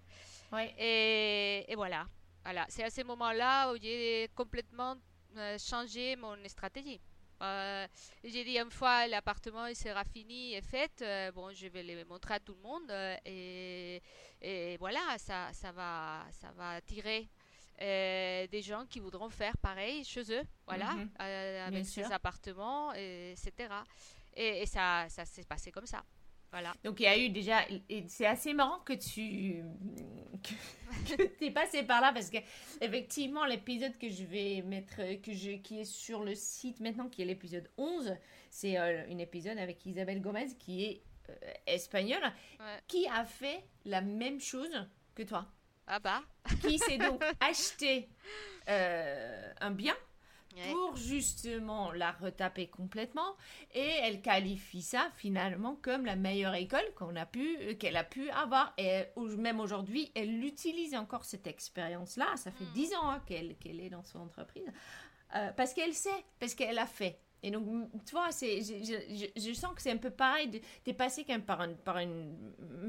Et, 0.77 1.65
et, 1.67 1.75
voilà. 1.75 2.05
voilà. 2.43 2.65
C'est 2.69 2.83
à 2.83 2.89
ce 2.89 3.01
moment-là 3.03 3.73
où 3.73 3.77
j'ai 3.81 4.29
complètement 4.35 4.95
euh, 5.37 5.57
changé 5.57 6.15
mon 6.15 6.35
stratégie. 6.47 6.99
Euh, 7.41 7.87
j'ai 8.23 8.43
dit 8.43 8.57
une 8.57 8.69
fois 8.69 9.07
l'appartement 9.07 9.65
il 9.67 9.75
sera 9.75 10.03
fini 10.03 10.55
et 10.55 10.61
fait, 10.61 10.91
euh, 11.01 11.31
bon 11.31 11.53
je 11.53 11.67
vais 11.67 11.83
le 11.83 12.03
montrer 12.03 12.33
à 12.33 12.39
tout 12.39 12.53
le 12.53 12.61
monde 12.61 12.91
euh, 12.91 13.15
et, 13.25 14.01
et, 14.41 14.75
voilà 14.75 14.99
ça, 15.17 15.47
ça 15.53 15.71
va 15.71 16.25
ça 16.33 16.51
va 16.51 16.71
attirer 16.71 17.29
des 17.79 18.61
gens 18.61 18.85
qui 18.89 18.99
voudront 18.99 19.29
faire 19.29 19.55
pareil 19.57 20.03
chez 20.03 20.29
eux, 20.33 20.43
voilà, 20.67 20.95
mhm. 20.95 21.09
avec 21.17 21.85
ces 21.85 22.03
appartements, 22.11 22.91
etc. 22.93 23.53
Et, 24.33 24.63
et 24.63 24.65
ça, 24.65 25.05
ça 25.07 25.23
s'est 25.23 25.45
passé 25.45 25.71
comme 25.71 25.85
ça. 25.85 26.03
Voilà. 26.51 26.73
Donc 26.83 26.99
il 26.99 27.03
y 27.03 27.07
a 27.07 27.17
eu 27.17 27.29
déjà, 27.29 27.59
c'est 28.07 28.25
assez 28.25 28.53
marrant 28.53 28.79
que 28.79 28.93
tu 28.93 29.63
que, 31.07 31.45
es 31.45 31.51
passé 31.51 31.83
par 31.83 32.01
là 32.01 32.11
parce 32.11 32.29
que 32.29 32.37
effectivement 32.81 33.45
l'épisode 33.45 33.97
que 33.97 34.09
je 34.09 34.23
vais 34.23 34.61
mettre, 34.63 34.97
que 35.21 35.31
je, 35.31 35.57
qui 35.57 35.81
est 35.81 35.85
sur 35.85 36.23
le 36.23 36.33
site 36.35 36.79
maintenant, 36.79 37.07
qui 37.07 37.21
est 37.21 37.25
l'épisode 37.25 37.69
11, 37.77 38.15
c'est 38.49 38.79
euh, 38.79 39.05
un 39.09 39.17
épisode 39.19 39.57
avec 39.57 39.85
Isabelle 39.85 40.21
Gomez 40.21 40.47
qui 40.57 40.85
est 40.85 41.03
euh, 41.29 41.33
espagnole, 41.67 42.31
qui 42.87 43.07
a 43.07 43.25
fait 43.25 43.63
la 43.85 44.01
même 44.01 44.39
chose 44.39 44.87
que 45.13 45.23
toi. 45.23 45.45
Ah 45.85 45.99
bah. 45.99 46.21
Qui 46.61 46.77
s'est 46.77 46.97
donc 46.97 47.23
acheté 47.39 48.09
euh, 48.69 49.51
un 49.59 49.71
bien 49.71 49.95
pour 50.71 50.95
justement 50.95 51.91
la 51.91 52.11
retaper 52.11 52.67
complètement 52.67 53.35
et 53.73 53.89
elle 54.03 54.21
qualifie 54.21 54.81
ça 54.81 55.09
finalement 55.15 55.77
comme 55.81 56.05
la 56.05 56.15
meilleure 56.15 56.55
école 56.55 56.85
qu'on 56.95 57.15
a 57.15 57.25
pu 57.25 57.57
euh, 57.61 57.75
qu'elle 57.75 57.97
a 57.97 58.03
pu 58.03 58.29
avoir 58.31 58.73
et 58.77 59.03
même 59.37 59.59
aujourd'hui 59.59 60.11
elle 60.15 60.43
utilise 60.43 60.95
encore 60.95 61.25
cette 61.25 61.47
expérience 61.47 62.17
là 62.17 62.27
ça 62.35 62.51
fait 62.51 62.65
mm. 62.65 62.73
dix 62.73 62.93
ans 62.95 63.09
hein, 63.09 63.21
qu'elle 63.25 63.55
est 63.79 63.89
dans 63.89 64.03
son 64.03 64.19
entreprise 64.19 64.67
euh, 65.35 65.51
parce 65.55 65.73
qu'elle 65.73 65.93
sait 65.93 66.25
parce 66.39 66.53
qu'elle 66.53 66.79
a 66.79 66.87
fait 66.87 67.19
et 67.41 67.51
donc, 67.51 67.89
tu 68.05 68.11
vois, 68.11 68.31
c'est, 68.31 68.59
je, 68.61 69.53
sens 69.53 69.73
que 69.73 69.81
c'est 69.81 69.91
un 69.91 69.97
peu 69.97 70.09
pareil. 70.09 70.61
Tu 70.83 70.89
es 70.89 70.93
passé 70.93 71.23
quand 71.23 71.33
même 71.33 71.45
par, 71.45 71.65
par 71.85 71.97
une, 71.99 72.35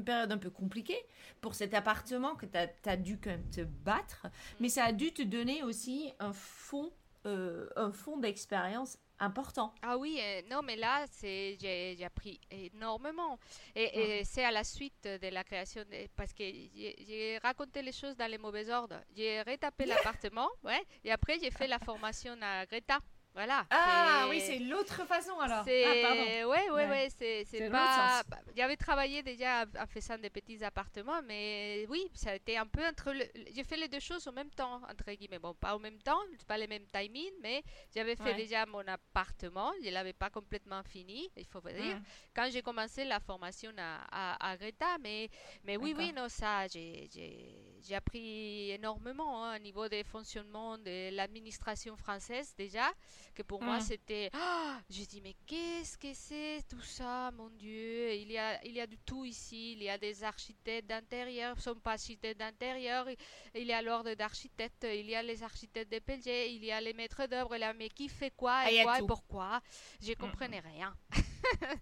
période 0.05 0.31
un 0.31 0.37
peu 0.37 0.49
compliquée 0.49 0.99
pour 1.39 1.55
cet 1.55 1.73
appartement 1.73 2.35
que 2.35 2.45
tu 2.45 2.89
as, 2.89 2.97
dû 2.97 3.17
quand 3.17 3.29
même 3.29 3.49
te 3.49 3.61
battre. 3.61 4.25
Mm. 4.25 4.29
Mais 4.59 4.69
ça 4.69 4.85
a 4.85 4.91
dû 4.91 5.13
te 5.13 5.21
donner 5.21 5.63
aussi 5.63 6.11
un 6.19 6.33
fond 6.33 6.91
euh, 7.25 7.69
un 7.75 7.91
fond 7.91 8.17
d'expérience 8.17 8.97
important. 9.19 9.73
Ah 9.83 9.97
oui, 9.97 10.19
euh, 10.19 10.41
non, 10.49 10.61
mais 10.63 10.75
là, 10.75 11.05
c'est, 11.11 11.55
j'ai, 11.59 12.03
appris 12.03 12.39
énormément. 12.49 13.37
Et, 13.75 14.23
c'est 14.25 14.43
à 14.43 14.51
la 14.51 14.63
suite 14.63 15.03
de 15.03 15.27
la 15.29 15.43
création, 15.43 15.83
parce 16.15 16.33
que 16.33 16.43
j'ai, 16.43 17.39
raconté 17.43 17.81
les 17.83 17.91
choses 17.91 18.15
dans 18.15 18.29
les 18.29 18.39
mauvais 18.39 18.69
ordres. 18.71 19.01
J'ai 19.15 19.41
retapé 19.43 19.85
l'appartement, 19.85 20.49
ouais, 20.63 20.83
et 21.03 21.11
après, 21.11 21.37
j'ai 21.39 21.51
fait 21.51 21.67
la 21.67 21.79
formation 21.79 22.35
à 22.41 22.65
Greta. 22.65 22.99
Voilà. 23.33 23.65
Ah 23.69 24.25
oui, 24.29 24.41
c'est 24.41 24.59
l'autre 24.59 25.05
façon 25.05 25.39
alors. 25.39 25.65
Ah, 25.65 25.93
pardon. 26.01 26.49
Ouais, 26.49 26.69
ouais, 26.69 26.87
ouais, 26.87 27.07
c'est 27.45 27.69
pas. 27.69 28.23
J'avais 28.55 28.75
travaillé 28.75 29.23
déjà 29.23 29.65
en 29.79 29.87
faisant 29.87 30.17
des 30.17 30.29
petits 30.29 30.63
appartements, 30.63 31.21
mais 31.23 31.85
oui, 31.89 32.09
ça 32.13 32.31
a 32.31 32.35
été 32.35 32.57
un 32.57 32.67
peu 32.67 32.85
entre. 32.85 33.13
Le... 33.13 33.23
J'ai 33.55 33.63
fait 33.63 33.77
les 33.77 33.87
deux 33.87 33.99
choses 33.99 34.27
en 34.27 34.33
même 34.33 34.49
temps, 34.49 34.81
entre 34.89 35.11
guillemets. 35.13 35.39
Bon, 35.39 35.53
pas 35.53 35.75
au 35.75 35.79
même 35.79 35.99
temps, 35.99 36.19
pas 36.47 36.57
les 36.57 36.67
mêmes 36.67 36.85
timings, 36.91 37.33
mais 37.41 37.63
j'avais 37.93 38.15
fait 38.15 38.33
déjà 38.33 38.65
mon 38.65 38.85
appartement. 38.87 39.71
Je 39.83 39.89
l'avais 39.89 40.13
pas 40.13 40.29
complètement 40.29 40.83
fini, 40.83 41.29
il 41.37 41.45
faut 41.45 41.61
dire. 41.61 42.01
Quand 42.35 42.49
j'ai 42.51 42.61
commencé 42.61 43.05
la 43.05 43.19
formation 43.19 43.71
à, 43.77 44.51
à, 44.51 44.57
Greta, 44.57 44.97
mais, 44.99 45.29
mais 45.63 45.77
oui, 45.77 45.93
oui, 45.97 46.11
non, 46.11 46.27
ça, 46.27 46.67
j'ai 46.67 47.95
appris 47.95 48.71
énormément 48.71 49.45
hein, 49.45 49.55
au 49.55 49.59
niveau 49.59 49.87
des 49.87 50.03
fonctionnements 50.03 50.77
de 50.77 51.15
l'administration 51.15 51.95
française 51.95 52.53
déjà 52.57 52.91
que 53.33 53.43
pour 53.43 53.61
moi 53.61 53.77
mm. 53.77 53.81
c'était 53.81 54.29
oh, 54.35 54.73
j'ai 54.89 55.05
dit 55.05 55.21
mais 55.21 55.35
qu'est-ce 55.45 55.97
que 55.97 56.13
c'est 56.13 56.63
tout 56.69 56.81
ça 56.81 57.31
mon 57.31 57.49
dieu? 57.49 58.13
Il 58.13 58.31
y 58.31 58.37
a 58.37 58.63
il 58.65 58.73
y 58.73 58.81
a 58.81 58.87
du 58.87 58.97
tout 58.99 59.25
ici. 59.25 59.73
Il 59.73 59.83
y 59.83 59.89
a 59.89 59.97
des 59.97 60.23
architectes 60.23 60.87
d'intérieur 60.87 61.59
sont 61.59 61.75
pas 61.75 61.93
architectes 61.93 62.39
d'intérieur. 62.39 63.07
Il 63.55 63.65
y 63.65 63.73
a 63.73 63.81
l'ordre 63.81 64.13
d'architectes 64.13 64.85
il 64.89 65.09
y 65.09 65.15
a 65.15 65.23
les 65.23 65.43
architectes 65.43 65.91
de 65.91 65.99
PLG 65.99 66.51
il 66.51 66.65
y 66.65 66.71
a 66.71 66.81
les 66.81 66.93
maîtres 66.93 67.25
d'œuvre 67.27 67.57
là. 67.57 67.73
Mais 67.73 67.89
qui 67.89 68.09
fait 68.09 68.31
quoi 68.31 68.71
et, 68.71 68.83
quoi 68.83 68.99
et 68.99 69.05
pourquoi? 69.05 69.61
Je 70.01 70.11
mm. 70.11 70.15
comprenais 70.15 70.59
rien 70.59 70.95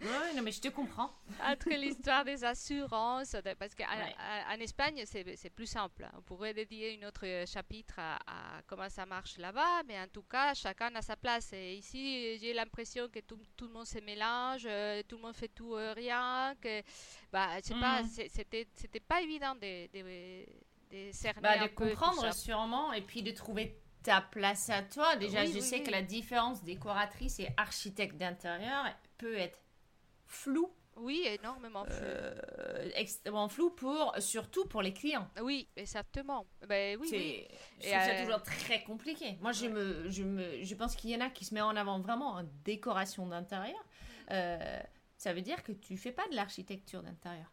oui, 0.02 0.36
non, 0.36 0.42
mais 0.42 0.52
je 0.52 0.62
te 0.62 0.68
comprends. 0.70 1.12
Entre 1.44 1.70
l'histoire 1.70 2.24
des 2.24 2.44
assurances, 2.44 3.36
parce 3.58 3.76
qu'en 3.76 4.60
Espagne, 4.60 5.04
c'est 5.06 5.50
plus 5.50 5.68
simple. 5.68 6.08
On 6.18 6.22
pourrait 6.22 6.54
dédier 6.54 6.94
une 6.94 7.06
autre 7.06 7.26
chapitre 7.46 7.96
à, 7.98 8.62
comment 8.68 8.90
ça 8.90 9.06
marche 9.06 9.38
là-bas, 9.38 9.84
mais 9.88 10.00
en 10.00 10.08
tout 10.08 10.24
cas, 10.24 10.54
chacun 10.54 10.94
a 10.96 11.02
sa 11.02 11.16
place. 11.16 11.54
Et 11.54 11.76
ici, 11.76 12.38
j'ai 12.40 12.54
l'impression 12.54 13.08
que 13.10 13.20
tout, 13.20 13.40
tout, 13.56 13.68
le 13.68 13.74
monde 13.74 13.86
se 13.86 14.00
mélange, 14.00 14.66
euh, 14.66 15.02
tout 15.08 15.18
le 15.18 15.24
monde 15.24 15.36
fait 15.36 15.50
tout 15.50 15.76
euh, 15.76 15.94
rien, 15.94 16.56
que 16.62 16.82
bah, 17.32 17.50
pas, 17.80 18.04
mhm. 18.04 18.10
c'était, 18.30 18.68
c'était 18.74 19.00
pas 19.00 19.22
évident 19.22 19.56
de, 19.56 19.88
de, 19.88 20.46
de 20.92 21.12
cerner 21.12 21.42
bah, 21.42 21.68
de 21.68 21.74
comprendre 21.74 22.34
sûrement, 22.34 22.94
et 22.94 23.02
puis 23.02 23.24
de 23.24 23.32
trouver 23.32 23.80
ta 24.04 24.22
place 24.22 24.70
à 24.70 24.82
toi. 24.82 25.16
Déjà, 25.16 25.46
je 25.46 25.60
sais 25.60 25.82
que 25.82 25.92
la 25.92 26.02
différence 26.02 26.64
décoratrice 26.64 27.40
et 27.40 27.50
architecte 27.58 28.18
d'intérieur 28.18 28.86
peut 29.18 29.38
être 29.38 29.60
floue. 30.26 30.72
Oui, 30.96 31.26
énormément 31.26 31.86
flou. 31.86 31.94
Euh, 32.04 32.90
extrêmement 32.96 33.48
flou 33.48 33.70
pour, 33.70 34.14
surtout 34.20 34.66
pour 34.66 34.82
les 34.82 34.94
clients. 34.94 35.30
Oui, 35.42 35.68
exactement. 35.78 36.46
Ben, 36.68 36.98
oui, 37.00 37.08
oui. 37.12 37.48
Je 37.80 37.90
trouve 37.90 38.00
ça 38.02 38.12
euh, 38.12 38.26
toujours 38.26 38.44
très 38.44 38.84
compliqué. 38.84 39.38
Moi, 39.40 39.54
je, 39.54 39.68
me, 39.68 40.10
je, 40.10 40.24
me, 40.24 40.62
je 40.62 40.76
pense 40.76 40.96
qu'il 40.96 41.12
y 41.12 41.16
en 41.16 41.22
a 41.22 41.30
qui 41.30 41.46
se 41.46 41.54
mettent 41.54 41.64
en 41.64 41.76
avant 41.76 42.00
vraiment 42.00 42.34
en 42.34 42.44
décoration 42.66 43.28
d'intérieur. 43.28 43.82
Euh, 44.32 44.80
ça 45.18 45.34
veut 45.34 45.42
dire 45.42 45.64
que 45.64 45.72
tu 45.72 45.98
fais 45.98 46.12
pas 46.12 46.28
de 46.30 46.36
l'architecture 46.36 47.02
d'intérieur. 47.02 47.50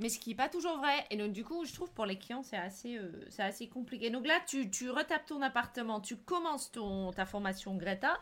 Mais 0.00 0.08
ce 0.08 0.18
qui 0.18 0.30
n'est 0.30 0.36
pas 0.36 0.48
toujours 0.48 0.78
vrai. 0.78 1.06
Et 1.10 1.16
donc, 1.16 1.32
du 1.32 1.44
coup, 1.44 1.64
je 1.64 1.72
trouve 1.74 1.92
pour 1.92 2.06
les 2.06 2.18
clients, 2.18 2.42
c'est 2.42 2.56
assez, 2.56 2.98
c'est 3.28 3.42
assez 3.42 3.68
compliqué. 3.68 4.10
Donc 4.10 4.26
là, 4.26 4.40
tu, 4.46 4.70
tu 4.70 4.90
retapes 4.90 5.26
ton 5.26 5.42
appartement, 5.42 6.00
tu 6.00 6.16
commences 6.16 6.72
ton, 6.72 7.12
ta 7.12 7.26
formation 7.26 7.76
Greta, 7.76 8.18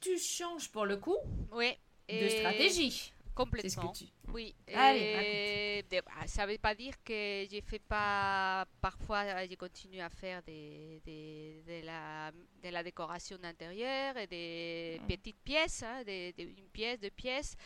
tu 0.00 0.18
changes 0.18 0.70
pour 0.70 0.86
le 0.86 0.96
coup 0.98 1.16
oui. 1.52 1.72
de 2.08 2.28
stratégie. 2.28 3.12
Complètement. 3.34 3.92
Ce 3.92 4.00
que 4.00 4.04
tu... 4.06 4.10
Oui. 4.32 4.54
Allez, 4.72 5.84
et 5.90 6.00
bah, 6.00 6.12
ça 6.26 6.46
ne 6.46 6.52
veut 6.52 6.58
pas 6.58 6.74
dire 6.74 6.94
que 7.04 7.44
je 7.50 7.60
fais 7.66 7.78
pas. 7.78 8.66
Parfois, 8.80 9.46
je 9.46 9.54
continue 9.56 10.00
à 10.00 10.08
faire 10.08 10.42
des, 10.42 11.02
des, 11.04 11.62
de, 11.66 11.84
la, 11.84 12.32
de 12.62 12.68
la 12.70 12.82
décoration 12.82 13.36
d'intérieur 13.36 14.16
et 14.16 14.26
des 14.26 15.00
petites 15.06 15.42
pièces, 15.44 15.82
hein, 15.82 16.02
des, 16.04 16.34
une 16.38 16.68
pièce, 16.72 16.98
deux 16.98 17.10
pièces. 17.10 17.56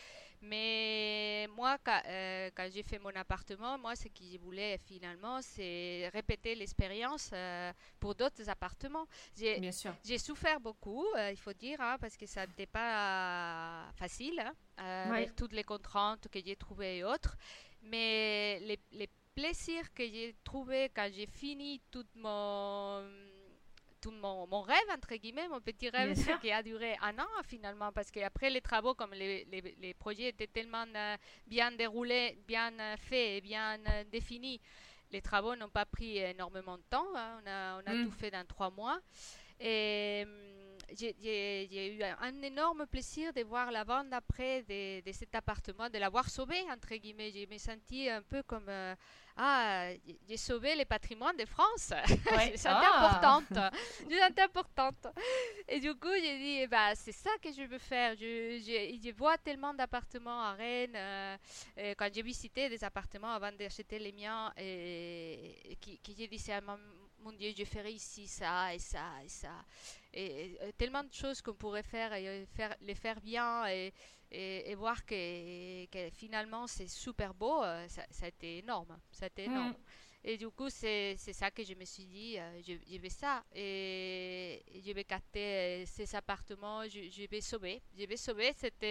Mais 0.43 1.47
moi, 1.55 1.77
quand, 1.85 2.01
euh, 2.07 2.51
quand 2.55 2.69
j'ai 2.73 2.83
fait 2.83 2.99
mon 2.99 3.15
appartement, 3.15 3.77
moi, 3.79 3.95
ce 3.95 4.09
que 4.09 4.25
je 4.25 4.39
voulais 4.39 4.79
finalement, 4.79 5.43
c'est 5.43 6.09
répéter 6.13 6.55
l'expérience 6.55 7.31
pour 7.99 8.15
d'autres 8.15 8.49
appartements. 8.49 9.07
Bien 9.37 9.73
sûr. 9.73 9.95
J'ai 10.05 10.19
souffert 10.19 10.59
beaucoup, 10.61 11.05
il 11.31 11.37
faut 11.37 11.53
dire, 11.53 11.81
hein, 11.81 11.97
parce 12.01 12.17
que 12.17 12.27
ça 12.27 12.47
n'était 12.47 12.67
pas 12.67 13.91
facile, 13.97 14.41
hein, 14.41 15.13
avec 15.13 15.37
toutes 15.37 15.53
les 15.53 15.65
contraintes 15.65 16.29
que 16.29 16.39
j'ai 16.45 16.57
trouvées 16.57 16.99
et 16.99 17.05
autres. 17.05 17.37
Mais 17.83 18.61
les, 18.61 18.79
les 18.93 19.09
plaisirs 19.35 19.93
que 19.95 20.05
j'ai 20.05 20.35
trouvés 20.45 20.91
quand 20.95 21.09
j'ai 21.13 21.27
fini 21.27 21.81
tout 21.91 22.07
mon 22.15 23.03
tout 24.01 24.11
mon, 24.11 24.47
mon, 24.47 24.63
rêve, 24.63 24.91
entre 24.93 25.15
guillemets, 25.15 25.49
mon 25.49 25.61
petit 25.61 25.89
rêve 25.89 26.17
qui 26.41 26.51
a 26.51 26.63
duré 26.63 26.97
un 27.03 27.19
an 27.19 27.29
finalement, 27.47 27.93
parce 27.93 28.11
qu'après 28.11 28.51
les 28.51 28.61
travaux, 28.61 28.95
comme 28.95 29.13
les, 29.13 29.47
les, 29.51 29.77
les 29.81 29.95
projets 29.95 30.29
étaient 30.29 30.47
tellement 30.47 30.87
euh, 30.95 31.17
bien 31.47 31.71
déroulés, 31.73 32.39
bien 32.47 32.73
euh, 32.79 32.97
faits 32.97 33.39
et 33.39 33.41
bien 33.41 33.79
euh, 33.89 34.05
définis, 34.11 34.61
les 35.11 35.21
travaux 35.21 35.57
n'ont 35.57 35.69
pas 35.69 35.85
pris 35.85 36.19
énormément 36.19 36.77
de 36.77 36.85
temps. 36.89 37.07
Hein. 37.17 37.41
On 37.43 37.51
a, 37.51 37.83
on 37.83 37.91
a 37.91 37.95
mm. 37.95 38.05
tout 38.05 38.13
fait 38.13 38.31
dans 38.31 38.47
trois 38.47 38.71
mois. 38.71 39.01
Et 39.59 40.25
hum, 40.25 40.50
j'ai 40.97 41.97
eu 41.97 42.03
un 42.03 42.43
énorme 42.43 42.87
plaisir 42.87 43.33
de 43.33 43.43
voir 43.43 43.71
la 43.71 43.85
vente 43.85 44.13
après 44.13 44.63
de, 44.63 45.01
de, 45.01 45.13
cet 45.13 45.35
appartement, 45.35 45.89
de 45.89 45.99
l'avoir 45.99 46.29
sauvé, 46.29 46.61
entre 46.71 46.95
guillemets. 46.95 47.31
Je 47.33 47.53
me 47.53 47.59
senti 47.59 48.09
un 48.09 48.23
peu 48.23 48.43
comme 48.43 48.71
ah, 49.43 49.89
j'ai 50.29 50.37
sauvé 50.37 50.77
le 50.77 50.85
patrimoine 50.85 51.37
de 51.37 51.47
France. 51.47 51.93
Ouais. 52.31 52.53
c'est 52.57 52.69
ah. 52.69 52.79
importante. 52.79 53.73
c'est 54.09 54.41
importante. 54.41 55.07
Et 55.67 55.81
du 55.81 55.95
coup, 55.95 56.13
j'ai 56.15 56.39
dit, 56.39 56.67
bah, 56.67 56.95
c'est 56.95 57.13
ça 57.13 57.31
que 57.43 57.51
je 57.53 57.63
veux 57.63 57.79
faire. 57.79 58.15
Je, 58.17 58.59
je, 58.59 59.01
je 59.03 59.11
vois 59.15 59.39
tellement 59.39 59.73
d'appartements 59.75 60.43
à 60.43 60.53
Rennes. 60.53 60.95
Euh, 60.95 61.95
quand 61.97 62.09
j'ai 62.13 62.23
visité 62.23 62.69
des 62.69 62.85
appartements 62.85 63.33
avant 63.33 63.51
d'acheter 63.53 63.99
les 63.99 64.13
miens, 64.13 64.53
et, 64.57 65.77
qui 65.81 66.15
j'ai 66.17 66.29
dit, 66.29 66.39
c'est 66.39 66.53
mon 67.23 67.33
Dieu, 67.33 67.53
je 67.57 67.65
ferai 67.65 67.93
ici 67.93 68.27
ça 68.27 68.75
et 68.75 68.79
ça 68.79 69.23
et 69.25 69.29
ça. 69.29 69.65
Et, 70.13 70.59
tellement 70.77 71.05
de 71.05 71.13
choses 71.13 71.41
qu'on 71.41 71.55
pourrait 71.55 71.83
faire 71.83 72.13
et 72.15 72.47
faire, 72.47 72.75
les 72.81 72.95
faire 72.95 73.21
bien 73.21 73.67
et, 73.69 73.93
et, 74.31 74.75
voir 74.75 75.05
que, 75.05 75.87
que 75.87 76.11
finalement 76.11 76.67
c'est 76.67 76.89
super 76.89 77.35
beau, 77.35 77.63
euh, 77.63 77.87
ça, 77.89 78.03
ça, 78.11 78.27
a 78.27 78.29
été 78.29 78.59
énorme. 78.59 78.99
Ça 79.11 79.25
a 79.25 79.29
été 79.29 79.49
mm. 79.49 79.53
énorme. 79.53 79.75
Et 80.23 80.37
du 80.37 80.51
coup, 80.51 80.69
c'est 80.69 81.17
ça 81.17 81.51
que 81.51 81.65
je 81.65 81.75
me 81.75 81.85
suis 81.85 82.05
dit, 82.05 82.39
euh, 82.39 82.61
je, 82.63 82.75
je, 82.93 82.99
vais 82.99 83.09
ça. 83.09 83.43
Et, 83.55 84.63
je 84.85 84.93
vais 84.93 85.05
capter 85.05 85.85
ces 85.87 86.15
appartements, 86.15 86.85
je, 86.85 87.11
je, 87.11 87.27
vais 87.29 87.41
sauver. 87.41 87.83
Je 87.99 88.05
vais 88.05 88.17
sauver 88.17 88.53
cet 88.55 88.85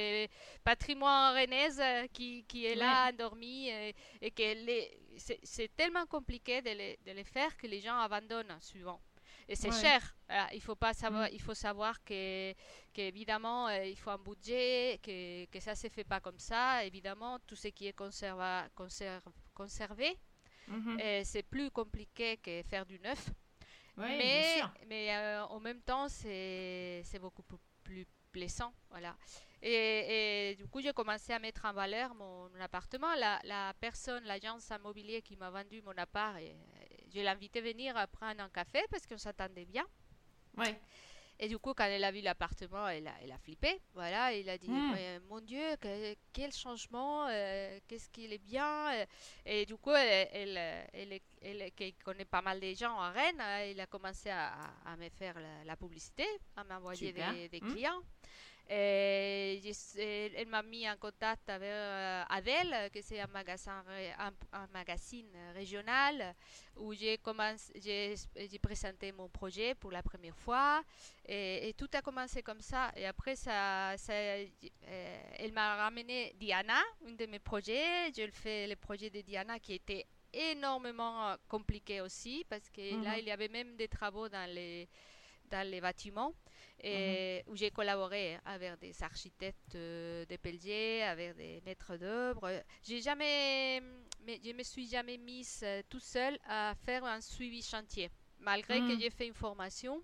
patrimoine 0.64 1.34
rennais 1.36 2.10
qui, 2.12 2.44
qui 2.46 2.66
est 2.66 2.76
là, 2.76 3.10
endormi. 3.10 3.70
Et, 3.70 3.96
et 4.22 4.32
que 4.32 4.44
c'est 5.44 5.76
tellement 5.76 6.06
compliqué 6.06 6.62
de 6.62 6.72
les, 6.72 7.00
de 7.06 7.12
les 7.12 7.24
faire 7.24 7.56
que 7.58 7.68
les 7.68 7.80
gens 7.80 8.00
abandonnent 8.00 8.58
souvent 8.60 9.00
et 9.50 9.56
c'est 9.56 9.72
cher. 9.72 10.16
il 10.54 10.62
faut 10.62 10.76
pas 10.76 10.94
savoir, 10.94 11.28
mm. 11.28 11.34
il 11.34 11.42
faut 11.42 11.56
savoir 11.56 12.04
que, 12.04 12.54
évidemment 12.96 13.68
euh, 13.68 13.84
il 13.84 13.98
faut 13.98 14.12
un 14.12 14.18
budget, 14.18 15.00
que, 15.02 15.46
que 15.46 15.60
ça 15.60 15.74
se 15.74 15.88
fait 15.90 16.04
pas 16.04 16.20
comme 16.20 16.38
ça. 16.38 16.86
Évidemment, 16.86 17.40
tout 17.48 17.56
ce 17.56 17.70
qui 17.70 17.88
est 17.88 17.94
conserva, 17.94 18.68
conservé, 19.56 20.18
euh, 20.70 21.22
c'est 21.24 21.44
plus 21.44 21.72
compliqué 21.72 22.38
que 22.38 22.62
faire 22.64 22.86
du 22.86 23.00
neuf. 23.00 23.30
mais 23.98 24.62
mais 24.88 25.16
euh, 25.16 25.46
en 25.46 25.60
même 25.60 25.82
temps, 25.82 26.08
c'est 26.08 27.20
beaucoup 27.20 27.44
plus, 27.84 28.06
plaisant, 28.32 28.72
voilà. 28.92 29.16
Et, 29.62 30.56
du 30.56 30.68
coup, 30.68 30.82
j'ai 30.82 30.94
commencé 30.94 31.34
à 31.34 31.40
mettre 31.40 31.66
en 31.66 31.74
valeur 31.74 32.14
mon, 32.14 32.48
appartement. 32.62 33.14
La, 33.16 33.40
la 33.44 33.74
personne, 33.80 34.24
l'agence 34.24 34.70
immobilier 34.70 35.24
qui 35.24 35.36
m'a 35.36 35.50
vendu 35.50 35.82
mon 35.82 35.98
appart, 35.98 36.38
et, 36.38 36.56
je 37.12 37.20
l'ai 37.20 37.28
invité 37.28 37.58
à 37.58 37.62
venir 37.64 38.08
prendre 38.12 38.42
un 38.42 38.50
café 38.50 38.84
parce 38.92 39.08
qu'on 39.08 39.18
s'attendait 39.18 39.66
bien. 39.66 39.86
Ouais. 40.58 40.80
Et 41.42 41.48
du 41.48 41.58
coup, 41.58 41.74
quand 41.74 41.86
elle 41.86 42.04
a 42.04 42.12
vu 42.12 42.20
l'appartement, 42.20 42.88
elle 42.90 43.08
a, 43.08 43.14
elle 43.24 43.32
a 43.32 43.38
flippé. 43.38 43.80
Voilà, 43.94 44.34
il 44.34 44.50
a 44.50 44.58
dit 44.58 44.70
hmm. 44.70 44.96
Mon 45.30 45.40
Dieu, 45.40 45.64
quel 46.34 46.52
changement, 46.52 47.28
euh, 47.30 47.80
qu'est-ce 47.88 48.10
qu'il 48.10 48.34
est 48.34 48.44
bien. 48.44 49.06
Et 49.46 49.66
du 49.66 49.78
coup, 49.78 49.92
elle, 49.92 50.58
elle, 50.94 51.22
elle, 51.42 51.72
qui 51.72 51.94
connaît 51.94 52.26
pas 52.26 52.42
mal 52.42 52.60
de 52.60 52.74
gens 52.74 53.00
à 53.00 53.12
Rennes, 53.12 53.42
il 53.72 53.80
a 53.80 53.88
commencé 53.88 54.30
à, 54.30 54.54
à 54.86 54.98
me 54.98 55.08
faire 55.10 55.36
la, 55.66 55.76
publicité, 55.78 56.26
à 56.58 56.66
m'envoyer 56.66 57.14
des, 57.14 57.48
des 57.48 57.62
hmm. 57.62 57.74
clients. 57.74 58.02
Et 58.72 59.60
elle 60.38 60.48
m'a 60.48 60.62
mis 60.62 60.88
en 60.88 60.96
contact 60.96 61.50
avec 61.50 61.68
euh, 61.68 62.24
Adèle, 62.30 62.92
que 62.94 63.02
c'est 63.02 63.20
un, 63.20 63.26
magasin, 63.26 63.84
un, 64.20 64.68
magazine 64.72 65.32
régional 65.56 66.36
où 66.78 66.94
j'ai 66.94 67.18
présenté 68.62 69.12
mon 69.12 69.28
projet 69.28 69.74
pour 69.74 69.92
la 69.92 70.04
première 70.04 70.36
fois. 70.38 70.84
Et, 71.28 71.74
tout 71.78 71.90
a 71.94 72.02
commencé 72.04 72.44
comme 72.44 72.62
ça. 72.62 72.92
Et 72.96 73.08
après, 73.08 73.36
ça, 73.36 73.96
ça 73.98 74.14
euh, 74.14 74.46
elle 75.40 75.52
m'a 75.52 75.76
ramené 75.78 76.36
Diana, 76.40 76.80
un 77.08 77.14
de 77.14 77.26
mes 77.26 77.40
projets. 77.40 78.14
Je 78.16 78.30
fais 78.32 78.68
le 78.68 78.76
projet 78.76 79.10
de 79.10 79.22
Diana 79.22 79.58
qui 79.58 79.74
était 79.74 80.06
énormément 80.32 81.36
compliqué 81.48 82.02
aussi 82.02 82.46
parce 82.48 82.70
que 82.70 83.04
là, 83.04 83.14
mhm. 83.14 83.20
il 83.20 83.26
y 83.26 83.32
avait 83.32 83.48
même 83.48 83.76
des 83.78 83.88
travaux 83.88 84.30
dans 84.30 84.48
les, 84.48 84.88
dans 85.50 85.68
les 85.68 85.82
bâtiments 85.82 86.36
et 86.82 87.44
où 87.48 87.56
j'ai 87.56 87.72
collaboré 87.72 88.38
avec 88.46 88.80
des 88.80 89.04
architectes 89.04 89.76
euh, 89.76 90.26
de 90.26 90.36
Pellier, 90.38 91.02
avec 91.04 91.36
des 91.36 91.62
maîtres 91.66 91.98
d'œuvre. 91.98 92.64
J'ai 92.84 93.02
jamais, 93.02 93.82
mais 94.26 94.40
je 94.44 94.52
me 94.54 94.64
suis 94.64 94.88
jamais 94.88 95.18
mise 95.18 95.62
euh, 95.64 95.82
tout 95.90 96.00
seule 96.00 96.38
à 96.48 96.74
faire 96.86 97.04
un 97.04 97.22
suivi 97.22 97.62
chantier, 97.62 98.10
malgré 98.40 98.80
que 98.80 99.00
j'ai 99.00 99.10
fait 99.10 99.28
une 99.28 99.34
formation. 99.34 100.02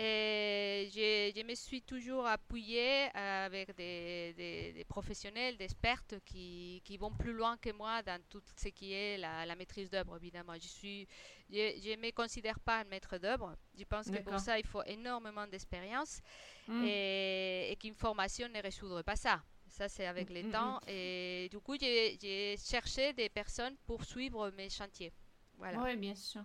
Et 0.00 0.88
je, 0.94 1.42
me 1.42 1.56
suis 1.56 1.82
toujours 1.82 2.24
appuyée 2.24 3.08
avec 3.14 3.74
des, 3.74 4.32
des, 4.72 4.84
professionnels, 4.84 5.56
des 5.56 5.64
experts 5.64 6.04
qui, 6.24 6.80
qui, 6.84 6.96
vont 6.96 7.10
plus 7.10 7.32
loin 7.32 7.56
que 7.56 7.72
moi 7.72 8.00
dans 8.04 8.22
tout 8.28 8.40
ce 8.56 8.68
qui 8.68 8.92
est 8.92 9.18
la, 9.18 9.44
la 9.44 9.56
maîtrise 9.56 9.90
d'œuvre, 9.90 10.16
évidemment. 10.16 10.52
Je 10.54 11.90
ne 11.90 11.96
me 11.96 12.12
considère 12.12 12.60
pas 12.60 12.82
un 12.82 12.84
maître 12.84 13.18
d'œuvre. 13.18 13.56
Je 13.76 13.82
pense 13.82 14.08
que 14.08 14.22
pour 14.22 14.38
ça, 14.38 14.56
il 14.56 14.66
faut 14.66 14.84
énormément 14.84 15.48
d'expérience 15.48 16.20
mm. 16.68 16.84
et, 16.86 17.76
qu'une 17.80 17.94
formation 17.94 18.48
ne 18.48 18.62
résoudrait 18.62 19.02
pas 19.02 19.16
ça. 19.16 19.42
Ça, 19.66 19.88
c'est 19.88 20.06
avec 20.06 20.30
mm, 20.30 20.34
le 20.34 20.42
mm, 20.44 20.50
temps. 20.52 20.80
Et 20.86 21.48
du 21.50 21.58
coup, 21.58 21.76
j'ai 21.76 22.56
cherché 22.56 23.12
des 23.14 23.28
personnes 23.28 23.76
pour 23.84 24.04
suivre 24.04 24.48
mes 24.50 24.70
chantiers. 24.70 25.12
Voilà. 25.56 25.82
Oui, 25.82 25.96
bien 25.96 26.14
sûr. 26.14 26.44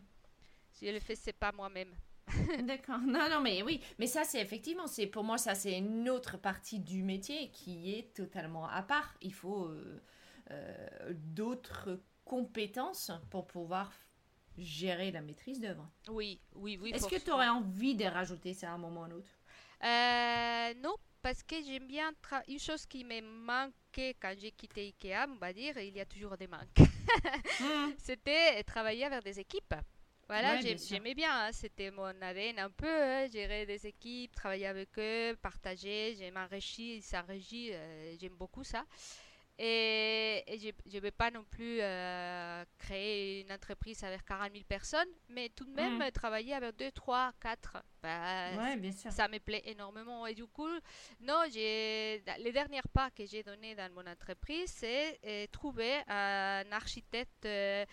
Si 0.72 0.88
je 0.88 0.92
le 0.92 1.00
fais, 1.00 1.16
c'est 1.16 1.34
pas 1.34 1.52
moi-même. 1.52 1.94
D'accord. 2.64 3.00
Non, 3.00 3.30
non, 3.30 3.42
mais 3.42 3.62
oui. 3.64 3.82
Mais 4.00 4.08
ça, 4.08 4.24
c'est 4.24 4.42
effectivement, 4.42 4.88
c'est 4.88 5.08
pour 5.08 5.24
moi, 5.24 5.38
ça, 5.38 5.56
c'est 5.56 5.78
une 5.78 6.10
autre 6.10 6.38
partie 6.38 6.80
du 6.80 7.04
métier 7.04 7.50
qui 7.52 7.94
est 7.94 8.14
totalement 8.14 8.68
à 8.68 8.82
part. 8.82 9.16
Il 9.22 9.34
faut 9.34 9.66
euh, 9.66 10.02
euh, 10.52 11.14
d'autres 11.14 12.00
compétences 12.26 13.12
pour 13.30 13.46
pouvoir 13.48 13.92
gérer 14.58 15.12
la 15.12 15.22
maîtrise 15.22 15.60
d'œuvre. 15.60 15.90
Oui, 16.10 16.40
oui, 16.56 16.78
oui. 16.82 16.92
Est-ce 16.94 17.08
que 17.08 17.18
tu 17.18 17.32
aurais 17.32 17.50
envie 17.50 17.96
de 17.96 18.06
rajouter 18.06 18.54
ça 18.54 18.72
à 18.72 18.74
un 18.74 18.78
moment 18.78 19.02
ou 19.02 19.04
à 19.04 19.08
un 19.08 19.12
autre? 19.12 19.30
Euh, 19.84 20.74
Non, 20.82 20.96
parce 21.22 21.44
que 21.44 21.56
j'aime 21.64 21.88
bien 21.88 22.14
une 22.48 22.60
chose 22.60 22.86
qui 22.86 23.04
me 23.04 23.22
manquait 23.22 24.16
quand 24.20 24.34
j'ai 24.38 24.52
quitté 24.52 24.82
Ikea, 24.82 25.28
on 25.30 25.36
va 25.38 25.52
dire, 25.54 25.78
il 25.78 25.96
y 25.96 26.00
a 26.00 26.06
toujours 26.06 26.38
des 26.38 26.48
manques. 26.48 26.80
Hmm. 27.60 27.92
C'était 27.98 28.64
travailler 28.64 29.06
avec 29.06 29.24
des 29.24 29.40
équipes. 29.40 29.76
Voilà, 30.28 30.60
j'aimais 30.62 31.14
bien, 31.14 31.48
hein, 31.48 31.52
c'était 31.52 31.92
mon 31.92 32.06
ADN 32.22 32.60
un 32.60 32.70
peu, 32.70 32.88
hein, 32.88 33.28
gérer 33.32 33.66
des 33.66 33.86
équipes, 33.86 34.34
travailler 34.34 34.68
avec 34.68 34.90
eux, 34.98 35.36
partager, 35.42 36.16
j'aime 36.18 36.38
enrichir, 36.38 37.04
s'enrichir, 37.04 37.76
euh, 37.76 38.16
j'aime 38.20 38.36
beaucoup 38.36 38.64
ça. 38.64 38.86
Et, 39.60 40.44
je 40.48 40.96
ne 40.96 41.00
vais 41.00 41.12
pas 41.12 41.30
non 41.30 41.44
plus 41.44 41.78
euh, 41.80 42.66
créer 42.80 43.42
une 43.42 43.52
entreprise 43.52 44.04
avec 44.04 44.26
40 44.26 44.52
000 44.52 44.64
personnes, 44.68 45.08
mais 45.30 45.50
tout 45.50 45.66
de 45.66 45.72
même 45.72 46.12
travailler 46.12 46.56
avec 46.56 46.76
2, 46.78 46.92
3, 46.92 47.34
4, 47.40 47.84
ça 49.12 49.28
me 49.28 49.38
plaît 49.38 49.62
énormément. 49.66 50.26
Et 50.26 50.34
du 50.34 50.46
coup, 50.48 50.68
non, 51.22 51.44
les 51.54 52.52
derniers 52.52 52.82
pas 52.94 53.12
que 53.12 53.26
j'ai 53.26 53.44
donnés 53.44 53.76
dans 53.76 53.92
mon 53.94 54.10
entreprise, 54.10 54.72
c'est 54.76 55.20
euh, 55.24 55.46
trouver 55.52 56.00
un 56.08 56.64
architecte 56.72 57.46
et 57.46 57.86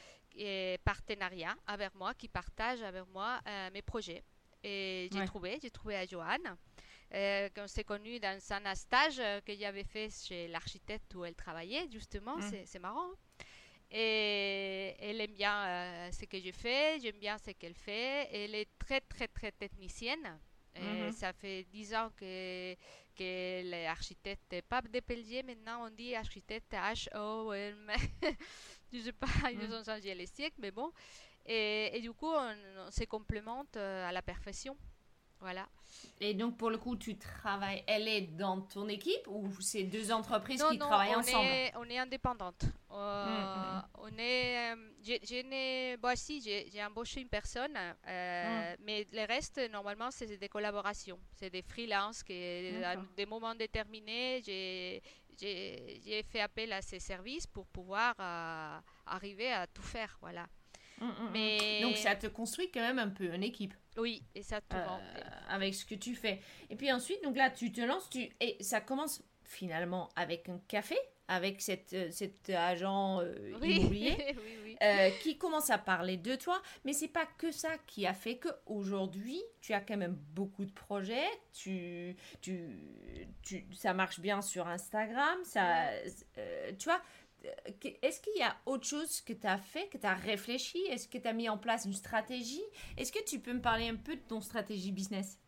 partenariat 0.84 1.56
avec 1.66 1.94
moi, 1.94 2.14
qui 2.14 2.28
partage 2.28 2.82
avec 2.82 3.04
moi 3.12 3.40
euh, 3.46 3.70
mes 3.72 3.82
projets. 3.82 4.22
Et 4.62 5.08
j'ai 5.12 5.24
trouvé, 5.24 5.58
j'ai 5.62 5.70
trouvé 5.70 5.96
à 5.96 6.06
Joanne, 6.06 6.56
euh, 7.14 7.48
qu'on 7.54 7.66
s'est 7.66 7.84
connu 7.84 8.20
dans 8.20 8.38
un 8.50 8.74
stage 8.74 9.18
euh, 9.18 9.40
que 9.40 9.54
j'avais 9.54 9.84
fait 9.84 10.10
chez 10.10 10.48
l'architecte 10.48 11.14
où 11.14 11.24
elle 11.24 11.34
travaillait, 11.34 11.88
justement, 11.90 12.36
mm. 12.36 12.64
c'est 12.64 12.78
marrant. 12.78 13.10
Et 13.90 14.94
elle 15.00 15.20
aime 15.20 15.32
bien 15.32 15.66
euh, 15.66 16.12
ce 16.12 16.24
que 16.26 16.38
je 16.38 16.52
fais, 16.52 17.00
j'aime 17.00 17.18
bien 17.18 17.36
ce 17.38 17.50
qu'elle 17.50 17.74
fait. 17.74 18.28
Elle 18.32 18.54
est 18.54 18.68
très, 18.78 19.00
très, 19.00 19.26
très 19.26 19.50
technicienne. 19.50 20.38
Mm-hmm. 20.76 21.12
Ça 21.12 21.32
fait 21.32 21.64
dix 21.64 21.92
ans 21.94 22.10
que 22.16 22.76
les 23.18 23.86
architectes, 23.86 24.62
pas 24.68 24.80
des 24.82 25.00
pelliers, 25.00 25.42
maintenant 25.42 25.86
on 25.86 25.90
dit 25.90 26.14
architecte 26.14 26.72
H-O-M. 26.72 27.90
je 28.92 28.98
sais 28.98 29.12
pas, 29.12 29.26
ils 29.52 29.58
mm. 29.58 29.72
ont 29.72 29.84
changé 29.84 30.14
les 30.14 30.26
siècles, 30.26 30.56
mais 30.60 30.70
bon. 30.70 30.90
Et, 31.46 31.96
et 31.96 32.00
du 32.00 32.12
coup, 32.12 32.28
on, 32.28 32.54
on 32.86 32.90
se 32.90 33.04
complémente 33.04 33.76
à 33.76 34.12
la 34.12 34.22
perfection. 34.22 34.76
Voilà. 35.40 35.66
Et 36.20 36.34
donc, 36.34 36.58
pour 36.58 36.68
le 36.68 36.76
coup, 36.76 36.96
tu 36.96 37.16
travailles, 37.16 37.82
elle 37.86 38.06
est 38.06 38.20
dans 38.20 38.60
ton 38.60 38.86
équipe 38.88 39.26
ou 39.26 39.50
c'est 39.60 39.84
deux 39.84 40.12
entreprises 40.12 40.62
qui 40.70 40.78
travaillent 40.78 41.14
on 41.16 41.20
ensemble? 41.20 41.46
est, 41.46 41.72
on 41.76 41.84
est 41.84 41.98
indépendante. 41.98 42.64
Euh, 42.92 43.26
mm, 43.26 43.78
mm. 43.78 43.82
On 43.94 44.18
est, 44.18 44.74
euh, 44.74 45.96
bon, 45.96 46.14
si, 46.14 46.42
j'ai 46.42 46.84
embauché 46.84 47.22
une 47.22 47.28
personne, 47.28 47.76
euh, 47.76 48.76
mais 48.84 49.06
le 49.12 49.26
reste, 49.26 49.60
normalement, 49.70 50.10
c'est 50.10 50.36
des 50.36 50.48
collaborations. 50.48 51.18
C'est 51.32 51.50
des 51.50 51.62
freelances 51.62 52.22
qui, 52.22 52.34
à 52.84 52.96
des 53.16 53.26
moments 53.26 53.54
déterminés, 53.54 54.42
j'ai 54.44 55.02
fait 55.40 56.40
appel 56.40 56.72
à 56.72 56.82
ces 56.82 57.00
services 57.00 57.46
pour 57.46 57.66
pouvoir 57.66 58.14
arriver 59.06 59.52
à 59.52 59.66
tout 59.66 59.82
faire. 59.82 60.18
Voilà. 60.20 60.46
Mais... 61.32 61.80
Donc, 61.82 61.96
ça 61.96 62.14
te 62.14 62.26
construit 62.26 62.70
quand 62.70 62.80
même 62.80 62.98
un 62.98 63.08
peu 63.08 63.32
une 63.34 63.42
équipe. 63.42 63.74
Oui, 63.96 64.22
et 64.34 64.42
ça 64.42 64.60
te 64.60 64.74
euh, 64.74 64.98
Avec 65.48 65.74
ce 65.74 65.84
que 65.84 65.94
tu 65.94 66.14
fais. 66.14 66.40
Et 66.68 66.76
puis 66.76 66.92
ensuite, 66.92 67.22
donc 67.24 67.36
là, 67.36 67.50
tu 67.50 67.72
te 67.72 67.80
lances, 67.80 68.08
tu... 68.10 68.28
et 68.40 68.56
ça 68.62 68.80
commence 68.80 69.22
finalement 69.44 70.10
avec 70.14 70.48
un 70.48 70.60
café, 70.68 70.96
avec 71.28 71.60
cette, 71.60 71.92
euh, 71.92 72.10
cet 72.10 72.50
agent 72.50 73.20
euh, 73.20 73.52
immobilier 73.62 74.16
qui 75.22 75.38
commence 75.38 75.70
à 75.70 75.78
parler 75.78 76.16
de 76.16 76.34
toi. 76.36 76.60
Mais 76.84 76.92
c'est 76.92 77.08
pas 77.08 77.26
que 77.38 77.50
ça 77.50 77.70
qui 77.86 78.06
a 78.06 78.14
fait 78.14 78.38
que 78.38 78.48
aujourd'hui, 78.66 79.40
tu 79.60 79.72
as 79.72 79.80
quand 79.80 79.96
même 79.96 80.18
beaucoup 80.34 80.64
de 80.64 80.72
projets. 80.72 81.28
Tu, 81.52 82.16
tu, 82.40 82.78
tu, 83.42 83.66
ça 83.74 83.94
marche 83.94 84.20
bien 84.20 84.42
sur 84.42 84.66
Instagram. 84.68 85.38
Ça, 85.44 85.90
tu 86.78 86.84
vois, 86.84 87.00
est-ce 88.02 88.20
qu'il 88.20 88.36
y 88.36 88.42
a 88.42 88.56
autre 88.66 88.86
chose 88.86 89.20
que 89.20 89.32
tu 89.32 89.46
as 89.46 89.58
fait, 89.58 89.88
que 89.88 89.98
tu 89.98 90.06
as 90.06 90.14
réfléchi? 90.14 90.78
Est-ce 90.88 91.08
que 91.08 91.18
tu 91.18 91.28
as 91.28 91.32
mis 91.32 91.48
en 91.48 91.58
place 91.58 91.84
une 91.84 91.94
stratégie? 91.94 92.62
Est-ce 92.96 93.12
que 93.12 93.24
tu 93.24 93.40
peux 93.40 93.52
me 93.52 93.60
parler 93.62 93.88
un 93.88 93.96
peu 93.96 94.16
de 94.16 94.20
ton 94.20 94.40
stratégie 94.40 94.92
business? 94.92 95.38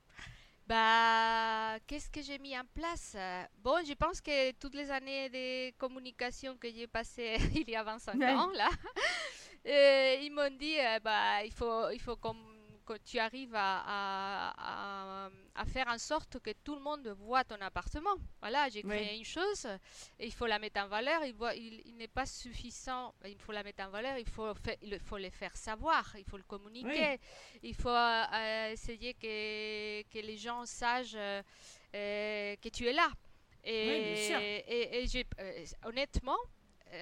Bah, 0.66 1.76
qu'est-ce 1.86 2.08
que 2.08 2.22
j'ai 2.22 2.38
mis 2.38 2.56
en 2.56 2.64
place? 2.74 3.16
Bon, 3.58 3.84
je 3.84 3.94
pense 3.94 4.20
que 4.20 4.52
toutes 4.52 4.74
les 4.74 4.90
années 4.90 5.28
de 5.28 5.76
communication 5.76 6.56
que 6.56 6.68
j'ai 6.70 6.86
passées 6.86 7.36
il 7.54 7.68
y 7.68 7.76
a 7.76 7.82
25 7.82 8.14
ans, 8.22 8.50
là, 8.54 8.68
euh, 9.66 10.16
ils 10.22 10.30
m'ont 10.30 10.56
dit, 10.56 10.78
euh, 10.78 11.00
bah, 11.00 11.44
il 11.44 11.52
faut, 11.52 11.90
il 11.90 12.00
faut 12.00 12.16
qu'on 12.16 12.36
que 12.84 12.94
tu 12.98 13.18
arrives 13.18 13.54
à, 13.54 15.28
à, 15.54 15.64
faire 15.66 15.88
en 15.88 15.98
sorte 15.98 16.38
que 16.40 16.50
tout 16.64 16.74
le 16.74 16.80
monde 16.80 17.08
voit 17.20 17.44
ton 17.44 17.60
appartement. 17.60 18.16
Voilà, 18.40 18.68
j'ai 18.68 18.82
créé 18.82 19.16
une 19.16 19.24
chose, 19.24 19.66
et 20.18 20.26
il 20.26 20.32
faut 20.32 20.46
la 20.46 20.58
mettre 20.58 20.80
en 20.80 20.88
valeur. 20.88 21.24
Il, 21.24 21.34
il, 21.86 21.96
n'est 21.96 22.08
pas 22.08 22.26
suffisant, 22.26 23.14
il 23.24 23.38
faut 23.38 23.52
la 23.52 23.62
mettre 23.62 23.84
en 23.84 23.90
valeur, 23.90 24.18
il 24.18 24.28
faut, 24.28 24.52
il 24.82 24.98
faut 25.00 25.18
le 25.18 25.30
faire 25.30 25.56
savoir, 25.56 26.14
il 26.16 26.24
faut 26.24 26.36
le 26.36 26.42
communiquer, 26.42 27.18
il 27.62 27.74
faut 27.74 27.88
euh, 27.88 28.70
essayer 28.70 29.14
que, 29.14 30.02
que, 30.02 30.18
les 30.18 30.36
gens 30.36 30.66
sachent 30.66 31.14
euh, 31.14 31.42
que 31.92 32.68
tu 32.68 32.86
es 32.86 32.92
là. 32.92 33.10
Et, 33.64 34.58
et, 34.66 35.04
et 35.04 35.26
euh, 35.38 35.64
honnêtement, 35.84 36.38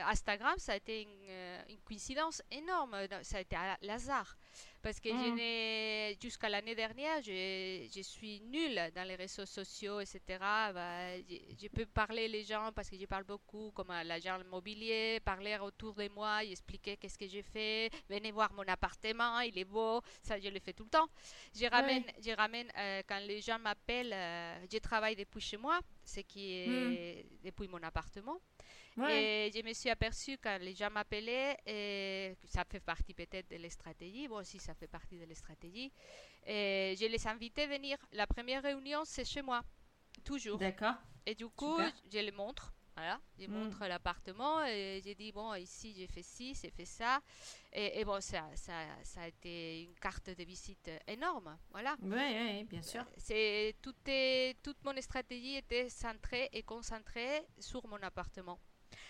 Instagram, 0.06 0.54
ça 0.58 0.72
a 0.72 0.76
été 0.76 1.02
une, 1.02 1.70
une, 1.70 1.80
coïncidence 1.80 2.42
énorme, 2.50 2.96
ça 3.22 3.38
a 3.38 3.40
été 3.40 3.56
à 3.56 3.76
l'hasard. 3.82 4.36
Parce 4.82 4.98
que 4.98 5.10
mm. 5.10 6.16
jusqu'à 6.22 6.48
l'année 6.48 6.74
dernière, 6.74 7.22
je, 7.22 7.86
je, 7.94 8.00
suis 8.00 8.40
nulle 8.40 8.80
dans 8.94 9.06
les 9.06 9.14
réseaux 9.14 9.44
sociaux, 9.44 10.00
etc. 10.00 10.20
Bah, 10.40 11.18
je, 11.18 11.68
peux 11.68 11.84
parler 11.86 12.28
les 12.28 12.44
gens 12.44 12.70
parce 12.74 12.88
que 12.88 12.96
je 12.96 13.04
parle 13.04 13.24
beaucoup, 13.24 13.70
comme 13.72 13.92
l'agent 14.04 14.40
immobilier, 14.40 15.20
parler 15.20 15.58
autour 15.58 15.94
de 15.94 16.08
moi, 16.08 16.42
expliquer 16.44 16.96
qu'est-ce 16.96 17.18
que 17.18 17.26
j'ai 17.26 17.42
fait, 17.42 17.90
venez 18.08 18.32
voir 18.32 18.52
mon 18.54 18.62
appartement, 18.62 19.40
il 19.40 19.58
est 19.58 19.64
beau, 19.64 20.00
ça 20.22 20.38
je 20.40 20.48
le 20.48 20.60
fais 20.60 20.72
tout 20.72 20.84
le 20.84 20.90
temps. 20.90 21.08
Je 21.54 21.66
ramène, 21.66 22.04
je 22.24 22.30
ramène 22.30 22.70
euh, 22.78 23.02
quand 23.06 23.20
les 23.20 23.40
gens 23.40 23.58
m'appellent, 23.58 24.14
euh, 24.14 24.66
je 24.72 24.78
travaille 24.78 25.16
depuis 25.16 25.40
chez 25.40 25.58
moi, 25.58 25.78
ce 26.04 26.20
qui 26.20 26.54
est 26.54 27.24
mm. 27.24 27.44
depuis 27.44 27.68
mon 27.68 27.82
appartement. 27.82 28.40
Et 29.08 29.50
je 29.54 29.62
me 29.62 29.72
suis 29.72 29.88
aperçue 29.88 30.36
quand 30.38 30.58
les 30.60 30.74
gens 30.74 30.90
m'appelaient, 30.90 31.56
et 31.66 32.36
ça 32.44 32.64
fait 32.64 32.80
partie 32.80 33.14
peut-être 33.14 33.50
de 33.50 33.56
la 33.56 33.70
stratégie, 33.70 34.28
moi 34.28 34.40
aussi 34.40 34.58
ça 34.58 34.74
fait 34.74 34.88
partie 34.88 35.18
de 35.18 35.24
la 35.24 35.34
stratégie, 35.34 35.92
et 36.46 36.94
je 36.98 37.06
les 37.06 37.26
invitais 37.26 37.62
à 37.62 37.66
venir. 37.68 37.96
La 38.12 38.26
première 38.26 38.62
réunion, 38.62 39.02
c'est 39.04 39.24
chez 39.24 39.42
moi, 39.42 39.62
toujours. 40.24 40.58
D'accord. 40.58 40.96
Et 41.24 41.34
du 41.34 41.48
coup, 41.48 41.78
je 42.12 42.18
les 42.18 42.32
montre. 42.32 42.74
Voilà, 43.01 43.18
je 43.38 43.46
mm. 43.46 43.51
montre 43.51 43.86
l'appartement 43.86 44.62
et 44.66 45.01
j'ai 45.03 45.14
dit, 45.14 45.32
bon, 45.32 45.55
ici 45.55 45.94
j'ai 45.96 46.07
fait 46.07 46.22
ci, 46.22 46.55
j'ai 46.55 46.68
fait 46.68 46.84
ça. 46.84 47.22
Et, 47.72 48.05
bon, 48.05 48.20
ça, 48.20 48.44
ça, 48.57 48.74
ça, 49.05 49.22
a 49.22 49.28
été 49.28 49.84
une 49.84 49.94
carte 49.94 50.28
de 50.28 50.44
visite 50.44 50.90
énorme. 51.07 51.57
Voilà. 51.70 51.96
Oui, 52.03 52.64
bien 52.64 52.82
sûr. 52.82 53.07
C'est, 53.16 53.74
tout 53.80 53.94
est, 54.07 54.61
toute 54.62 54.84
mon 54.84 55.01
stratégie 55.01 55.57
était 55.57 55.88
centrée 55.88 56.51
et 56.53 56.62
concentrée 56.62 57.42
sur 57.59 57.86
mon 57.86 58.03
appartement. 58.03 58.59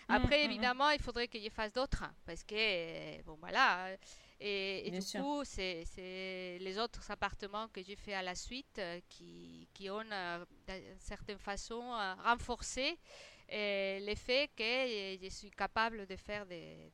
Mm, 0.08 0.12
Après, 0.12 0.38
mm, 0.38 0.42
mm. 0.42 0.50
évidemment, 0.50 0.90
il 0.90 1.02
faudrait 1.02 1.26
qu'il 1.26 1.42
y 1.42 1.50
fasse 1.50 1.72
d'autres 1.72 2.04
parce 2.24 2.44
que, 2.44 2.54
euh, 2.54 3.22
bon, 3.26 3.36
voilà. 3.40 3.96
Et, 4.38 4.90
du 4.90 5.20
coup, 5.20 5.42
c'est 5.44 5.84
les 6.60 6.78
autres 6.78 7.10
appartements 7.10 7.66
que 7.68 7.82
j'ai 7.82 7.96
fait 7.96 8.14
à 8.14 8.22
la 8.22 8.34
suite 8.34 8.78
euh, 8.78 9.00
qui, 9.08 9.68
qui, 9.74 9.90
ont, 9.90 10.04
euh, 10.10 10.44
d'une 10.68 10.98
certaine 11.00 11.38
façon, 11.38 11.82
renforcé 12.24 12.98
l'effet 13.50 14.50
que 14.56 15.22
je 15.22 15.28
suis 15.30 15.50
capable 15.50 16.06
de 16.06 16.16
faire 16.16 16.46
des, 16.46 16.92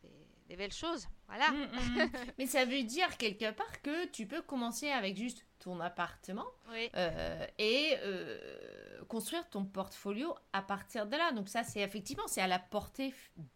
des, 0.49 0.57
belles 0.57 0.73
choses. 0.73 1.07
Voilà. 1.29 1.47
Mais 2.39 2.47
ça 2.47 2.65
veut 2.65 2.83
dire 2.83 3.17
quelque 3.17 3.51
part 3.51 3.83
que 3.83 4.07
tu 4.07 4.27
peux 4.27 4.43
commencer 4.43 4.89
avec 4.89 5.17
juste 5.17 5.45
ton 5.59 5.81
appartement 5.81 6.47
et 7.59 7.97
construire 9.07 9.49
ton 9.49 9.65
portfolio 9.65 10.35
à 10.53 10.63
partir 10.63 11.07
de 11.07 11.17
là. 11.17 11.33
Donc 11.33 11.49
ça, 11.49 11.65
c'est 11.65 11.81
effectivement, 11.81 12.27
c'est 12.27 12.41
à 12.41 12.47
la 12.47 12.59
portée 12.59 13.15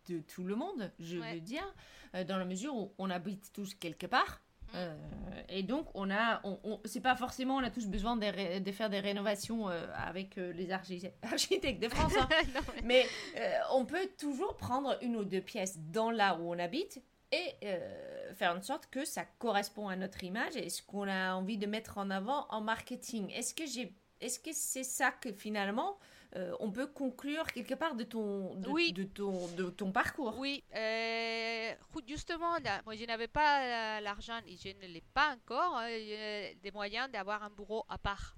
de 0.09 0.20
tout 0.20 0.44
le 0.44 0.55
monde, 0.55 0.92
je 0.98 1.18
veux 1.18 1.40
dire, 1.40 1.74
euh, 2.14 2.24
dans 2.24 2.38
la 2.38 2.44
mesure 2.44 2.74
où 2.74 2.94
on 2.98 3.11
habite 3.11 3.53
tous 3.53 3.74
quelque 3.74 4.07
part. 4.07 4.40
Mm. 4.72 4.76
Euh, 4.76 4.94
et 5.48 5.62
donc, 5.62 5.86
on 5.94 6.10
a, 6.10 6.40
on, 6.44 6.80
c'est 6.84 7.00
pas 7.00 7.16
forcément, 7.16 7.56
on 7.56 7.64
a 7.64 7.70
tous 7.70 7.86
besoin 7.86 8.16
de, 8.16 8.58
de 8.58 8.72
faire 8.72 8.90
des 8.90 9.00
rénovations 9.00 9.68
euh, 9.68 9.86
avec 9.96 10.36
les 10.36 10.70
architectes 11.22 11.82
de 11.82 11.88
France, 11.88 12.12
hein. 12.18 12.28
mais, 12.84 13.06
on 13.72 13.84
peut 13.84 14.08
toujours 14.18 14.56
prendre 14.56 14.96
une 15.02 15.16
ou 15.16 15.24
deux 15.24 15.40
pièces 15.40 15.78
dans 15.78 16.10
là 16.10 16.36
où 16.36 16.52
on 16.52 16.58
habite 16.58 17.02
et 17.32 17.54
faire 18.34 18.56
en 18.56 18.60
sorte 18.60 18.88
que 18.90 19.04
ça 19.04 19.24
correspond 19.38 19.88
à 19.88 19.94
notre 19.94 20.24
image 20.24 20.56
et 20.56 20.68
ce 20.68 20.82
qu'on 20.82 21.08
a 21.08 21.34
envie 21.34 21.58
de 21.58 21.66
mettre 21.66 21.98
en 21.98 22.10
avant 22.10 22.46
en 22.50 22.60
marketing. 22.60 23.30
Est-ce 23.30 23.54
que 23.54 23.66
j'ai 23.66 23.94
est-ce 24.20 24.38
que 24.38 24.50
c'est 24.52 24.84
ça 24.84 25.10
que 25.10 25.32
finalement 25.32 25.96
euh, 26.37 26.55
on 26.61 26.70
peut 26.70 26.87
conclure 26.87 27.45
quelque 27.47 27.74
part 27.74 27.97
de 27.97 28.05
ton, 28.05 28.55
de, 28.55 28.93
de 28.93 29.03
ton, 29.03 29.49
de 29.49 29.68
ton 29.70 29.91
parcours 29.91 30.39
Oui, 30.39 30.62
euh, 30.76 31.74
justement, 32.07 32.57
moi 32.85 32.95
je 32.95 33.05
n'avais 33.05 33.26
pas 33.26 33.99
euh, 33.99 34.01
l'argent 34.01 34.39
et 34.47 34.57
je 34.57 34.68
ne 34.68 34.93
l'ai 34.93 35.03
pas 35.12 35.35
encore, 35.35 35.78
hein, 35.78 35.89
des 36.62 36.70
moyens 36.72 37.11
d'avoir 37.11 37.43
un 37.43 37.51
bureau 37.51 37.85
à 37.89 37.99
part. 37.99 38.37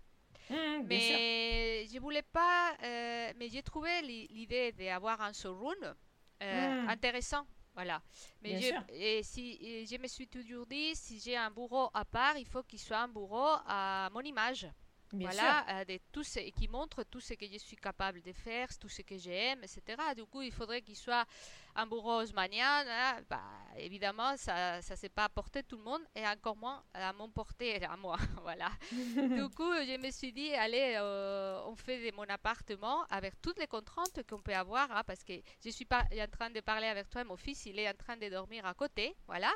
Mmh, 0.48 0.84
mais 0.86 1.86
je 1.92 1.98
voulais 2.00 2.22
pas, 2.22 2.76
mais 2.80 3.48
j'ai 3.50 3.62
trouvé 3.62 3.90
l'idée 4.02 4.72
d'avoir 4.72 5.20
un 5.20 5.32
showroom 5.34 5.94
mmh. 6.40 6.88
intéressant. 6.88 7.46
Voilà. 7.74 8.02
Mais 8.42 8.60
je, 8.60 8.74
et 8.92 9.22
si, 9.22 9.86
je 9.86 9.96
me 9.98 10.06
suis 10.06 10.28
toujours 10.28 10.66
dit, 10.66 10.94
si 10.94 11.18
j'ai 11.20 11.36
un 11.36 11.50
bureau 11.50 11.90
à 11.94 12.04
part, 12.04 12.36
il 12.36 12.46
faut 12.46 12.62
qu'il 12.62 12.78
soit 12.78 12.98
un 12.98 13.08
bureau 13.08 13.48
à 13.66 14.10
mon 14.12 14.20
image 14.20 14.66
voilà, 15.12 15.64
euh, 15.68 15.84
de 15.84 15.98
tout 16.10 16.24
ce, 16.24 16.40
qui 16.50 16.68
montre 16.68 17.02
tout 17.04 17.20
ce 17.20 17.34
que 17.34 17.46
je 17.46 17.58
suis 17.58 17.76
capable 17.76 18.22
de 18.22 18.32
faire, 18.32 18.68
tout 18.78 18.88
ce 18.88 19.02
que 19.02 19.16
j'aime, 19.18 19.62
etc. 19.62 19.82
Du 20.16 20.24
coup, 20.24 20.42
il 20.42 20.52
faudrait 20.52 20.80
qu'il 20.80 20.96
soit 20.96 21.26
un 21.74 21.86
bureau 21.86 22.20
haussmannien. 22.20 22.84
Hein. 22.88 23.20
Bah, 23.28 23.42
évidemment, 23.76 24.36
ça 24.36 24.78
ne 24.78 24.96
s'est 24.96 25.08
pas 25.08 25.24
apporté 25.24 25.62
tout 25.62 25.76
le 25.76 25.82
monde 25.82 26.02
et 26.14 26.26
encore 26.26 26.56
moins 26.56 26.82
à 26.94 27.12
mon 27.12 27.28
porté 27.28 27.82
à 27.84 27.96
moi. 27.96 28.16
voilà. 28.42 28.70
du 28.90 29.48
coup, 29.50 29.72
je 29.74 29.98
me 29.98 30.10
suis 30.10 30.32
dit, 30.32 30.54
allez, 30.54 30.94
euh, 30.98 31.60
on 31.66 31.76
fait 31.76 32.10
de 32.10 32.16
mon 32.16 32.24
appartement 32.24 33.04
avec 33.10 33.40
toutes 33.42 33.58
les 33.58 33.66
contraintes 33.66 34.22
qu'on 34.28 34.40
peut 34.40 34.54
avoir, 34.54 34.90
hein, 34.90 35.02
parce 35.06 35.22
que 35.24 35.34
je 35.64 35.70
suis 35.70 35.84
pas 35.84 36.04
en 36.12 36.28
train 36.28 36.50
de 36.50 36.60
parler 36.60 36.86
avec 36.86 37.10
toi, 37.10 37.24
mon 37.24 37.36
fils, 37.36 37.66
il 37.66 37.78
est 37.78 37.88
en 37.88 37.94
train 37.94 38.16
de 38.16 38.28
dormir 38.28 38.64
à 38.64 38.74
côté. 38.74 39.14
Voilà. 39.26 39.52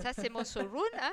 Ça, 0.00 0.12
c'est 0.12 0.30
mon 0.30 0.44
showroom. 0.44 0.82
Hein. 1.00 1.12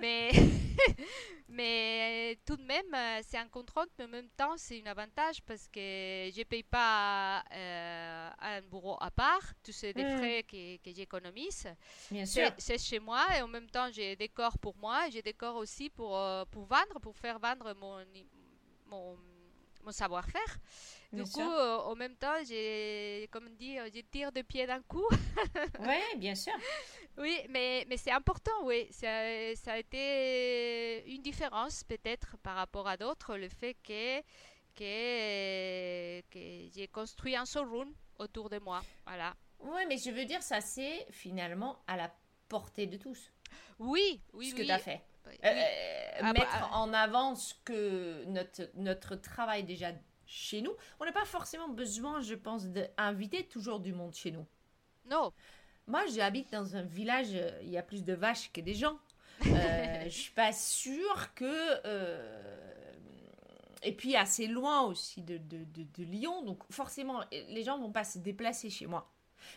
Mais, 0.00 0.30
mais 1.48 2.38
tout 2.44 2.56
de 2.56 2.62
même, 2.62 2.94
euh, 2.94 3.20
c'est 3.26 3.38
un 3.38 3.48
contrainte, 3.48 3.88
mais 3.98 4.04
en 4.04 4.08
même 4.08 4.28
temps, 4.36 4.56
c'est 4.56 4.82
un 4.82 4.90
avantage 4.90 5.42
parce 5.42 5.66
que 5.68 5.80
je 5.80 6.38
ne 6.38 6.44
paye 6.44 6.62
pas 6.62 7.42
euh, 7.52 8.30
un 8.40 8.60
bureau 8.62 8.96
à 9.00 9.10
part, 9.10 9.42
tous 9.64 9.72
ces 9.72 9.92
des 9.92 10.04
mm. 10.04 10.18
frais 10.18 10.42
que, 10.44 10.76
que 10.76 10.94
j'économise. 10.94 11.68
C'est 12.26 12.78
chez 12.78 12.98
moi 12.98 13.24
et 13.36 13.42
en 13.42 13.48
même 13.48 13.68
temps, 13.68 13.88
j'ai 13.92 14.16
des 14.16 14.28
corps 14.28 14.58
pour 14.58 14.76
moi 14.76 15.08
et 15.08 15.10
j'ai 15.10 15.22
des 15.22 15.34
corps 15.34 15.56
aussi 15.56 15.90
pour, 15.90 16.16
euh, 16.16 16.44
pour 16.50 16.64
vendre, 16.64 17.00
pour 17.00 17.16
faire 17.16 17.38
vendre 17.38 17.74
mon, 17.74 18.04
mon 18.86 19.16
mon 19.88 19.92
savoir-faire. 19.92 20.52
Du 21.12 21.22
coup, 21.24 21.40
euh, 21.40 21.78
en 21.78 21.94
même 21.96 22.14
temps, 22.16 22.36
j'ai, 22.46 23.26
comme 23.32 23.48
dit, 23.56 23.78
euh, 23.78 23.88
je 23.94 24.00
tire 24.02 24.30
deux 24.30 24.42
pieds 24.42 24.66
d'un 24.66 24.82
coup. 24.82 25.08
Oui, 25.80 26.00
bien 26.18 26.34
sûr. 26.34 26.52
Oui, 27.16 27.36
mais, 27.48 27.86
mais 27.88 27.96
c'est 27.96 28.10
important, 28.10 28.52
oui. 28.64 28.86
Ça, 28.90 29.08
ça 29.56 29.72
a 29.72 29.78
été 29.78 31.04
une 31.10 31.22
différence 31.22 31.82
peut-être 31.84 32.36
par 32.42 32.56
rapport 32.56 32.86
à 32.86 32.96
d'autres, 32.98 33.36
le 33.36 33.48
fait 33.48 33.74
que, 33.82 34.20
que, 34.76 36.20
que 36.32 36.70
j'ai 36.74 36.88
construit 36.88 37.34
un 37.34 37.46
showroom 37.46 37.90
autour 38.18 38.50
de 38.50 38.58
moi. 38.58 38.82
Voilà. 39.06 39.34
Oui, 39.60 39.82
mais 39.88 39.96
je 39.96 40.10
veux 40.10 40.24
dire, 40.26 40.42
ça 40.42 40.60
c'est 40.60 41.06
finalement 41.10 41.78
à 41.86 41.96
la 41.96 42.12
portée 42.48 42.86
de 42.86 42.96
tous, 42.98 43.32
Oui, 43.78 44.20
oui, 44.34 44.50
ce 44.50 44.54
que 44.54 44.60
oui. 44.60 44.66
tu 44.66 44.72
as 44.72 44.78
fait. 44.78 45.00
Euh, 45.44 45.52
oui. 45.52 45.68
euh, 46.18 46.20
Ah 46.20 46.32
bah, 46.34 46.40
mettre 46.40 46.68
ah. 46.70 46.70
en 46.72 46.92
avant 46.92 47.34
ce 47.34 47.54
que 47.64 48.24
notre, 48.26 48.70
notre 48.74 49.16
travail 49.16 49.64
déjà 49.64 49.92
chez 50.26 50.62
nous. 50.62 50.72
On 51.00 51.04
n'a 51.04 51.12
pas 51.12 51.24
forcément 51.24 51.68
besoin, 51.68 52.20
je 52.20 52.34
pense, 52.34 52.66
d'inviter 52.66 53.46
toujours 53.48 53.80
du 53.80 53.92
monde 53.92 54.14
chez 54.14 54.30
nous. 54.30 54.46
Non, 55.06 55.32
Moi, 55.86 56.04
j'habite 56.06 56.52
dans 56.52 56.76
un 56.76 56.82
village, 56.82 57.28
euh, 57.34 57.58
il 57.62 57.70
y 57.70 57.78
a 57.78 57.82
plus 57.82 58.04
de 58.04 58.12
vaches 58.14 58.52
que 58.52 58.60
des 58.60 58.74
gens. 58.74 58.98
Euh, 59.54 60.04
je 60.04 60.08
suis 60.10 60.32
pas 60.32 60.52
sûre 60.52 61.34
que... 61.34 61.44
euh, 61.86 62.92
Et 63.82 63.92
puis 63.96 64.16
assez 64.16 64.46
loin 64.48 64.82
aussi 64.82 65.22
de, 65.22 65.38
de, 65.38 65.64
de, 65.64 65.84
de 65.84 66.04
Lyon, 66.04 66.42
donc 66.44 66.62
forcément, 66.70 67.22
les 67.32 67.62
gens 67.62 67.78
vont 67.78 67.92
pas 67.92 68.04
se 68.04 68.18
déplacer 68.18 68.70
chez 68.70 68.86
moi. 68.86 69.10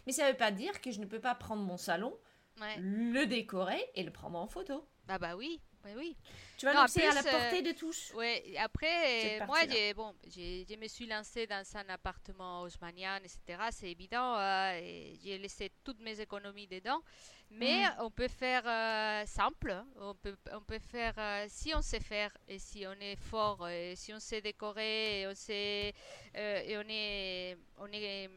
Mais 0.06 0.14
ça 0.14 0.30
veut 0.32 0.38
pas 0.38 0.52
dire 0.52 0.80
que 0.82 0.92
je 0.92 1.00
ne 1.00 1.06
peux 1.06 1.20
pas 1.22 1.36
prendre 1.36 1.64
mon 1.64 1.78
salon, 1.78 2.16
ouais. 2.62 2.78
le 2.78 3.26
décorer 3.26 3.84
et 3.96 4.04
le 4.04 4.12
prendre 4.12 4.38
en 4.40 4.48
photo. 4.48 4.86
Ah 5.08 5.18
bah 5.18 5.36
oui, 5.36 5.60
oui, 5.86 5.92
oui. 5.98 6.18
Tu 6.58 6.66
vois, 6.70 6.84
en 6.84 6.88
c'est 6.88 7.06
à 7.08 7.14
la 7.14 7.22
euh, 7.22 7.32
portée 7.32 7.62
de 7.62 7.72
tous. 7.72 8.14
Cette 8.14 8.58
après, 8.58 9.42
euh, 9.42 9.46
moi, 9.46 9.60
bon, 9.96 10.16
j'ai, 10.28 10.66
je 10.70 10.76
me 10.76 10.88
suis 10.88 11.08
lancée 11.08 11.48
dans 11.48 11.64
un 11.76 11.90
appartement 11.90 12.62
haussmanien, 12.62 13.18
etc. 13.18 13.60
C'est 13.72 13.90
évident, 13.90 14.38
euh, 14.38 14.80
j'ai 15.24 15.38
laissé 15.40 15.72
toutes 15.84 16.00
mes 16.00 16.20
économies 16.20 16.68
dedans. 16.68 17.02
Mais 17.50 17.86
Mm. 17.86 17.96
on 18.00 18.12
peut 18.12 18.30
faire 18.30 18.64
euh, 18.66 19.26
simple, 19.26 19.76
on 20.00 20.16
peut, 20.16 20.38
on 20.54 20.62
peut 20.62 20.80
faire, 20.80 21.14
euh, 21.18 21.46
si 21.50 21.74
on 21.76 21.82
sait 21.82 22.00
faire, 22.00 22.32
et 22.48 22.60
si 22.60 22.86
on 22.88 22.94
est 23.02 23.18
fort, 23.18 23.68
et 23.68 23.96
si 23.98 24.14
on 24.14 24.20
sait 24.20 24.40
décorer, 24.42 25.22
et 25.22 25.28
on, 25.28 25.36
sait, 25.36 25.94
et 26.34 26.78
on, 26.78 26.84
est, 26.88 27.58
on, 27.78 27.88
est, 27.92 28.30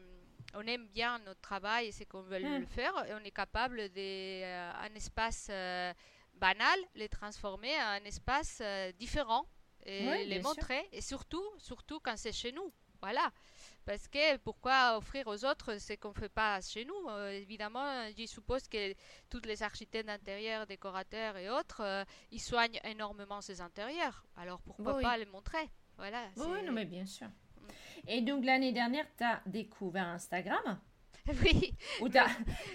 on 0.53 0.67
aime 0.67 0.87
bien 0.87 1.19
notre 1.19 1.39
travail 1.39 1.87
et 1.87 1.91
ce 1.93 2.03
qu'on 2.03 2.23
veut 2.23 2.39
Mm. 2.39 2.59
le 2.59 2.65
faire, 2.65 3.05
et 3.07 3.13
on 3.13 3.23
est 3.23 3.31
capable 3.31 3.87
de, 3.89 4.43
euh, 4.43 4.71
espace 4.95 5.47
euh, 5.49 5.93
banal, 6.35 6.79
les 6.95 7.09
transformer 7.09 7.73
en 7.77 8.01
un 8.01 8.03
espace 8.05 8.59
euh, 8.61 8.91
différent 8.93 9.45
et 9.85 10.25
les 10.25 10.39
sûr. 10.41 10.43
montrer. 10.49 10.87
Et 10.91 11.01
surtout, 11.01 11.43
surtout 11.57 11.99
quand 11.99 12.17
c'est 12.17 12.31
chez 12.33 12.51
nous. 12.51 12.71
Voilà. 13.01 13.29
Parce 13.85 14.07
que 14.07 14.37
pourquoi 14.37 14.97
offrir 14.97 15.27
aux 15.27 15.45
autres 15.45 15.77
ce 15.79 15.93
qu'on 15.93 16.09
ne 16.09 16.13
fait 16.15 16.29
pas 16.29 16.59
chez 16.61 16.85
nous? 16.85 17.07
Euh, 17.09 17.29
Évidemment, 17.29 18.07
je 18.17 18.25
suppose 18.25 18.67
que 18.67 18.93
tous 19.29 19.41
les 19.45 19.61
architectes 19.61 20.07
d'intérieur, 20.07 20.65
décorateurs 20.65 21.37
et 21.37 21.49
autres, 21.51 21.81
euh, 21.83 22.03
ils 22.31 22.39
soignent 22.41 22.79
énormément 22.83 23.41
ces 23.41 23.61
intérieurs. 23.61 24.25
Alors 24.37 24.59
pourquoi 24.61 24.95
Oui. 24.95 25.03
pas 25.03 25.17
les 25.17 25.25
montrer? 25.27 25.69
Voilà. 25.97 26.23
Oui, 26.37 26.63
non, 26.65 26.71
mais 26.71 26.85
bien 26.85 27.05
sûr. 27.05 27.27
Et 28.07 28.21
donc 28.21 28.43
l'année 28.43 28.71
dernière, 28.71 29.05
tu 29.17 29.23
as 29.23 29.41
découvert 29.45 30.07
Instagram? 30.07 30.79
oui. 31.43 31.75
Où 32.01 32.09
t'as- 32.09 32.27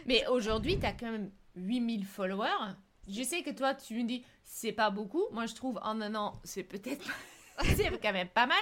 Mais 0.06 0.26
aujourd'hui, 0.28 0.78
tu 0.78 0.86
as 0.86 0.92
quand 0.92 1.10
même 1.10 1.32
8000 1.56 2.06
followers. 2.06 2.74
Je 3.08 3.22
sais 3.22 3.42
que 3.42 3.50
toi, 3.50 3.74
tu 3.74 3.94
me 3.94 4.04
dis, 4.04 4.24
c'est 4.44 4.72
pas 4.72 4.90
beaucoup. 4.90 5.24
Moi, 5.32 5.46
je 5.46 5.54
trouve 5.54 5.78
en 5.82 6.00
un 6.00 6.14
an, 6.14 6.34
c'est 6.44 6.62
peut-être. 6.62 7.06
c'est 7.76 8.00
quand 8.00 8.12
même 8.12 8.28
pas 8.28 8.46
mal. 8.46 8.58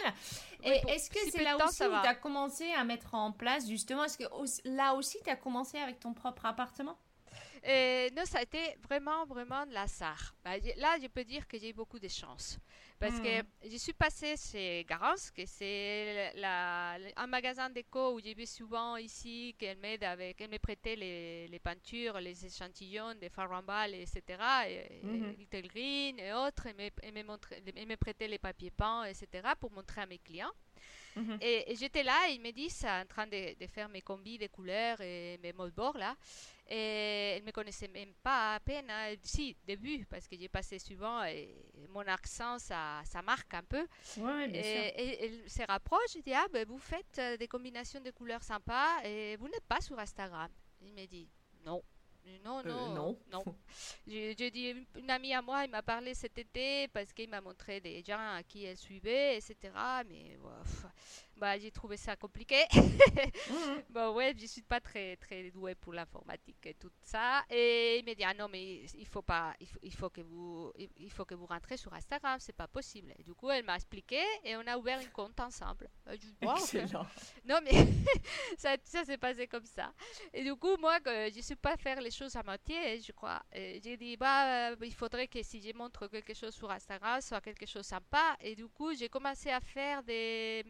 Oui, 0.64 0.70
Et 0.72 0.90
est-ce 0.90 1.10
que 1.10 1.18
si 1.20 1.30
c'est 1.30 1.44
là 1.44 1.56
temps, 1.56 1.66
aussi 1.66 1.82
où 1.84 2.00
tu 2.02 2.08
as 2.08 2.14
commencé 2.14 2.70
à 2.72 2.84
mettre 2.84 3.14
en 3.14 3.32
place, 3.32 3.68
justement, 3.68 4.04
est-ce 4.04 4.18
que 4.18 4.24
là 4.64 4.94
aussi, 4.94 5.18
tu 5.22 5.30
as 5.30 5.36
commencé 5.36 5.78
avec 5.78 6.00
ton 6.00 6.14
propre 6.14 6.46
appartement? 6.46 6.96
Et 7.64 8.10
non, 8.16 8.24
ça 8.24 8.38
a 8.38 8.42
été 8.42 8.76
vraiment, 8.88 9.24
vraiment 9.26 9.66
de 9.66 9.72
l'hasard. 9.72 10.34
Bah, 10.44 10.56
là, 10.76 10.96
je 11.00 11.06
peux 11.08 11.24
dire 11.24 11.46
que 11.46 11.58
j'ai 11.58 11.70
eu 11.70 11.72
beaucoup 11.72 11.98
de 11.98 12.08
chance. 12.08 12.58
Parce 12.98 13.20
que 13.20 13.38
Mhm. 13.42 13.46
je 13.70 13.76
suis 13.76 13.92
passée 13.92 14.34
chez 14.36 14.84
Garance, 14.88 15.30
que 15.30 15.46
c'est 15.46 16.32
un 17.16 17.26
magasin 17.26 17.70
déco 17.70 18.14
où 18.14 18.20
j'ai 18.20 18.34
vu 18.34 18.46
souvent 18.46 18.96
ici 18.96 19.54
qu'elle 19.58 19.78
m'aide 19.78 20.02
avec, 20.04 20.40
elle 20.40 20.50
me 20.50 20.58
prêtait 20.58 20.96
les, 20.96 21.46
les 21.48 21.58
peintures, 21.60 22.18
les 22.20 22.44
échantillons 22.44 23.14
des 23.14 23.28
Farambal, 23.28 23.94
etc. 23.94 24.22
Et, 24.68 25.00
et 25.06 25.36
Little 25.36 25.68
Green 25.68 26.18
et 26.18 26.32
autres. 26.32 26.66
Elle 26.66 26.76
me, 26.76 26.90
elle 27.02 27.12
me 27.14 27.22
montrait- 27.22 27.62
elle 27.76 27.86
me 27.86 27.96
prêtait 27.96 28.28
les 28.28 28.38
papiers 28.38 28.70
peints, 28.72 29.04
etc. 29.04 29.54
pour 29.60 29.70
montrer 29.70 30.00
à 30.02 30.06
mes 30.06 30.18
clients. 30.18 30.52
Mhm. 31.16 31.38
Et, 31.40 31.72
et 31.72 31.76
j'étais 31.76 32.02
là, 32.04 32.28
il 32.30 32.40
me 32.40 32.50
dit, 32.52 32.70
ça, 32.70 33.00
en 33.02 33.06
train 33.06 33.26
de, 33.26 33.54
de 33.58 33.66
faire 33.66 33.88
mes 33.88 34.02
combis 34.02 34.38
de 34.38 34.46
couleurs 34.48 35.00
et 35.00 35.38
mes 35.42 35.52
moldboards 35.52 35.98
là. 35.98 36.16
Et 36.70 37.36
elle 37.36 37.44
me 37.44 37.50
connaissait 37.50 37.88
même 37.88 38.12
pas 38.22 38.54
à 38.56 38.60
peine. 38.60 38.90
hein. 38.90 39.14
Si, 39.22 39.56
début, 39.66 40.04
parce 40.06 40.28
que 40.28 40.36
j'ai 40.38 40.48
passé 40.48 40.78
souvent 40.78 41.24
et 41.24 41.54
mon 41.88 42.00
accent, 42.06 42.58
ça, 42.58 43.00
ça 43.04 43.22
marque 43.22 43.54
un 43.54 43.62
peu. 43.62 43.86
Oui, 44.18 44.48
bien 44.48 44.60
et, 44.60 44.62
sûr. 44.62 44.82
et 45.00 45.24
elle 45.24 45.50
se 45.50 45.62
rapproche, 45.66 46.12
je 46.14 46.20
dis, 46.20 46.34
ah 46.34 46.46
ben 46.52 46.66
vous 46.68 46.78
faites 46.78 47.18
euh, 47.18 47.36
des 47.38 47.48
combinations 47.48 48.00
de 48.00 48.10
couleurs 48.10 48.42
sympas 48.42 49.02
et 49.04 49.36
vous 49.36 49.48
n'êtes 49.48 49.64
pas 49.66 49.80
sur 49.80 49.98
Instagram. 49.98 50.50
Il 50.82 50.92
me 50.92 51.06
dit, 51.06 51.28
non. 51.64 51.82
Non, 52.44 52.58
Euh, 52.58 52.62
non, 52.68 52.94
non. 52.94 53.18
non. 53.32 53.44
Je, 54.06 54.34
je 54.38 54.50
dis, 54.50 54.68
une, 54.70 54.84
une 54.96 55.10
amie 55.10 55.32
à 55.32 55.40
moi, 55.40 55.64
il 55.64 55.70
m'a 55.70 55.82
parlé 55.82 56.12
cet 56.12 56.36
été 56.36 56.86
parce 56.88 57.14
qu'il 57.14 57.30
m'a 57.30 57.40
montré 57.40 57.80
des 57.80 58.02
gens 58.02 58.18
à 58.34 58.42
qui 58.42 58.64
elle 58.64 58.76
suivait, 58.76 59.38
etc. 59.38 59.56
Mais 60.06 60.36
ouais, 60.36 60.90
bah, 61.38 61.58
j'ai 61.58 61.70
trouvé 61.70 61.96
ça 61.96 62.16
compliqué. 62.16 62.64
Mhm. 62.74 63.82
bon, 63.90 64.14
ouais, 64.14 64.34
je 64.38 64.46
suis 64.46 64.62
pas 64.62 64.80
très, 64.80 65.16
très 65.16 65.50
douée 65.50 65.74
pour 65.74 65.92
l'informatique 65.92 66.64
et 66.66 66.74
tout 66.74 66.90
ça. 67.02 67.44
Et 67.50 67.98
il 67.98 68.04
m'a 68.04 68.14
dit, 68.14 68.24
ah 68.24 68.34
non, 68.34 68.48
mais 68.50 68.84
il 68.94 69.06
faut 69.06 69.22
pas, 69.22 69.54
il 69.60 69.66
faut, 69.66 69.78
il 69.82 69.94
faut 69.94 70.10
que 70.10 70.20
vous, 70.20 70.72
il 70.96 71.10
faut 71.10 71.24
que 71.24 71.34
vous 71.34 71.46
rentrez 71.46 71.76
sur 71.76 71.92
Instagram, 71.92 72.38
c'est 72.40 72.56
pas 72.56 72.68
possible. 72.68 73.12
Et 73.18 73.22
du 73.22 73.34
coup, 73.34 73.50
elle 73.50 73.64
m'a 73.64 73.76
expliqué 73.76 74.20
et 74.44 74.56
on 74.56 74.66
a 74.66 74.76
ouvert 74.76 75.00
une 75.00 75.10
compte 75.10 75.38
ensemble. 75.40 75.88
Je. 76.06 76.28
Non, 77.44 77.58
mais 77.62 77.72
ça, 78.58 78.76
ça 78.84 79.04
s'est 79.04 79.18
passé 79.18 79.46
comme 79.46 79.64
ça. 79.64 79.92
Et 80.32 80.42
du 80.44 80.54
coup, 80.56 80.76
moi, 80.78 80.98
je 81.04 81.36
ne 81.36 81.42
sais 81.42 81.56
pas 81.56 81.76
faire 81.76 82.00
les 82.00 82.10
choses 82.10 82.34
à 82.36 82.42
moitié, 82.42 83.00
je 83.00 83.12
crois. 83.12 83.42
J'ai 83.52 83.96
dit, 83.96 84.16
bah, 84.16 84.70
euh, 84.70 84.76
il 84.82 84.94
faudrait 84.94 85.28
que 85.28 85.42
si 85.42 85.60
je 85.60 85.72
montre 85.76 86.08
quelque 86.08 86.34
chose 86.34 86.54
sur 86.54 86.70
Instagram, 86.70 87.20
ce 87.20 87.28
soit 87.28 87.40
quelque 87.40 87.66
chose 87.66 87.82
de 87.82 87.88
sympa. 87.88 88.36
Et 88.40 88.54
du 88.54 88.66
coup, 88.68 88.94
j'ai 88.94 89.08
commencé 89.08 89.50
à 89.50 89.60
faire 89.60 90.02
des, 90.02 90.64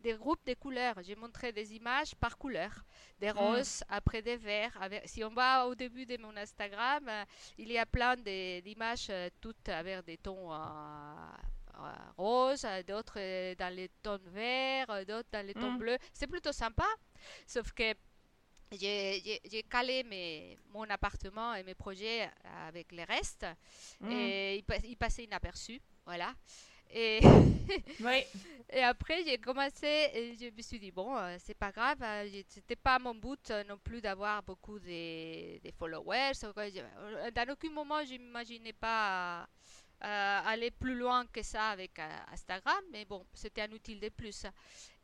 des 0.00 0.14
groupes 0.14 0.44
de 0.46 0.54
couleurs. 0.54 0.96
J'ai 1.02 1.14
montré 1.16 1.52
des 1.52 1.74
images 1.74 2.14
par 2.16 2.36
couleur. 2.38 2.84
Des 3.18 3.30
roses, 3.30 3.84
après 3.88 4.22
des 4.22 4.36
verts. 4.36 4.76
Avec, 4.80 5.08
si 5.08 5.22
on 5.24 5.30
va 5.30 5.66
au 5.66 5.74
début 5.74 6.06
de 6.06 6.16
mon 6.18 6.36
Instagram, 6.36 7.06
euh, 7.08 7.24
il 7.58 7.70
y 7.70 7.78
a 7.78 7.86
plein 7.86 8.16
d'images 8.16 9.08
euh, 9.10 9.28
toutes 9.40 9.68
avec 9.68 10.04
des 10.04 10.16
tons... 10.18 10.52
euh, 10.52 10.56
euh, 11.78 11.92
roses, 12.18 12.66
d'autres 12.86 13.54
dans 13.54 13.74
les 13.74 13.88
tons 14.02 14.18
verts, 14.26 15.06
d'autres 15.06 15.28
dans 15.32 15.46
les 15.46 15.54
tons 15.54 15.72
Mm. 15.72 15.78
bleus. 15.78 15.98
C'est 16.12 16.26
plutôt 16.26 16.52
sympa, 16.52 16.84
sauf 17.46 17.72
que 17.72 17.94
j'ai 18.72 19.62
calé 19.68 20.02
mes, 20.04 20.58
mon 20.68 20.84
appartement 20.90 21.54
et 21.54 21.62
mes 21.62 21.74
projets 21.74 22.28
avec 22.66 22.92
les 22.92 23.04
restes 23.04 23.46
Mhm. 24.00 24.12
et 24.12 24.64
ils 24.84 24.96
passaient 24.96 25.24
inaperçus. 25.24 25.80
Voilà. 26.04 26.34
Et, 26.90 27.20
Oui. 28.00 28.24
et 28.70 28.82
après, 28.82 29.24
j'ai 29.24 29.38
commencé 29.38 29.86
et 30.14 30.36
je 30.38 30.50
me 30.56 30.62
suis 30.62 30.78
dit, 30.78 30.90
bon, 30.90 31.16
euh, 31.16 31.36
c'est 31.38 31.54
pas 31.54 31.72
grave, 31.72 31.98
j'ai- 32.30 32.44
c'était 32.48 32.76
pas 32.76 32.98
mon 32.98 33.14
but 33.14 33.50
euh, 33.50 33.64
non 33.64 33.78
plus 33.78 34.00
d'avoir 34.00 34.42
beaucoup 34.42 34.78
de, 34.78 35.58
de 35.60 35.70
followers. 35.78 36.32
euh, 36.44 37.30
Dans 37.32 37.52
aucun 37.52 37.70
moment, 37.70 38.04
je 38.04 38.14
m'imaginais 38.14 38.72
pas 38.72 39.48
euh, 40.04 40.40
aller 40.46 40.70
plus 40.70 40.96
loin 40.96 41.26
que 41.26 41.42
ça 41.42 41.70
avec 41.70 41.98
Instagram, 42.32 42.82
mais 42.92 43.04
bon, 43.04 43.26
c'était 43.34 43.62
un 43.62 43.72
outil 43.72 43.96
de 43.96 44.08
plus. 44.10 44.46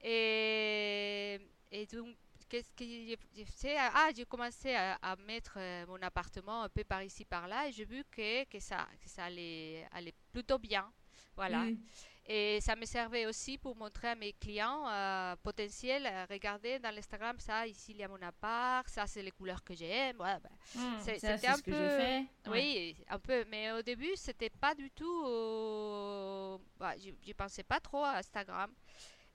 Et, 0.03 1.39
et 1.71 1.87
donc, 1.87 2.17
qu'est-ce 2.49 2.73
que 2.75 2.85
j'ai 2.85 3.45
fait 3.45 3.77
Ah, 3.79 4.11
j'ai 4.17 4.25
commencé 4.27 4.75
à, 4.75 4.95
à 5.03 5.17
mettre 5.17 5.59
mon 5.89 6.01
appartement 6.03 6.63
un 6.65 6.69
peu 6.69 6.85
par 6.85 7.03
ici, 7.03 7.25
par 7.25 7.49
là, 7.49 7.69
et 7.69 7.73
j'ai 7.73 7.85
vu 7.85 8.05
que, 8.11 8.45
que, 8.45 8.61
ça, 8.61 8.87
que 9.03 9.09
ça 9.09 9.25
allait, 9.25 9.87
allait 9.93 10.15
plutôt 10.33 10.59
bien. 10.59 10.91
Voilà. 11.37 11.59
Mhm. 11.65 11.79
Et 12.29 12.61
ça 12.61 12.75
me 12.75 12.85
servait 12.87 13.25
aussi 13.27 13.57
pour 13.57 13.77
montrer 13.77 14.09
à 14.09 14.15
mes 14.17 14.33
clients 14.33 14.85
euh, 14.89 15.37
potentiels, 15.45 16.07
euh, 16.11 16.27
regardez 16.29 16.81
dans 16.81 16.91
l'Instagram, 16.93 17.39
ça, 17.39 17.69
ici 17.69 17.93
il 17.93 17.99
y 17.99 18.03
a 18.03 18.09
mon 18.09 18.21
appart, 18.21 18.89
ça 18.89 19.07
c'est 19.07 19.23
les 19.23 19.31
couleurs 19.31 19.63
que 19.63 19.75
j'aime. 19.77 20.17
Voilà, 20.17 20.41
ben. 20.41 20.51
C'est- 20.99 21.21
Ça, 21.21 21.37
c'était 21.37 21.47
un 21.47 21.57
ce 21.57 21.63
que 21.63 21.71
peu- 21.71 21.77
j'ai 21.77 21.89
fait. 22.05 22.51
Ouais. 22.51 22.51
Oui, 22.51 22.97
un 23.09 23.19
peu, 23.21 23.45
mais 23.49 23.71
au 23.71 23.83
début, 23.83 24.11
c'était 24.17 24.51
pas 24.51 24.75
du 24.75 24.91
tout. 24.91 25.23
euh, 25.27 26.59
bah, 26.79 26.95
j'y 26.99 27.35
pensais 27.35 27.63
pas 27.63 27.79
trop 27.81 28.03
à 28.03 28.17
Instagram. 28.17 28.73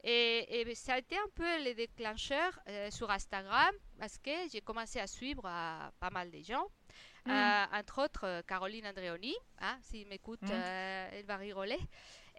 Et, 0.03 0.61
et 0.61 0.75
ça 0.75 0.95
a 0.95 0.97
été 0.97 1.15
un 1.15 1.29
peu 1.35 1.63
le 1.63 1.73
déclencheur 1.75 2.59
euh, 2.67 2.89
sur 2.91 3.09
Instagram 3.11 3.73
parce 3.99 4.17
que 4.17 4.31
j'ai 4.51 4.59
commencé 4.59 4.99
à 4.99 5.05
suivre 5.07 5.43
pas 5.43 6.09
mal 6.11 6.29
de 6.31 6.41
gens. 6.41 6.65
Mm. 7.25 7.31
Euh, 7.31 7.65
entre 7.79 8.03
autres, 8.03 8.23
euh, 8.25 8.41
Caroline 8.41 8.87
Andreoni, 8.87 9.35
hein, 9.59 9.77
s'il 9.81 10.07
m'écoute, 10.07 10.41
Mm. 10.41 10.49
euh, 10.51 11.09
elle 11.13 11.25
va 11.25 11.37
rigoler. 11.37 11.79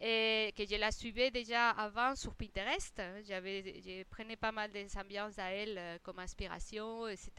et 0.05 0.53
que 0.57 0.65
je 0.67 0.75
la 0.75 0.91
suivais 0.91 1.31
déjà 1.31 1.71
avant 1.71 2.17
sur 2.17 2.35
Pinterest. 2.35 3.01
J'avais, 3.25 3.81
je 3.87 4.03
prenais 4.05 4.35
pas 4.35 4.51
mal 4.51 4.69
des 4.73 4.89
ambiances 4.99 5.39
à 5.39 5.53
elle 5.53 5.79
euh, 5.79 5.99
comme 6.03 6.19
inspiration, 6.19 7.07
etc. 7.07 7.31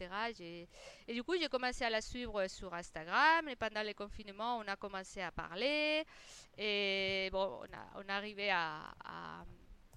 Et 1.06 1.12
du 1.12 1.22
coup, 1.22 1.34
j'ai 1.38 1.48
commencé 1.48 1.84
à 1.84 1.90
la 1.90 2.00
suivre 2.00 2.46
sur 2.48 2.72
Instagram. 2.72 3.46
Et 3.50 3.56
pendant 3.56 3.82
le 3.82 3.92
confinement, 3.92 4.56
on 4.60 4.66
a 4.66 4.76
commencé 4.76 5.20
à 5.20 5.30
parler. 5.30 6.04
Et 6.56 7.28
bon, 7.32 7.60
on, 7.60 7.64
a, 7.76 8.02
on 8.02 8.08
arrivé 8.08 8.48
à, 8.50 8.94
à 9.04 9.44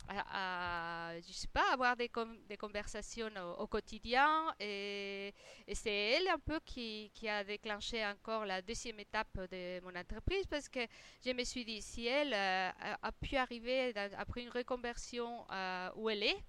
à, 0.09 1.11
je 1.25 1.31
sais 1.33 1.47
pas, 1.47 1.73
avoir 1.73 1.95
des, 1.95 2.09
des 2.47 2.57
conversations 2.57 3.29
au, 3.57 3.67
quotidien. 3.67 4.53
Et, 4.59 5.33
et 5.67 5.75
c'est 5.75 5.91
elle 5.91 6.27
un 6.27 6.39
peu 6.39 6.59
qui, 6.65 7.11
qui, 7.13 7.27
a 7.27 7.43
déclenché 7.43 8.05
encore 8.05 8.45
la 8.45 8.61
deuxième 8.61 8.99
étape 8.99 9.37
de 9.51 9.81
mon 9.81 9.95
entreprise 9.95 10.45
parce 10.47 10.69
que 10.69 10.79
je 11.25 11.31
me 11.31 11.43
suis 11.43 11.65
dit, 11.65 11.81
si 11.81 12.07
elle 12.07 12.33
euh, 12.33 12.69
a, 13.01 13.11
pu 13.11 13.35
arriver 13.35 13.93
après 14.17 14.43
une 14.43 14.49
reconversion 14.49 15.45
euh, 15.51 15.89
où 15.95 16.09
elle 16.09 16.23
est, 16.23 16.43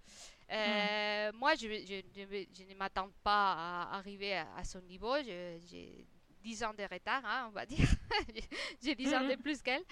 euh, 0.50 1.30
hmm. 1.30 1.36
Moi, 1.36 1.54
je, 1.56 1.66
je, 1.66 2.00
je, 2.16 2.64
ne 2.64 2.74
m'attends 2.74 3.10
pas 3.22 3.52
à 3.52 3.96
arriver 3.98 4.34
à, 4.34 4.46
à 4.56 4.64
son 4.64 4.80
niveau. 4.80 5.14
10 6.48 6.64
ans 6.64 6.72
de 6.72 6.82
retard, 6.82 7.20
hein, 7.26 7.46
on 7.48 7.52
va 7.52 7.66
dire. 7.66 7.86
j'ai 8.82 8.94
10 8.94 9.14
ans 9.14 9.20
de 9.20 9.34
mhm. 9.34 9.42
plus 9.42 9.60
qu'elle. 9.60 9.84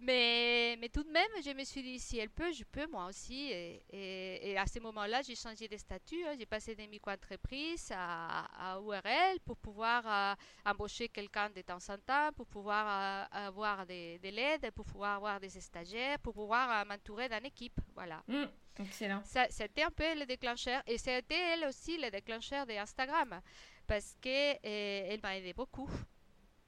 Mais, 0.00 0.76
mais 0.80 0.88
tout 0.88 1.02
de 1.02 1.10
même, 1.10 1.28
je 1.44 1.50
me 1.50 1.64
suis 1.64 1.82
dit, 1.82 1.98
si 1.98 2.16
elle 2.18 2.30
peut, 2.30 2.52
je 2.52 2.62
peux 2.62 2.86
moi 2.86 3.06
aussi. 3.06 3.50
Et, 3.50 4.50
et, 4.50 4.56
à 4.56 4.66
ce 4.66 4.78
moment-là, 4.78 5.22
j'ai 5.22 5.34
changé 5.34 5.66
de 5.66 5.76
statut. 5.76 6.24
Hein. 6.24 6.34
J'ai 6.38 6.46
passé 6.46 6.76
de 6.76 6.82
micro-entreprise 6.84 7.90
à, 7.92 8.74
à, 8.74 8.80
URL 8.80 9.40
pour 9.44 9.56
pouvoir 9.56 10.02
euh, 10.06 10.70
embaucher 10.70 11.08
quelqu'un 11.08 11.50
de 11.50 11.62
temps 11.62 11.84
en 11.88 11.98
temps, 11.98 12.30
pour 12.36 12.46
pouvoir 12.46 12.86
euh, 12.88 13.46
avoir 13.48 13.84
des, 13.84 14.20
des 14.20 14.30
l'aide, 14.30 14.70
pour 14.76 14.84
pouvoir 14.84 15.16
avoir 15.16 15.40
des 15.40 15.48
stagiaires, 15.48 16.20
pour 16.20 16.34
pouvoir 16.34 16.70
euh, 16.70 16.84
m'entourer 16.84 17.28
d'une 17.28 17.46
équipe. 17.46 17.80
Voilà. 17.94 18.22
Mm, 18.28 18.44
excellent. 18.78 19.22
C'était 19.50 19.82
un 19.82 19.90
peu 19.90 20.14
le 20.14 20.24
déclencheur. 20.24 20.82
Et 20.86 20.98
c'était 20.98 21.42
elle 21.52 21.64
aussi 21.64 21.98
le 21.98 22.10
déclencheur 22.10 22.64
d'Instagram 22.64 23.40
parce 23.86 24.16
qu'elle 24.20 24.58
euh, 24.64 25.16
m'a 25.22 25.36
aidé 25.36 25.52
beaucoup. 25.52 25.88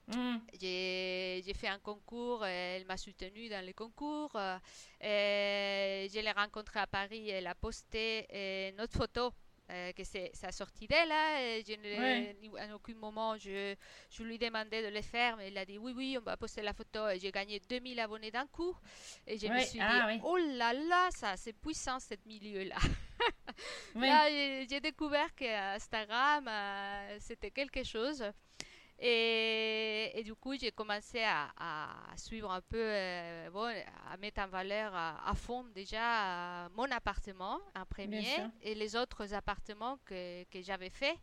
Mm. 0.08 0.38
J'ai 0.58 1.54
fait 1.54 1.68
un 1.68 1.78
concours, 1.78 2.44
elle 2.46 2.86
m'a 2.86 2.96
soutenu 2.96 3.48
dans 3.48 3.64
le 3.64 3.72
concours. 3.72 4.34
Euh, 4.34 4.58
je 5.02 6.20
l'ai 6.20 6.32
rencontrée 6.32 6.80
à 6.80 6.86
Paris, 6.86 7.28
elle 7.28 7.46
a 7.46 7.54
posté 7.54 8.26
euh, 8.32 8.72
notre 8.78 8.96
photo. 8.96 9.32
que 9.68 10.02
c'est 10.02 10.30
sa 10.32 10.50
sortie 10.50 10.86
d'elle. 10.86 11.12
Hein, 11.12 11.60
je 11.66 12.56
À 12.58 12.74
aucun 12.74 12.94
moment, 12.94 13.36
je, 13.36 13.74
je 14.08 14.22
lui 14.22 14.38
demandais 14.38 14.82
de 14.82 14.94
le 14.94 15.02
faire, 15.02 15.36
mais 15.36 15.48
elle 15.48 15.58
a 15.58 15.66
dit 15.66 15.76
oui, 15.76 15.92
oui, 15.94 16.16
on 16.18 16.22
va 16.22 16.38
poster 16.38 16.62
la 16.62 16.72
photo. 16.72 17.10
Et 17.10 17.18
j'ai 17.18 17.30
gagné 17.30 17.60
2000 17.60 18.00
abonnés 18.00 18.30
d'un 18.30 18.46
coup. 18.46 18.74
Et 19.26 19.36
je 19.36 19.46
me 19.46 19.60
suis 19.60 19.78
ah 19.82 20.10
dit, 20.10 20.20
oh 20.24 20.38
là 20.38 20.72
là, 20.72 21.10
ça, 21.10 21.36
c'est 21.36 21.52
puissant, 21.52 22.00
ce 22.00 22.14
milieu-là. 22.24 22.78
J'ai 24.68 24.80
découvert 24.80 25.34
que 25.34 25.74
Instagram, 25.74 26.46
euh, 26.48 27.16
c'était 27.20 27.50
quelque 27.50 27.84
chose. 27.84 28.24
Et, 29.00 30.10
et, 30.14 30.24
du 30.24 30.34
coup, 30.34 30.56
j'ai 30.58 30.72
commencé 30.72 31.22
à, 31.22 31.52
à, 31.56 32.16
suivre 32.16 32.50
un 32.50 32.60
peu, 32.60 32.76
euh, 32.80 33.48
bon, 33.50 33.72
à 34.10 34.16
mettre 34.16 34.40
en 34.40 34.48
valeur 34.48 34.92
à, 34.92 35.32
fond 35.36 35.64
déjà 35.72 36.64
euh, 36.64 36.68
mon 36.74 36.90
appartement 36.90 37.60
en 37.76 37.84
premier 37.86 38.26
et 38.60 38.74
les 38.74 38.96
autres 38.96 39.32
appartements 39.34 39.98
que, 40.04 40.42
que 40.44 40.60
j'avais 40.62 40.90
fait. 40.90 41.16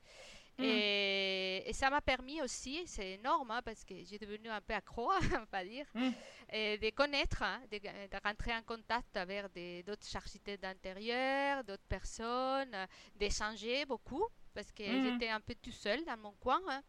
Mm. 0.57 0.63
Et, 0.63 1.71
ça 1.73 1.89
m'a 1.89 1.99
permis 1.99 2.41
aussi, 2.41 2.83
c'est 2.85 3.11
énorme 3.13 3.51
hein, 3.51 3.61
parce 3.63 3.83
que 3.83 3.95
j'ai 4.05 4.17
devenu 4.17 4.49
un 4.49 4.61
peu 4.61 4.73
accro, 4.73 5.11
on 5.33 5.45
va 5.51 5.65
dire, 5.65 5.85
mm. 5.93 6.09
et 6.53 6.77
de 6.77 6.89
connaître, 6.91 7.43
hein, 7.43 7.61
de, 7.69 7.79
rentrer 8.23 8.55
en 8.55 8.61
contact 8.61 9.17
avec 9.17 9.45
d'autres 9.85 10.15
architectes 10.15 10.61
d'intérieur, 10.61 11.63
d'autres 11.63 11.87
personnes, 11.89 12.75
d'échanger 13.15 13.85
beaucoup 13.85 14.25
parce 14.53 14.71
que 14.71 14.83
mm. 14.83 15.03
j'étais 15.03 15.29
un 15.29 15.41
peu 15.41 15.53
tout 15.55 15.71
seul 15.71 16.03
dans 16.05 16.17
mon 16.17 16.31
coin. 16.39 16.61
Hein, 16.69 16.81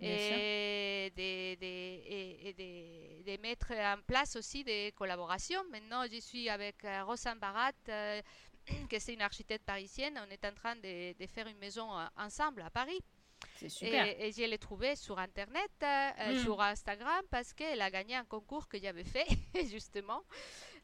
et 0.00 1.12
de, 1.16 1.54
de, 1.54 2.52
de, 2.52 3.36
de, 3.36 3.40
mettre 3.40 3.72
en 3.72 4.00
place 4.06 4.34
aussi 4.36 4.64
des 4.64 4.92
collaborations. 4.96 5.62
Maintenant, 5.70 6.04
je 6.10 6.18
suis 6.20 6.48
avec 6.48 6.84
euh, 6.84 7.04
Rosanne 7.04 7.38
Barat, 7.38 7.70
euh, 7.88 8.20
que 8.90 8.98
c'est 8.98 9.14
une 9.14 9.22
architecte 9.22 9.64
parisienne. 9.64 10.20
On 10.26 10.30
est 10.30 10.44
en 10.44 10.52
train 10.52 10.76
de, 10.76 11.12
de 11.18 11.26
faire 11.26 11.46
une 11.46 11.58
maison 11.58 11.96
euh, 11.98 12.04
ensemble 12.16 12.62
à 12.62 12.70
Paris. 12.70 13.00
C'est 13.56 13.68
super. 13.68 14.06
Et, 14.06 14.32
je 14.32 14.42
l'ai 14.44 14.58
trouvée 14.58 14.96
sur 14.96 15.18
Internet, 15.18 15.70
euh, 15.82 16.32
mm. 16.32 16.42
sur 16.42 16.60
Instagram, 16.60 17.22
parce 17.30 17.52
qu'elle 17.52 17.80
a 17.82 17.90
gagné 17.90 18.14
un 18.14 18.24
concours 18.24 18.68
que 18.68 18.78
j'avais 18.78 19.04
fait, 19.04 19.26
justement, 19.70 20.22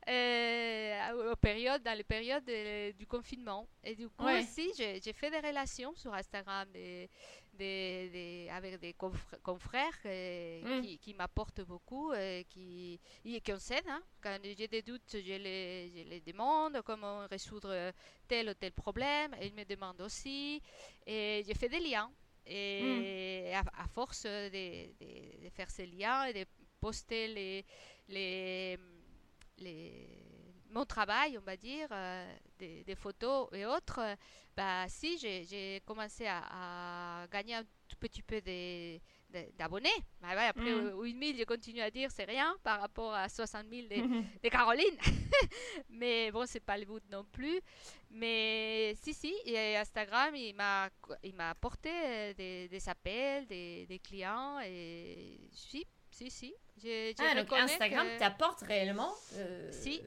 euh, 0.09 1.35
période, 1.37 1.83
dans 1.83 1.97
les 1.97 2.05
périodes 2.05 2.51
du 2.97 3.07
confinement. 3.07 3.67
Et 3.83 3.95
du 3.95 4.09
coup, 4.09 4.27
aussi, 4.27 4.73
j'ai 4.77 5.13
fait 5.13 5.31
des 5.31 5.41
relations 5.41 5.95
sur 5.95 6.13
Instagram 6.13 6.69
des, 6.73 7.09
des, 7.53 8.49
avec 8.51 8.81
des 8.81 8.95
confrères 8.95 9.99
mm. 10.05 10.81
qui, 10.83 10.99
qui 10.99 11.15
m'apportent 11.15 11.63
beaucoup 11.63 12.13
et 12.13 12.47
qui, 12.49 13.01
et 13.25 13.41
qui 13.41 13.53
s'aide. 13.59 13.85
Hein. 13.89 14.03
Quand 14.21 14.39
j'ai 14.43 14.69
des 14.69 14.83
doutes, 14.83 15.03
je 15.13 15.19
les, 15.19 15.93
je 15.95 16.09
les 16.09 16.21
demande 16.21 16.81
comment 16.85 17.27
résoudre 17.27 17.93
tel 18.27 18.51
ou 18.51 18.55
tel 18.55 18.73
problème. 18.73 19.35
Ils 19.43 19.55
me 19.55 19.65
demandent 19.65 20.01
aussi. 20.01 20.63
Et 21.07 21.43
j'ai 21.47 21.55
fait 21.55 21.69
des 21.69 21.81
liens. 21.81 22.11
Et 22.47 23.53
mm. 23.53 23.69
à, 23.79 23.87
force 23.89 24.25
de, 24.25 25.51
faire 25.51 25.71
ces 25.71 25.87
liens 25.87 26.25
et 26.25 26.33
de 26.33 26.45
poster 26.81 27.29
les, 27.29 27.65
les, 28.09 28.79
les 29.59 30.30
mon 30.71 30.85
travail, 30.85 31.37
on 31.39 31.43
va 31.43 31.57
dire, 31.57 31.89
euh, 31.91 32.35
des, 32.59 32.95
photos 32.95 33.49
et 33.53 33.67
autres, 33.67 34.01
bah, 34.57 34.87
si 34.89 35.19
j'ai 35.19 35.81
commencé 35.85 36.27
à, 36.27 37.27
gagner 37.31 37.55
un 37.57 37.65
tout 37.89 37.97
petit 37.99 38.23
peu 38.23 38.41
d'abonnés. 39.59 39.89
Bah, 40.21 40.29
après, 40.49 40.73
8000, 40.73 41.35
mm. 41.35 41.39
je 41.39 41.45
continue 41.45 41.81
à 41.81 41.91
dire, 41.91 42.11
c'est 42.11 42.25
rien 42.25 42.55
par 42.63 42.81
rapport 42.81 43.15
à 43.15 43.29
60 43.29 43.67
000 43.71 43.89
de, 43.89 44.49
Caroline. 44.49 44.97
Mais 45.89 46.31
bon, 46.31 46.47
c'est 46.47 46.61
pas 46.61 46.79
le 46.79 46.85
but 46.85 47.03
non 47.11 47.25
plus. 47.33 47.61
Mais 48.11 48.95
si, 49.03 49.15
si, 49.15 49.35
et 49.45 49.77
Instagram, 49.77 50.35
il 50.35 50.55
m'a 50.55 50.91
apporté 51.51 51.91
euh, 51.91 52.35
des, 52.35 52.69
des 52.69 52.89
appels, 52.89 53.47
des, 53.47 53.87
des, 53.87 53.99
clients. 53.99 54.59
Et 54.61 55.41
si, 56.29 56.31
si, 56.31 56.55
si. 56.77 57.15
ah, 57.19 57.35
donc 57.35 57.53
Instagram 57.53 58.07
t'apporte 58.19 58.61
réellement 58.63 59.15
euh, 59.37 59.71
si. 59.73 60.03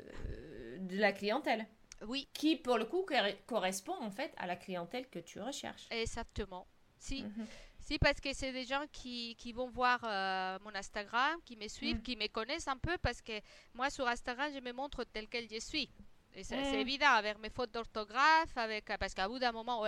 de 0.80 0.97
la 0.97 1.11
clientèle. 1.11 1.66
Oui. 2.07 2.28
Qui, 2.34 2.55
pour 2.55 2.78
le 2.78 2.86
coup, 2.86 3.05
correspond 3.47 3.95
en 3.99 4.11
fait 4.11 4.34
à 4.38 4.45
la 4.45 4.55
clientèle 4.55 5.07
que 5.09 5.20
tu 5.20 5.39
recherches. 5.39 5.88
Exactement. 5.89 6.68
Si. 6.97 7.24
Mhm. 7.24 7.47
Si, 7.80 7.99
parce 7.99 8.22
que 8.22 8.34
c'est 8.34 8.53
des 8.53 8.64
gens 8.64 8.86
qui, 8.93 9.36
qui 9.36 9.51
vont 9.51 9.70
voir 9.70 9.99
euh, 10.05 10.57
mon 10.64 10.74
Instagram, 10.74 11.38
qui 11.43 11.57
me 11.57 11.68
suivent, 11.68 11.97
mhm. 11.97 12.01
qui 12.01 12.16
me 12.16 12.28
connaissent 12.28 12.70
un 12.70 12.78
peu, 12.78 12.97
parce 12.99 13.22
que 13.22 13.34
moi, 13.74 13.89
sur 13.89 14.07
Instagram, 14.07 14.49
je 14.53 14.61
me 14.61 14.72
montre 14.72 15.03
tel 15.03 15.28
quel 15.28 15.49
je 15.49 15.59
suis. 15.59 15.89
Et 16.34 16.43
c'est 16.43 16.55
mhm. 16.55 16.76
évident 16.76 17.11
avec 17.11 17.39
mes 17.39 17.49
fautes 17.49 17.72
d'orthographe, 17.72 18.55
avec 18.55 18.86
parce 18.97 19.14
qu'à 19.14 19.28
bout 19.28 19.38
d'un 19.38 19.51
moment, 19.51 19.84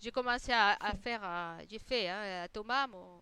j'ai 0.00 0.10
commencé 0.10 0.52
à, 0.52 0.76
faire, 1.00 1.20
euh, 1.22 1.58
j'ai 1.70 1.78
fait 1.78 2.08
hein, 2.08 2.42
à 2.44 2.48
Thomas, 2.48 2.88
mon, 2.88 3.20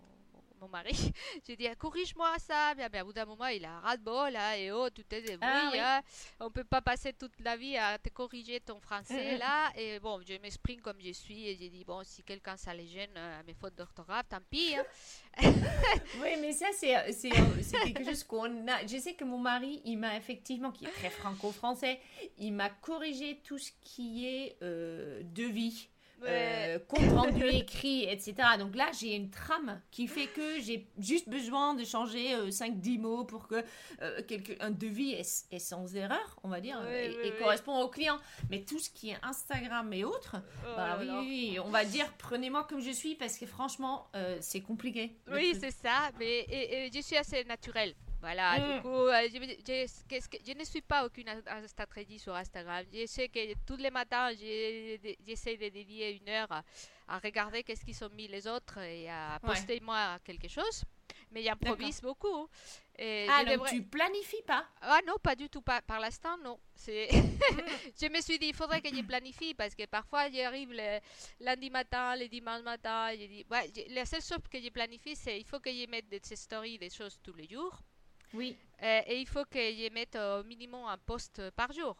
mon 0.64 0.70
mari. 0.70 0.92
J'ai 1.46 1.56
dit, 1.56 1.68
corrige-moi 1.78 2.38
ça. 2.38 2.74
Bien, 2.74 3.02
au 3.02 3.06
bout 3.06 3.12
d'un 3.12 3.24
moment, 3.24 3.46
il 3.46 3.64
a 3.64 3.80
ras-de-bol, 3.80 4.32
là, 4.32 4.56
et 4.56 4.72
oh, 4.72 4.88
tout 4.90 5.04
est 5.10 5.22
débrouille. 5.22 5.38
Ah, 5.42 5.70
oui. 5.72 5.78
Hein. 5.78 6.02
On 6.40 6.50
peut 6.50 6.64
pas 6.64 6.80
passer 6.80 7.12
toute 7.12 7.38
la 7.40 7.56
vie 7.56 7.76
à 7.76 7.98
te 7.98 8.08
corriger 8.08 8.60
ton 8.60 8.80
français, 8.80 9.36
là. 9.38 9.70
Et 9.76 10.00
bon, 10.00 10.20
je 10.26 10.34
m'exprime 10.38 10.80
comme 10.80 11.00
je 11.00 11.12
suis, 11.12 11.48
et 11.48 11.56
j'ai 11.56 11.68
dit, 11.68 11.84
bon, 11.84 12.02
si 12.04 12.22
quelqu'un 12.22 12.56
ça 12.56 12.72
les 12.74 12.86
gêne 12.86 13.16
à 13.16 13.42
mes 13.42 13.54
fautes 13.54 13.74
d'orthographe, 13.74 14.28
tant 14.28 14.40
pis. 14.50 14.74
Hein. 14.74 14.84
oui, 16.22 16.30
mais 16.40 16.52
ça, 16.52 16.66
c'est 16.72 17.30
quelque 17.30 18.04
chose 18.04 18.24
qu'on 18.24 18.66
a. 18.68 18.86
Je 18.86 18.98
sais 18.98 19.14
que 19.14 19.24
mon 19.24 19.38
mari, 19.38 19.82
il 19.84 19.98
m'a 19.98 20.16
effectivement, 20.16 20.70
qui 20.72 20.86
est 20.86 20.92
très 20.92 21.10
franco-français, 21.10 22.00
il 22.38 22.52
m'a 22.52 22.70
corrigé 22.70 23.40
tout 23.44 23.58
ce 23.58 23.70
qui 23.82 24.26
est 24.26 24.56
euh, 24.62 25.22
devis 25.24 25.90
euh, 26.27 26.79
compte 26.89 27.11
rendu 27.12 27.45
écrit, 27.53 28.05
etc. 28.05 28.35
Donc 28.59 28.75
là, 28.75 28.91
j'ai 28.99 29.14
une 29.14 29.31
trame 29.31 29.81
qui 29.91 30.07
fait 30.07 30.27
que 30.27 30.61
j'ai 30.61 30.87
juste 30.99 31.29
besoin 31.29 31.75
de 31.75 31.85
changer 31.85 32.35
5-10 32.49 32.99
euh, 32.99 33.01
mots 33.01 33.25
pour 33.25 33.49
que 33.49 33.62
euh, 34.03 34.20
quelque, 34.27 34.53
un 34.61 34.70
devis 34.70 35.12
est, 35.12 35.59
sans 35.59 35.95
erreur, 35.97 36.39
on 36.43 36.49
va 36.49 36.61
dire, 36.61 36.79
et, 36.89 37.33
correspond 37.39 37.81
au 37.81 37.89
client. 37.89 38.18
Mais 38.51 38.62
tout 38.62 38.79
ce 38.79 38.91
qui 38.91 39.11
est 39.11 39.18
Instagram 39.22 39.93
et 39.93 40.05
autres, 40.05 40.37
oh 40.64 40.72
bah 40.77 40.99
oui, 41.01 41.59
on 41.64 41.70
va 41.70 41.85
dire 41.85 42.07
prenez-moi 42.18 42.64
comme 42.64 42.81
je 42.81 42.91
suis 42.91 43.14
parce 43.14 43.39
que 43.39 43.47
franchement, 43.47 44.09
c'est 44.41 44.61
compliqué. 44.61 45.16
Oui, 45.33 45.57
c'est 45.59 45.70
ça, 45.70 46.11
mais 46.18 46.47
et, 46.49 46.91
je 46.95 47.01
suis 47.01 47.16
assez 47.16 47.45
naturelle 47.45 47.95
Voilà, 48.25 48.59
du 48.59 48.79
Mm. 48.79 48.83
coup, 48.83 48.89
euh, 48.89 49.29
je, 49.29 49.37
je- 50.47 50.59
ne 50.59 50.64
suis 50.64 50.81
pas 50.81 51.05
aucune 51.05 51.29
stratégie 51.66 52.18
sur 52.18 52.35
Instagram. 52.35 52.83
Je 52.91 53.05
sais 53.05 53.29
que 53.29 53.53
tous 53.66 53.77
les 53.77 53.91
matins, 53.91 54.31
j'essaie 54.33 55.59
de 55.59 55.68
dédier 55.68 56.16
une 56.16 56.29
heure 56.31 56.51
à, 56.51 56.62
à 57.07 57.18
regarder 57.18 57.62
qu'est-ce 57.62 57.85
qu'ils 57.85 58.03
ont 58.03 58.09
mis 58.09 58.27
les 58.27 58.47
autres 58.47 58.79
et 58.79 59.11
à 59.11 59.39
Ouais. 59.43 59.49
poster 59.51 59.79
moi 59.81 60.18
quelque 60.25 60.49
chose. 60.49 60.85
Mais 61.33 61.43
j'improvise 61.43 62.01
beaucoup. 62.01 62.49
Et 62.99 63.27
Ah, 63.29 63.45
donc 63.45 63.55
devrais- 63.55 63.70
tu 63.72 63.83
planifies 63.83 64.43
pas? 64.47 64.64
Ah 64.81 65.01
non, 65.07 65.16
pas 65.22 65.35
du 65.37 65.51
tout. 65.51 65.61
Pas, 65.61 65.83
par 65.83 66.01
l'instant, 66.01 66.39
non. 66.39 66.59
C'est... 66.75 67.09
je 68.01 68.09
me 68.09 68.20
suis 68.22 68.39
dit, 68.39 68.47
il 68.47 68.55
faudrait 68.55 68.81
que 68.81 68.89
je 68.89 69.03
planifie 69.03 69.53
parce 69.53 69.75
que 69.75 69.85
parfois, 69.85 70.31
j'arrive 70.31 70.72
le 70.72 70.99
lundi 71.41 71.68
matin, 71.68 72.16
le 72.16 72.27
dimanche 72.29 72.62
matin. 72.62 73.09
et 73.11 73.18
Je 73.20 73.27
dis, 73.27 73.47
ouais, 73.51 73.70
la 73.91 74.07
seule 74.07 74.22
chose 74.22 74.39
que 74.51 74.59
je 74.62 74.70
planifie, 74.70 75.14
c'est 75.14 75.39
il 75.39 75.45
faut 75.45 75.61
que 75.61 75.70
je 75.70 75.87
mette 75.91 76.09
des 76.09 76.20
stories, 76.35 76.79
des 76.79 76.89
choses 76.91 77.18
tous 77.22 77.35
les 77.35 77.49
jours. 77.49 77.79
Oui. 78.33 78.57
Euh, 78.83 79.01
et 79.07 79.20
il 79.20 79.27
faut 79.27 79.45
que 79.45 79.59
je 79.59 79.93
mette 79.93 80.16
au 80.16 80.43
minimum 80.45 80.85
un 80.87 80.99
post 80.99 81.51
par 81.51 81.72
jour. 81.72 81.97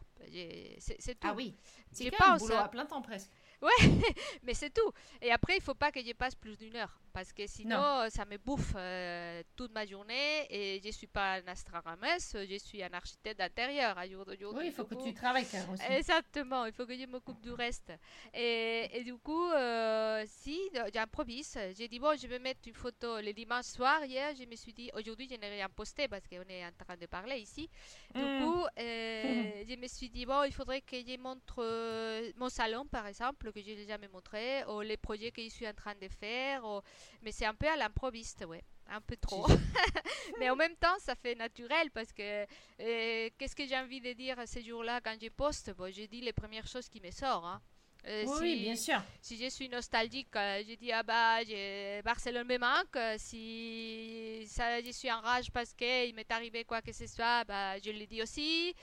C'est, 0.79 1.19
tout. 1.19 1.27
Ah 1.27 1.33
oui. 1.33 1.55
C'est 1.91 2.11
un 2.21 2.37
boulot 2.37 2.55
hein. 2.55 2.63
à 2.63 2.67
plein 2.67 2.85
temps 2.85 3.01
presque. 3.01 3.29
Mais 4.43 4.53
c'est 4.53 4.69
tout. 4.69 4.91
Et 5.21 5.31
après, 5.31 5.57
il 5.57 5.61
faut 5.61 5.73
pas 5.73 5.91
que 5.91 6.03
je 6.03 6.13
passe 6.13 6.35
plus 6.35 6.57
d'une 6.57 6.75
heure. 6.75 6.99
Parce 7.15 7.31
que 7.31 7.47
sinon, 7.47 8.09
ça 8.09 8.25
me 8.25 8.37
bouffe 8.37 8.73
euh, 8.75 9.41
toute 9.55 9.71
ma 9.71 9.85
journée. 9.85 10.45
Et 10.49 10.81
je 10.83 10.91
suis 10.91 11.07
pas 11.07 11.35
un 11.35 11.47
astronaumeuse, 11.47 12.35
je 12.51 12.57
suis 12.59 12.83
un 12.83 12.91
architecte 12.93 13.39
d'intérieur 13.39 13.97
à 13.97 14.05
jour 14.05 14.25
d'aujourd'hui. 14.25 14.63
Oui, 14.63 14.67
il 14.67 14.73
faut 14.73 14.83
que 14.83 14.95
coup, 14.95 15.03
tu 15.07 15.13
travailles 15.13 15.47
même 15.53 15.69
aussi. 15.69 15.83
Exactement, 15.93 16.65
il 16.65 16.73
faut 16.73 16.85
que 16.85 16.93
je 16.97 17.05
m'occupe 17.05 17.39
du 17.41 17.51
reste. 17.53 17.93
Et, 18.33 18.89
et 18.91 19.03
du 19.05 19.15
coup, 19.15 19.49
euh, 19.51 20.25
si 20.27 20.59
j'improvise, 20.93 21.57
j'ai 21.77 21.87
dit, 21.87 21.99
bon, 21.99 22.17
je 22.21 22.27
vais 22.27 22.37
mettre 22.39 22.67
une 22.67 22.73
photo 22.73 23.21
le 23.21 23.31
dimanche 23.31 23.65
soir. 23.65 24.03
Hier, 24.03 24.35
je 24.35 24.43
me 24.45 24.55
suis 24.57 24.73
dit, 24.73 24.91
aujourd'hui, 24.93 25.29
je 25.31 25.35
n'ai 25.37 25.49
rien 25.49 25.69
posté 25.69 26.09
parce 26.09 26.27
qu'on 26.27 26.43
est 26.49 26.65
en 26.65 26.71
train 26.85 26.97
de 26.97 27.05
parler 27.05 27.37
ici. 27.39 27.69
Du 28.13 28.23
Mm. 28.25 28.37
coup, 28.43 28.65
euh, 28.77 29.63
je 29.69 29.75
me 29.79 29.87
suis 29.87 30.09
dit, 30.09 30.25
bon, 30.25 30.43
il 30.43 30.51
faudrait 30.51 30.81
que 30.81 30.97
je 30.97 31.17
montre 31.17 31.55
euh, 31.59 32.29
mon 32.35 32.49
salon, 32.49 32.85
par 32.85 33.07
exemple, 33.07 33.53
que 33.53 33.61
je 33.61 33.71
n'ai 33.71 33.87
jamais 33.87 34.09
montré, 34.09 34.65
ou 34.65 34.81
les 34.81 34.97
projets 34.97 35.31
que 35.31 35.41
je 35.41 35.49
suis 35.49 35.67
en 35.67 35.73
train 35.73 35.95
de 35.95 36.09
faire. 36.09 36.63
ou- 36.65 36.81
Mais 37.21 37.31
c'est 37.31 37.45
un 37.45 37.53
peu 37.55 37.67
à 37.67 37.75
l'improviste, 37.75 38.45
ouais. 38.47 38.63
Un 38.87 39.01
peu 39.01 39.17
trop. 39.17 39.47
Mais 40.39 40.49
en 40.49 40.55
même 40.55 40.75
temps, 40.75 40.95
ça 40.99 41.15
fait 41.15 41.33
naturel 41.35 41.89
parce 41.91 42.13
que 42.13 42.45
euh, 42.79 43.29
qu'est-ce 43.37 43.55
que 43.55 43.65
j'ai 43.65 43.77
envie 43.77 43.99
de 44.01 44.13
dire 44.13 44.37
ces 44.45 44.61
jours-là 44.61 45.01
quand 45.01 45.15
je 45.19 45.29
poste? 45.29 45.73
Bon, 45.75 45.91
Je 45.91 46.03
dis 46.03 46.21
les 46.21 46.33
premières 46.33 46.67
choses 46.67 46.87
qui 46.87 47.01
me 47.01 47.09
sortent. 47.11 47.45
hein. 47.45 47.61
Euh, 48.07 48.23
oui, 48.27 48.35
si, 48.35 48.41
oui, 48.43 48.59
bien 48.61 48.75
sûr. 48.75 49.01
si 49.19 49.35
je 49.43 49.49
suis 49.49 49.67
nostalgique, 49.67 50.27
euh, 50.35 50.61
je 50.69 50.75
dis 50.75 50.91
ah 50.91 51.01
bah 51.01 51.43
j'ai- 51.43 52.03
Barcelone 52.03 52.45
me 52.47 52.59
manque. 52.59 52.95
Euh, 52.95 53.15
Si 53.17 54.45
ça, 54.47 54.79
je 54.81 54.91
suis 54.91 55.11
en 55.11 55.21
rage 55.21 55.49
parce 55.51 55.73
qu'il 55.73 56.13
m'est 56.13 56.31
arrivé 56.31 56.63
quoi 56.65 56.83
que 56.83 56.91
ce 56.91 57.07
soit, 57.07 57.43
bah, 57.45 57.79
je 57.79 57.89
le 57.89 58.05
dis 58.05 58.21
aussi. 58.21 58.75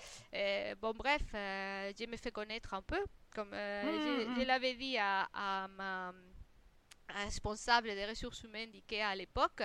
Bon 0.80 0.92
bref, 0.92 1.22
euh, 1.34 1.92
je 1.98 2.06
me 2.06 2.16
fais 2.16 2.32
connaître 2.32 2.74
un 2.74 2.82
peu. 2.82 3.00
Comme 3.34 3.52
euh, 3.54 4.26
je, 4.34 4.40
je 4.40 4.46
l'avais 4.46 4.74
dit 4.74 4.98
à, 4.98 5.28
à 5.32 5.68
ma 5.68 6.12
responsable 7.08 7.88
des 7.88 8.06
ressources 8.06 8.42
humaines 8.42 8.70
d'IKEA 8.70 9.08
à 9.08 9.14
l'époque. 9.14 9.62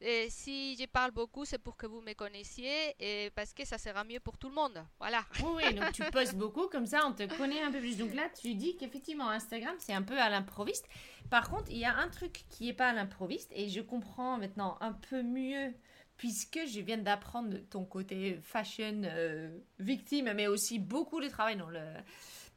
Et 0.00 0.28
si 0.30 0.76
je 0.76 0.86
parle 0.86 1.10
beaucoup, 1.10 1.44
c'est 1.44 1.58
pour 1.58 1.76
que 1.76 1.86
vous 1.86 2.00
me 2.00 2.14
connaissiez 2.14 2.94
et 2.98 3.30
parce 3.30 3.52
que 3.52 3.64
ça 3.66 3.78
sera 3.78 4.02
mieux 4.04 4.20
pour 4.20 4.38
tout 4.38 4.48
le 4.48 4.54
monde. 4.54 4.82
Voilà. 4.98 5.24
Oui, 5.44 5.62
oui, 5.64 5.74
donc 5.74 5.92
tu 5.92 6.02
postes 6.12 6.34
beaucoup, 6.36 6.68
comme 6.68 6.86
ça 6.86 7.06
on 7.06 7.12
te 7.12 7.24
connaît 7.36 7.62
un 7.62 7.70
peu 7.70 7.80
plus. 7.80 7.96
Donc 7.98 8.14
là, 8.14 8.28
tu 8.40 8.54
dis 8.54 8.76
qu'effectivement, 8.76 9.28
Instagram, 9.28 9.74
c'est 9.78 9.92
un 9.92 10.02
peu 10.02 10.18
à 10.18 10.30
l'improviste. 10.30 10.86
Par 11.30 11.48
contre, 11.50 11.70
il 11.70 11.78
y 11.78 11.84
a 11.84 11.94
un 11.96 12.08
truc 12.08 12.44
qui 12.48 12.66
n'est 12.66 12.72
pas 12.72 12.88
à 12.88 12.92
l'improviste, 12.92 13.50
et 13.54 13.68
je 13.68 13.80
comprends 13.80 14.38
maintenant 14.38 14.78
un 14.80 14.92
peu 14.92 15.22
mieux, 15.22 15.72
puisque 16.16 16.60
je 16.66 16.80
viens 16.80 16.98
d'apprendre 16.98 17.58
ton 17.70 17.84
côté 17.84 18.38
fashion 18.42 19.02
euh, 19.04 19.56
victime, 19.78 20.32
mais 20.34 20.46
aussi 20.48 20.78
beaucoup 20.78 21.20
de 21.20 21.28
travail 21.28 21.56
dans 21.56 21.70
le, 21.70 21.82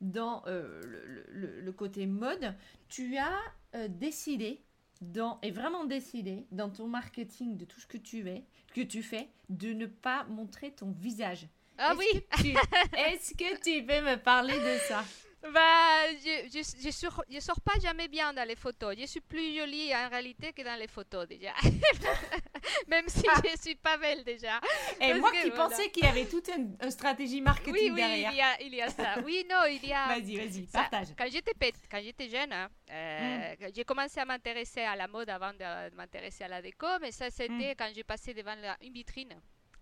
dans, 0.02 0.44
euh, 0.48 0.82
le, 0.84 1.06
le- 1.06 1.26
le- 1.30 1.62
le 1.62 1.72
côté 1.72 2.06
mode. 2.08 2.56
Tu 2.90 3.18
as 3.18 3.38
euh, 3.76 3.88
décidé, 3.88 4.62
dans, 5.02 5.40
et 5.42 5.52
vraiment 5.52 5.86
décidé, 5.86 6.46
dans 6.52 6.70
ton 6.70 6.88
marketing 6.88 7.58
de 7.58 7.66
tout 7.66 7.80
ce 7.80 7.88
que 7.88 7.98
tu, 7.98 8.28
es, 8.30 8.44
que 8.74 8.82
tu 8.82 9.04
fais, 9.04 9.30
de 9.50 9.74
ne 9.74 9.86
pas 9.86 10.24
montrer 10.26 10.72
ton 10.72 10.92
visage. 10.92 11.48
Ah 11.78 11.94
oui, 11.98 12.06
Est-ce 12.98 13.34
que 13.34 13.62
tu 13.62 13.86
peux 13.86 14.02
me 14.02 14.16
parler 14.16 14.54
de 14.54 14.78
ça? 14.88 15.04
Bah, 15.52 16.08
je, 16.24 16.50
je, 16.50 16.86
je, 16.86 16.92
sors, 16.92 17.24
je 17.30 17.40
sors 17.40 17.60
pas 17.60 17.78
jamais 17.82 18.08
bien 18.08 18.32
dans 18.32 18.48
les 18.48 18.56
photos. 18.56 18.96
Je 18.98 19.06
suis 19.06 19.20
plus 19.20 19.56
jolie 19.58 19.94
en 19.94 20.08
réalité 20.10 20.54
que 20.54 20.62
dans 20.62 20.80
les 20.80 20.88
photos 20.88 21.28
déjà. 21.28 21.54
Même 22.88 23.08
si 23.08 23.24
je 23.44 23.62
suis 23.62 23.76
pas 23.76 23.98
belle 23.98 24.24
déjà. 24.24 24.60
Et 25.00 25.14
moi 25.16 25.32
qui 25.32 25.50
voilà. 25.50 25.68
pensais 25.70 25.90
qu'il 25.92 26.04
y 26.04 26.08
avait 26.08 26.26
toute 26.26 26.48
une, 26.50 26.78
une 26.82 26.92
stratégie 26.92 27.42
marketing 27.42 27.74
Oui, 27.74 27.90
oui, 27.92 27.96
derrière. 27.96 28.32
il 28.32 28.38
y, 28.38 28.42
a, 28.42 28.62
il 28.62 28.76
y 28.76 28.82
a 28.82 28.90
ça. 28.90 29.16
Oui, 29.24 29.46
non, 29.50 29.66
il 29.70 29.86
y 29.86 29.94
a... 29.94 30.08
Vas-y, 30.20 30.38
vas-y, 30.38 30.66
Ça- 30.68 30.80
partage. 30.82 31.08
Quand 31.18 31.30
j'étais 31.32 31.54
pet- 31.54 31.76
quand 31.90 32.02
j'étais 32.02 32.30
jeune, 32.30 32.52
hein, 32.54 32.70
euh, 32.92 33.56
j'ai 33.76 33.84
commencé 33.84 34.20
à 34.20 34.26
m'intéresser 34.26 34.82
à 34.82 34.96
la 34.96 35.08
mode 35.08 35.30
avant 35.30 35.52
de, 35.54 35.90
de 35.90 35.96
m'intéresser 35.96 36.44
à 36.44 36.48
la 36.48 36.62
déco, 36.62 36.88
mais 37.02 37.12
ça 37.12 37.30
c'était 37.30 37.76
quand 37.76 37.90
j'ai 37.94 38.04
passé 38.04 38.34
devant 38.34 38.56
la- 38.56 38.78
une 38.82 38.94
vitrine. 38.94 39.34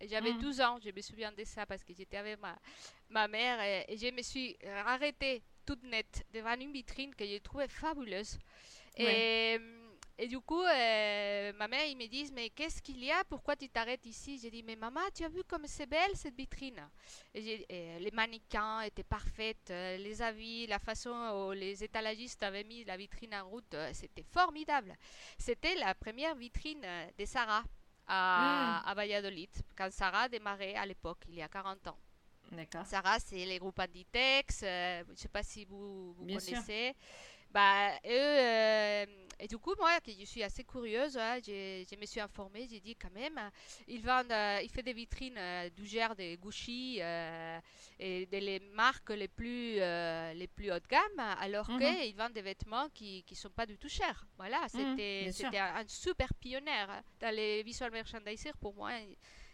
J'avais 0.10 0.34
Mm. 0.34 0.40
12 0.40 0.62
ans, 0.62 0.80
je 0.84 0.90
me 0.90 1.02
souviens 1.02 1.32
de 1.32 1.44
ça 1.44 1.66
parce 1.68 1.84
que 1.84 1.94
j'étais 1.94 2.18
avec 2.18 2.40
ma, 2.42 2.58
ma 3.10 3.28
mère 3.28 3.62
et, 3.62 3.86
et 3.88 3.98
je 3.98 4.08
me 4.12 4.24
suis 4.24 4.58
arrêtée 4.86 5.44
toute 5.64 5.84
nette 5.84 6.24
devant 6.34 6.56
une 6.60 6.72
vitrine 6.74 7.14
que 7.14 7.24
j'ai 7.24 7.40
trouvée 7.40 7.68
fabuleuse. 7.68 8.40
Et, 8.98 9.60
et 10.24 10.28
du 10.28 10.40
coup, 10.40 10.62
euh, 10.62 11.52
ma 11.54 11.68
mère, 11.68 11.86
ils 11.88 11.98
me 11.98 12.08
disent, 12.08 12.32
mais 12.32 12.50
qu'est-ce 12.52 12.82
qu'il 12.82 13.04
y 13.04 13.12
a? 13.12 13.24
Pourquoi 13.26 13.56
tu 13.56 13.68
t'arrêtes 13.70 14.06
ici? 14.06 14.40
J'ai 14.42 14.52
dit, 14.52 14.64
mais 14.64 14.76
maman, 14.76 15.02
tu 15.16 15.24
as 15.24 15.30
vu 15.30 15.44
comme 15.44 15.66
c'est 15.68 15.88
belle 15.88 16.16
cette 16.16 16.36
vitrine? 16.36 16.80
Et 17.34 17.42
j'ai- 17.42 17.66
et 17.70 18.00
les 18.00 18.12
mannequins 18.12 18.82
étaient 18.82 19.04
parfaites, 19.04 19.72
euh, 19.72 19.98
les 19.98 20.22
avis, 20.22 20.68
la 20.68 20.80
façon 20.80 21.12
où 21.12 21.52
les 21.54 21.84
étalagistes 21.84 22.44
avaient 22.44 22.64
mis 22.64 22.84
la 22.86 22.98
vitrine 22.98 23.34
en 23.36 23.50
route, 23.50 23.74
euh, 23.74 23.90
c'était 23.94 24.24
formidable. 24.24 24.96
C'était 25.38 25.76
la 25.76 25.96
première 25.96 26.36
vitrine 26.36 26.86
de 27.18 27.26
Sarah 27.26 27.64
à, 28.08 28.82
à 28.86 28.94
Valladolid, 28.94 29.50
quand 29.78 29.92
Sarah 29.92 30.30
démarrait 30.30 30.76
à 30.76 30.86
l'époque, 30.86 31.24
il 31.30 31.36
y 31.36 31.42
a 31.42 31.48
40 31.50 31.88
ans. 31.88 31.98
D'accord. 32.52 32.86
Sarah, 32.86 33.20
c'est 33.20 33.46
les 33.46 33.60
groupes 33.60 33.80
Inditex, 33.80 34.62
euh, 34.64 35.04
je 35.08 35.12
ne 35.12 35.16
sais 35.16 35.30
pas 35.30 35.44
si 35.44 35.66
vous, 35.66 36.14
vous 36.14 36.26
Bien 36.26 36.40
sûr. 36.40 36.58
connaissez. 36.58 36.94
Bah, 37.52 37.92
eux, 38.06 38.10
euh, 38.10 39.06
et 39.42 39.48
du 39.48 39.58
coup, 39.58 39.74
moi, 39.80 39.98
je 40.08 40.24
suis 40.26 40.44
assez 40.44 40.64
curieuse, 40.64 41.18
hein, 41.18 41.40
je 41.46 41.96
me 42.00 42.06
suis 42.06 42.20
informée, 42.20 42.68
j'ai 42.70 42.80
dit 42.80 42.96
quand 42.96 43.12
même, 43.12 43.40
ils 43.88 44.02
vendent, 44.02 44.32
euh, 44.32 44.60
ils 44.64 44.70
font 44.70 44.82
des 44.84 44.94
vitrines 44.94 45.38
euh, 45.38 45.70
du 45.72 45.86
genre 45.88 46.16
de 46.16 46.36
Gucci 46.36 47.00
euh, 47.02 47.60
et 48.00 48.26
des 48.28 48.40
les 48.40 48.60
marques 48.60 49.10
les 49.10 49.28
plus, 49.28 49.80
euh, 49.80 50.34
les 50.34 50.48
plus 50.48 50.72
haut 50.72 50.80
de 50.80 50.88
gamme, 50.88 51.20
alors 51.40 51.70
Mhm. 51.70 51.80
qu'ils 51.80 52.16
vendent 52.16 52.34
des 52.34 52.42
vêtements 52.44 52.88
qui 52.94 53.26
ne 53.30 53.36
sont 53.36 53.50
pas 53.50 53.66
du 53.66 53.78
tout 53.78 53.90
chers. 53.90 54.26
Voilà, 54.38 54.68
c'était 54.70 55.32
sûr. 55.32 55.46
c'était 55.46 55.58
un, 55.60 55.76
un 55.78 55.88
super 55.88 56.34
pionnier 56.36 56.86
dans 57.20 57.36
les 57.36 57.64
visual 57.64 57.92
merchandisers 57.92 58.56
pour 58.60 58.74
moi. 58.76 58.92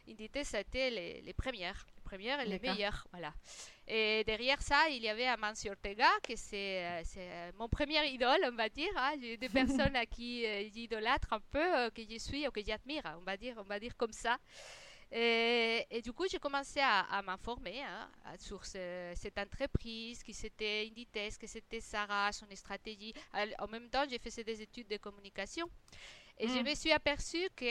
Inditex, 0.10 0.50
c'était 0.50 0.90
les, 0.90 1.22
les 1.22 1.34
premières, 1.34 1.86
les 2.12 2.18
premières 2.18 2.40
et 2.40 2.46
les 2.46 2.60
meilleures. 2.60 3.08
Voilà. 3.12 3.34
Et 3.88 4.24
derrière 4.26 4.62
ça, 4.62 4.90
il 4.90 5.02
y 5.02 5.10
avait 5.10 5.28
Amancio 5.28 5.72
Ortega, 5.72 6.10
que 6.24 6.36
c'est 6.36 6.86
euh, 6.86 7.04
euh, 7.18 7.52
mon 7.58 7.70
premier 7.70 8.06
idole, 8.08 8.40
on 8.46 8.56
va 8.56 8.70
dire. 8.70 8.92
hein. 8.98 9.14
J'ai 9.22 9.38
des 9.38 9.50
personnes 9.50 9.96
à 9.96 10.06
qui 10.06 10.46
euh, 10.46 10.68
j'idolâtre 10.74 11.32
un 11.34 11.40
peu, 11.40 11.60
euh, 11.78 11.90
que 11.90 12.02
je 12.10 12.18
suis 12.18 12.48
ou 12.48 12.52
que 12.52 12.62
j'admire, 12.66 13.04
on 13.20 13.24
va 13.24 13.38
dire, 13.38 13.56
on 13.58 13.64
va 13.64 13.80
dire 13.80 13.96
comme 13.96 14.12
ça. 14.12 14.38
Et, 15.10 15.86
et 15.90 16.02
du 16.02 16.12
coup, 16.12 16.26
j'ai 16.30 16.38
commencé 16.40 16.82
à, 16.82 17.00
à 17.02 17.22
m'informer 17.22 17.82
hein, 17.82 18.10
sur 18.38 18.66
ce- 18.66 19.14
cette 19.16 19.38
entreprise, 19.38 20.22
qui 20.22 20.34
c'était 20.34 20.86
Inditex, 20.86 21.38
que 21.38 21.48
c'était 21.48 21.80
Sarah, 21.80 22.34
son 22.34 22.46
stratégie. 22.54 23.14
En 23.60 23.68
même 23.68 23.90
temps, 23.90 24.04
j'ai 24.10 24.20
fait 24.20 24.44
des 24.44 24.62
études 24.62 24.90
de 24.90 24.98
communication. 24.98 25.70
Et 26.40 26.48
je 26.48 26.60
Mm. 26.60 26.64
me 26.70 26.76
suis 26.76 26.92
aperçue 26.92 27.50
que 27.56 27.66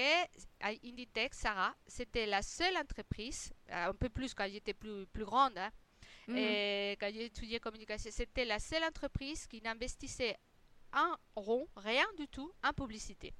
Inditex, 0.60 1.38
Sarah, 1.38 1.74
c'était 1.86 2.26
la 2.26 2.42
seule 2.42 2.76
entreprise, 2.76 3.52
euh, 3.70 3.88
un 3.90 3.94
peu 3.94 4.08
plus 4.08 4.34
quand 4.34 4.48
j'étais 4.50 4.74
plus, 4.74 5.06
plus 5.06 5.24
grande, 5.24 5.56
hein, 5.58 5.70
et 6.36 6.96
quand 6.98 7.08
j'ai 7.12 7.26
étudié 7.26 7.60
communication, 7.60 8.10
c'était 8.12 8.44
la 8.44 8.58
seule 8.58 8.82
entreprise 8.84 9.46
qui 9.46 9.60
n'investissait 9.62 10.36
un 10.92 11.16
rond, 11.36 11.68
rien 11.76 12.06
du 12.18 12.26
tout, 12.26 12.50
en 12.64 12.72
publicité. 12.72 13.32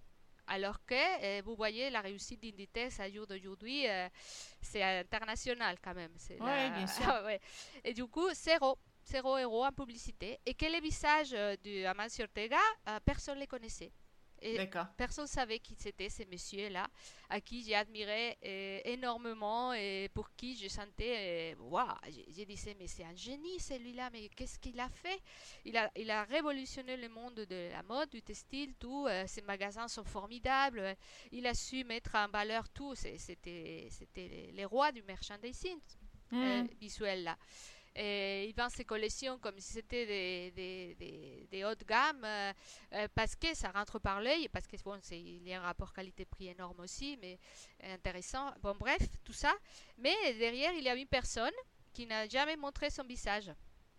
Alors 0.46 0.78
que 0.86 0.94
euh, 0.94 1.42
vous 1.44 1.56
voyez 1.56 1.90
la 1.90 2.00
réussite 2.00 2.40
d'Inditex 2.40 3.00
à 3.00 3.10
jour 3.10 3.26
d'aujourd'hui, 3.26 3.88
euh, 3.88 4.08
c'est 4.60 4.80
international 4.82 5.76
quand 5.82 5.94
même. 5.94 6.12
la- 6.38 6.70
bien 6.70 6.86
sûr. 6.86 7.04
Ah 7.08 7.24
ouais. 7.24 7.40
Et 7.82 7.92
du 7.92 8.06
coup, 8.06 8.32
zéro, 8.32 8.78
zéro 9.04 9.36
euro 9.38 9.64
en 9.64 9.72
publicité. 9.72 10.38
Et 10.46 10.54
que 10.54 10.66
les 10.66 10.80
visages 10.80 11.32
euh, 11.34 11.56
de 11.64 11.84
Amancio 11.86 12.22
Ortega, 12.24 12.60
euh, 12.88 13.00
personne 13.04 13.34
ne 13.34 13.40
les 13.40 13.46
connaissait. 13.48 13.90
Et 14.42 14.58
personne 14.96 15.24
ne 15.24 15.28
savait 15.28 15.58
qui 15.58 15.74
c'était, 15.74 16.08
ces 16.08 16.26
messieurs-là, 16.26 16.86
à 17.28 17.40
qui 17.40 17.64
j'ai 17.64 17.74
admiré 17.74 18.36
euh, 18.44 18.80
énormément 18.84 19.72
et 19.72 20.08
pour 20.12 20.30
qui 20.36 20.56
je 20.56 20.68
sentais, 20.68 21.54
euh, 21.54 21.62
waouh, 21.62 21.86
j'ai 22.28 22.44
dit, 22.44 22.58
mais 22.78 22.86
c'est 22.86 23.04
un 23.04 23.14
génie 23.14 23.58
celui-là, 23.58 24.10
mais 24.12 24.28
qu'est-ce 24.28 24.58
qu'il 24.58 24.78
a 24.78 24.88
fait? 24.88 25.20
Il 25.64 25.76
a, 25.76 25.90
il 25.96 26.10
a 26.10 26.24
révolutionné 26.24 26.96
le 26.96 27.08
monde 27.08 27.34
de 27.34 27.70
la 27.72 27.82
mode, 27.82 28.10
du 28.10 28.22
textile, 28.22 28.74
tout. 28.74 29.06
Euh, 29.06 29.24
ses 29.26 29.42
magasins 29.42 29.88
sont 29.88 30.04
formidables. 30.04 30.96
Il 31.32 31.46
a 31.46 31.54
su 31.54 31.84
mettre 31.84 32.14
en 32.14 32.28
valeur 32.28 32.68
tout. 32.68 32.94
C'était 32.94 33.90
les 34.52 34.64
rois 34.64 34.92
du 34.92 35.02
merchandising 35.02 35.78
mmh. 36.30 36.62
visuel 36.80 37.24
là. 37.24 37.36
Et 37.98 38.44
il 38.48 38.54
vend 38.54 38.68
ses 38.68 38.84
collections 38.84 39.38
comme 39.38 39.58
si 39.58 39.72
c'était 39.72 40.04
des, 40.04 40.50
des, 40.98 41.46
des, 41.50 41.64
hautes 41.64 41.84
gammes 41.86 42.22
euh, 42.24 42.52
euh, 42.92 43.08
parce 43.14 43.34
que 43.34 43.54
ça 43.54 43.70
rentre 43.70 43.98
par 43.98 44.20
l'œil, 44.20 44.48
parce 44.48 44.66
que 44.66 44.76
bon, 44.82 44.98
il 45.10 45.48
y 45.48 45.54
a 45.54 45.60
un 45.60 45.64
rapport 45.64 45.94
qualité-prix 45.94 46.48
énorme 46.48 46.80
aussi, 46.80 47.16
mais 47.22 47.38
intéressant. 47.82 48.52
Bon, 48.60 48.76
bref, 48.78 49.00
tout 49.24 49.32
ça. 49.32 49.54
Mais 49.96 50.14
derrière, 50.38 50.74
il 50.74 50.84
y 50.84 50.90
a 50.90 50.94
une 50.94 51.06
personne 51.06 51.54
qui 51.94 52.04
n'a 52.06 52.28
jamais 52.28 52.56
montré 52.56 52.90
son 52.90 53.04
visage. 53.04 53.50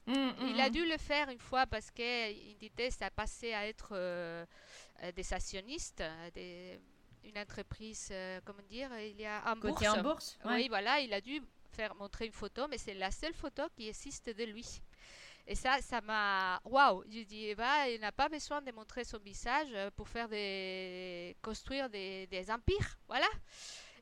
Mmh, 0.05 0.13
mmh, 0.13 0.35
il 0.47 0.61
a 0.61 0.69
mmh. 0.69 0.71
dû 0.71 0.87
le 0.87 0.97
faire 0.97 1.29
une 1.29 1.39
fois 1.39 1.65
parce 1.65 1.89
qu'il 1.89 2.55
disait 2.59 2.91
ça 2.91 3.09
passé 3.09 3.51
à 3.53 3.67
être 3.67 3.89
euh, 3.93 4.45
des 5.15 5.33
actionnistes, 5.33 6.03
des, 6.35 6.79
une 7.23 7.37
entreprise, 7.39 8.13
comment 8.45 8.63
dire, 8.69 8.91
il 8.99 9.19
y 9.19 9.25
a 9.25 9.41
en 9.51 9.55
bourse. 9.55 9.87
en 9.87 10.03
bourse 10.03 10.37
Oui, 10.45 10.67
voilà, 10.69 10.99
il 10.99 11.11
a 11.13 11.19
dû 11.19 11.41
faire 11.78 11.95
montrer 11.95 12.25
une 12.25 12.38
photo, 12.43 12.67
mais 12.69 12.80
c'est 12.80 12.95
la 12.95 13.11
seule 13.11 13.34
photo 13.34 13.63
qui 13.75 13.88
existe 13.88 14.30
de 14.30 14.43
lui. 14.43 14.67
Et 15.45 15.55
ça, 15.55 15.80
ça 15.82 16.01
m'a. 16.01 16.59
Waouh! 16.65 17.03
Je 17.09 17.21
dis, 17.23 17.55
bah, 17.55 17.88
il 17.89 18.01
n'a 18.01 18.11
pas 18.11 18.28
besoin 18.28 18.61
de 18.61 18.71
montrer 18.71 19.03
son 19.05 19.19
visage 19.19 19.71
pour 19.95 20.07
faire 20.09 20.28
des. 20.28 21.38
construire 21.41 21.89
des, 21.89 22.28
des 22.28 22.51
empires. 22.51 22.91
Voilà. 23.07 23.30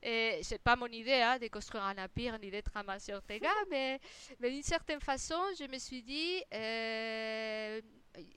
Et 0.01 0.39
c'est 0.43 0.61
pas 0.69 0.75
mon 0.75 0.87
idée 0.87 1.21
hein, 1.27 1.37
de 1.37 1.47
construire 1.47 1.83
un 1.83 1.97
empire 2.03 2.37
ni 2.39 2.49
d'être 2.49 2.71
un 2.75 2.83
Monsieur 2.83 3.15
Ortega, 3.15 3.49
mais, 3.71 3.99
mais 4.39 4.51
d'une 4.51 4.63
certaine 4.75 4.99
façon, 4.99 5.39
je 5.59 5.65
me 5.67 5.79
suis 5.79 6.01
dit, 6.03 6.43
euh, 6.53 7.81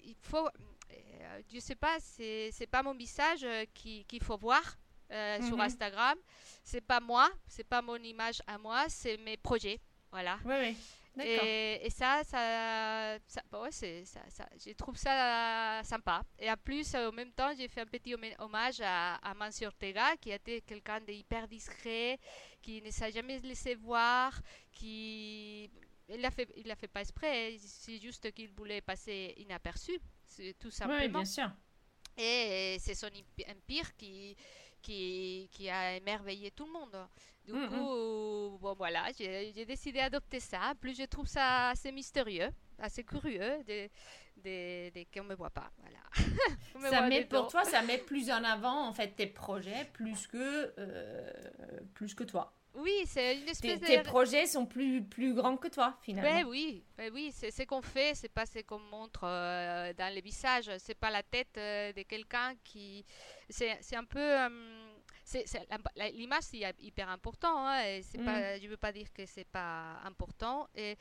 il 0.05 0.17
faut. 0.23 0.47
Euh, 0.47 1.43
je 1.53 1.61
sais 1.61 1.77
pas, 1.77 1.97
c'est, 2.01 2.51
c'est 2.53 2.67
pas 2.67 2.83
mon 2.83 2.95
visage 2.95 3.47
qu'il 3.75 4.23
faut 4.23 4.39
voir 4.39 4.63
euh, 5.11 5.43
sur 5.43 5.57
mhm. 5.57 5.63
Instagram. 5.63 6.19
C'est 6.63 6.81
pas 6.81 7.01
moi, 7.01 7.31
c'est 7.47 7.67
pas 7.67 7.83
mon 7.83 7.97
image 7.97 8.43
à 8.47 8.59
moi, 8.59 8.85
c'est 8.89 9.17
mes 9.19 9.37
projets. 9.37 9.81
Voilà. 10.11 10.39
Oui, 10.45 10.55
oui. 10.61 10.77
Et, 11.21 11.85
et, 11.85 11.91
ça, 11.91 12.23
ça, 12.23 13.19
ça, 13.27 13.43
bah 13.51 13.63
ouais, 13.63 13.73
ça, 13.73 14.21
ça, 14.29 14.49
je 14.65 14.73
trouve 14.73 14.97
ça 14.97 15.81
sympa. 15.83 16.23
Et 16.39 16.49
en 16.49 16.57
plus, 16.57 16.95
en 16.95 17.11
même 17.11 17.33
temps, 17.33 17.51
j'ai 17.57 17.67
fait 17.67 17.81
un 17.81 17.87
petit 17.87 18.15
hommage 18.39 18.81
à, 18.81 19.17
à 19.17 19.35
Mancio 19.35 19.67
Ortega, 19.67 20.17
qui 20.21 20.31
était 20.31 20.61
quelqu'un 20.61 21.01
d'hyper 21.01 21.49
discret, 21.49 22.21
qui 22.63 22.81
ne 22.83 22.91
s'est 22.93 23.11
jamais 23.11 23.41
laissé 23.41 23.75
voir, 23.75 24.33
qui 24.71 25.69
il 26.09 26.21
l'a 26.21 26.31
fait, 26.31 26.49
il 26.57 26.67
l'a 26.67 26.77
fait 26.77 26.89
pas 26.89 27.01
exprès. 27.01 27.57
C'est 27.59 27.99
juste 27.99 28.33
qu'il 28.33 28.51
voulait 28.51 28.81
passer 28.81 29.35
inaperçu, 29.39 29.99
tout 30.59 30.71
simplement. 30.71 31.01
Oui, 31.01 31.09
bien 31.09 31.25
sûr. 31.25 31.51
Et 32.17 32.77
c'est 32.81 32.95
son 32.95 33.11
empire 33.49 33.95
qui 33.97 34.37
qui, 34.83 35.49
qui 35.53 35.69
a 35.71 35.97
émerveillé 35.97 36.51
tout 36.51 36.67
le 36.67 36.73
monde. 36.73 37.09
Du 37.45 37.53
mm, 37.55 37.69
coup, 37.69 38.59
bon 38.61 38.75
voilà, 38.77 39.07
j'ai 39.17 39.65
décidé 39.65 40.01
d'adopter 40.01 40.41
ça. 40.41 40.75
Plus 40.81 40.97
je 40.97 41.05
trouve 41.05 41.27
ça 41.27 41.71
assez 41.71 41.91
mystérieux, 41.93 42.51
assez 42.79 43.05
curieux 43.05 43.63
de, 43.67 43.89
de, 44.37 44.91
de 44.91 45.07
qu'on 45.13 45.25
ne 45.25 45.31
me 45.31 45.35
voit 45.35 45.51
pas. 45.51 45.71
Voilà. 45.79 46.91
ça 46.91 47.09
met, 47.09 47.25
pour 47.25 47.49
toi, 47.49 47.65
ça 47.65 47.83
met 47.83 47.99
plus 48.07 48.31
en 48.31 48.45
avant 48.45 48.87
en 48.87 48.93
fait 48.93 49.09
tes 49.17 49.27
projets 49.27 49.89
plus 49.93 50.27
que, 50.27 50.75
euh, 50.79 51.33
plus 51.95 52.15
que 52.15 52.25
toi. 52.25 52.58
Oui, 52.79 53.03
c'est 53.07 53.37
une 53.37 53.49
espèce 53.49 53.81
tes, 53.81 53.97
de... 53.97 54.03
tes 54.03 54.03
projets 54.03 54.47
sont 54.47 54.65
plus, 54.65 55.03
plus 55.03 55.35
grands 55.35 55.57
que 55.57 55.69
toi, 55.69 55.99
finalement. 56.01 56.31
Ben 56.31 56.47
oui, 56.47 56.85
ben 56.97 57.11
oui 57.13 57.33
c'est 57.35 57.51
ce 57.51 57.65
qu'on 57.65 57.83
fait, 57.83 58.15
c'est 58.15 58.29
pas 58.29 58.47
ce 58.47 58.61
qu'on 58.61 58.79
montre 58.79 59.23
euh, 59.25 59.93
dans 59.95 60.15
les 60.15 60.21
visages, 60.21 60.71
c'est 60.79 60.95
pas 60.95 61.11
la 61.11 61.23
tête 61.23 61.57
euh, 61.57 61.93
de 61.93 62.03
quelqu'un 62.03 62.55
qui... 62.63 63.05
C'est 63.49 63.97
un 63.97 64.05
peu... 64.05 64.21
Euh, 64.21 64.49
l'image, 66.15 66.45
c'est 66.45 66.75
hyper 66.81 67.09
important, 67.09 67.67
hein, 67.67 67.83
et 67.83 68.03
pas, 68.25 68.57
mm. 68.57 68.61
je 68.63 68.69
veux 68.69 68.77
pas 68.77 68.93
dire 68.93 69.13
que 69.13 69.27
c'est 69.27 69.49
pas 69.49 70.01
important, 70.05 70.69
et, 70.75 70.97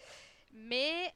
mais 0.52 1.14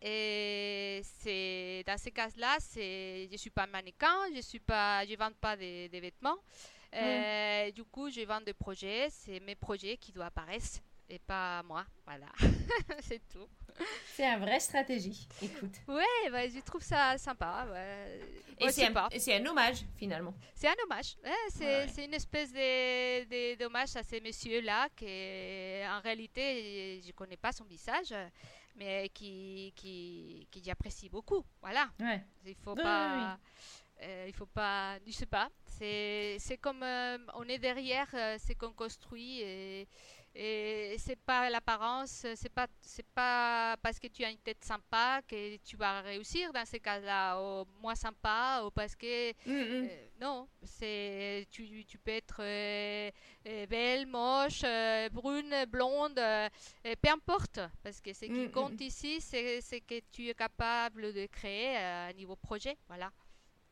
c'est 1.03 1.83
dans 1.87 1.97
ces 1.97 2.11
cas-là, 2.11 2.57
je 2.75 3.35
suis 3.35 3.49
pas 3.49 3.65
mannequin, 3.65 4.15
je 4.35 4.41
suis 4.41 4.59
pas, 4.59 5.05
je 5.05 5.15
vends 5.17 5.33
pas 5.41 5.57
des, 5.57 5.89
des 5.89 5.99
vêtements. 5.99 6.37
Euh, 6.93 7.71
du 7.71 7.83
coup, 7.83 8.09
je 8.09 8.21
vends 8.21 8.41
des 8.41 8.53
projets. 8.53 9.07
C'est 9.09 9.39
mes 9.39 9.55
projets 9.55 9.97
qui 9.97 10.11
doivent 10.11 10.27
apparaître 10.27 10.79
et 11.11 11.19
pas 11.19 11.61
moi. 11.63 11.85
Voilà, 12.05 12.27
c'est 13.01 13.21
tout. 13.27 13.47
C'est 14.13 14.25
une 14.25 14.39
vraie 14.39 14.59
stratégie, 14.59 15.27
écoute. 15.41 15.75
Ouais, 15.87 16.29
bah, 16.31 16.47
je 16.47 16.59
trouve 16.59 16.83
ça 16.83 17.17
sympa. 17.17 17.67
Et 18.59 18.69
c'est 18.69 18.85
un, 18.85 19.45
hommage, 19.45 19.85
finalement. 19.95 20.33
C'est 20.53 20.67
un 20.67 20.75
hommage. 20.85 21.17
c'est 21.49 22.05
une 22.05 22.13
espèce 22.13 22.51
de, 22.51 23.55
d'hommage 23.55 23.95
à 23.95 24.03
ces 24.03 24.21
messieurs-là 24.21 24.89
qui, 24.95 25.05
en 25.05 25.99
réalité, 26.01 27.01
je 27.01 27.07
ne 27.07 27.13
connais 27.13 27.37
pas 27.37 27.51
son 27.51 27.65
visage, 27.65 28.13
mais 28.75 29.09
qui, 29.09 29.73
qui, 29.75 30.47
qui 30.51 30.63
j'apprécie 30.63 31.09
beaucoup. 31.09 31.43
Voilà. 31.61 31.89
Ouais. 31.99 32.23
Il 32.45 32.55
faut 32.55 32.75
pas... 32.75 33.37
Euh, 34.03 34.25
il 34.27 34.33
faut 34.33 34.47
pas, 34.47 34.97
je 35.05 35.11
sais 35.11 35.25
pas. 35.25 35.49
C'est, 35.65 36.37
c'est 36.39 36.57
comme 36.57 36.81
euh, 36.83 37.17
on 37.35 37.43
est 37.47 37.59
derrière 37.59 38.07
euh, 38.13 38.37
ce 38.39 38.53
qu'on 38.53 38.71
construit 38.73 39.41
et, 39.41 39.87
et 40.33 40.95
c'est 40.97 41.19
pas 41.19 41.49
l'apparence, 41.49 42.25
c'est 42.35 42.51
pas 42.51 42.67
c'est 42.79 43.05
pas 43.13 43.75
parce 43.83 43.99
que 43.99 44.07
tu 44.07 44.23
as 44.23 44.31
une 44.31 44.37
tête 44.39 44.63
sympa 44.63 45.21
que 45.27 45.57
tu 45.57 45.75
vas 45.75 46.01
réussir 46.01 46.53
dans 46.53 46.65
ces 46.65 46.79
cas-là, 46.79 47.39
ou 47.39 47.65
moins 47.81 47.95
sympa, 47.95 48.63
ou 48.65 48.71
parce 48.71 48.95
que 48.95 49.31
mm, 49.45 49.83
mm. 49.83 49.89
non, 50.21 50.47
c'est 50.63 51.47
tu, 51.51 51.85
tu 51.85 51.97
peux 51.97 52.11
être 52.11 52.37
belle, 53.67 54.07
moche, 54.07 54.61
brune, 55.11 55.65
blonde, 55.67 56.15
peu 56.15 57.09
importe, 57.11 57.59
parce 57.83 57.99
que 57.99 58.13
ce 58.13 58.25
qui 58.25 58.31
mm, 58.31 58.51
compte 58.51 58.79
ici, 58.79 59.19
c'est, 59.19 59.59
c'est 59.61 59.81
que 59.81 59.99
tu 60.11 60.29
es 60.29 60.33
capable 60.33 61.13
de 61.13 61.25
créer 61.25 61.75
un 61.75 62.13
niveau 62.13 62.37
projet, 62.37 62.77
voilà. 62.87 63.11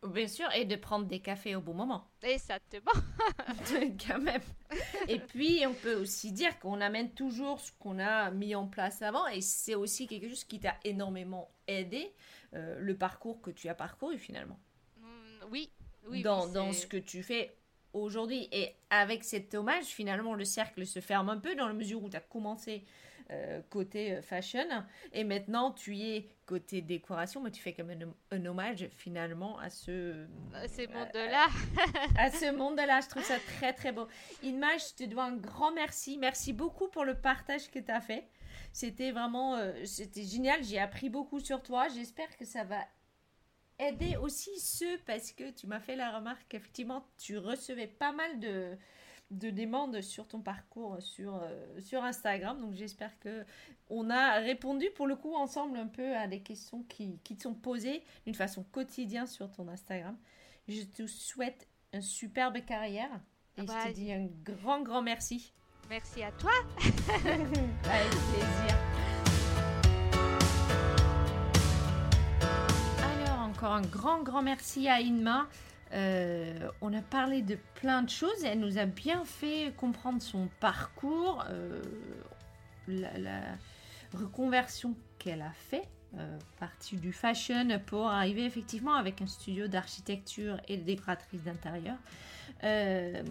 Bien 0.07 0.27
sûr, 0.27 0.47
et 0.55 0.63
de 0.63 0.77
prendre 0.77 1.05
des 1.07 1.19
cafés 1.19 1.55
au 1.55 1.61
bon 1.61 1.73
moment. 1.73 2.07
Exactement. 2.23 2.91
Quand 4.07 4.19
même. 4.19 4.41
Et 5.09 5.19
puis, 5.19 5.63
on 5.67 5.73
peut 5.73 5.95
aussi 5.95 6.31
dire 6.31 6.57
qu'on 6.59 6.79
amène 6.79 7.11
toujours 7.11 7.59
ce 7.59 7.71
qu'on 7.79 7.99
a 7.99 8.31
mis 8.31 8.55
en 8.55 8.65
place 8.65 9.01
avant, 9.01 9.27
et 9.27 9.41
c'est 9.41 9.75
aussi 9.75 10.07
quelque 10.07 10.29
chose 10.29 10.45
qui 10.45 10.59
t'a 10.59 10.75
énormément 10.85 11.51
aidé, 11.67 12.13
euh, 12.53 12.77
le 12.79 12.95
parcours 12.95 13.41
que 13.41 13.51
tu 13.51 13.67
as 13.67 13.75
parcouru 13.75 14.17
finalement. 14.17 14.57
Mm, 14.97 15.03
oui, 15.51 15.69
oui. 16.07 16.21
Dans, 16.21 16.47
dans 16.47 16.71
ce 16.71 16.87
que 16.87 16.97
tu 16.97 17.21
fais 17.21 17.53
aujourd'hui. 17.93 18.47
Et 18.51 18.75
avec 18.89 19.23
cet 19.23 19.53
hommage, 19.53 19.85
finalement, 19.85 20.33
le 20.33 20.45
cercle 20.45 20.85
se 20.85 20.99
ferme 20.99 21.29
un 21.29 21.37
peu 21.37 21.55
dans 21.55 21.67
la 21.67 21.73
mesure 21.73 22.03
où 22.03 22.09
tu 22.09 22.17
as 22.17 22.21
commencé 22.21 22.85
euh, 23.31 23.61
côté 23.69 24.13
euh, 24.13 24.21
fashion. 24.21 24.65
Et 25.13 25.23
maintenant, 25.23 25.71
tu 25.71 25.97
es 25.99 26.27
côté 26.47 26.81
décoration, 26.81 27.41
mais 27.41 27.51
tu 27.51 27.61
fais 27.61 27.73
comme 27.73 27.91
un, 28.31 28.45
hommage 28.45 28.87
finalement 28.95 29.59
à 29.59 29.69
ce... 29.69 30.25
À 30.53 30.67
ce 30.67 30.87
monde-là. 30.87 31.47
à 32.17 32.31
ce 32.31 32.51
monde-là. 32.51 33.01
Je 33.01 33.09
trouve 33.09 33.23
ça 33.23 33.37
très, 33.57 33.73
très 33.73 33.91
beau. 33.91 34.07
Inma, 34.43 34.77
je 34.77 34.95
te 34.95 35.07
dois 35.07 35.25
un 35.25 35.35
grand 35.35 35.71
merci. 35.71 36.17
Merci 36.17 36.53
beaucoup 36.53 36.87
pour 36.87 37.05
le 37.05 37.13
partage 37.13 37.69
que 37.69 37.77
tu 37.77 37.91
as 37.91 38.01
fait. 38.01 38.27
C'était 38.73 39.11
vraiment... 39.11 39.57
Euh, 39.57 39.85
c'était 39.85 40.23
génial. 40.23 40.63
J'ai 40.63 40.79
appris 40.79 41.09
beaucoup 41.09 41.39
sur 41.39 41.61
toi. 41.61 41.87
J'espère 41.89 42.35
que 42.35 42.45
ça 42.45 42.63
va 42.63 42.83
aider 43.79 44.17
aussi 44.17 44.59
ceux, 44.59 44.97
parce 45.05 45.31
que 45.31 45.51
tu 45.51 45.67
m'as 45.67 45.79
fait 45.79 45.95
la 45.95 46.17
remarque 46.17 46.45
qu'effectivement, 46.49 47.05
tu 47.17 47.37
recevais 47.37 47.87
pas 47.87 48.11
mal 48.11 48.39
de 48.39 48.77
de 49.31 49.49
demandes 49.51 50.01
sur 50.01 50.27
ton 50.27 50.41
parcours 50.41 50.97
sur, 51.01 51.35
euh, 51.35 51.81
sur 51.81 52.03
Instagram. 52.03 52.59
Donc 52.59 52.73
j'espère 52.73 53.17
que 53.19 53.45
on 53.89 54.09
a 54.09 54.39
répondu 54.39 54.89
pour 54.95 55.07
le 55.07 55.15
coup 55.15 55.35
ensemble 55.35 55.77
un 55.77 55.87
peu 55.87 56.15
à 56.15 56.27
des 56.27 56.41
questions 56.41 56.83
qui, 56.83 57.19
qui 57.23 57.35
te 57.35 57.43
sont 57.43 57.53
posées 57.53 58.03
d'une 58.25 58.35
façon 58.35 58.63
quotidienne 58.71 59.27
sur 59.27 59.51
ton 59.51 59.67
Instagram. 59.67 60.17
Je 60.67 60.83
te 60.83 61.07
souhaite 61.07 61.67
une 61.93 62.01
superbe 62.01 62.63
carrière 62.65 63.09
et 63.57 63.61
je 63.61 63.87
te 63.87 63.93
dis 63.93 64.11
un 64.11 64.27
grand 64.43 64.81
grand 64.81 65.01
merci. 65.01 65.53
Merci 65.89 66.21
à 66.23 66.31
toi. 66.33 66.51
Avec 66.79 68.09
plaisir. 68.09 68.77
Alors 73.01 73.39
encore 73.41 73.73
un 73.73 73.81
grand 73.81 74.21
grand 74.21 74.43
merci 74.43 74.87
à 74.87 75.01
Inma. 75.01 75.47
Euh, 75.93 76.69
on 76.81 76.93
a 76.93 77.01
parlé 77.01 77.41
de 77.41 77.57
plein 77.75 78.03
de 78.03 78.09
choses. 78.09 78.43
Elle 78.43 78.59
nous 78.59 78.77
a 78.77 78.85
bien 78.85 79.25
fait 79.25 79.73
comprendre 79.75 80.21
son 80.21 80.47
parcours, 80.59 81.43
euh, 81.49 81.81
la, 82.87 83.41
reconversion 84.13 84.95
qu'elle 85.19 85.43
a 85.43 85.51
fait 85.53 85.87
partie 86.59 86.95
du 86.95 87.13
fashion 87.13 87.79
pour 87.85 88.07
arriver 88.07 88.43
effectivement 88.43 88.95
avec 88.95 89.21
un 89.21 89.27
studio 89.27 89.67
d'architecture 89.67 90.59
et 90.67 90.77
de 90.77 90.81
décoratrice 90.81 91.43
d'intérieur. 91.43 91.95
elle 92.61 93.23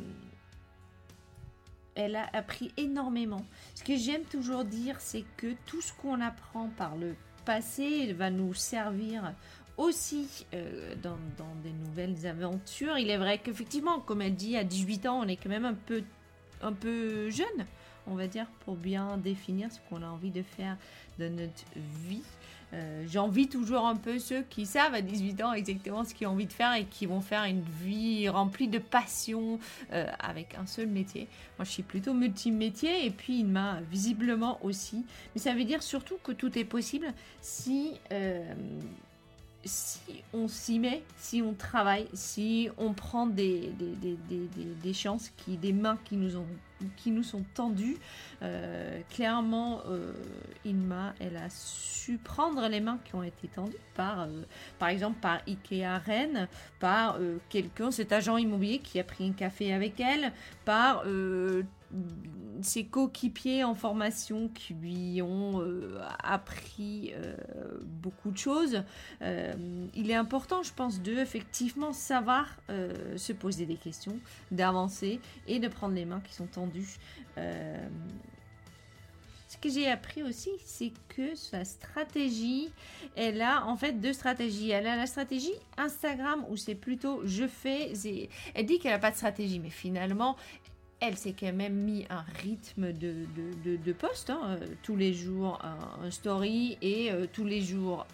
a 1.96 2.28
appris 2.32 2.70
énormément. 2.76 3.44
Ce 3.74 3.82
que 3.82 3.96
j'aime 3.96 4.22
toujours 4.22 4.64
dire, 4.64 5.00
c'est 5.00 5.24
que 5.36 5.56
tout 5.66 5.80
ce 5.80 5.92
qu'on 5.94 6.20
apprend 6.20 6.68
par 6.68 6.94
le 6.94 7.16
passé 7.44 8.12
va 8.12 8.30
nous 8.30 8.52
servir 8.52 9.32
aussi 9.78 10.44
euh, 10.52 10.94
dans, 11.02 11.16
des 11.62 11.72
nouvelles 11.72 12.26
aventures. 12.26 12.98
Il 12.98 13.08
est 13.08 13.16
vrai 13.16 13.38
qu'effectivement, 13.38 14.00
comme 14.00 14.20
elle 14.20 14.34
dit, 14.34 14.56
à 14.56 14.64
18 14.64 15.06
ans, 15.06 15.20
on 15.24 15.28
est 15.28 15.36
quand 15.36 15.48
même 15.48 15.64
un 15.64 15.74
peu, 15.74 16.02
un 16.60 16.72
peu 16.72 17.30
jeune, 17.30 17.66
on 18.06 18.14
va 18.14 18.26
dire, 18.26 18.46
pour 18.64 18.74
bien 18.74 19.16
définir 19.16 19.72
ce 19.72 19.78
qu'on 19.88 20.02
a 20.02 20.06
envie 20.06 20.32
de 20.32 20.42
faire 20.42 20.76
de 21.18 21.28
notre 21.28 21.64
vie. 22.06 22.22
Euh, 22.74 23.06
j'envie 23.08 23.48
toujours 23.48 23.86
un 23.86 23.96
peu 23.96 24.18
ceux 24.18 24.42
qui 24.42 24.66
savent 24.66 24.92
à 24.92 25.00
18 25.00 25.42
ans 25.42 25.52
exactement 25.54 26.04
ce 26.04 26.12
qu'ils 26.12 26.26
ont 26.26 26.32
envie 26.32 26.44
de 26.44 26.52
faire 26.52 26.74
et 26.74 26.84
qui 26.84 27.06
vont 27.06 27.22
faire 27.22 27.44
une 27.44 27.62
vie 27.82 28.28
remplie 28.28 28.68
de 28.68 28.78
passion 28.78 29.58
euh, 29.92 30.04
avec 30.18 30.54
un 30.54 30.66
seul 30.66 30.88
métier. 30.88 31.28
Moi, 31.56 31.64
je 31.64 31.70
suis 31.70 31.82
plutôt 31.82 32.12
multi-métier 32.12 33.06
et 33.06 33.10
puis 33.10 33.38
il 33.38 33.46
m'a 33.46 33.80
visiblement 33.90 34.58
aussi. 34.62 35.06
Mais 35.34 35.40
ça 35.40 35.54
veut 35.54 35.64
dire 35.64 35.82
surtout 35.82 36.18
que 36.22 36.32
tout 36.32 36.58
est 36.58 36.64
possible 36.64 37.06
si 37.40 37.92
si 39.64 40.22
on 40.32 40.48
s'y 40.48 40.78
met, 40.78 41.02
si 41.16 41.42
on 41.42 41.52
travaille, 41.52 42.06
si 42.12 42.68
on 42.78 42.92
prend 42.92 43.26
des, 43.26 43.72
des, 44.82 44.92
chances, 44.92 45.30
qui, 45.36 45.56
des 45.56 45.72
mains 45.72 45.98
qui 46.04 46.16
nous, 46.16 46.36
ont, 46.36 46.46
qui 46.96 47.10
nous 47.10 47.22
sont 47.22 47.44
tendues, 47.54 47.98
euh, 48.42 49.00
clairement, 49.10 49.82
euh, 49.88 50.12
Inma, 50.64 51.14
elle 51.18 51.36
a 51.36 51.50
su 51.50 52.18
prendre 52.18 52.68
les 52.68 52.80
mains 52.80 52.98
qui 53.04 53.14
ont 53.14 53.22
été 53.22 53.48
tendues 53.48 53.76
par, 53.94 54.22
euh, 54.22 54.42
par 54.78 54.88
exemple, 54.88 55.18
par 55.20 55.40
Ikea 55.46 55.98
Rennes, 55.98 56.48
par 56.78 57.18
quelqu'un, 57.48 57.90
cet 57.90 58.12
agent 58.12 58.36
immobilier 58.36 58.78
qui 58.78 59.00
a 59.00 59.04
pris 59.04 59.28
un 59.28 59.32
café 59.32 59.72
avec 59.72 59.98
elle, 60.00 60.32
par 60.64 61.04
ses 62.62 62.84
coéquipiers 62.84 63.64
en 63.64 63.74
formation 63.74 64.48
qui 64.48 64.74
lui 64.74 65.22
ont 65.22 65.60
euh, 65.60 66.00
appris 66.22 67.12
euh, 67.14 67.34
beaucoup 67.82 68.30
de 68.30 68.38
choses. 68.38 68.82
Euh, 69.22 69.52
il 69.94 70.10
est 70.10 70.14
important, 70.14 70.62
je 70.62 70.72
pense, 70.72 71.00
de 71.00 71.16
effectivement 71.18 71.92
savoir 71.92 72.56
se 73.16 73.32
poser 73.32 73.66
des 73.66 73.76
questions, 73.76 74.18
d'avancer 74.50 75.20
et 75.46 75.58
de 75.58 75.68
prendre 75.68 75.94
les 75.94 76.04
mains 76.04 76.20
qui 76.20 76.34
sont 76.34 76.46
tendues. 76.46 76.96
ce 77.36 77.46
que 79.60 79.68
j'ai 79.68 79.88
appris 79.88 80.22
aussi, 80.22 80.50
c'est 80.64 80.92
que 81.08 81.34
sa 81.34 81.64
stratégie, 81.64 82.70
elle 83.16 83.40
a 83.40 83.66
en 83.66 83.76
fait 83.76 83.92
deux 83.92 84.12
stratégies. 84.12 84.70
Elle 84.70 84.86
a 84.86 84.96
la 84.96 85.06
stratégie 85.06 85.54
Instagram 85.76 86.44
où 86.50 86.56
c'est 86.56 86.74
plutôt 86.74 87.22
je 87.24 87.46
fais. 87.46 87.92
Elle 88.54 88.66
dit 88.66 88.78
qu'elle 88.78 88.92
n'a 88.92 88.98
pas 88.98 89.10
de 89.10 89.16
stratégie, 89.16 89.58
mais 89.58 89.70
finalement, 89.70 90.36
elle 91.00 91.16
s'est 91.16 91.34
quand 91.38 91.52
même 91.52 91.74
mis 91.74 92.06
un 92.10 92.24
rythme 92.42 92.92
de, 92.92 93.14
de, 93.64 93.76
de, 93.76 93.94
hein, 94.28 94.40
euh, 94.44 94.66
tous 94.82 94.96
les 94.96 95.14
jours 95.14 95.60
un, 95.62 96.10
story 96.10 96.76
et 96.82 97.12
euh, 97.12 97.26
tous 97.32 97.44
les 97.44 97.60
jours 97.60 98.06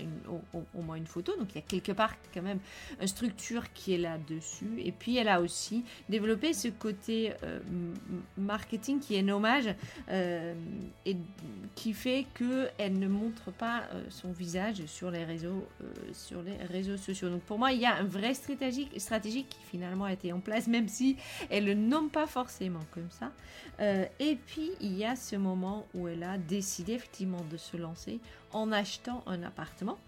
au, 0.52 0.82
moins 0.82 0.97
une 0.97 1.06
photo. 1.06 1.35
Donc 1.39 1.52
il 1.52 1.56
y 1.56 1.59
a 1.59 1.62
quelque 1.62 1.93
part 1.93 2.15
quand 2.32 2.43
même 2.43 2.59
une 3.01 3.06
structure 3.06 3.73
qui 3.73 3.94
est 3.94 3.98
là-dessus. 3.98 4.70
Et 4.78 4.93
puis 4.93 5.16
elle 5.16 5.28
a 5.28 5.40
aussi 5.40 5.85
développé 6.11 6.52
ce 6.52 6.69
côté 6.69 7.32
euh, 7.43 7.61
marketing 8.36 9.01
qui 9.01 9.15
est 9.15 9.23
nommage 9.23 9.74
et 10.11 11.16
qui 11.74 11.93
fait 11.93 12.27
qu'elle 12.35 12.98
ne 12.98 13.09
montre 13.09 13.51
pas 13.51 13.85
son 14.11 14.32
visage 14.32 14.85
sur 14.86 15.11
les 15.11 15.24
réseaux, 15.24 15.66
sur 16.12 16.43
les 16.43 16.56
réseaux 16.66 16.97
sociaux. 16.97 17.31
Donc 17.31 17.43
pour 17.43 17.59
moi, 17.59 17.73
il 17.73 17.81
y 17.81 17.86
a 17.86 18.01
une 18.01 18.09
vraie 18.09 18.35
stratégie, 18.35 18.89
stratégie 18.97 19.44
qui 19.44 19.59
finalement 19.70 20.05
a 20.05 20.12
été 20.12 20.32
en 20.32 20.40
place, 20.40 20.66
même 20.66 20.89
si 20.89 21.16
elle 21.51 21.65
ne 21.65 21.74
nomme 21.74 22.11
pas 22.11 22.27
forcément 22.27 22.74
comme 22.93 23.11
ça. 23.11 23.33
Euh, 23.81 24.07
et 24.19 24.37
puis, 24.37 24.71
il 24.81 24.97
y 24.97 25.05
a 25.05 25.17
ce 25.17 25.37
moment 25.37 25.87
où 25.95 26.09
elle 26.09 26.23
a 26.23 26.39
décidé 26.39 26.95
effectivement 26.95 27.43
de 27.51 27.57
se 27.57 27.77
lancer 27.77 28.21
en 28.53 28.73
achetant 28.73 29.23
un 29.27 29.43
appartement. 29.43 29.99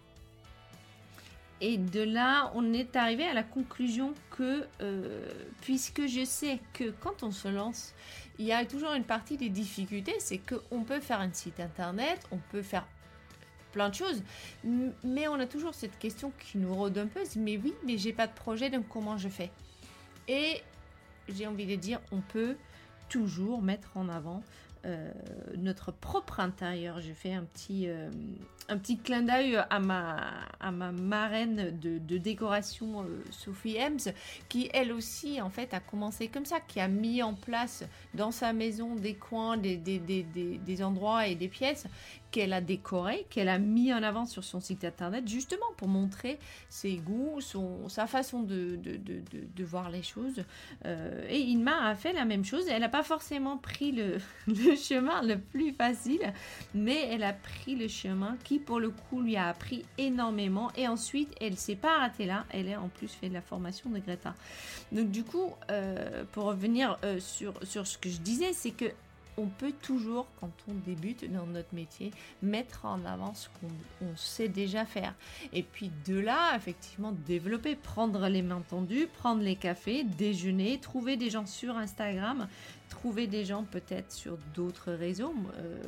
Et 1.60 1.78
de 1.78 2.02
là, 2.02 2.52
on 2.54 2.72
est 2.74 2.96
arrivé 2.96 3.24
à 3.24 3.32
la 3.32 3.42
conclusion 3.42 4.12
que, 4.30 4.66
euh, 4.82 5.26
puisque 5.62 6.06
je 6.06 6.24
sais 6.24 6.58
que 6.74 6.90
quand 7.00 7.22
on 7.22 7.30
se 7.30 7.48
lance, 7.48 7.94
il 8.38 8.44
y 8.44 8.52
a 8.52 8.64
toujours 8.66 8.92
une 8.92 9.04
partie 9.04 9.38
des 9.38 9.48
difficultés, 9.48 10.16
c'est 10.18 10.38
qu'on 10.38 10.84
peut 10.84 11.00
faire 11.00 11.20
un 11.20 11.32
site 11.32 11.58
internet, 11.60 12.20
on 12.30 12.36
peut 12.36 12.60
faire 12.60 12.86
plein 13.72 13.88
de 13.88 13.94
choses, 13.94 14.22
mais 15.02 15.28
on 15.28 15.34
a 15.34 15.46
toujours 15.46 15.74
cette 15.74 15.98
question 15.98 16.32
qui 16.38 16.58
nous 16.58 16.74
rôde 16.74 16.96
un 16.98 17.06
peu, 17.06 17.20
mais 17.36 17.56
oui, 17.56 17.74
mais 17.84 17.96
j'ai 17.96 18.12
pas 18.12 18.26
de 18.26 18.34
projet, 18.34 18.68
donc 18.68 18.86
comment 18.88 19.16
je 19.16 19.28
fais? 19.28 19.50
Et 20.28 20.62
j'ai 21.28 21.46
envie 21.46 21.66
de 21.66 21.76
dire, 21.76 22.00
on 22.12 22.20
peut 22.20 22.56
toujours 23.08 23.62
mettre 23.62 23.96
en 23.96 24.08
avant 24.08 24.42
euh, 24.84 25.10
notre 25.56 25.92
propre 25.92 26.40
intérieur. 26.40 27.00
J'ai 27.00 27.14
fait 27.14 27.32
un 27.32 27.44
petit, 27.44 27.88
euh, 27.88 28.10
un 28.68 28.78
petit 28.78 28.98
clin 28.98 29.22
d'œil 29.22 29.56
à 29.70 29.78
ma, 29.78 30.18
à 30.60 30.70
ma 30.70 30.92
marraine 30.92 31.78
de, 31.80 32.18
décoration, 32.18 33.02
euh, 33.02 33.22
Sophie 33.30 33.76
Ems, 33.78 34.12
qui 34.48 34.68
elle 34.72 34.92
aussi 34.92 35.40
en 35.40 35.50
fait 35.50 35.74
a 35.74 35.80
commencé 35.80 36.28
comme 36.28 36.44
ça, 36.44 36.60
qui 36.60 36.80
a 36.80 36.88
mis 36.88 37.22
en 37.22 37.34
place 37.34 37.84
dans 38.14 38.30
sa 38.30 38.52
maison 38.52 38.94
des 38.94 39.14
coins, 39.14 39.56
des, 39.56 39.76
des, 39.76 39.98
des, 39.98 40.24
des 40.24 40.82
endroits 40.82 41.26
et 41.26 41.34
des 41.34 41.48
pièces 41.48 41.86
qu'elle 42.36 42.52
a 42.52 42.60
décoré, 42.60 43.26
qu'elle 43.30 43.48
a 43.48 43.58
mis 43.58 43.94
en 43.94 44.02
avant 44.02 44.26
sur 44.26 44.44
son 44.44 44.60
site 44.60 44.84
internet, 44.84 45.26
justement 45.26 45.66
pour 45.76 45.88
montrer 45.88 46.38
ses 46.68 46.96
goûts, 46.96 47.40
son, 47.40 47.88
sa 47.88 48.06
façon 48.06 48.42
de, 48.42 48.76
de, 48.76 48.96
de, 48.96 49.22
de 49.54 49.64
voir 49.64 49.90
les 49.90 50.02
choses. 50.02 50.44
Euh, 50.84 51.26
et 51.30 51.40
Inma 51.40 51.86
a 51.86 51.94
fait 51.94 52.12
la 52.12 52.24
même 52.24 52.44
chose. 52.44 52.66
Elle 52.68 52.80
n'a 52.80 52.88
pas 52.88 53.02
forcément 53.02 53.56
pris 53.56 53.92
le, 53.92 54.18
le, 54.46 54.76
chemin 54.76 55.22
le 55.22 55.38
plus 55.38 55.72
facile, 55.72 56.32
mais 56.74 57.08
elle 57.10 57.22
a 57.22 57.32
pris 57.32 57.74
le 57.74 57.88
chemin 57.88 58.36
qui, 58.44 58.55
pour 58.58 58.80
le 58.80 58.90
coup, 58.90 59.20
lui 59.20 59.36
a 59.36 59.48
appris 59.48 59.84
énormément. 59.98 60.70
Et 60.76 60.88
ensuite, 60.88 61.34
elle 61.40 61.56
s'est 61.56 61.76
pas 61.76 61.98
arrêtée 61.98 62.26
là. 62.26 62.44
Elle 62.50 62.72
a 62.72 62.80
en 62.80 62.88
plus 62.88 63.08
fait 63.08 63.28
de 63.28 63.34
la 63.34 63.42
formation 63.42 63.90
de 63.90 63.98
Greta. 63.98 64.34
Donc, 64.92 65.10
du 65.10 65.24
coup, 65.24 65.52
euh, 65.70 66.24
pour 66.32 66.44
revenir 66.44 66.98
euh, 67.04 67.20
sur, 67.20 67.54
sur 67.64 67.86
ce 67.86 67.98
que 67.98 68.08
je 68.08 68.18
disais, 68.18 68.52
c'est 68.52 68.70
que 68.70 68.86
on 69.38 69.46
peut 69.46 69.72
toujours, 69.82 70.26
quand 70.40 70.50
on 70.68 70.74
débute 70.74 71.30
dans 71.30 71.46
notre 71.46 71.74
métier, 71.74 72.12
mettre 72.42 72.84
en 72.84 73.04
avant 73.04 73.34
ce 73.34 73.48
qu'on 73.48 74.16
sait 74.16 74.48
déjà 74.48 74.84
faire. 74.84 75.14
Et 75.52 75.62
puis 75.62 75.90
de 76.06 76.18
là, 76.18 76.56
effectivement, 76.56 77.12
développer, 77.12 77.76
prendre 77.76 78.28
les 78.28 78.42
mains 78.42 78.62
tendues, 78.68 79.06
prendre 79.06 79.42
les 79.42 79.56
cafés, 79.56 80.04
déjeuner, 80.04 80.78
trouver 80.78 81.16
des 81.16 81.30
gens 81.30 81.46
sur 81.46 81.76
Instagram, 81.76 82.48
trouver 82.88 83.26
des 83.26 83.44
gens 83.44 83.64
peut-être 83.64 84.12
sur 84.12 84.38
d'autres 84.54 84.92
réseaux, 84.92 85.34
euh, 85.58 85.82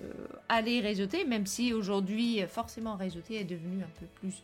aller 0.49 0.81
réseauter, 0.81 1.25
même 1.25 1.47
si 1.47 1.73
aujourd'hui, 1.73 2.41
forcément, 2.49 2.97
réseauter 2.97 3.41
est 3.41 3.45
devenu 3.45 3.83
un 3.83 4.01
peu 4.01 4.07
plus 4.21 4.43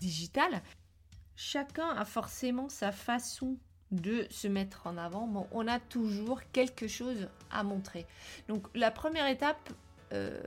digital. 0.00 0.62
Chacun 1.36 1.88
a 1.88 2.04
forcément 2.04 2.68
sa 2.68 2.92
façon 2.92 3.56
de 3.94 4.26
se 4.30 4.48
mettre 4.48 4.86
en 4.86 4.96
avant, 4.96 5.48
on 5.52 5.68
a 5.68 5.78
toujours 5.78 6.40
quelque 6.52 6.88
chose 6.88 7.28
à 7.50 7.62
montrer. 7.62 8.06
Donc 8.48 8.66
la 8.74 8.90
première 8.90 9.26
étape, 9.28 9.70
euh, 10.12 10.40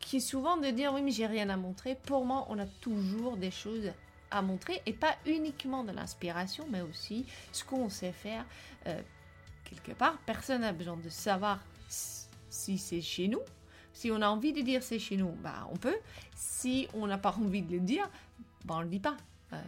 qui 0.00 0.16
est 0.16 0.20
souvent 0.20 0.56
de 0.56 0.68
dire 0.68 0.92
oui 0.94 1.02
mais 1.02 1.10
j'ai 1.10 1.26
rien 1.26 1.48
à 1.48 1.56
montrer, 1.56 1.94
pour 1.94 2.24
moi 2.24 2.46
on 2.48 2.58
a 2.58 2.66
toujours 2.66 3.36
des 3.36 3.50
choses 3.50 3.92
à 4.30 4.42
montrer 4.42 4.82
et 4.86 4.92
pas 4.92 5.14
uniquement 5.26 5.84
de 5.84 5.92
l'inspiration 5.92 6.66
mais 6.70 6.80
aussi 6.80 7.26
ce 7.52 7.62
qu'on 7.64 7.88
sait 7.88 8.12
faire 8.12 8.44
euh, 8.86 9.00
quelque 9.64 9.92
part. 9.92 10.18
Personne 10.26 10.62
n'a 10.62 10.72
besoin 10.72 10.96
de 10.96 11.08
savoir 11.08 11.60
si 11.88 12.78
c'est 12.78 13.00
chez 13.00 13.28
nous. 13.28 13.40
Si 13.92 14.10
on 14.10 14.20
a 14.20 14.28
envie 14.28 14.52
de 14.52 14.60
dire 14.60 14.82
c'est 14.82 14.98
chez 14.98 15.16
nous, 15.16 15.32
bah 15.42 15.68
on 15.72 15.76
peut. 15.76 15.96
Si 16.34 16.88
on 16.94 17.06
n'a 17.06 17.18
pas 17.18 17.34
envie 17.40 17.62
de 17.62 17.72
le 17.72 17.80
dire, 17.80 18.08
bah 18.64 18.76
on 18.78 18.82
le 18.82 18.88
dit 18.88 19.00
pas. 19.00 19.16
Euh, 19.52 19.60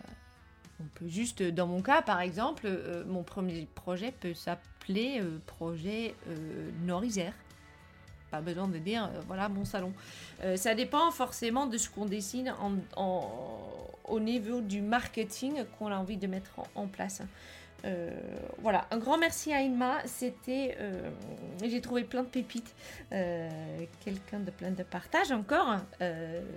on 0.81 0.85
peut 0.95 1.09
juste, 1.09 1.43
dans 1.43 1.67
mon 1.67 1.83
cas 1.83 2.03
par 2.03 2.21
exemple, 2.21 2.63
euh, 2.67 3.05
mon 3.07 3.23
premier 3.23 3.67
projet 3.75 4.13
peut 4.13 4.35
s'appeler 4.35 5.21
euh, 5.21 5.39
projet 5.47 6.15
euh. 6.29 6.71
Pas 8.31 8.43
besoin 8.43 8.69
de 8.69 8.77
dire, 8.77 9.11
voilà 9.27 9.49
mon 9.49 9.65
salon. 9.65 9.91
ça 10.57 10.75
dépend 10.75 11.11
forcément 11.11 11.67
de 11.67 11.79
ce 11.79 11.89
qu'on 11.89 12.05
dessine 12.05 12.55
au 14.05 14.21
niveau 14.21 14.61
du 14.61 14.83
marketing 14.83 15.65
qu'on 15.79 15.87
a 15.87 15.97
envie 15.97 16.19
de 16.19 16.27
mettre 16.27 16.51
en, 16.75 16.87
place. 16.89 17.23
Euh, 17.85 18.11
voilà, 18.61 18.87
un 18.91 18.99
grand 18.99 19.19
merci 19.19 19.53
à 19.53 19.59
Inma. 19.59 19.99
C'était, 20.05 20.77
euh, 20.81 21.11
j'ai 21.63 21.81
trouvé 21.81 22.03
plein 22.03 22.23
de 22.23 22.29
pépites, 22.29 22.75
euh, 23.13 23.49
quelqu'un 24.05 24.41
de 24.41 24.51
plein 24.51 24.71
de 24.71 24.83
partage 24.83 25.31
encore. 25.33 25.77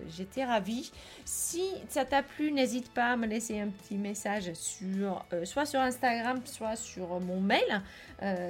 J'étais 0.10 0.44
ravie. 0.44 0.92
Si 1.26 1.64
ça 1.90 2.06
t'a 2.06 2.24
plu, 2.24 2.52
n'hésite 2.52 2.92
pas 2.94 3.12
à 3.12 3.18
me 3.18 3.28
laisser 3.28 3.60
un 3.60 3.68
petit 3.68 3.98
message 3.98 4.54
sur, 4.54 5.26
soit 5.44 5.66
sur 5.66 5.80
Instagram, 5.80 6.42
soit 6.46 6.76
sur 6.76 7.20
mon 7.20 7.40
mail. 7.40 7.82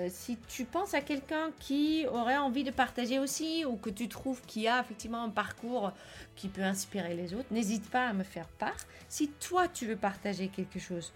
si 0.10 0.38
tu 0.48 0.66
penses 0.66 0.94
à 0.94 1.02
quelqu'un 1.02 1.52
qui 1.60 2.06
aurait 2.08 2.38
envie 2.38 2.64
de 2.64 2.72
partager 2.72 3.20
aussi, 3.20 3.66
ou 3.66 3.76
que 3.76 3.90
tu 3.90 4.08
trouves 4.08 4.42
qu'il 4.46 4.68
a 4.68 4.80
effectivement 4.82 5.24
un 5.24 5.30
parcours 5.30 5.92
qui 6.36 6.48
peut 6.48 6.64
inspirer 6.64 7.16
les 7.16 7.34
autres, 7.34 7.48
n'hésite 7.52 7.90
pas 7.90 8.08
à 8.08 8.14
me 8.14 8.24
faire 8.24 8.48
part. 8.48 8.78
Si 9.10 9.30
toi 9.30 9.68
tu 9.68 9.86
veux 9.86 9.96
partager 9.96 10.48
quelque 10.48 10.80
chose 10.80 11.12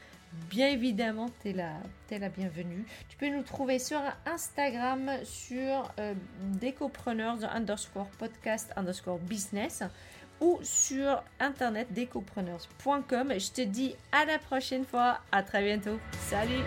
bien 0.49 0.69
évidemment, 0.69 1.29
tu 1.41 1.49
es, 1.49 1.53
la, 1.53 2.29
bienvenue. 2.29 2.85
Tu 3.09 3.17
peux 3.17 3.29
nous 3.29 3.43
trouver 3.43 3.79
sur 3.79 3.99
Instagram 4.25 5.11
sur 5.23 5.91
euh, 5.99 6.13
Decopreneurs 6.61 7.43
underscore 7.53 8.07
podcast 8.17 8.71
underscore 8.75 9.19
business 9.19 9.83
ou 10.41 10.59
sur 10.63 11.23
internet 11.39 11.87
decopreneurs.com. 11.93 13.33
Je 13.37 13.51
te 13.51 13.61
dis 13.61 13.95
à 14.11 14.25
la 14.25 14.39
prochaine 14.39 14.85
fois. 14.85 15.19
À 15.31 15.43
très 15.43 15.63
bientôt. 15.63 15.99
Salut 16.27 16.63